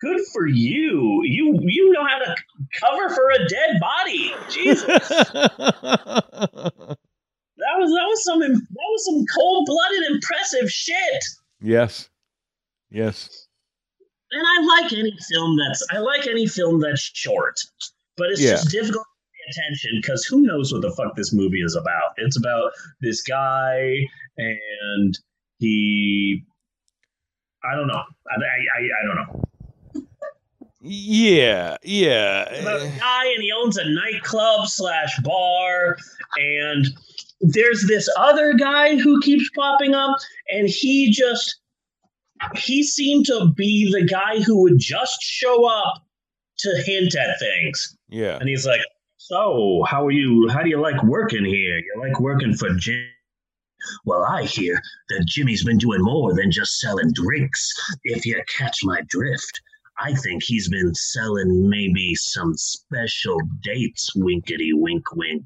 Good 0.00 0.20
for 0.32 0.46
you. 0.46 1.22
You 1.24 1.58
you 1.62 1.92
know 1.92 2.04
how 2.04 2.18
to 2.18 2.34
cover 2.80 3.08
for 3.14 3.30
a 3.30 3.46
dead 3.48 3.78
body. 3.80 4.34
Jesus. 4.50 4.86
That 7.58 7.78
was 7.78 7.90
that 7.90 8.04
was 8.06 8.22
some 8.24 8.40
that 8.40 8.50
was 8.74 9.04
some 9.06 9.24
cold 9.34 9.64
blooded 9.66 10.02
impressive 10.12 10.70
shit. 10.70 11.24
yes. 11.62 12.08
Yes. 12.90 13.46
And 14.30 14.42
I 14.46 14.60
like 14.82 14.92
any 14.92 15.16
film 15.30 15.56
that's 15.56 15.82
I 15.90 15.98
like 15.98 16.26
any 16.26 16.46
film 16.46 16.80
that's 16.80 17.00
short, 17.00 17.58
but 18.18 18.30
it's 18.30 18.42
Yeah. 18.42 18.50
just 18.52 18.70
difficult 18.70 19.06
attention 19.48 19.98
because 20.00 20.24
who 20.24 20.42
knows 20.42 20.72
what 20.72 20.82
the 20.82 20.92
fuck 20.92 21.14
this 21.16 21.32
movie 21.32 21.60
is 21.60 21.76
about? 21.76 22.14
It's 22.16 22.36
about 22.36 22.72
this 23.00 23.22
guy 23.22 23.96
and 24.36 25.18
he. 25.58 26.42
I 27.64 27.74
don't 27.74 27.88
know. 27.88 27.94
I, 28.30 28.34
I, 28.34 28.80
I, 28.80 29.06
don't 29.06 29.16
know. 29.16 30.06
Yeah. 30.80 31.76
Yeah. 31.82 32.42
About 32.60 32.80
a 32.80 32.86
eh. 32.86 32.98
guy 32.98 33.26
and 33.26 33.42
he 33.42 33.50
owns 33.50 33.76
a 33.76 33.88
nightclub 33.88 34.68
slash 34.68 35.18
bar 35.24 35.96
and 36.36 36.86
there's 37.40 37.86
this 37.88 38.08
other 38.16 38.54
guy 38.54 38.96
who 38.96 39.20
keeps 39.20 39.48
popping 39.56 39.94
up 39.94 40.16
and 40.48 40.68
he 40.68 41.10
just 41.10 41.58
he 42.54 42.82
seemed 42.82 43.26
to 43.26 43.52
be 43.56 43.90
the 43.90 44.06
guy 44.06 44.40
who 44.42 44.62
would 44.62 44.78
just 44.78 45.20
show 45.22 45.68
up 45.68 46.04
to 46.58 46.82
hint 46.84 47.16
at 47.16 47.38
things 47.40 47.96
Yeah. 48.08 48.38
and 48.38 48.48
he's 48.48 48.66
like 48.66 48.80
so 49.28 49.82
how 49.88 50.06
are 50.06 50.10
you 50.12 50.48
how 50.48 50.62
do 50.62 50.68
you 50.68 50.80
like 50.80 51.02
working 51.04 51.44
here 51.44 51.78
you 51.78 51.94
like 51.98 52.18
working 52.20 52.54
for 52.54 52.68
jim 52.74 53.04
well 54.04 54.22
i 54.24 54.42
hear 54.44 54.80
that 55.08 55.24
jimmy's 55.26 55.64
been 55.64 55.78
doing 55.78 56.00
more 56.02 56.34
than 56.34 56.50
just 56.50 56.78
selling 56.80 57.10
drinks 57.12 57.72
if 58.04 58.24
you 58.24 58.40
catch 58.56 58.78
my 58.84 59.00
drift 59.08 59.60
I 59.98 60.12
think 60.12 60.42
he's 60.42 60.68
been 60.68 60.94
selling 60.94 61.70
maybe 61.70 62.14
some 62.16 62.52
special 62.54 63.38
dates, 63.62 64.14
winkety 64.14 64.74
wink 64.74 65.04
wink. 65.14 65.42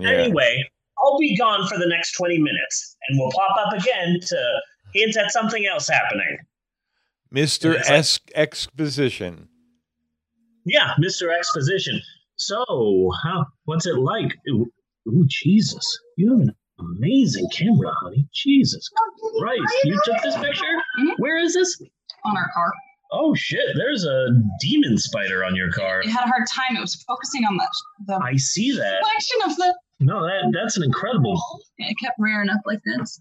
Yeah. 0.00 0.08
Anyway, 0.08 0.68
I'll 0.98 1.20
be 1.20 1.36
gone 1.36 1.68
for 1.68 1.78
the 1.78 1.86
next 1.86 2.16
20 2.16 2.38
minutes 2.38 2.96
and 3.08 3.16
we'll 3.20 3.30
pop 3.30 3.56
up 3.64 3.72
again 3.80 4.18
to 4.26 4.60
hint 4.92 5.16
at 5.16 5.30
something 5.30 5.66
else 5.66 5.88
happening. 5.88 6.36
Mr. 7.32 7.76
Like- 7.76 7.88
Es- 7.90 8.18
Exposition. 8.34 9.46
Yeah, 10.64 10.94
Mr. 11.00 11.32
Exposition. 11.32 12.00
So, 12.46 13.10
how 13.22 13.46
what's 13.64 13.86
it 13.86 13.96
like? 13.98 14.32
Ooh, 14.50 14.66
ooh, 15.08 15.24
Jesus. 15.28 15.86
You 16.16 16.32
have 16.32 16.40
an 16.40 16.54
amazing 16.78 17.48
camera, 17.52 17.92
honey. 18.00 18.26
Jesus 18.34 18.88
Christ. 19.38 19.62
You 19.84 20.00
took 20.04 20.22
this 20.22 20.36
picture? 20.36 20.74
Where 21.18 21.38
is 21.38 21.54
this? 21.54 21.80
on 22.24 22.36
our 22.36 22.50
car. 22.54 22.72
Oh 23.12 23.34
shit, 23.34 23.60
there's 23.76 24.04
a 24.04 24.28
demon 24.60 24.96
spider 24.96 25.44
on 25.44 25.54
your 25.54 25.70
car. 25.70 26.00
It 26.00 26.08
had 26.08 26.24
a 26.24 26.28
hard 26.28 26.46
time. 26.48 26.76
It 26.76 26.80
was 26.80 26.94
focusing 27.06 27.44
on 27.44 27.56
the 27.56 27.68
the 28.06 28.14
I 28.22 28.36
see 28.36 28.72
that. 28.72 29.00
reflection 29.02 29.38
of 29.50 29.56
the. 29.56 29.78
No, 30.00 30.22
that 30.22 30.50
that's 30.52 30.76
an 30.76 30.82
incredible. 30.84 31.40
It 31.78 31.96
kept 32.02 32.16
rearing 32.18 32.48
up 32.48 32.60
like 32.64 32.80
this. 32.84 33.20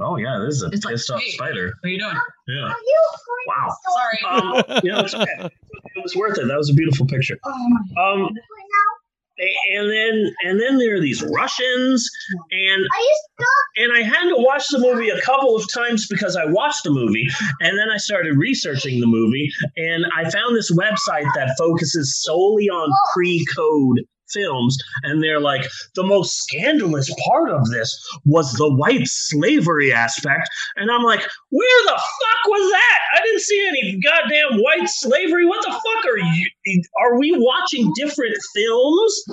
Oh 0.00 0.16
yeah, 0.16 0.38
this 0.44 0.56
is 0.56 0.62
a 0.62 0.66
It's 0.68 0.84
like, 0.84 0.94
pissed 0.94 1.10
off 1.10 1.20
hey, 1.20 1.30
spider. 1.32 1.72
What 1.80 1.88
are 1.88 1.92
you 1.92 1.98
doing? 1.98 2.16
Yeah. 2.48 2.72
Wow. 3.46 3.76
Sorry. 3.94 4.18
Um, 4.26 4.80
you 4.82 4.90
know, 4.92 5.00
okay. 5.00 5.48
It 5.94 6.02
was 6.02 6.16
worth 6.16 6.38
it. 6.38 6.46
That 6.48 6.56
was 6.56 6.70
a 6.70 6.74
beautiful 6.74 7.06
picture. 7.06 7.38
oh. 7.44 8.24
Um, 8.24 8.30
and 9.72 9.90
then 9.90 10.34
and 10.44 10.60
then 10.60 10.78
there 10.78 10.94
are 10.94 11.00
these 11.00 11.22
Russians, 11.22 12.08
and 12.50 12.86
and 13.76 13.92
I 13.92 14.02
had 14.02 14.28
to 14.28 14.36
watch 14.36 14.68
the 14.68 14.78
movie 14.78 15.08
a 15.08 15.20
couple 15.20 15.56
of 15.56 15.70
times 15.72 16.06
because 16.08 16.36
I 16.36 16.44
watched 16.44 16.84
the 16.84 16.90
movie, 16.90 17.26
and 17.60 17.78
then 17.78 17.90
I 17.90 17.96
started 17.96 18.36
researching 18.36 19.00
the 19.00 19.06
movie, 19.06 19.50
and 19.76 20.04
I 20.16 20.30
found 20.30 20.56
this 20.56 20.70
website 20.72 21.26
that 21.34 21.54
focuses 21.58 22.22
solely 22.22 22.68
on 22.68 22.90
pre-code 23.14 24.00
films, 24.32 24.76
and 25.02 25.22
they're 25.22 25.40
like 25.40 25.68
the 25.94 26.02
most 26.02 26.36
scandalous 26.42 27.12
part 27.26 27.50
of 27.50 27.68
this 27.70 27.96
was 28.24 28.52
the 28.54 28.72
white 28.74 29.06
slavery 29.06 29.92
aspect, 29.92 30.48
and 30.76 30.90
I'm 30.90 31.02
like, 31.02 31.20
where 31.50 31.84
the 31.84 31.90
fuck 31.90 32.48
was 32.48 32.70
that? 32.70 32.98
I 33.14 33.22
didn't 33.24 33.40
see 33.40 33.66
any 33.68 34.00
goddamn 34.00 34.60
white 34.62 34.88
slavery. 34.88 35.46
What 35.46 35.62
the 35.64 35.72
fuck 35.72 36.04
are 36.06 36.18
you? 36.18 36.82
Are 37.00 37.18
we 37.18 37.32
watching 37.36 37.92
different 37.96 38.36
films? 38.54 39.24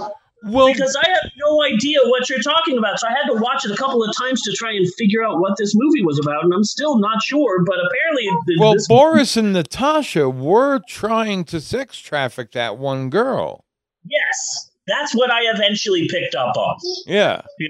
Well, 0.43 0.71
because 0.71 0.95
I 0.95 1.05
have 1.09 1.31
no 1.37 1.61
idea 1.63 1.99
what 2.05 2.29
you're 2.29 2.39
talking 2.41 2.77
about. 2.77 2.97
So 2.97 3.07
I 3.07 3.11
had 3.11 3.27
to 3.27 3.33
watch 3.41 3.65
it 3.65 3.71
a 3.71 3.75
couple 3.75 4.01
of 4.01 4.15
times 4.15 4.41
to 4.43 4.53
try 4.53 4.71
and 4.71 4.87
figure 4.97 5.21
out 5.21 5.41
what 5.41 5.57
this 5.57 5.73
movie 5.75 6.01
was 6.01 6.17
about, 6.17 6.45
and 6.45 6.53
I'm 6.53 6.63
still 6.63 6.97
not 6.97 7.21
sure. 7.21 7.61
But 7.65 7.75
apparently, 7.75 8.55
Well, 8.57 8.73
this, 8.73 8.87
Boris 8.87 9.35
and 9.35 9.51
Natasha 9.51 10.29
were 10.29 10.79
trying 10.87 11.43
to 11.45 11.59
sex 11.59 11.97
traffic 11.99 12.53
that 12.53 12.77
one 12.77 13.09
girl. 13.09 13.65
yes, 14.05 14.71
that's 14.89 15.15
what 15.15 15.31
I 15.31 15.41
eventually 15.53 16.07
picked 16.09 16.35
up 16.35 16.57
on. 16.57 16.77
Yeah. 17.05 17.41
Yeah. 17.59 17.67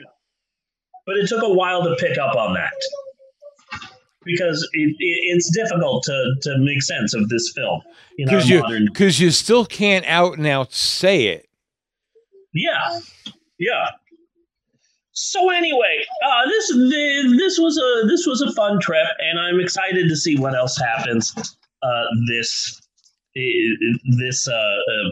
But 1.06 1.18
it 1.18 1.28
took 1.28 1.44
a 1.44 1.50
while 1.54 1.84
to 1.84 1.96
pick 1.96 2.18
up 2.18 2.36
on 2.36 2.54
that 2.54 2.72
because 4.24 4.68
it, 4.74 4.96
it, 5.00 5.20
it's 5.36 5.50
difficult 5.56 6.04
to, 6.04 6.36
to 6.44 6.58
make 6.60 6.82
sense 6.84 7.14
of 7.14 7.30
this 7.30 7.52
film. 7.56 7.82
You 8.18 8.26
know, 8.26 8.32
Because 8.32 8.50
you, 8.50 8.60
modern. 8.62 8.88
you 8.98 9.32
still 9.32 9.66
can't 9.66 10.06
out 10.06 10.38
and 10.38 10.46
out 10.46 10.74
say 10.74 11.28
it. 11.28 11.48
Yeah, 12.54 13.00
yeah. 13.60 13.90
So 15.12 15.50
anyway, 15.50 16.04
uh, 16.26 16.48
this 16.48 16.70
this 16.70 17.60
was 17.60 17.78
a 17.78 18.08
this 18.08 18.26
was 18.26 18.42
a 18.42 18.52
fun 18.54 18.80
trip, 18.80 19.06
and 19.20 19.38
I'm 19.38 19.60
excited 19.60 20.08
to 20.08 20.16
see 20.16 20.38
what 20.38 20.56
else 20.56 20.78
happens 20.78 21.34
uh, 21.84 22.04
this 22.30 22.82
this 23.36 24.48
uh, 24.48 24.52
uh, 24.54 25.12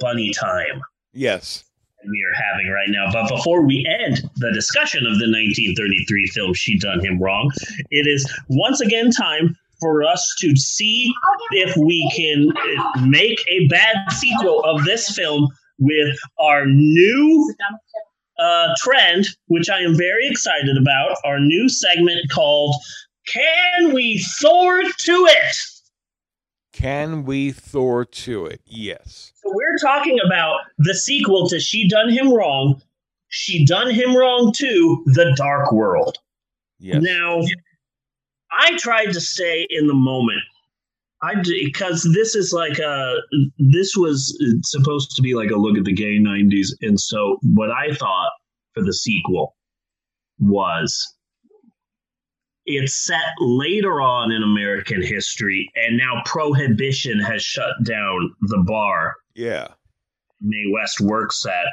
bunny 0.00 0.30
time 0.30 0.80
Yes. 1.12 1.64
we 2.08 2.24
are 2.24 2.34
having 2.34 2.70
right 2.70 2.88
now. 2.88 3.10
But 3.12 3.28
before 3.28 3.62
we 3.62 3.86
end 4.00 4.22
the 4.36 4.52
discussion 4.52 5.00
of 5.06 5.18
the 5.18 5.26
1933 5.26 6.26
film 6.28 6.54
She 6.54 6.78
Done 6.78 7.04
Him 7.04 7.18
Wrong, 7.20 7.50
it 7.90 8.06
is 8.06 8.30
once 8.48 8.80
again 8.80 9.10
time 9.10 9.56
for 9.80 10.04
us 10.04 10.34
to 10.38 10.54
see 10.56 11.12
if 11.52 11.74
we 11.76 12.10
can 12.14 13.08
make 13.08 13.42
a 13.48 13.66
bad 13.68 13.96
sequel 14.12 14.62
of 14.64 14.84
this 14.84 15.14
film 15.14 15.48
with 15.78 16.16
our 16.38 16.66
new 16.66 17.54
uh, 18.38 18.68
trend, 18.78 19.26
which 19.46 19.70
I 19.70 19.80
am 19.80 19.96
very 19.96 20.28
excited 20.28 20.76
about. 20.80 21.16
Our 21.24 21.40
new 21.40 21.68
segment 21.68 22.30
called 22.30 22.74
"Can 23.26 23.92
We 23.92 24.24
Thor 24.40 24.82
to 24.82 25.26
It." 25.28 25.56
Can 26.80 27.24
we 27.24 27.52
Thor 27.52 28.06
to 28.06 28.46
it? 28.46 28.62
Yes. 28.64 29.32
So 29.34 29.52
we're 29.52 29.76
talking 29.78 30.18
about 30.24 30.60
the 30.78 30.94
sequel 30.94 31.46
to 31.50 31.60
She 31.60 31.86
Done 31.86 32.08
Him 32.08 32.32
Wrong, 32.32 32.80
She 33.28 33.66
Done 33.66 33.90
Him 33.90 34.16
Wrong 34.16 34.50
to 34.56 35.02
The 35.06 35.34
Dark 35.36 35.72
World. 35.72 36.16
Yes. 36.78 37.02
Now, 37.02 37.42
I 38.50 38.78
tried 38.78 39.12
to 39.12 39.20
stay 39.20 39.66
in 39.68 39.88
the 39.88 39.94
moment. 39.94 40.40
I 41.22 41.34
because 41.34 42.08
this 42.14 42.34
is 42.34 42.50
like 42.54 42.78
a 42.78 43.16
this 43.58 43.94
was 43.94 44.34
supposed 44.62 45.10
to 45.16 45.20
be 45.22 45.34
like 45.34 45.50
a 45.50 45.56
look 45.56 45.76
at 45.76 45.84
the 45.84 45.92
gay 45.92 46.18
90s 46.18 46.68
and 46.80 46.98
so 46.98 47.38
what 47.42 47.70
I 47.70 47.92
thought 47.94 48.30
for 48.72 48.82
the 48.82 48.94
sequel 48.94 49.54
was 50.38 51.14
it's 52.76 53.06
set 53.06 53.34
later 53.38 54.00
on 54.00 54.32
in 54.32 54.42
American 54.42 55.02
history 55.02 55.70
and 55.76 55.96
now 55.96 56.22
prohibition 56.24 57.18
has 57.20 57.42
shut 57.42 57.72
down 57.84 58.34
the 58.42 58.58
bar 58.66 59.14
Yeah. 59.34 59.68
Mae 60.40 60.64
West 60.72 61.00
works 61.00 61.44
at. 61.46 61.66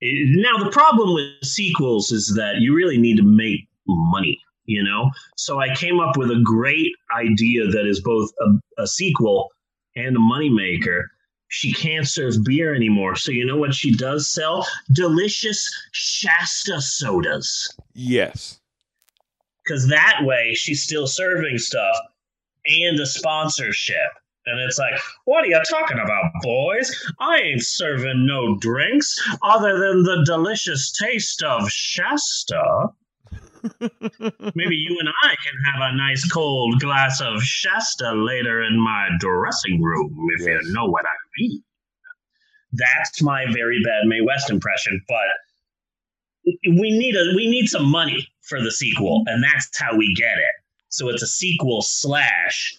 It- 0.00 0.28
now 0.40 0.62
the 0.62 0.70
problem 0.70 1.14
with 1.14 1.32
sequels 1.42 2.12
is 2.12 2.34
that 2.36 2.56
you 2.60 2.74
really 2.74 2.98
need 2.98 3.16
to 3.16 3.22
make 3.22 3.60
money, 3.88 4.38
you 4.66 4.82
know. 4.82 5.10
So 5.36 5.58
I 5.60 5.74
came 5.74 6.00
up 6.00 6.16
with 6.16 6.30
a 6.30 6.40
great 6.44 6.92
idea 7.16 7.66
that 7.66 7.86
is 7.86 8.00
both 8.02 8.30
a, 8.40 8.82
a 8.82 8.86
sequel 8.86 9.48
and 9.96 10.16
a 10.16 10.20
moneymaker. 10.20 11.04
She 11.48 11.72
can't 11.72 12.06
serve 12.06 12.34
beer 12.44 12.74
anymore, 12.74 13.14
so 13.16 13.30
you 13.32 13.46
know 13.46 13.56
what 13.56 13.72
she 13.72 13.94
does 13.94 14.28
sell? 14.30 14.66
Delicious 14.92 15.66
Shasta 15.92 16.80
sodas. 16.82 17.74
Yes. 17.94 18.60
Because 19.66 19.88
that 19.88 20.20
way 20.22 20.54
she's 20.54 20.82
still 20.82 21.06
serving 21.06 21.58
stuff 21.58 21.96
and 22.66 22.98
a 23.00 23.06
sponsorship. 23.06 24.12
And 24.46 24.60
it's 24.60 24.78
like, 24.78 24.94
what 25.24 25.44
are 25.44 25.48
you 25.48 25.60
talking 25.68 25.98
about, 25.98 26.30
boys? 26.42 26.94
I 27.18 27.38
ain't 27.38 27.64
serving 27.64 28.26
no 28.26 28.56
drinks 28.58 29.20
other 29.42 29.76
than 29.78 30.04
the 30.04 30.22
delicious 30.24 30.92
taste 30.92 31.42
of 31.42 31.68
Shasta. 31.68 32.90
Maybe 33.80 34.76
you 34.76 34.96
and 35.00 35.08
I 35.24 35.34
can 35.42 35.72
have 35.72 35.80
a 35.80 35.96
nice 35.96 36.30
cold 36.30 36.78
glass 36.78 37.20
of 37.20 37.42
Shasta 37.42 38.12
later 38.12 38.62
in 38.62 38.78
my 38.78 39.08
dressing 39.18 39.82
room, 39.82 40.16
if 40.38 40.46
you 40.46 40.60
know 40.72 40.86
what 40.86 41.04
I 41.04 41.16
mean. 41.38 41.62
That's 42.72 43.20
my 43.22 43.46
very 43.52 43.82
bad 43.82 44.06
Mae 44.06 44.20
West 44.20 44.50
impression, 44.50 45.00
but 45.08 46.46
we 46.68 46.96
need 46.96 47.16
a 47.16 47.32
we 47.34 47.48
need 47.48 47.66
some 47.66 47.90
money 47.90 48.28
for 48.46 48.60
the 48.62 48.70
sequel, 48.70 49.22
and 49.26 49.42
that's 49.42 49.78
how 49.78 49.96
we 49.96 50.14
get 50.14 50.38
it. 50.38 50.54
So 50.88 51.08
it's 51.08 51.22
a 51.22 51.26
sequel 51.26 51.82
slash 51.82 52.78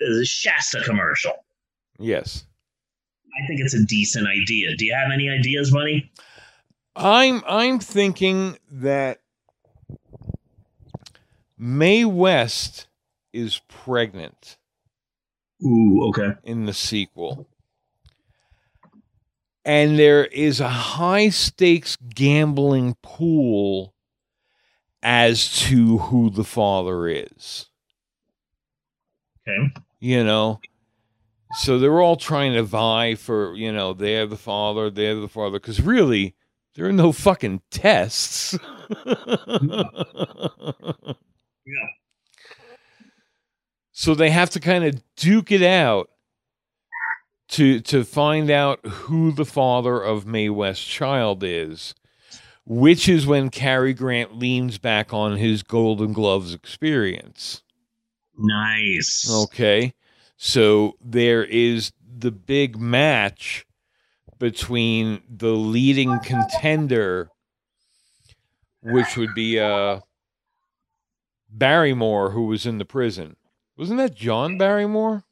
uh, 0.00 0.24
Shasta 0.24 0.82
commercial. 0.84 1.32
Yes. 1.98 2.44
I 3.42 3.46
think 3.46 3.60
it's 3.60 3.74
a 3.74 3.84
decent 3.84 4.26
idea. 4.26 4.76
Do 4.76 4.84
you 4.84 4.94
have 4.94 5.10
any 5.12 5.28
ideas, 5.28 5.70
Bunny? 5.70 6.10
I'm 6.94 7.42
I'm 7.46 7.78
thinking 7.78 8.58
that 8.70 9.20
Mae 11.58 12.04
West 12.04 12.88
is 13.32 13.60
pregnant. 13.68 14.56
Ooh, 15.62 16.08
okay. 16.08 16.32
In 16.44 16.64
the 16.64 16.72
sequel. 16.72 17.48
And 19.64 19.98
there 19.98 20.24
is 20.26 20.60
a 20.60 20.68
high 20.68 21.28
stakes 21.28 21.96
gambling 21.96 22.96
pool 23.02 23.94
as 25.02 25.52
to 25.66 25.98
who 25.98 26.30
the 26.30 26.44
father 26.44 27.08
is. 27.08 27.66
Okay. 29.46 29.72
You 30.00 30.24
know? 30.24 30.60
So 31.58 31.78
they're 31.78 32.00
all 32.00 32.16
trying 32.16 32.54
to 32.54 32.62
vie 32.62 33.14
for, 33.14 33.54
you 33.54 33.72
know, 33.72 33.92
they're 33.92 34.26
the 34.26 34.36
father, 34.36 34.90
they're 34.90 35.14
the 35.14 35.28
father. 35.28 35.58
Because 35.60 35.80
really, 35.80 36.34
there 36.74 36.86
are 36.86 36.92
no 36.92 37.12
fucking 37.12 37.62
tests. 37.70 38.58
Yeah. 41.66 41.88
So 43.90 44.14
they 44.14 44.30
have 44.30 44.50
to 44.50 44.60
kind 44.60 44.84
of 44.84 45.02
duke 45.16 45.50
it 45.50 45.62
out 45.62 46.10
to 47.48 47.80
to 47.80 48.04
find 48.04 48.50
out 48.50 48.84
who 48.86 49.32
the 49.32 49.44
father 49.44 50.00
of 50.00 50.26
Mae 50.26 50.48
West's 50.48 50.84
child 50.84 51.42
is, 51.42 51.94
which 52.66 53.08
is 53.08 53.26
when 53.26 53.48
Cary 53.48 53.94
Grant 53.94 54.36
leans 54.36 54.76
back 54.76 55.14
on 55.14 55.36
his 55.36 55.62
Golden 55.62 56.12
Gloves 56.12 56.52
experience. 56.52 57.62
Nice. 58.36 59.30
Okay. 59.32 59.94
So 60.36 60.96
there 61.02 61.44
is 61.44 61.92
the 62.18 62.32
big 62.32 62.78
match 62.78 63.64
between 64.38 65.22
the 65.30 65.52
leading 65.52 66.18
contender, 66.20 67.30
which 68.82 69.16
would 69.16 69.34
be 69.34 69.58
uh 69.58 70.00
Barrymore, 71.48 72.30
who 72.30 72.46
was 72.46 72.66
in 72.66 72.78
the 72.78 72.84
prison. 72.84 73.36
Wasn't 73.78 73.98
that 73.98 74.14
John 74.14 74.58
Barrymore? 74.58 75.24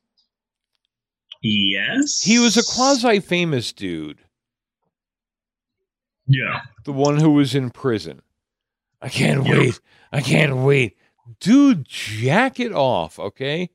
Yes. 1.42 2.22
He 2.22 2.38
was 2.38 2.56
a 2.56 2.62
quasi 2.62 3.20
famous 3.20 3.72
dude. 3.72 4.23
Yeah. 6.26 6.60
The 6.84 6.92
one 6.92 7.18
who 7.18 7.30
was 7.32 7.54
in 7.54 7.70
prison. 7.70 8.22
I 9.00 9.08
can't 9.08 9.44
wait. 9.44 9.78
I 10.12 10.20
can't 10.20 10.56
wait. 10.58 10.96
Dude, 11.40 11.86
jack 11.86 12.58
it 12.60 12.72
off, 12.72 13.18
okay? 13.18 13.70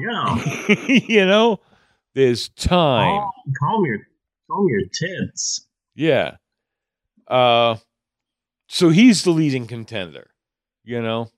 Yeah. 0.00 0.44
you 0.88 1.24
know, 1.26 1.60
there's 2.14 2.48
time. 2.50 3.20
Calm, 3.20 3.30
calm 3.60 3.84
your 3.84 3.98
calm 4.50 4.66
your 4.68 4.82
tits. 4.92 5.66
Yeah. 5.94 6.36
Uh 7.26 7.76
so 8.68 8.90
he's 8.90 9.22
the 9.24 9.30
leading 9.30 9.66
contender, 9.66 10.30
you 10.84 11.00
know? 11.00 11.30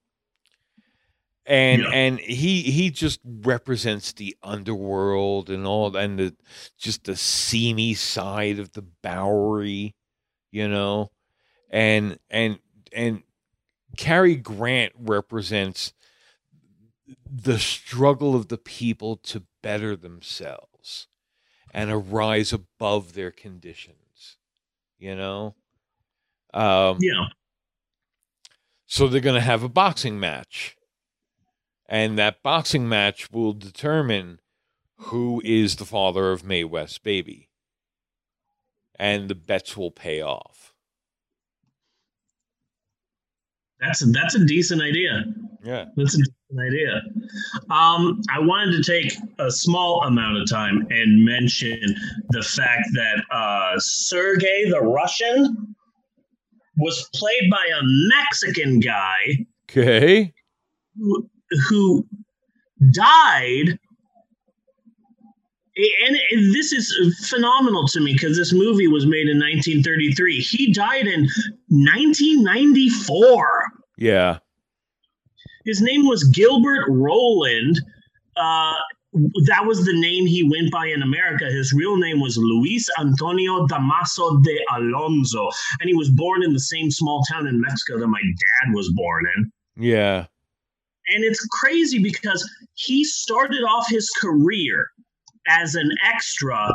And 1.46 1.82
Yeah. 1.82 1.90
and 1.90 2.20
he 2.20 2.62
he 2.62 2.90
just 2.90 3.20
represents 3.24 4.12
the 4.12 4.36
underworld 4.42 5.50
and 5.50 5.66
all 5.66 5.96
and 5.96 6.18
the 6.18 6.36
just 6.78 7.04
the 7.04 7.16
seamy 7.16 7.94
side 7.94 8.58
of 8.58 8.72
the 8.72 8.82
Bowery, 9.02 9.94
you 10.50 10.68
know? 10.68 11.10
And 11.70 12.18
and 12.30 12.58
and 12.92 13.22
Cary 13.96 14.36
Grant 14.36 14.92
represents 14.98 15.92
the 17.30 17.58
struggle 17.58 18.34
of 18.34 18.48
the 18.48 18.58
people 18.58 19.16
to 19.16 19.44
better 19.62 19.96
themselves 19.96 21.06
and 21.72 21.90
arise 21.90 22.52
above 22.52 23.12
their 23.14 23.30
conditions 23.30 24.36
you 24.98 25.14
know 25.16 25.54
um 26.54 26.98
Yeah. 27.00 27.26
so 28.86 29.06
they're 29.08 29.20
going 29.20 29.36
to 29.36 29.40
have 29.40 29.62
a 29.62 29.68
boxing 29.68 30.18
match 30.18 30.76
and 31.88 32.18
that 32.18 32.42
boxing 32.42 32.88
match 32.88 33.30
will 33.30 33.52
determine 33.52 34.40
who 34.96 35.42
is 35.44 35.76
the 35.76 35.86
father 35.86 36.32
of 36.32 36.44
Mae 36.44 36.64
West's 36.64 36.98
baby 36.98 37.49
and 39.00 39.28
the 39.28 39.34
bets 39.34 39.76
will 39.76 39.90
pay 39.90 40.20
off 40.20 40.74
That's 43.80 44.02
a, 44.02 44.06
that's 44.06 44.34
a 44.34 44.44
decent 44.44 44.82
idea. 44.82 45.24
yeah 45.64 45.86
That's 45.96 46.14
a 46.14 46.18
decent 46.18 46.60
idea. 46.60 47.02
Um, 47.70 48.20
I 48.30 48.38
wanted 48.40 48.76
to 48.76 48.82
take 48.82 49.16
a 49.38 49.50
small 49.50 50.02
amount 50.02 50.36
of 50.36 50.48
time 50.50 50.86
and 50.90 51.24
mention 51.24 51.80
the 52.28 52.42
fact 52.42 52.86
that 52.94 53.24
uh, 53.30 53.78
Sergey 53.78 54.68
the 54.68 54.80
Russian 54.80 55.74
was 56.76 57.08
played 57.14 57.50
by 57.50 57.66
a 57.74 57.82
Mexican 58.18 58.80
guy 58.80 59.46
okay 59.70 60.34
who, 60.98 61.30
who 61.68 62.06
died. 62.92 63.78
And, 66.06 66.16
and 66.32 66.54
this 66.54 66.72
is 66.72 67.26
phenomenal 67.28 67.86
to 67.88 68.00
me 68.00 68.12
because 68.12 68.36
this 68.36 68.52
movie 68.52 68.88
was 68.88 69.06
made 69.06 69.28
in 69.28 69.38
1933. 69.38 70.40
He 70.40 70.72
died 70.72 71.06
in 71.06 71.22
1994. 71.68 73.62
yeah 73.96 74.38
His 75.64 75.80
name 75.80 76.06
was 76.06 76.24
Gilbert 76.24 76.86
Roland. 76.88 77.80
Uh, 78.36 78.74
that 79.46 79.64
was 79.66 79.84
the 79.84 79.98
name 79.98 80.26
he 80.26 80.42
went 80.42 80.70
by 80.70 80.86
in 80.86 81.02
America. 81.02 81.46
His 81.46 81.72
real 81.72 81.96
name 81.96 82.20
was 82.20 82.36
Luis 82.36 82.88
Antonio 82.98 83.66
Damaso 83.66 84.42
de 84.42 84.58
Alonso, 84.76 85.48
and 85.80 85.88
he 85.88 85.94
was 85.94 86.10
born 86.10 86.42
in 86.44 86.52
the 86.52 86.60
same 86.60 86.90
small 86.90 87.22
town 87.30 87.46
in 87.46 87.60
Mexico 87.60 87.98
that 87.98 88.06
my 88.06 88.20
dad 88.20 88.74
was 88.74 88.92
born 88.94 89.24
in. 89.36 89.50
yeah 89.76 90.26
And 91.08 91.24
it's 91.24 91.44
crazy 91.46 91.98
because 91.98 92.48
he 92.74 93.02
started 93.04 93.62
off 93.62 93.88
his 93.88 94.10
career 94.10 94.90
as 95.50 95.74
an 95.74 95.90
extra 96.04 96.68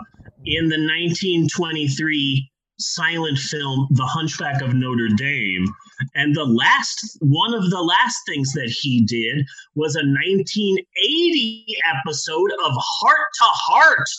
in 0.45 0.69
the 0.69 0.77
1923 0.77 2.51
silent 2.77 3.37
film 3.37 3.87
The 3.91 4.05
Hunchback 4.05 4.61
of 4.61 4.73
Notre 4.73 5.09
Dame. 5.15 5.65
And 6.13 6.35
the 6.35 6.43
last 6.43 7.17
one 7.21 7.53
of 7.53 7.69
the 7.69 7.81
last 7.81 8.17
things 8.27 8.51
that 8.53 8.73
he 8.81 9.05
did 9.05 9.45
was 9.75 9.95
a 9.95 9.99
1980 9.99 11.65
episode 11.97 12.51
of 12.65 12.73
Hart 12.75 13.27
to 13.39 13.45
Hart. 13.45 14.09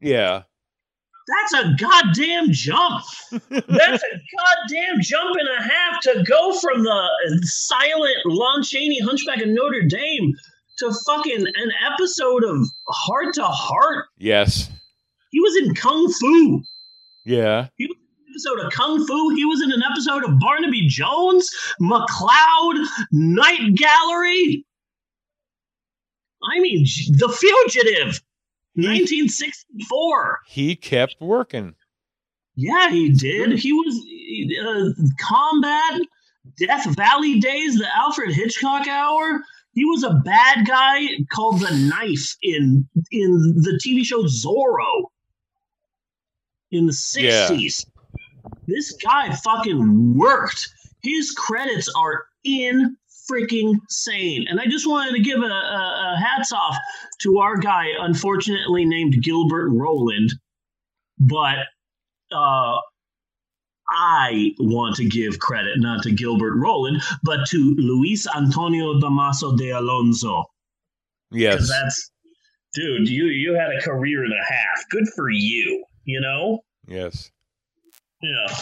Yeah. 0.00 0.42
That's 1.26 1.64
a 1.64 1.74
goddamn 1.78 2.48
jump. 2.50 3.02
That's 3.30 4.02
a 4.02 4.20
goddamn 4.36 5.00
jump 5.00 5.36
and 5.38 5.48
a 5.58 5.62
half 5.62 6.00
to 6.02 6.24
go 6.26 6.58
from 6.58 6.82
the 6.82 7.08
silent 7.42 8.16
Lon 8.26 8.62
Chaney 8.62 9.00
Hunchback 9.00 9.40
of 9.40 9.48
Notre 9.48 9.82
Dame 9.82 10.34
to 10.78 10.92
fucking 11.06 11.46
an 11.46 11.72
episode 11.92 12.44
of 12.44 12.66
Hart 12.88 13.34
to 13.34 13.44
Hart. 13.44 14.06
Yes. 14.18 14.70
He 15.30 15.40
was 15.40 15.56
in 15.56 15.74
Kung 15.74 16.12
Fu. 16.12 16.62
Yeah. 17.24 17.68
He 17.76 17.86
was 17.86 17.96
in 17.96 18.24
an 18.26 18.30
episode 18.30 18.66
of 18.66 18.72
Kung 18.72 19.06
Fu. 19.06 19.30
He 19.30 19.44
was 19.44 19.62
in 19.62 19.72
an 19.72 19.82
episode 19.82 20.24
of 20.24 20.38
Barnaby 20.38 20.86
Jones, 20.88 21.50
McCloud, 21.80 22.86
Night 23.12 23.74
Gallery. 23.74 24.64
I 26.42 26.60
mean, 26.60 26.84
The 27.18 27.28
Fugitive, 27.28 28.20
1964. 28.74 30.40
He 30.46 30.76
kept 30.76 31.16
working. 31.20 31.74
Yeah, 32.56 32.90
he 32.90 33.08
did. 33.10 33.58
He 33.58 33.72
was 33.72 33.96
uh, 34.62 34.90
Combat, 35.20 36.00
Death 36.58 36.94
Valley 36.94 37.40
Days, 37.40 37.78
the 37.78 37.88
Alfred 37.96 38.32
Hitchcock 38.34 38.86
Hour. 38.86 39.40
He 39.74 39.84
was 39.84 40.04
a 40.04 40.14
bad 40.24 40.66
guy 40.66 41.00
called 41.32 41.60
the 41.60 41.74
Knife 41.74 42.36
in 42.42 42.88
in 43.10 43.32
the 43.56 43.80
TV 43.84 44.04
show 44.04 44.24
Zorro 44.24 45.08
in 46.70 46.86
the 46.86 46.96
Yeah. 47.18 47.46
sixties. 47.46 47.86
This 48.66 48.92
guy 49.02 49.34
fucking 49.34 50.16
worked. 50.16 50.68
His 51.02 51.32
credits 51.32 51.88
are 51.96 52.24
in 52.44 52.96
freaking 53.30 53.78
sane, 53.88 54.46
and 54.48 54.60
I 54.60 54.66
just 54.66 54.86
wanted 54.86 55.12
to 55.12 55.20
give 55.22 55.40
a, 55.40 55.46
a, 55.46 56.14
a 56.14 56.20
hats 56.20 56.52
off 56.52 56.76
to 57.22 57.38
our 57.38 57.56
guy, 57.56 57.88
unfortunately 57.98 58.84
named 58.84 59.22
Gilbert 59.22 59.70
Roland, 59.70 60.30
but 61.18 61.58
uh, 62.32 62.76
I 63.90 64.52
want 64.58 64.96
to 64.96 65.04
give 65.04 65.38
credit 65.38 65.78
not 65.78 66.02
to 66.04 66.12
Gilbert 66.12 66.56
Roland, 66.56 67.02
but 67.22 67.46
to 67.48 67.74
Luis 67.78 68.26
Antonio 68.34 68.98
Damaso 69.00 69.56
de 69.56 69.70
Alonso. 69.70 70.44
Yes. 71.30 71.68
That's, 71.68 72.10
dude, 72.74 73.08
you 73.08 73.26
you 73.26 73.54
had 73.54 73.70
a 73.70 73.80
career 73.80 74.24
and 74.24 74.32
a 74.32 74.44
half. 74.44 74.88
Good 74.90 75.08
for 75.14 75.30
you. 75.30 75.84
You 76.04 76.20
know. 76.20 76.60
Yes. 76.86 77.30
Yeah. 78.22 78.56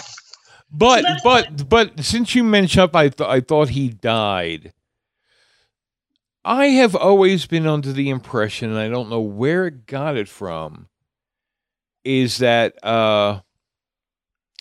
But 0.70 1.04
but 1.22 1.68
but 1.68 2.00
since 2.04 2.34
you 2.34 2.42
mentioned 2.42 2.82
up, 2.82 2.96
I 2.96 3.08
th- 3.08 3.28
I 3.28 3.40
thought 3.40 3.70
he 3.70 3.90
died. 3.90 4.72
I 6.44 6.66
have 6.66 6.96
always 6.96 7.46
been 7.46 7.66
under 7.66 7.92
the 7.92 8.10
impression, 8.10 8.70
and 8.70 8.78
I 8.78 8.88
don't 8.88 9.10
know 9.10 9.20
where 9.20 9.66
it 9.66 9.86
got 9.86 10.16
it 10.16 10.28
from, 10.28 10.88
is 12.04 12.38
that 12.38 12.82
uh 12.84 13.40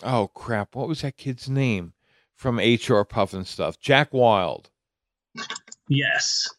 oh 0.03 0.29
crap, 0.33 0.75
what 0.75 0.87
was 0.87 1.01
that 1.01 1.17
kid's 1.17 1.49
name 1.49 1.93
from 2.35 2.57
HR 2.57 3.03
Pufnstuf? 3.03 3.79
Jack 3.79 4.13
Wild. 4.13 4.69
Yes. 5.87 6.49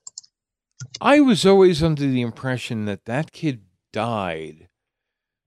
I 1.01 1.21
was 1.21 1.47
always 1.47 1.83
under 1.83 2.07
the 2.07 2.23
impression 2.23 2.85
that 2.87 3.05
that 3.07 3.33
kid 3.33 3.63
died 3.93 4.69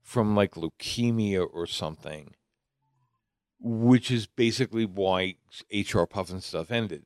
from 0.01 0.35
like 0.35 0.51
leukemia 0.55 1.45
or 1.51 1.65
something, 1.65 2.35
which 3.59 4.11
is 4.11 4.27
basically 4.27 4.85
why 4.85 5.35
HR 5.71 6.05
Pufnstuf 6.05 6.71
ended. 6.71 7.05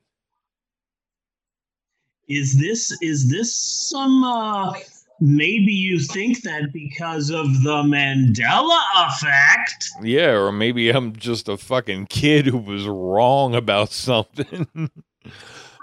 Is 2.28 2.58
this 2.60 2.96
is 3.02 3.28
this 3.28 3.56
some 3.56 4.22
uh 4.22 4.72
maybe 5.20 5.72
you 5.72 5.98
think 5.98 6.42
that 6.42 6.72
because 6.72 7.30
of 7.30 7.46
the 7.62 7.82
Mandela 7.82 8.80
effect? 9.08 9.88
Yeah, 10.02 10.30
or 10.30 10.52
maybe 10.52 10.90
I'm 10.90 11.14
just 11.16 11.48
a 11.48 11.56
fucking 11.56 12.06
kid 12.06 12.46
who 12.46 12.58
was 12.58 12.86
wrong 12.86 13.54
about 13.54 13.90
something. 13.92 14.68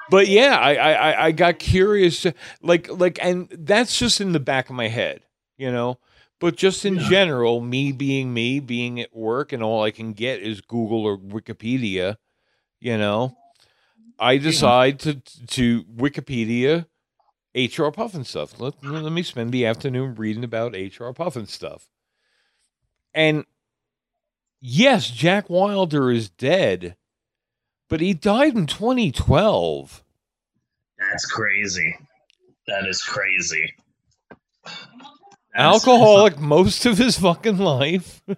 but 0.09 0.27
yeah, 0.27 0.57
I, 0.57 0.73
I 0.75 1.25
I- 1.27 1.31
got 1.31 1.59
curious, 1.59 2.25
like 2.61 2.89
like, 2.91 3.19
and 3.21 3.47
that's 3.51 3.97
just 3.97 4.19
in 4.21 4.31
the 4.31 4.39
back 4.39 4.69
of 4.69 4.75
my 4.75 4.87
head, 4.87 5.21
you 5.57 5.71
know. 5.71 5.99
But 6.39 6.55
just 6.55 6.85
in 6.85 6.99
general, 6.99 7.61
me 7.61 7.91
being 7.91 8.31
me, 8.31 8.59
being 8.59 8.99
at 9.01 9.15
work, 9.15 9.53
and 9.53 9.63
all 9.63 9.83
I 9.83 9.89
can 9.89 10.13
get 10.13 10.39
is 10.41 10.61
Google 10.61 11.03
or 11.03 11.17
Wikipedia, 11.17 12.17
you 12.79 12.97
know. 12.97 13.35
I 14.19 14.37
decide 14.37 14.99
to 15.01 15.15
to 15.47 15.83
Wikipedia 15.83 16.85
HR 17.57 17.89
Pufnstuf. 17.89 18.59
Let, 18.59 18.75
let 18.83 19.11
me 19.11 19.23
spend 19.23 19.51
the 19.51 19.65
afternoon 19.65 20.13
reading 20.13 20.43
about 20.43 20.73
HR 20.73 21.09
Pufnstuf. 21.11 21.87
And 23.15 23.45
yes, 24.61 25.09
Jack 25.09 25.49
Wilder 25.49 26.11
is 26.11 26.29
dead, 26.29 26.95
but 27.89 27.99
he 27.99 28.13
died 28.13 28.55
in 28.55 28.67
2012. 28.67 30.03
That's 30.99 31.25
crazy. 31.25 31.95
That 32.67 32.85
is 32.87 33.01
crazy. 33.01 33.73
Alcoholic 35.55 36.37
most 36.37 36.85
of 36.85 36.99
his 36.99 37.17
fucking 37.17 37.57
life. 37.57 38.21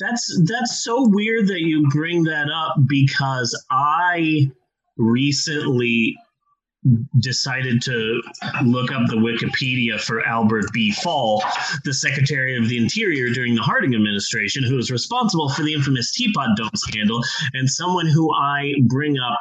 That's 0.00 0.42
that's 0.46 0.82
so 0.82 1.06
weird 1.08 1.48
that 1.48 1.60
you 1.60 1.86
bring 1.90 2.22
that 2.22 2.48
up 2.48 2.76
because 2.88 3.54
I 3.70 4.50
recently 4.96 6.16
decided 7.18 7.82
to 7.82 8.22
look 8.64 8.90
up 8.90 9.06
the 9.08 9.16
Wikipedia 9.16 10.00
for 10.00 10.26
Albert 10.26 10.72
B. 10.72 10.92
Fall, 10.92 11.42
the 11.84 11.92
Secretary 11.92 12.56
of 12.56 12.68
the 12.68 12.78
Interior 12.78 13.30
during 13.30 13.54
the 13.54 13.62
Harding 13.62 13.94
administration, 13.94 14.64
who 14.64 14.76
was 14.76 14.90
responsible 14.90 15.50
for 15.50 15.62
the 15.62 15.74
infamous 15.74 16.12
Teapot 16.12 16.56
Dome 16.56 16.70
scandal, 16.74 17.20
and 17.52 17.68
someone 17.68 18.06
who 18.06 18.34
I 18.34 18.72
bring 18.86 19.18
up 19.18 19.38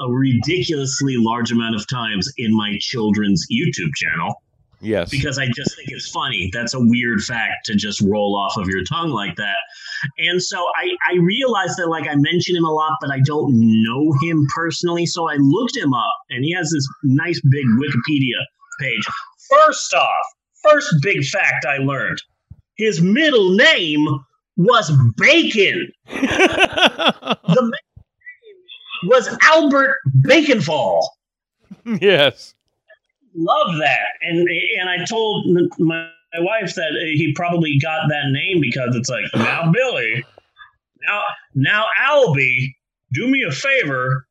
a 0.00 0.12
ridiculously 0.12 1.16
large 1.16 1.52
amount 1.52 1.76
of 1.76 1.86
times 1.88 2.30
in 2.36 2.54
my 2.54 2.76
children's 2.80 3.46
YouTube 3.50 3.94
channel 3.94 4.42
Yes. 4.82 5.10
because 5.10 5.38
I 5.38 5.46
just 5.46 5.76
think 5.76 5.88
it's 5.90 6.10
funny. 6.10 6.50
That's 6.52 6.74
a 6.74 6.80
weird 6.80 7.22
fact 7.22 7.66
to 7.66 7.74
just 7.74 8.00
roll 8.00 8.36
off 8.36 8.56
of 8.56 8.68
your 8.68 8.82
tongue 8.84 9.10
like 9.10 9.36
that. 9.36 9.56
And 10.18 10.42
so 10.42 10.58
I, 10.58 10.90
I 11.10 11.16
realized 11.18 11.78
that 11.78 11.88
like 11.88 12.08
I 12.08 12.16
mention 12.16 12.56
him 12.56 12.64
a 12.64 12.70
lot, 12.72 12.98
but 13.00 13.10
I 13.10 13.20
don't 13.20 13.52
know 13.54 14.12
him 14.22 14.46
personally. 14.54 15.06
So 15.06 15.30
I 15.30 15.36
looked 15.38 15.76
him 15.76 15.94
up 15.94 16.14
and 16.30 16.44
he 16.44 16.52
has 16.54 16.70
this 16.70 16.86
nice 17.04 17.40
big 17.50 17.64
Wikipedia 17.66 18.38
page. 18.80 19.06
First 19.48 19.94
off, 19.94 20.24
first 20.62 20.94
big 21.00 21.24
fact 21.24 21.64
I 21.64 21.78
learned. 21.78 22.20
His 22.76 23.00
middle 23.00 23.54
name 23.54 24.06
was 24.56 24.90
Bacon. 25.16 25.92
the 26.06 27.36
middle 27.46 27.70
name 27.70 29.04
was 29.04 29.36
Albert 29.42 29.96
Baconfall 30.26 31.02
yes. 32.00 32.54
Love 33.34 33.78
that. 33.78 34.06
And 34.22 34.48
and 34.78 34.88
i 34.88 35.04
told 35.04 35.46
my, 35.78 36.08
my 36.32 36.40
wife 36.40 36.74
that 36.74 36.92
he 37.14 37.32
probably 37.34 37.78
got 37.78 38.08
that 38.08 38.30
name 38.30 38.60
because 38.60 38.94
it's 38.96 39.08
like 39.08 39.24
now 39.34 39.70
billy 39.70 40.24
now 41.06 41.22
now 41.54 41.84
albie 42.00 42.74
do 43.12 43.28
me 43.28 43.42
a 43.42 43.52
favor 43.52 44.26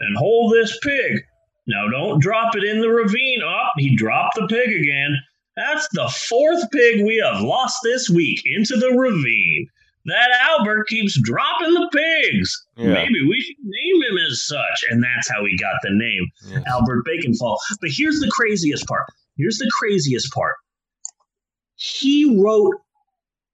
and 0.00 0.16
hold 0.16 0.52
this 0.52 0.78
pig. 0.82 1.22
Now 1.66 1.88
don't 1.88 2.20
drop 2.20 2.54
it 2.54 2.64
in 2.64 2.80
the 2.80 2.90
ravine. 2.90 3.42
Up 3.42 3.72
he 3.78 3.96
dropped 3.96 4.36
the 4.36 4.46
pig 4.46 4.68
again. 4.68 5.16
That's 5.56 5.88
the 5.92 6.08
fourth 6.28 6.70
pig 6.70 7.04
we 7.04 7.16
have 7.16 7.40
lost 7.40 7.78
this 7.82 8.10
week 8.10 8.42
into 8.44 8.76
the 8.76 8.90
ravine 8.90 9.68
that 10.06 10.30
albert 10.42 10.86
keeps 10.88 11.20
dropping 11.20 11.74
the 11.74 11.88
pigs. 11.92 12.66
Yeah. 12.76 12.92
maybe 12.94 13.22
we 13.28 13.40
should 13.40 13.56
name 13.62 14.02
him 14.10 14.18
as 14.30 14.42
such. 14.46 14.84
And 14.90 15.02
that's 15.02 15.28
how 15.30 15.44
he 15.44 15.56
got 15.58 15.74
the 15.82 15.90
name 15.92 16.62
albert 16.66 17.04
baconfall 17.06 17.56
but 17.80 17.90
here's 17.90 18.20
the 18.20 18.30
craziest 18.30 18.86
part. 18.86 19.04
Here's 19.36 19.58
the 19.58 19.70
craziest 19.78 20.32
part. 20.32 20.54
He 21.76 22.40
wrote 22.40 22.74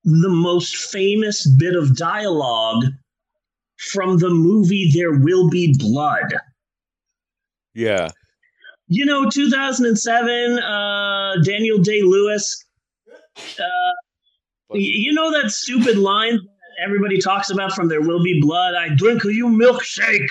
the 0.05 0.29
most 0.31 0.77
famous 0.77 1.47
bit 1.59 1.75
of 1.75 1.97
dialogue 1.97 2.85
from 3.93 4.19
the 4.19 4.31
movie 4.31 4.91
there 4.95 5.13
will 5.13 5.49
be 5.51 5.75
blood. 5.79 6.35
Yeah. 7.75 8.09
you 8.89 9.05
know 9.07 9.29
2007 9.31 10.59
uh 10.59 11.35
daniel 11.45 11.79
day 11.79 12.03
lewis 12.03 12.63
uh 13.59 13.93
you 14.75 15.13
know 15.13 15.31
that 15.31 15.51
stupid 15.51 15.97
line 15.99 16.35
that 16.35 16.85
everybody 16.85 17.21
talks 17.21 17.51
about 17.51 17.73
from 17.73 17.89
there 17.89 18.01
will 18.01 18.23
be 18.23 18.41
blood 18.41 18.75
i 18.75 18.89
drink 18.95 19.25
a 19.25 19.33
you 19.33 19.47
milkshake 19.47 20.29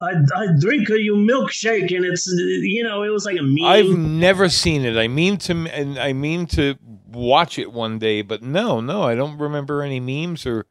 I, 0.00 0.10
I 0.34 0.46
drink 0.60 0.90
a 0.90 1.00
you 1.00 1.14
milkshake 1.14 1.94
and 1.94 2.04
it's 2.04 2.26
you 2.26 2.84
know 2.84 3.02
it 3.02 3.08
was 3.08 3.24
like 3.24 3.38
a 3.38 3.42
meme 3.42 3.64
I've 3.64 3.96
never 3.96 4.50
seen 4.50 4.84
it. 4.84 4.98
I 4.98 5.08
mean 5.08 5.38
to, 5.38 5.54
and 5.72 5.98
I 5.98 6.12
mean 6.12 6.46
to 6.48 6.76
watch 7.06 7.58
it 7.58 7.72
one 7.72 7.98
day, 7.98 8.20
but 8.20 8.42
no, 8.42 8.82
no, 8.82 9.04
I 9.04 9.14
don't 9.14 9.38
remember 9.38 9.82
any 9.82 10.00
memes 10.00 10.44
or 10.44 10.66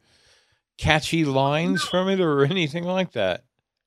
catchy 0.78 1.26
lines 1.26 1.84
from 1.84 2.08
it 2.08 2.20
or 2.20 2.46
anything 2.46 2.84
like 2.84 3.14
that. 3.14 3.44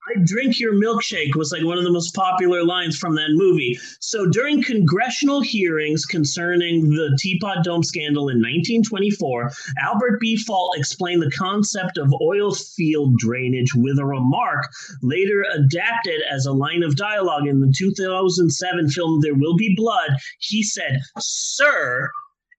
I 0.08 0.20
drink 0.24 0.58
your 0.58 0.72
milkshake 0.72 1.34
was 1.34 1.52
like 1.52 1.64
one 1.64 1.76
of 1.76 1.84
the 1.84 1.92
most 1.92 2.14
popular 2.14 2.64
lines 2.64 2.96
from 2.96 3.14
that 3.16 3.32
movie. 3.32 3.78
So 4.00 4.26
during 4.26 4.62
congressional 4.62 5.42
hearings 5.42 6.06
concerning 6.06 6.88
the 6.88 7.16
Teapot 7.20 7.62
Dome 7.62 7.82
scandal 7.82 8.30
in 8.30 8.38
1924, 8.38 9.50
Albert 9.82 10.18
B. 10.20 10.36
Fall 10.36 10.72
explained 10.76 11.20
the 11.20 11.30
concept 11.30 11.98
of 11.98 12.14
oil 12.22 12.54
field 12.54 13.18
drainage 13.18 13.74
with 13.74 13.98
a 13.98 14.04
remark 14.04 14.64
later 15.02 15.44
adapted 15.52 16.22
as 16.30 16.46
a 16.46 16.52
line 16.52 16.82
of 16.82 16.96
dialogue 16.96 17.46
in 17.46 17.60
the 17.60 17.72
2007 17.76 18.88
film 18.90 19.20
There 19.20 19.34
Will 19.34 19.56
Be 19.56 19.74
Blood. 19.76 20.12
He 20.38 20.62
said, 20.62 21.00
"Sir, 21.18 22.10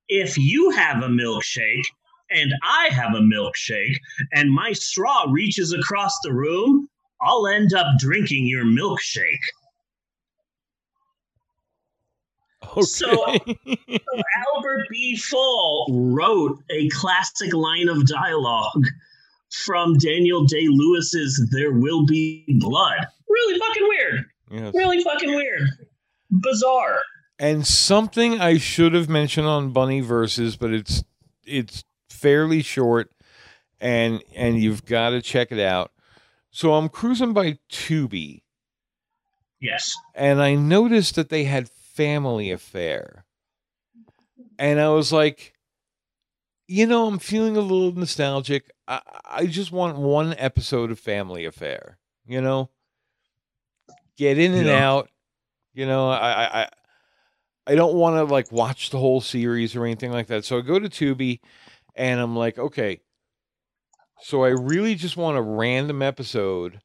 if 0.08 0.38
you 0.38 0.70
have 0.72 1.02
a 1.02 1.08
milkshake, 1.08 1.86
and 2.30 2.54
I 2.62 2.90
have 2.92 3.16
a 3.16 3.22
milkshake, 3.22 3.98
and 4.34 4.52
my 4.52 4.74
straw 4.74 5.26
reaches 5.32 5.74
across 5.74 6.16
the 6.22 6.34
room, 6.34 6.88
I'll 7.22 7.48
end 7.48 7.74
up 7.74 7.88
drinking 7.98 8.48
your 8.48 8.64
milkshake. 8.64 9.38
Okay. 12.64 12.82
So, 12.82 13.10
so 13.10 14.22
Albert 14.56 14.88
B. 14.90 15.16
Fall 15.18 15.88
wrote 15.92 16.60
a 16.70 16.88
classic 16.90 17.54
line 17.54 17.90
of 17.90 18.06
dialogue 18.06 18.86
from 19.66 19.98
Daniel 19.98 20.46
Day 20.46 20.68
Lewis's 20.68 21.50
There 21.52 21.74
Will 21.74 22.06
Be 22.06 22.46
Blood. 22.60 23.08
Really 23.28 23.60
fucking 23.60 23.88
weird. 23.88 24.26
Yes. 24.52 24.74
Really 24.76 25.04
fucking 25.04 25.34
weird. 25.34 25.70
Bizarre. 26.30 27.02
And 27.40 27.66
something 27.66 28.40
I 28.40 28.58
should 28.58 28.94
have 28.94 29.10
mentioned 29.10 29.48
on 29.48 29.72
Bunny 29.72 30.02
Versus, 30.02 30.56
but 30.58 30.72
it's 30.72 31.04
it's 31.46 31.84
fairly 32.10 32.62
short 32.62 33.12
and 33.80 34.22
and 34.36 34.62
you've 34.62 34.86
got 34.86 35.12
to 35.12 35.22
check 35.22 35.52
it 35.52 35.60
out. 35.60 35.92
So 36.52 36.74
I'm 36.74 36.90
cruising 36.90 37.34
by 37.34 37.60
Tubi 37.72 38.42
Yes. 39.62 39.94
and 40.16 40.42
I 40.42 40.56
noticed 40.56 41.16
that 41.16 41.30
they 41.30 41.44
had 41.44 41.70
Family 41.70 42.50
Affair. 42.52 43.26
And 44.58 44.80
I 44.80 44.90
was 44.90 45.12
like, 45.12 45.54
you 46.68 46.86
know, 46.86 47.08
I'm 47.08 47.20
feeling 47.20 47.58
a 47.58 47.62
little 47.62 47.92
nostalgic. 47.94 48.72
I, 48.88 49.02
I 49.26 49.46
just 49.48 49.72
want 49.72 49.98
one 49.98 50.34
episode 50.38 50.92
of 50.92 51.00
Family 51.00 51.46
Affair, 51.46 51.98
you 52.26 52.42
know? 52.42 52.70
Get 54.18 54.38
in 54.38 54.54
and 54.54 54.68
Yeah. 54.68 54.90
out. 54.92 55.10
You 55.74 55.86
know, 55.86 56.10
I 56.10 56.18
I 56.32 56.62
I, 56.64 56.70
I 57.68 57.76
don't 57.76 57.96
want 57.96 58.16
to 58.16 58.24
like 58.34 58.52
watch 58.52 58.90
the 58.90 58.98
whole 58.98 59.22
series 59.22 59.76
or 59.76 59.86
anything 59.86 60.12
like 60.12 60.28
that. 60.28 60.44
So 60.46 60.58
I 60.58 60.62
go 60.62 60.80
to 60.80 60.90
Tubi 60.90 61.40
and 61.96 62.20
I'm 62.20 62.36
like, 62.36 62.58
okay. 62.58 63.02
So 64.22 64.44
I 64.44 64.50
really 64.50 64.96
just 64.96 65.18
want 65.18 65.38
a 65.38 65.42
random 65.42 66.02
episode 66.02 66.82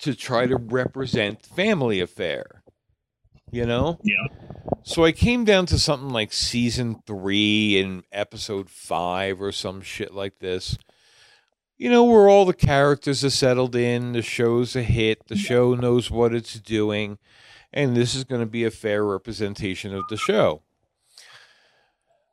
to 0.00 0.14
try 0.14 0.46
to 0.46 0.56
represent 0.56 1.44
Family 1.44 2.00
Affair. 2.00 2.62
You 3.50 3.66
know? 3.66 3.98
Yeah. 4.02 4.26
So 4.82 5.04
I 5.04 5.12
came 5.12 5.44
down 5.44 5.66
to 5.66 5.78
something 5.78 6.10
like 6.10 6.32
season 6.32 7.00
three 7.06 7.80
and 7.80 8.02
episode 8.12 8.68
five 8.68 9.40
or 9.40 9.52
some 9.52 9.80
shit 9.80 10.12
like 10.12 10.40
this. 10.40 10.76
You 11.78 11.90
know, 11.90 12.04
where 12.04 12.28
all 12.28 12.44
the 12.44 12.52
characters 12.52 13.24
are 13.24 13.30
settled 13.30 13.74
in, 13.74 14.12
the 14.12 14.22
show's 14.22 14.76
a 14.76 14.82
hit, 14.82 15.26
the 15.26 15.36
show 15.36 15.74
knows 15.74 16.10
what 16.10 16.34
it's 16.34 16.60
doing, 16.60 17.18
and 17.72 17.96
this 17.96 18.14
is 18.14 18.24
going 18.24 18.40
to 18.42 18.46
be 18.46 18.64
a 18.64 18.70
fair 18.70 19.04
representation 19.04 19.94
of 19.94 20.04
the 20.08 20.16
show. 20.16 20.62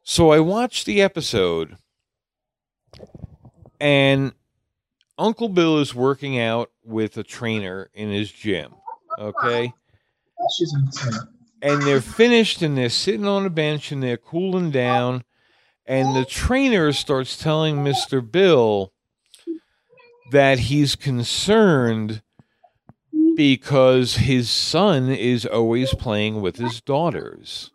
So 0.03 0.31
I 0.31 0.39
watched 0.39 0.85
the 0.85 1.01
episode, 1.01 1.77
and 3.81 4.33
Uncle 5.17 5.49
Bill 5.49 5.79
is 5.79 5.93
working 5.93 6.39
out 6.39 6.71
with 6.83 7.17
a 7.17 7.23
trainer 7.23 7.89
in 7.93 8.09
his 8.09 8.31
gym. 8.31 8.73
Okay 9.19 9.73
and 11.61 11.81
they're 11.83 12.01
finished 12.01 12.61
and 12.61 12.77
they're 12.77 12.89
sitting 12.89 13.27
on 13.27 13.45
a 13.45 13.49
bench 13.49 13.91
and 13.91 14.01
they're 14.01 14.17
cooling 14.17 14.71
down 14.71 15.23
and 15.85 16.15
the 16.15 16.25
trainer 16.25 16.91
starts 16.93 17.37
telling 17.37 17.77
Mr. 17.77 18.29
Bill 18.29 18.93
that 20.31 20.59
he's 20.59 20.95
concerned 20.95 22.21
because 23.35 24.17
his 24.17 24.49
son 24.49 25.09
is 25.09 25.45
always 25.45 25.93
playing 25.95 26.41
with 26.41 26.57
his 26.57 26.81
daughters 26.81 27.71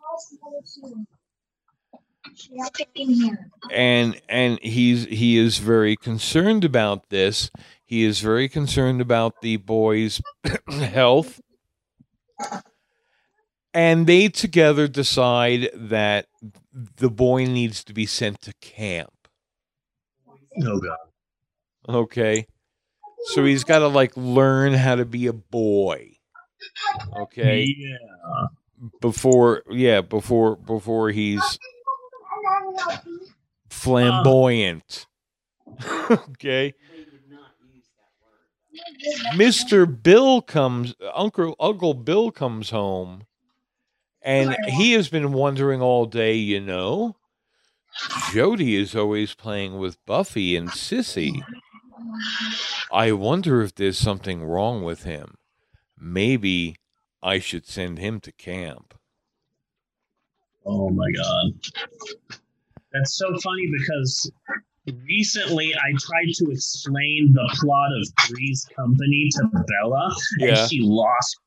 and 3.71 4.19
and 4.29 4.59
he's 4.61 5.05
he 5.05 5.37
is 5.37 5.57
very 5.59 5.95
concerned 5.95 6.63
about 6.63 7.09
this. 7.09 7.51
He 7.85 8.03
is 8.03 8.19
very 8.19 8.49
concerned 8.49 8.99
about 9.01 9.41
the 9.41 9.57
boy's 9.57 10.21
health. 10.69 11.39
And 13.73 14.07
they 14.07 14.27
together 14.29 14.87
decide 14.87 15.69
that 15.73 16.27
the 16.73 17.09
boy 17.09 17.45
needs 17.45 17.83
to 17.85 17.93
be 17.93 18.05
sent 18.05 18.41
to 18.41 18.53
camp. 18.59 19.13
Oh 20.63 20.79
god. 20.79 20.97
okay? 21.87 22.47
So 23.33 23.45
he's 23.45 23.63
got 23.63 23.79
to 23.79 23.87
like 23.87 24.15
learn 24.15 24.73
how 24.73 24.95
to 24.95 25.05
be 25.05 25.27
a 25.27 25.33
boy. 25.33 26.13
Okay? 27.19 27.65
Yeah. 27.77 28.47
before 29.01 29.63
yeah 29.69 30.01
before 30.01 30.55
before 30.55 31.11
he's 31.11 31.59
flamboyant 33.69 35.05
okay 36.11 36.73
Mr. 39.33 39.87
Bill 40.03 40.41
comes 40.41 40.95
Uncle 41.13 41.55
Uncle 41.59 41.93
Bill 41.93 42.31
comes 42.31 42.69
home 42.69 43.23
and 44.27 44.57
he 44.67 44.91
has 44.91 45.07
been 45.07 45.31
wondering 45.31 45.81
all 45.81 46.05
day, 46.05 46.35
you 46.35 46.59
know. 46.59 47.15
Jody 48.33 48.75
is 48.75 48.93
always 48.93 49.33
playing 49.33 49.77
with 49.77 50.05
Buffy 50.05 50.57
and 50.57 50.69
Cissy. 50.69 51.41
I 52.91 53.13
wonder 53.13 53.61
if 53.61 53.73
there's 53.73 53.97
something 53.97 54.43
wrong 54.43 54.83
with 54.83 55.03
him. 55.03 55.35
Maybe 55.97 56.75
I 57.23 57.39
should 57.39 57.65
send 57.65 57.99
him 57.99 58.19
to 58.19 58.33
camp. 58.33 58.93
Oh 60.65 60.89
my 60.89 61.09
god. 61.11 62.37
That's 62.93 63.17
so 63.17 63.27
funny 63.43 63.67
because 63.79 64.31
recently 65.05 65.73
I 65.75 65.91
tried 65.99 66.31
to 66.35 66.51
explain 66.51 67.31
the 67.33 67.43
plot 67.59 67.89
of 67.99 68.07
Three's 68.27 68.65
Company 68.75 69.29
to 69.35 69.43
Bella, 69.67 70.15
Yeah. 70.39 70.47
and 70.59 70.69
she 70.69 70.79
lost 70.81 71.37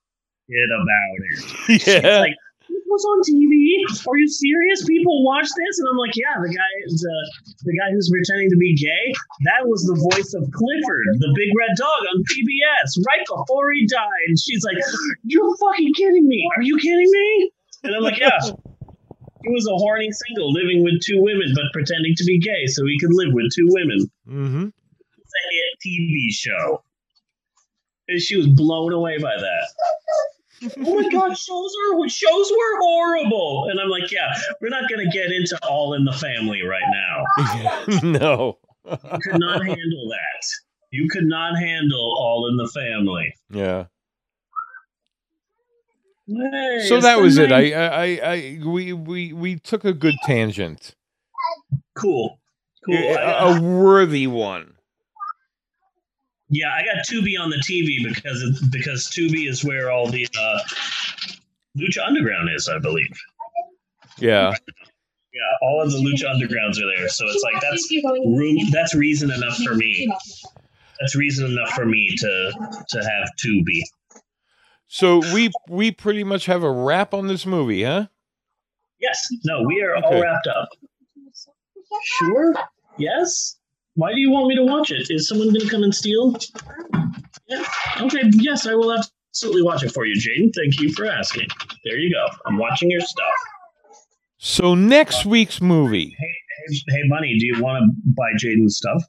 it 0.49 0.69
about 0.69 1.19
it. 1.25 1.39
She's 1.81 1.87
Yeah. 2.05 2.21
like, 2.21 2.35
this 2.69 2.85
was 2.87 3.05
on 3.05 3.19
TV. 3.27 3.83
Are 4.07 4.17
you 4.19 4.29
serious? 4.29 4.85
People 4.87 5.25
watch 5.25 5.47
this, 5.47 5.75
and 5.79 5.89
I'm 5.91 5.97
like, 5.97 6.15
yeah. 6.17 6.35
The 6.43 6.51
guy, 6.55 6.71
the 6.87 7.17
the 7.65 7.75
guy 7.79 7.91
who's 7.93 8.11
pretending 8.11 8.51
to 8.51 8.57
be 8.57 8.77
gay, 8.77 9.13
that 9.47 9.67
was 9.67 9.83
the 9.87 9.95
voice 10.13 10.35
of 10.35 10.43
Clifford, 10.53 11.07
the 11.19 11.33
big 11.35 11.51
red 11.57 11.75
dog 11.77 12.01
on 12.15 12.23
PBS, 12.31 13.01
right 13.07 13.25
before 13.27 13.73
he 13.73 13.87
died. 13.87 14.27
And 14.29 14.39
she's 14.39 14.63
like, 14.65 14.77
you're 15.25 15.57
fucking 15.57 15.95
kidding 15.95 16.29
me? 16.29 16.47
Are 16.57 16.63
you 16.63 16.77
kidding 16.79 17.11
me? 17.11 17.51
And 17.85 17.95
I'm 17.97 18.03
like, 18.03 18.19
yeah. 18.19 18.39
He 19.43 19.51
was 19.51 19.67
a 19.67 19.77
horny 19.77 20.11
single 20.13 20.53
living 20.53 20.85
with 20.85 21.01
two 21.03 21.21
women, 21.21 21.53
but 21.55 21.65
pretending 21.73 22.15
to 22.17 22.25
be 22.25 22.39
gay 22.39 22.67
so 22.67 22.85
he 22.87 22.99
could 22.99 23.13
live 23.13 23.33
with 23.33 23.53
two 23.55 23.67
women. 23.71 24.11
Mm-hmm. 24.29 24.69
It's 25.19 25.33
a 25.35 25.43
hit 25.51 25.79
TV 25.87 26.31
show. 26.31 26.83
And 28.09 28.21
she 28.21 28.37
was 28.37 28.49
blown 28.49 28.93
away 28.93 29.19
by 29.19 29.37
that. 29.37 29.67
oh 30.87 31.01
my 31.01 31.09
god, 31.09 31.39
shows 31.39 31.73
are 31.93 32.09
shows 32.09 32.51
were 32.51 32.81
horrible. 32.81 33.69
And 33.71 33.81
I'm 33.81 33.89
like, 33.89 34.11
yeah, 34.11 34.29
we're 34.61 34.69
not 34.69 34.91
gonna 34.91 35.11
get 35.11 35.33
into 35.33 35.59
all 35.67 35.95
in 35.95 36.05
the 36.05 36.13
family 36.13 36.63
right 36.63 36.83
now. 36.93 38.01
no. 38.03 38.59
You 38.85 39.19
could 39.23 39.41
not 39.41 39.65
handle 39.65 40.09
that. 40.11 40.47
You 40.91 41.09
could 41.09 41.25
not 41.25 41.57
handle 41.57 42.15
all 42.19 42.49
in 42.51 42.57
the 42.57 42.69
family. 42.69 43.35
Yeah. 43.51 43.87
Hey, 46.31 46.85
So 46.87 47.01
that 47.01 47.21
was 47.21 47.39
it. 47.39 47.51
night- 47.51 47.73
I, 47.73 47.85
I, 47.87 48.05
I, 48.05 48.33
I 48.35 48.61
we, 48.65 48.93
we, 48.93 49.33
we 49.33 49.57
took 49.59 49.85
a 49.85 49.93
good 49.93 50.15
tangent. 50.25 50.95
cool. 51.95 52.39
Cool. 52.87 52.95
A, 52.97 53.15
I- 53.15 53.57
a 53.59 53.61
worthy 53.63 54.27
one. 54.27 54.75
Yeah, 56.49 56.69
I 56.75 56.83
got 56.85 57.05
Tubi 57.09 57.39
on 57.41 57.51
the 57.51 57.59
TV 57.59 58.03
because 58.13 58.43
it, 58.43 58.71
because 58.73 59.09
Tubi 59.09 59.49
is 59.49 59.65
where 59.65 59.91
all 59.93 60.09
the 60.09 60.27
uh, 60.37 60.59
Lucha 61.79 62.05
Underground 62.05 62.49
is, 62.55 62.69
I 62.69 62.79
believe. 62.81 63.07
Yeah. 64.19 64.51
Yeah, 65.33 65.41
all 65.63 65.81
of 65.81 65.93
the 65.93 65.99
Lucha 65.99 66.25
Undergrounds 66.25 66.83
are 66.83 66.87
there, 66.97 67.09
so 67.09 67.25
it's 67.29 67.45
like 67.45 67.63
that's 67.63 67.89
room. 68.27 68.57
That's 68.73 68.97
reason 68.97 69.31
enough 69.31 69.59
for 69.59 69.77
me. 69.77 70.13
That's 70.99 71.15
reason 71.15 71.47
enough 71.53 71.71
for 71.71 71.87
me 71.87 72.17
to 72.19 72.53
to 72.89 72.99
have 72.99 73.29
Tubi. 73.39 73.81
So 74.93 75.21
we 75.33 75.53
we 75.69 75.93
pretty 75.93 76.25
much 76.25 76.47
have 76.47 76.65
a 76.65 76.71
wrap 76.71 77.15
on 77.15 77.29
this 77.29 77.47
movie, 77.47 77.85
huh? 77.85 78.09
Yes. 78.99 79.25
No, 79.45 79.63
we 79.63 79.81
are 79.83 79.95
all 79.95 80.21
wrapped 80.21 80.49
up. 80.49 80.69
Sure. 82.19 82.57
Yes. 82.99 83.57
Why 83.95 84.13
do 84.13 84.19
you 84.19 84.33
want 84.33 84.49
me 84.49 84.57
to 84.57 84.65
watch 84.65 84.91
it? 84.91 85.07
Is 85.09 85.29
someone 85.29 85.51
going 85.51 85.61
to 85.61 85.69
come 85.69 85.85
and 85.85 85.95
steal? 85.95 86.37
Yeah. 87.47 87.65
Okay. 88.01 88.23
Yes, 88.33 88.67
I 88.67 88.75
will 88.75 88.93
absolutely 88.93 89.63
watch 89.63 89.85
it 89.85 89.93
for 89.93 90.07
you, 90.07 90.15
Jaden. 90.21 90.53
Thank 90.57 90.81
you 90.81 90.93
for 90.93 91.07
asking. 91.07 91.47
There 91.85 91.97
you 91.97 92.13
go. 92.13 92.27
I'm 92.47 92.59
watching 92.59 92.91
your 92.91 93.01
stuff. 93.01 93.39
So 94.39 94.75
next 94.75 95.25
week's 95.25 95.61
movie. 95.61 96.17
Hey, 96.19 96.35
hey, 96.67 96.77
hey 96.89 97.09
Bunny, 97.09 97.39
do 97.39 97.47
you 97.47 97.63
want 97.63 97.85
to 97.85 97.93
buy 98.17 98.33
Jaden's 98.43 98.77
stuff? 98.77 99.05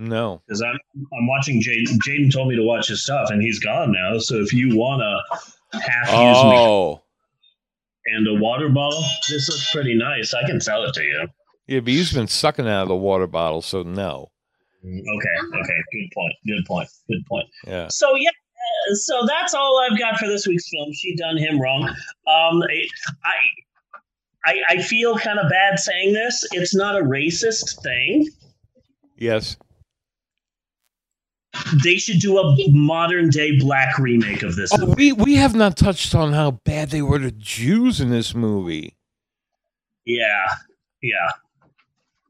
No. 0.00 0.40
Because 0.46 0.62
I'm 0.62 0.78
I'm 0.96 1.26
watching 1.26 1.60
Jaden. 1.60 1.98
Jaden 2.06 2.32
told 2.32 2.48
me 2.48 2.56
to 2.56 2.62
watch 2.62 2.86
his 2.88 3.02
stuff, 3.02 3.30
and 3.30 3.42
he's 3.42 3.58
gone 3.58 3.92
now. 3.92 4.18
So 4.18 4.36
if 4.36 4.52
you 4.52 4.76
want 4.76 5.02
to 5.02 5.78
half 5.80 6.06
use 6.08 6.44
me 6.44 6.56
Oh. 6.56 7.02
and 8.06 8.26
a 8.28 8.34
water 8.40 8.68
bottle, 8.68 9.02
this 9.28 9.48
looks 9.48 9.70
pretty 9.72 9.94
nice. 9.94 10.32
I 10.34 10.46
can 10.46 10.60
sell 10.60 10.84
it 10.84 10.94
to 10.94 11.02
you. 11.02 11.26
Yeah, 11.66 11.80
but 11.80 11.88
he's 11.92 12.12
been 12.12 12.28
sucking 12.28 12.68
out 12.68 12.82
of 12.82 12.88
the 12.88 12.96
water 12.96 13.26
bottle, 13.26 13.60
so 13.60 13.82
no. 13.82 14.30
Okay. 14.84 14.94
Okay. 14.94 15.78
Good 15.92 16.10
point. 16.14 16.32
Good 16.46 16.64
point. 16.64 16.88
Good 17.08 17.26
point. 17.28 17.46
Yeah. 17.66 17.88
So 17.88 18.14
yeah. 18.14 18.30
uh, 18.30 18.94
So 18.94 19.26
that's 19.26 19.52
all 19.52 19.84
I've 19.90 19.98
got 19.98 20.16
for 20.18 20.28
this 20.28 20.46
week's 20.46 20.68
film. 20.70 20.92
She 20.92 21.16
done 21.16 21.36
him 21.36 21.60
wrong. 21.60 21.82
Um, 22.28 22.62
I, 22.62 22.86
I, 24.46 24.54
I 24.70 24.78
feel 24.82 25.18
kind 25.18 25.38
of 25.40 25.50
bad 25.50 25.78
saying 25.80 26.12
this. 26.14 26.46
It's 26.52 26.74
not 26.74 26.96
a 26.96 27.02
racist 27.02 27.82
thing. 27.82 28.28
Yes. 29.16 29.56
They 31.84 31.96
should 31.96 32.18
do 32.20 32.38
a 32.38 32.56
modern 32.70 33.30
day 33.30 33.58
black 33.58 33.98
remake 33.98 34.42
of 34.42 34.56
this. 34.56 34.70
Oh, 34.72 34.94
we 34.96 35.12
we 35.12 35.34
have 35.36 35.54
not 35.54 35.76
touched 35.76 36.14
on 36.14 36.32
how 36.32 36.52
bad 36.52 36.90
they 36.90 37.02
were 37.02 37.18
to 37.18 37.30
Jews 37.32 38.00
in 38.00 38.10
this 38.10 38.34
movie. 38.34 38.96
Yeah. 40.04 40.46
Yeah. 41.02 41.28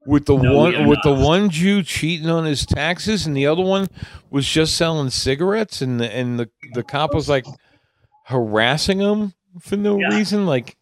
With 0.06 0.26
the 0.26 0.36
No, 0.36 0.56
one 0.56 0.86
with 0.86 1.00
the 1.04 1.12
one 1.12 1.50
Jew 1.50 1.82
cheating 1.82 2.28
on 2.30 2.44
his 2.44 2.64
taxes 2.66 3.26
and 3.26 3.36
the 3.36 3.46
other 3.46 3.62
one 3.62 3.88
was 4.30 4.48
just 4.48 4.76
selling 4.76 5.10
cigarettes 5.10 5.82
and 5.82 6.00
the 6.00 6.14
and 6.14 6.38
the, 6.40 6.50
the 6.72 6.82
cop 6.82 7.14
was 7.14 7.28
like 7.28 7.44
harassing 8.24 8.98
him 9.00 9.34
for 9.60 9.76
no 9.76 9.96
reason 9.96 10.46
like 10.46 10.76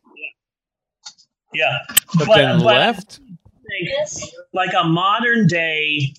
Yeah. 1.53 1.79
but, 2.19 2.29
then 2.35 2.61
left. 2.61 3.19
think 3.69 3.91
like 4.53 4.71
a 4.79 4.85
modern 4.85 5.47
day 5.49 6.15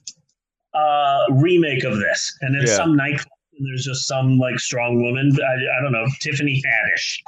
uh 0.78 1.24
remake 1.34 1.84
of 1.84 1.98
this. 1.98 2.38
And 2.42 2.56
it's 2.56 2.72
Yeah. 2.72 2.78
some 2.78 2.96
nightclub 2.96 3.28
and 3.58 3.68
there's 3.68 3.84
just 3.86 4.08
some 4.08 4.38
like 4.38 4.60
strong 4.60 5.02
woman. 5.02 5.32
I, 5.36 5.54
I 5.80 5.82
don't 5.84 5.92
know 5.92 6.06
tiffany 6.22 6.62
haddish. 6.68 7.24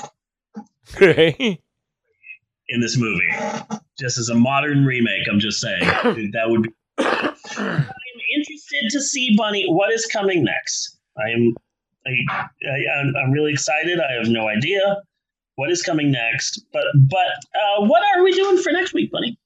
In 2.71 2.81
this 2.81 2.97
movie. 2.97 3.27
Just 3.99 4.17
as 4.17 4.29
a 4.29 4.35
modern 4.35 4.85
remake 4.85 5.27
i'm 5.31 5.39
just 5.39 5.59
saying. 5.59 5.81
That 6.33 6.45
would 6.49 6.63
be 6.63 6.69
i'm 6.97 7.85
interested 8.37 8.89
to 8.91 9.01
see 9.01 9.35
bunny 9.37 9.65
what 9.69 9.91
is 9.91 10.05
coming 10.05 10.43
next. 10.43 10.97
I 11.17 11.29
am 11.31 11.55
I, 12.05 12.11
I 12.69 12.99
I'm, 12.99 13.13
I'm 13.23 13.31
really 13.31 13.51
excited. 13.51 13.99
I 13.99 14.13
have 14.13 14.27
no 14.29 14.47
idea 14.47 14.97
what 15.55 15.69
is 15.71 15.81
coming 15.81 16.11
next. 16.11 16.61
But 16.71 16.83
but 17.09 17.27
uh 17.55 17.85
what 17.85 18.01
are 18.15 18.23
we 18.23 18.31
doing 18.33 18.57
for 18.57 18.71
next 18.71 18.93
week 18.93 19.11
bunny? 19.11 19.37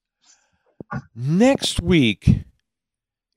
Next 1.16 1.82
week 1.82 2.42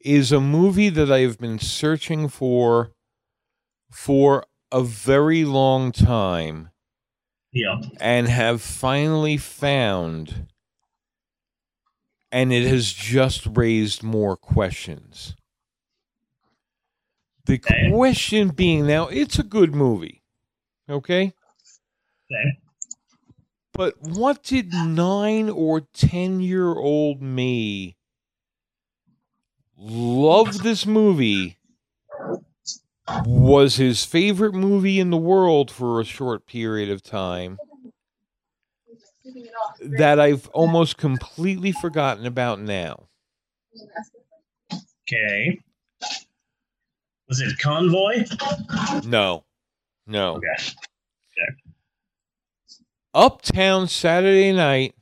is 0.06 0.32
a 0.32 0.40
movie 0.40 0.88
that 0.90 1.10
I 1.10 1.20
have 1.20 1.38
been 1.38 1.58
searching 1.58 2.28
for 2.28 2.92
for 3.90 4.46
a 4.72 4.82
very 4.82 5.44
long 5.44 5.92
time 5.92 6.70
yeah 7.52 7.80
and 8.00 8.28
have 8.28 8.62
finally 8.62 9.36
found 9.36 10.46
and 12.32 12.52
it 12.52 12.66
has 12.66 12.92
just 12.92 13.46
raised 13.46 14.02
more 14.02 14.36
questions. 14.36 15.34
The 17.46 17.58
question 17.90 18.50
being 18.50 18.86
now, 18.86 19.08
it's 19.08 19.38
a 19.38 19.42
good 19.44 19.74
movie. 19.74 20.22
Okay? 20.88 21.32
okay 22.30 22.60
But 23.72 23.94
what 24.00 24.42
did 24.42 24.72
nine 24.72 25.48
or 25.48 25.82
ten 25.82 26.40
year 26.40 26.74
old 26.74 27.22
me 27.22 27.95
love 29.78 30.62
this 30.62 30.86
movie? 30.86 31.58
Was 33.24 33.76
his 33.76 34.04
favorite 34.04 34.54
movie 34.54 34.98
in 34.98 35.10
the 35.10 35.16
world 35.16 35.70
for 35.70 36.00
a 36.00 36.04
short 36.04 36.46
period 36.46 36.90
of 36.90 37.02
time 37.02 37.58
that 39.80 40.20
I've 40.20 40.48
almost 40.48 40.96
completely 40.96 41.72
forgotten 41.72 42.26
about 42.26 42.60
now. 42.60 43.08
Okay. 45.02 45.60
Was 47.28 47.40
it 47.40 47.58
Convoy? 47.58 48.24
No, 49.04 49.44
no. 50.06 50.36
Okay. 50.36 50.46
Okay. 50.46 51.74
Uptown 53.14 53.88
Saturday 53.88 54.52
Night, 54.52 54.94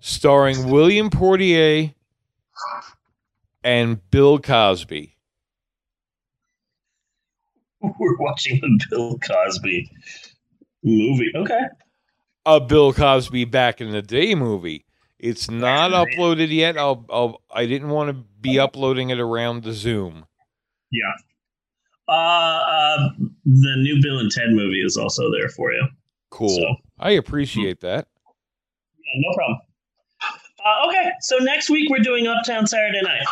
starring 0.00 0.70
William 0.70 1.10
Poitier 1.10 1.94
and 3.64 4.00
Bill 4.10 4.38
Cosby. 4.38 5.16
We're 7.80 8.16
watching 8.18 8.60
the 8.60 8.86
Bill 8.90 9.18
Cosby 9.18 9.90
movie. 10.84 11.30
Okay. 11.36 11.60
A 12.46 12.60
Bill 12.60 12.92
Cosby 12.92 13.44
back 13.44 13.80
in 13.80 13.90
the 13.92 14.02
day 14.02 14.34
movie. 14.34 14.84
It's 15.18 15.48
not 15.48 15.92
uploaded 15.92 16.52
yet. 16.52 16.76
I'll, 16.76 17.06
I'll 17.08 17.40
I 17.52 17.66
didn't 17.66 17.90
want 17.90 18.08
to 18.08 18.24
be 18.40 18.58
uploading 18.58 19.10
it 19.10 19.20
around 19.20 19.62
the 19.62 19.72
Zoom. 19.72 20.26
Yeah. 20.90 21.12
Uh, 22.08 22.12
uh, 22.12 23.08
the 23.44 23.76
new 23.76 24.00
Bill 24.02 24.18
and 24.18 24.30
Ted 24.30 24.50
movie 24.50 24.82
is 24.84 24.96
also 24.96 25.30
there 25.30 25.48
for 25.50 25.72
you. 25.72 25.86
Cool. 26.30 26.48
So- 26.48 26.76
I 26.98 27.12
appreciate 27.12 27.80
that. 27.80 28.08
Yeah, 28.98 29.20
no 29.28 29.34
problem. 29.34 29.58
Uh, 30.64 30.86
okay, 30.88 31.10
so 31.20 31.36
next 31.38 31.68
week 31.70 31.90
we're 31.90 31.98
doing 32.02 32.26
Uptown 32.26 32.66
Saturday 32.66 33.00
Night. 33.02 33.24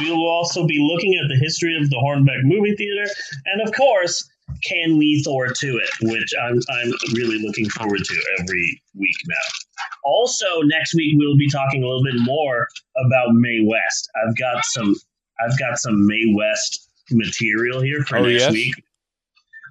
We 0.00 0.10
will 0.10 0.28
also 0.28 0.66
be 0.66 0.78
looking 0.92 1.14
at 1.14 1.28
the 1.28 1.36
history 1.36 1.76
of 1.80 1.88
the 1.88 1.96
Hornbeck 1.96 2.42
movie 2.44 2.74
theater, 2.76 3.10
and 3.46 3.66
of 3.66 3.74
course, 3.74 4.28
can 4.62 4.98
we 4.98 5.22
Thor 5.24 5.48
to 5.48 5.66
it, 5.78 5.88
which 6.02 6.32
I'm 6.42 6.60
I'm 6.70 6.92
really 7.14 7.38
looking 7.44 7.68
forward 7.70 8.04
to 8.04 8.22
every 8.40 8.82
week 8.94 9.16
now. 9.26 9.84
Also, 10.04 10.46
next 10.64 10.94
week 10.94 11.14
we'll 11.16 11.36
be 11.36 11.48
talking 11.50 11.82
a 11.82 11.86
little 11.86 12.04
bit 12.04 12.14
more 12.18 12.68
about 13.06 13.28
Mae 13.32 13.60
West. 13.66 14.08
I've 14.26 14.36
got 14.36 14.64
some 14.66 14.94
I've 15.44 15.58
got 15.58 15.78
some 15.78 16.06
Mae 16.06 16.34
West 16.36 16.88
material 17.10 17.80
here 17.82 18.02
for 18.04 18.18
Oh, 18.18 18.22
next 18.22 18.42
yes? 18.42 18.52
week. 18.52 18.74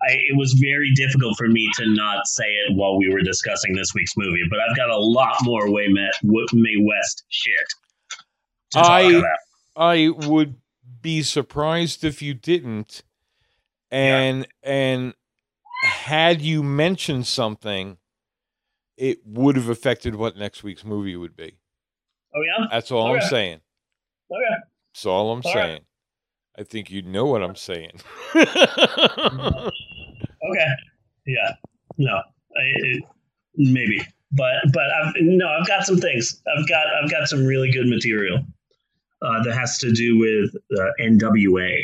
I, 0.04 0.14
it 0.14 0.38
was 0.38 0.54
very 0.54 0.92
difficult 0.94 1.38
for 1.38 1.48
me 1.48 1.70
to 1.76 1.88
not 1.88 2.28
say 2.28 2.46
it 2.46 2.76
while 2.76 2.98
we 2.98 3.10
were 3.10 3.22
discussing 3.22 3.74
this 3.74 3.94
week's 3.94 4.16
movie, 4.18 4.44
but 4.50 4.60
I've 4.60 4.76
got 4.76 4.90
a 4.90 4.98
lot 4.98 5.36
more 5.44 5.72
Way 5.72 5.88
Met, 5.88 6.14
Mae 6.24 6.76
West 6.80 7.24
shit. 7.30 7.56
I. 8.76 9.22
I 9.76 10.10
would 10.10 10.56
be 11.02 11.22
surprised 11.22 12.04
if 12.04 12.22
you 12.22 12.34
didn't. 12.34 13.04
And 13.92 14.48
and 14.64 15.14
had 15.84 16.42
you 16.42 16.64
mentioned 16.64 17.28
something, 17.28 17.98
it 18.98 19.20
would 19.26 19.56
have 19.56 19.70
affected 19.70 20.16
what 20.16 20.38
next 20.38 20.64
week's 20.64 20.84
movie 20.84 21.16
would 21.16 21.36
be. 21.36 21.58
Oh 22.36 22.42
yeah, 22.42 22.66
That's 22.72 22.92
all 22.92 23.04
oh, 23.04 23.12
I'm 23.12 23.18
Okay. 23.18 23.28
saying. 23.28 23.62
Oh, 24.32 24.36
okay. 24.36 24.64
That's 24.94 25.06
all 25.06 25.32
I'm 25.32 25.42
All 25.46 25.54
right. 25.54 25.82
I 26.58 26.64
think 26.64 26.90
you 26.90 27.02
know 27.02 27.26
what 27.26 27.44
I'm 27.44 27.56
saying. 27.56 28.02
Okay. 30.44 30.68
Yeah. 31.26 31.54
No. 31.98 32.14
I, 32.14 32.62
it, 32.76 33.04
maybe. 33.56 34.02
But 34.32 34.54
but 34.74 34.84
I've, 35.02 35.14
no, 35.22 35.48
I've 35.48 35.68
got 35.68 35.86
some 35.86 35.98
things. 35.98 36.42
I've 36.56 36.68
got 36.68 36.86
I've 37.02 37.10
got 37.10 37.28
some 37.28 37.46
really 37.46 37.72
good 37.72 37.88
material 37.88 38.40
uh, 39.22 39.44
that 39.44 39.54
has 39.56 39.78
to 39.80 39.92
do 39.92 40.18
with 40.18 40.56
uh, 40.78 40.92
NWA 41.02 41.84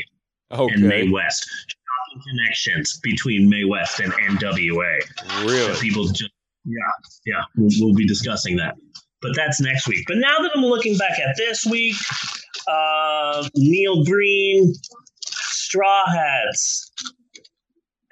Okay. 0.52 0.74
and 0.74 0.82
Mae 0.84 1.08
West. 1.08 1.48
Shocking 1.66 2.22
connections 2.30 3.00
between 3.02 3.48
Mae 3.48 3.64
West 3.64 4.00
and 4.00 4.12
NWA. 4.12 5.00
Really? 5.44 5.72
That 5.72 5.80
people 5.80 6.06
just 6.06 6.30
yeah 6.64 6.76
yeah 7.26 7.42
we'll, 7.56 7.70
we'll 7.80 7.94
be 7.94 8.06
discussing 8.06 8.56
that. 8.56 8.76
But 9.22 9.34
that's 9.36 9.60
next 9.60 9.88
week. 9.88 10.04
But 10.08 10.18
now 10.18 10.38
that 10.40 10.50
I'm 10.54 10.62
looking 10.62 10.96
back 10.98 11.18
at 11.18 11.36
this 11.36 11.64
week, 11.64 11.96
uh, 12.68 13.48
Neil 13.56 14.04
Breen, 14.04 14.72
Straw 15.24 16.04
Hats, 16.10 16.90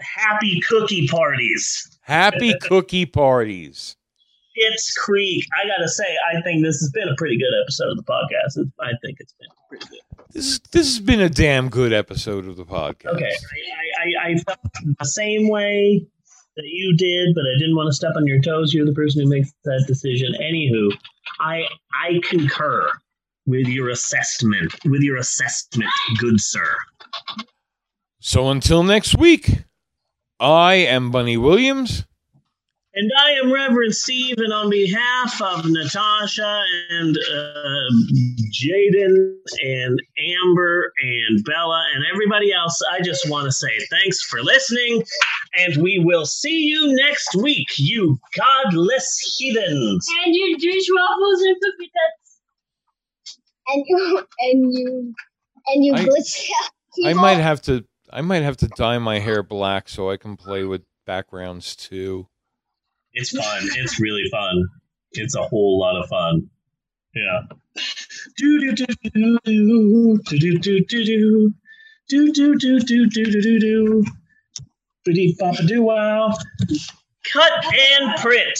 Happy 0.00 0.60
Cookie 0.68 1.06
Parties. 1.06 1.98
Happy 2.02 2.54
cookie 2.62 3.06
parties. 3.06 3.96
It's 4.54 4.92
Creek. 4.94 5.46
I 5.54 5.66
gotta 5.68 5.88
say, 5.88 6.04
I 6.32 6.40
think 6.42 6.64
this 6.64 6.80
has 6.80 6.90
been 6.92 7.08
a 7.08 7.14
pretty 7.16 7.38
good 7.38 7.52
episode 7.62 7.90
of 7.90 7.96
the 7.96 8.02
podcast. 8.02 8.70
I 8.80 8.92
think 9.02 9.18
it's 9.20 9.32
been 9.34 9.48
pretty 9.68 9.86
good. 9.86 10.00
This 10.32 10.58
this 10.70 10.96
has 10.96 11.00
been 11.00 11.20
a 11.20 11.28
damn 11.28 11.68
good 11.68 11.92
episode 11.92 12.46
of 12.46 12.56
the 12.56 12.64
podcast. 12.64 13.14
Okay, 13.14 13.32
I, 14.00 14.26
I, 14.26 14.30
I 14.30 14.38
felt 14.38 14.58
the 14.98 15.04
same 15.04 15.48
way 15.48 16.06
that 16.56 16.66
you 16.66 16.96
did, 16.96 17.34
but 17.34 17.42
I 17.42 17.58
didn't 17.58 17.76
want 17.76 17.88
to 17.88 17.92
step 17.92 18.12
on 18.16 18.26
your 18.26 18.40
toes. 18.40 18.74
You're 18.74 18.86
the 18.86 18.92
person 18.92 19.22
who 19.22 19.28
makes 19.28 19.52
that 19.64 19.84
decision. 19.86 20.34
Anywho, 20.40 20.92
I 21.40 21.62
I 21.92 22.20
concur 22.28 22.90
with 23.46 23.66
your 23.66 23.90
assessment. 23.90 24.74
With 24.84 25.02
your 25.02 25.16
assessment, 25.16 25.90
good 26.18 26.40
sir. 26.40 26.76
So 28.20 28.50
until 28.50 28.82
next 28.82 29.16
week, 29.16 29.64
I 30.38 30.74
am 30.74 31.10
Bunny 31.10 31.36
Williams. 31.36 32.04
And 32.92 33.08
I 33.20 33.30
am 33.32 33.52
Reverend 33.52 33.94
Steve, 33.94 34.34
and 34.38 34.52
on 34.52 34.68
behalf 34.68 35.40
of 35.40 35.64
Natasha 35.64 36.60
and 36.90 37.16
uh, 37.16 37.90
Jaden 38.50 39.36
and 39.62 40.02
Amber 40.18 40.92
and 41.00 41.44
Bella 41.44 41.84
and 41.94 42.04
everybody 42.12 42.52
else, 42.52 42.76
I 42.92 43.00
just 43.00 43.30
want 43.30 43.44
to 43.44 43.52
say 43.52 43.70
thanks 43.90 44.20
for 44.24 44.42
listening, 44.42 45.04
and 45.56 45.80
we 45.80 46.02
will 46.04 46.26
see 46.26 46.64
you 46.64 46.92
next 46.96 47.36
week, 47.36 47.68
you 47.76 48.18
godless 48.36 49.36
heathens. 49.38 50.08
And 50.24 50.34
you 50.34 50.58
douche 50.58 50.88
waffles 50.92 51.42
and 51.42 51.56
cookie 51.62 51.92
nuts. 51.94 52.19
And 53.68 53.84
you 53.86 54.26
and 54.40 54.72
you 54.72 55.14
and 55.68 55.84
you 55.84 55.94
I- 55.94 56.04
glitch 56.04 56.48
out. 56.62 56.70
I 57.06 57.14
might 57.14 57.38
have 57.38 57.62
to 57.62 57.84
I 58.12 58.20
might 58.22 58.42
have 58.42 58.56
to 58.58 58.68
dye 58.68 58.98
my 58.98 59.18
hair 59.20 59.42
black 59.42 59.88
so 59.88 60.10
I 60.10 60.16
can 60.16 60.36
play 60.36 60.64
with 60.64 60.82
backgrounds 61.06 61.76
too. 61.76 62.26
It's 63.12 63.30
fun. 63.30 63.62
It's 63.76 64.00
really 64.00 64.24
fun. 64.30 64.64
It's 65.12 65.34
a 65.34 65.42
whole 65.42 65.78
lot 65.78 66.00
of 66.00 66.08
fun. 66.08 66.50
Yeah. 67.14 67.42
Do 68.36 68.60
do 68.60 68.72
do 68.72 68.86
do 68.86 69.38
do 69.44 70.18
do 70.24 70.58
do 70.58 70.58
do 70.58 70.84
do 70.84 71.04
do 72.08 72.24
do 72.30 72.48
do 72.48 72.80
do 72.80 73.06
do 73.06 73.24
do 73.24 73.40
do 73.40 73.60
do. 73.60 74.04
Biddy 75.04 75.36
bop 75.38 75.56
do 75.66 75.82
wow. 75.82 76.32
Cut 77.32 77.52
and 77.64 78.16
print. 78.16 78.58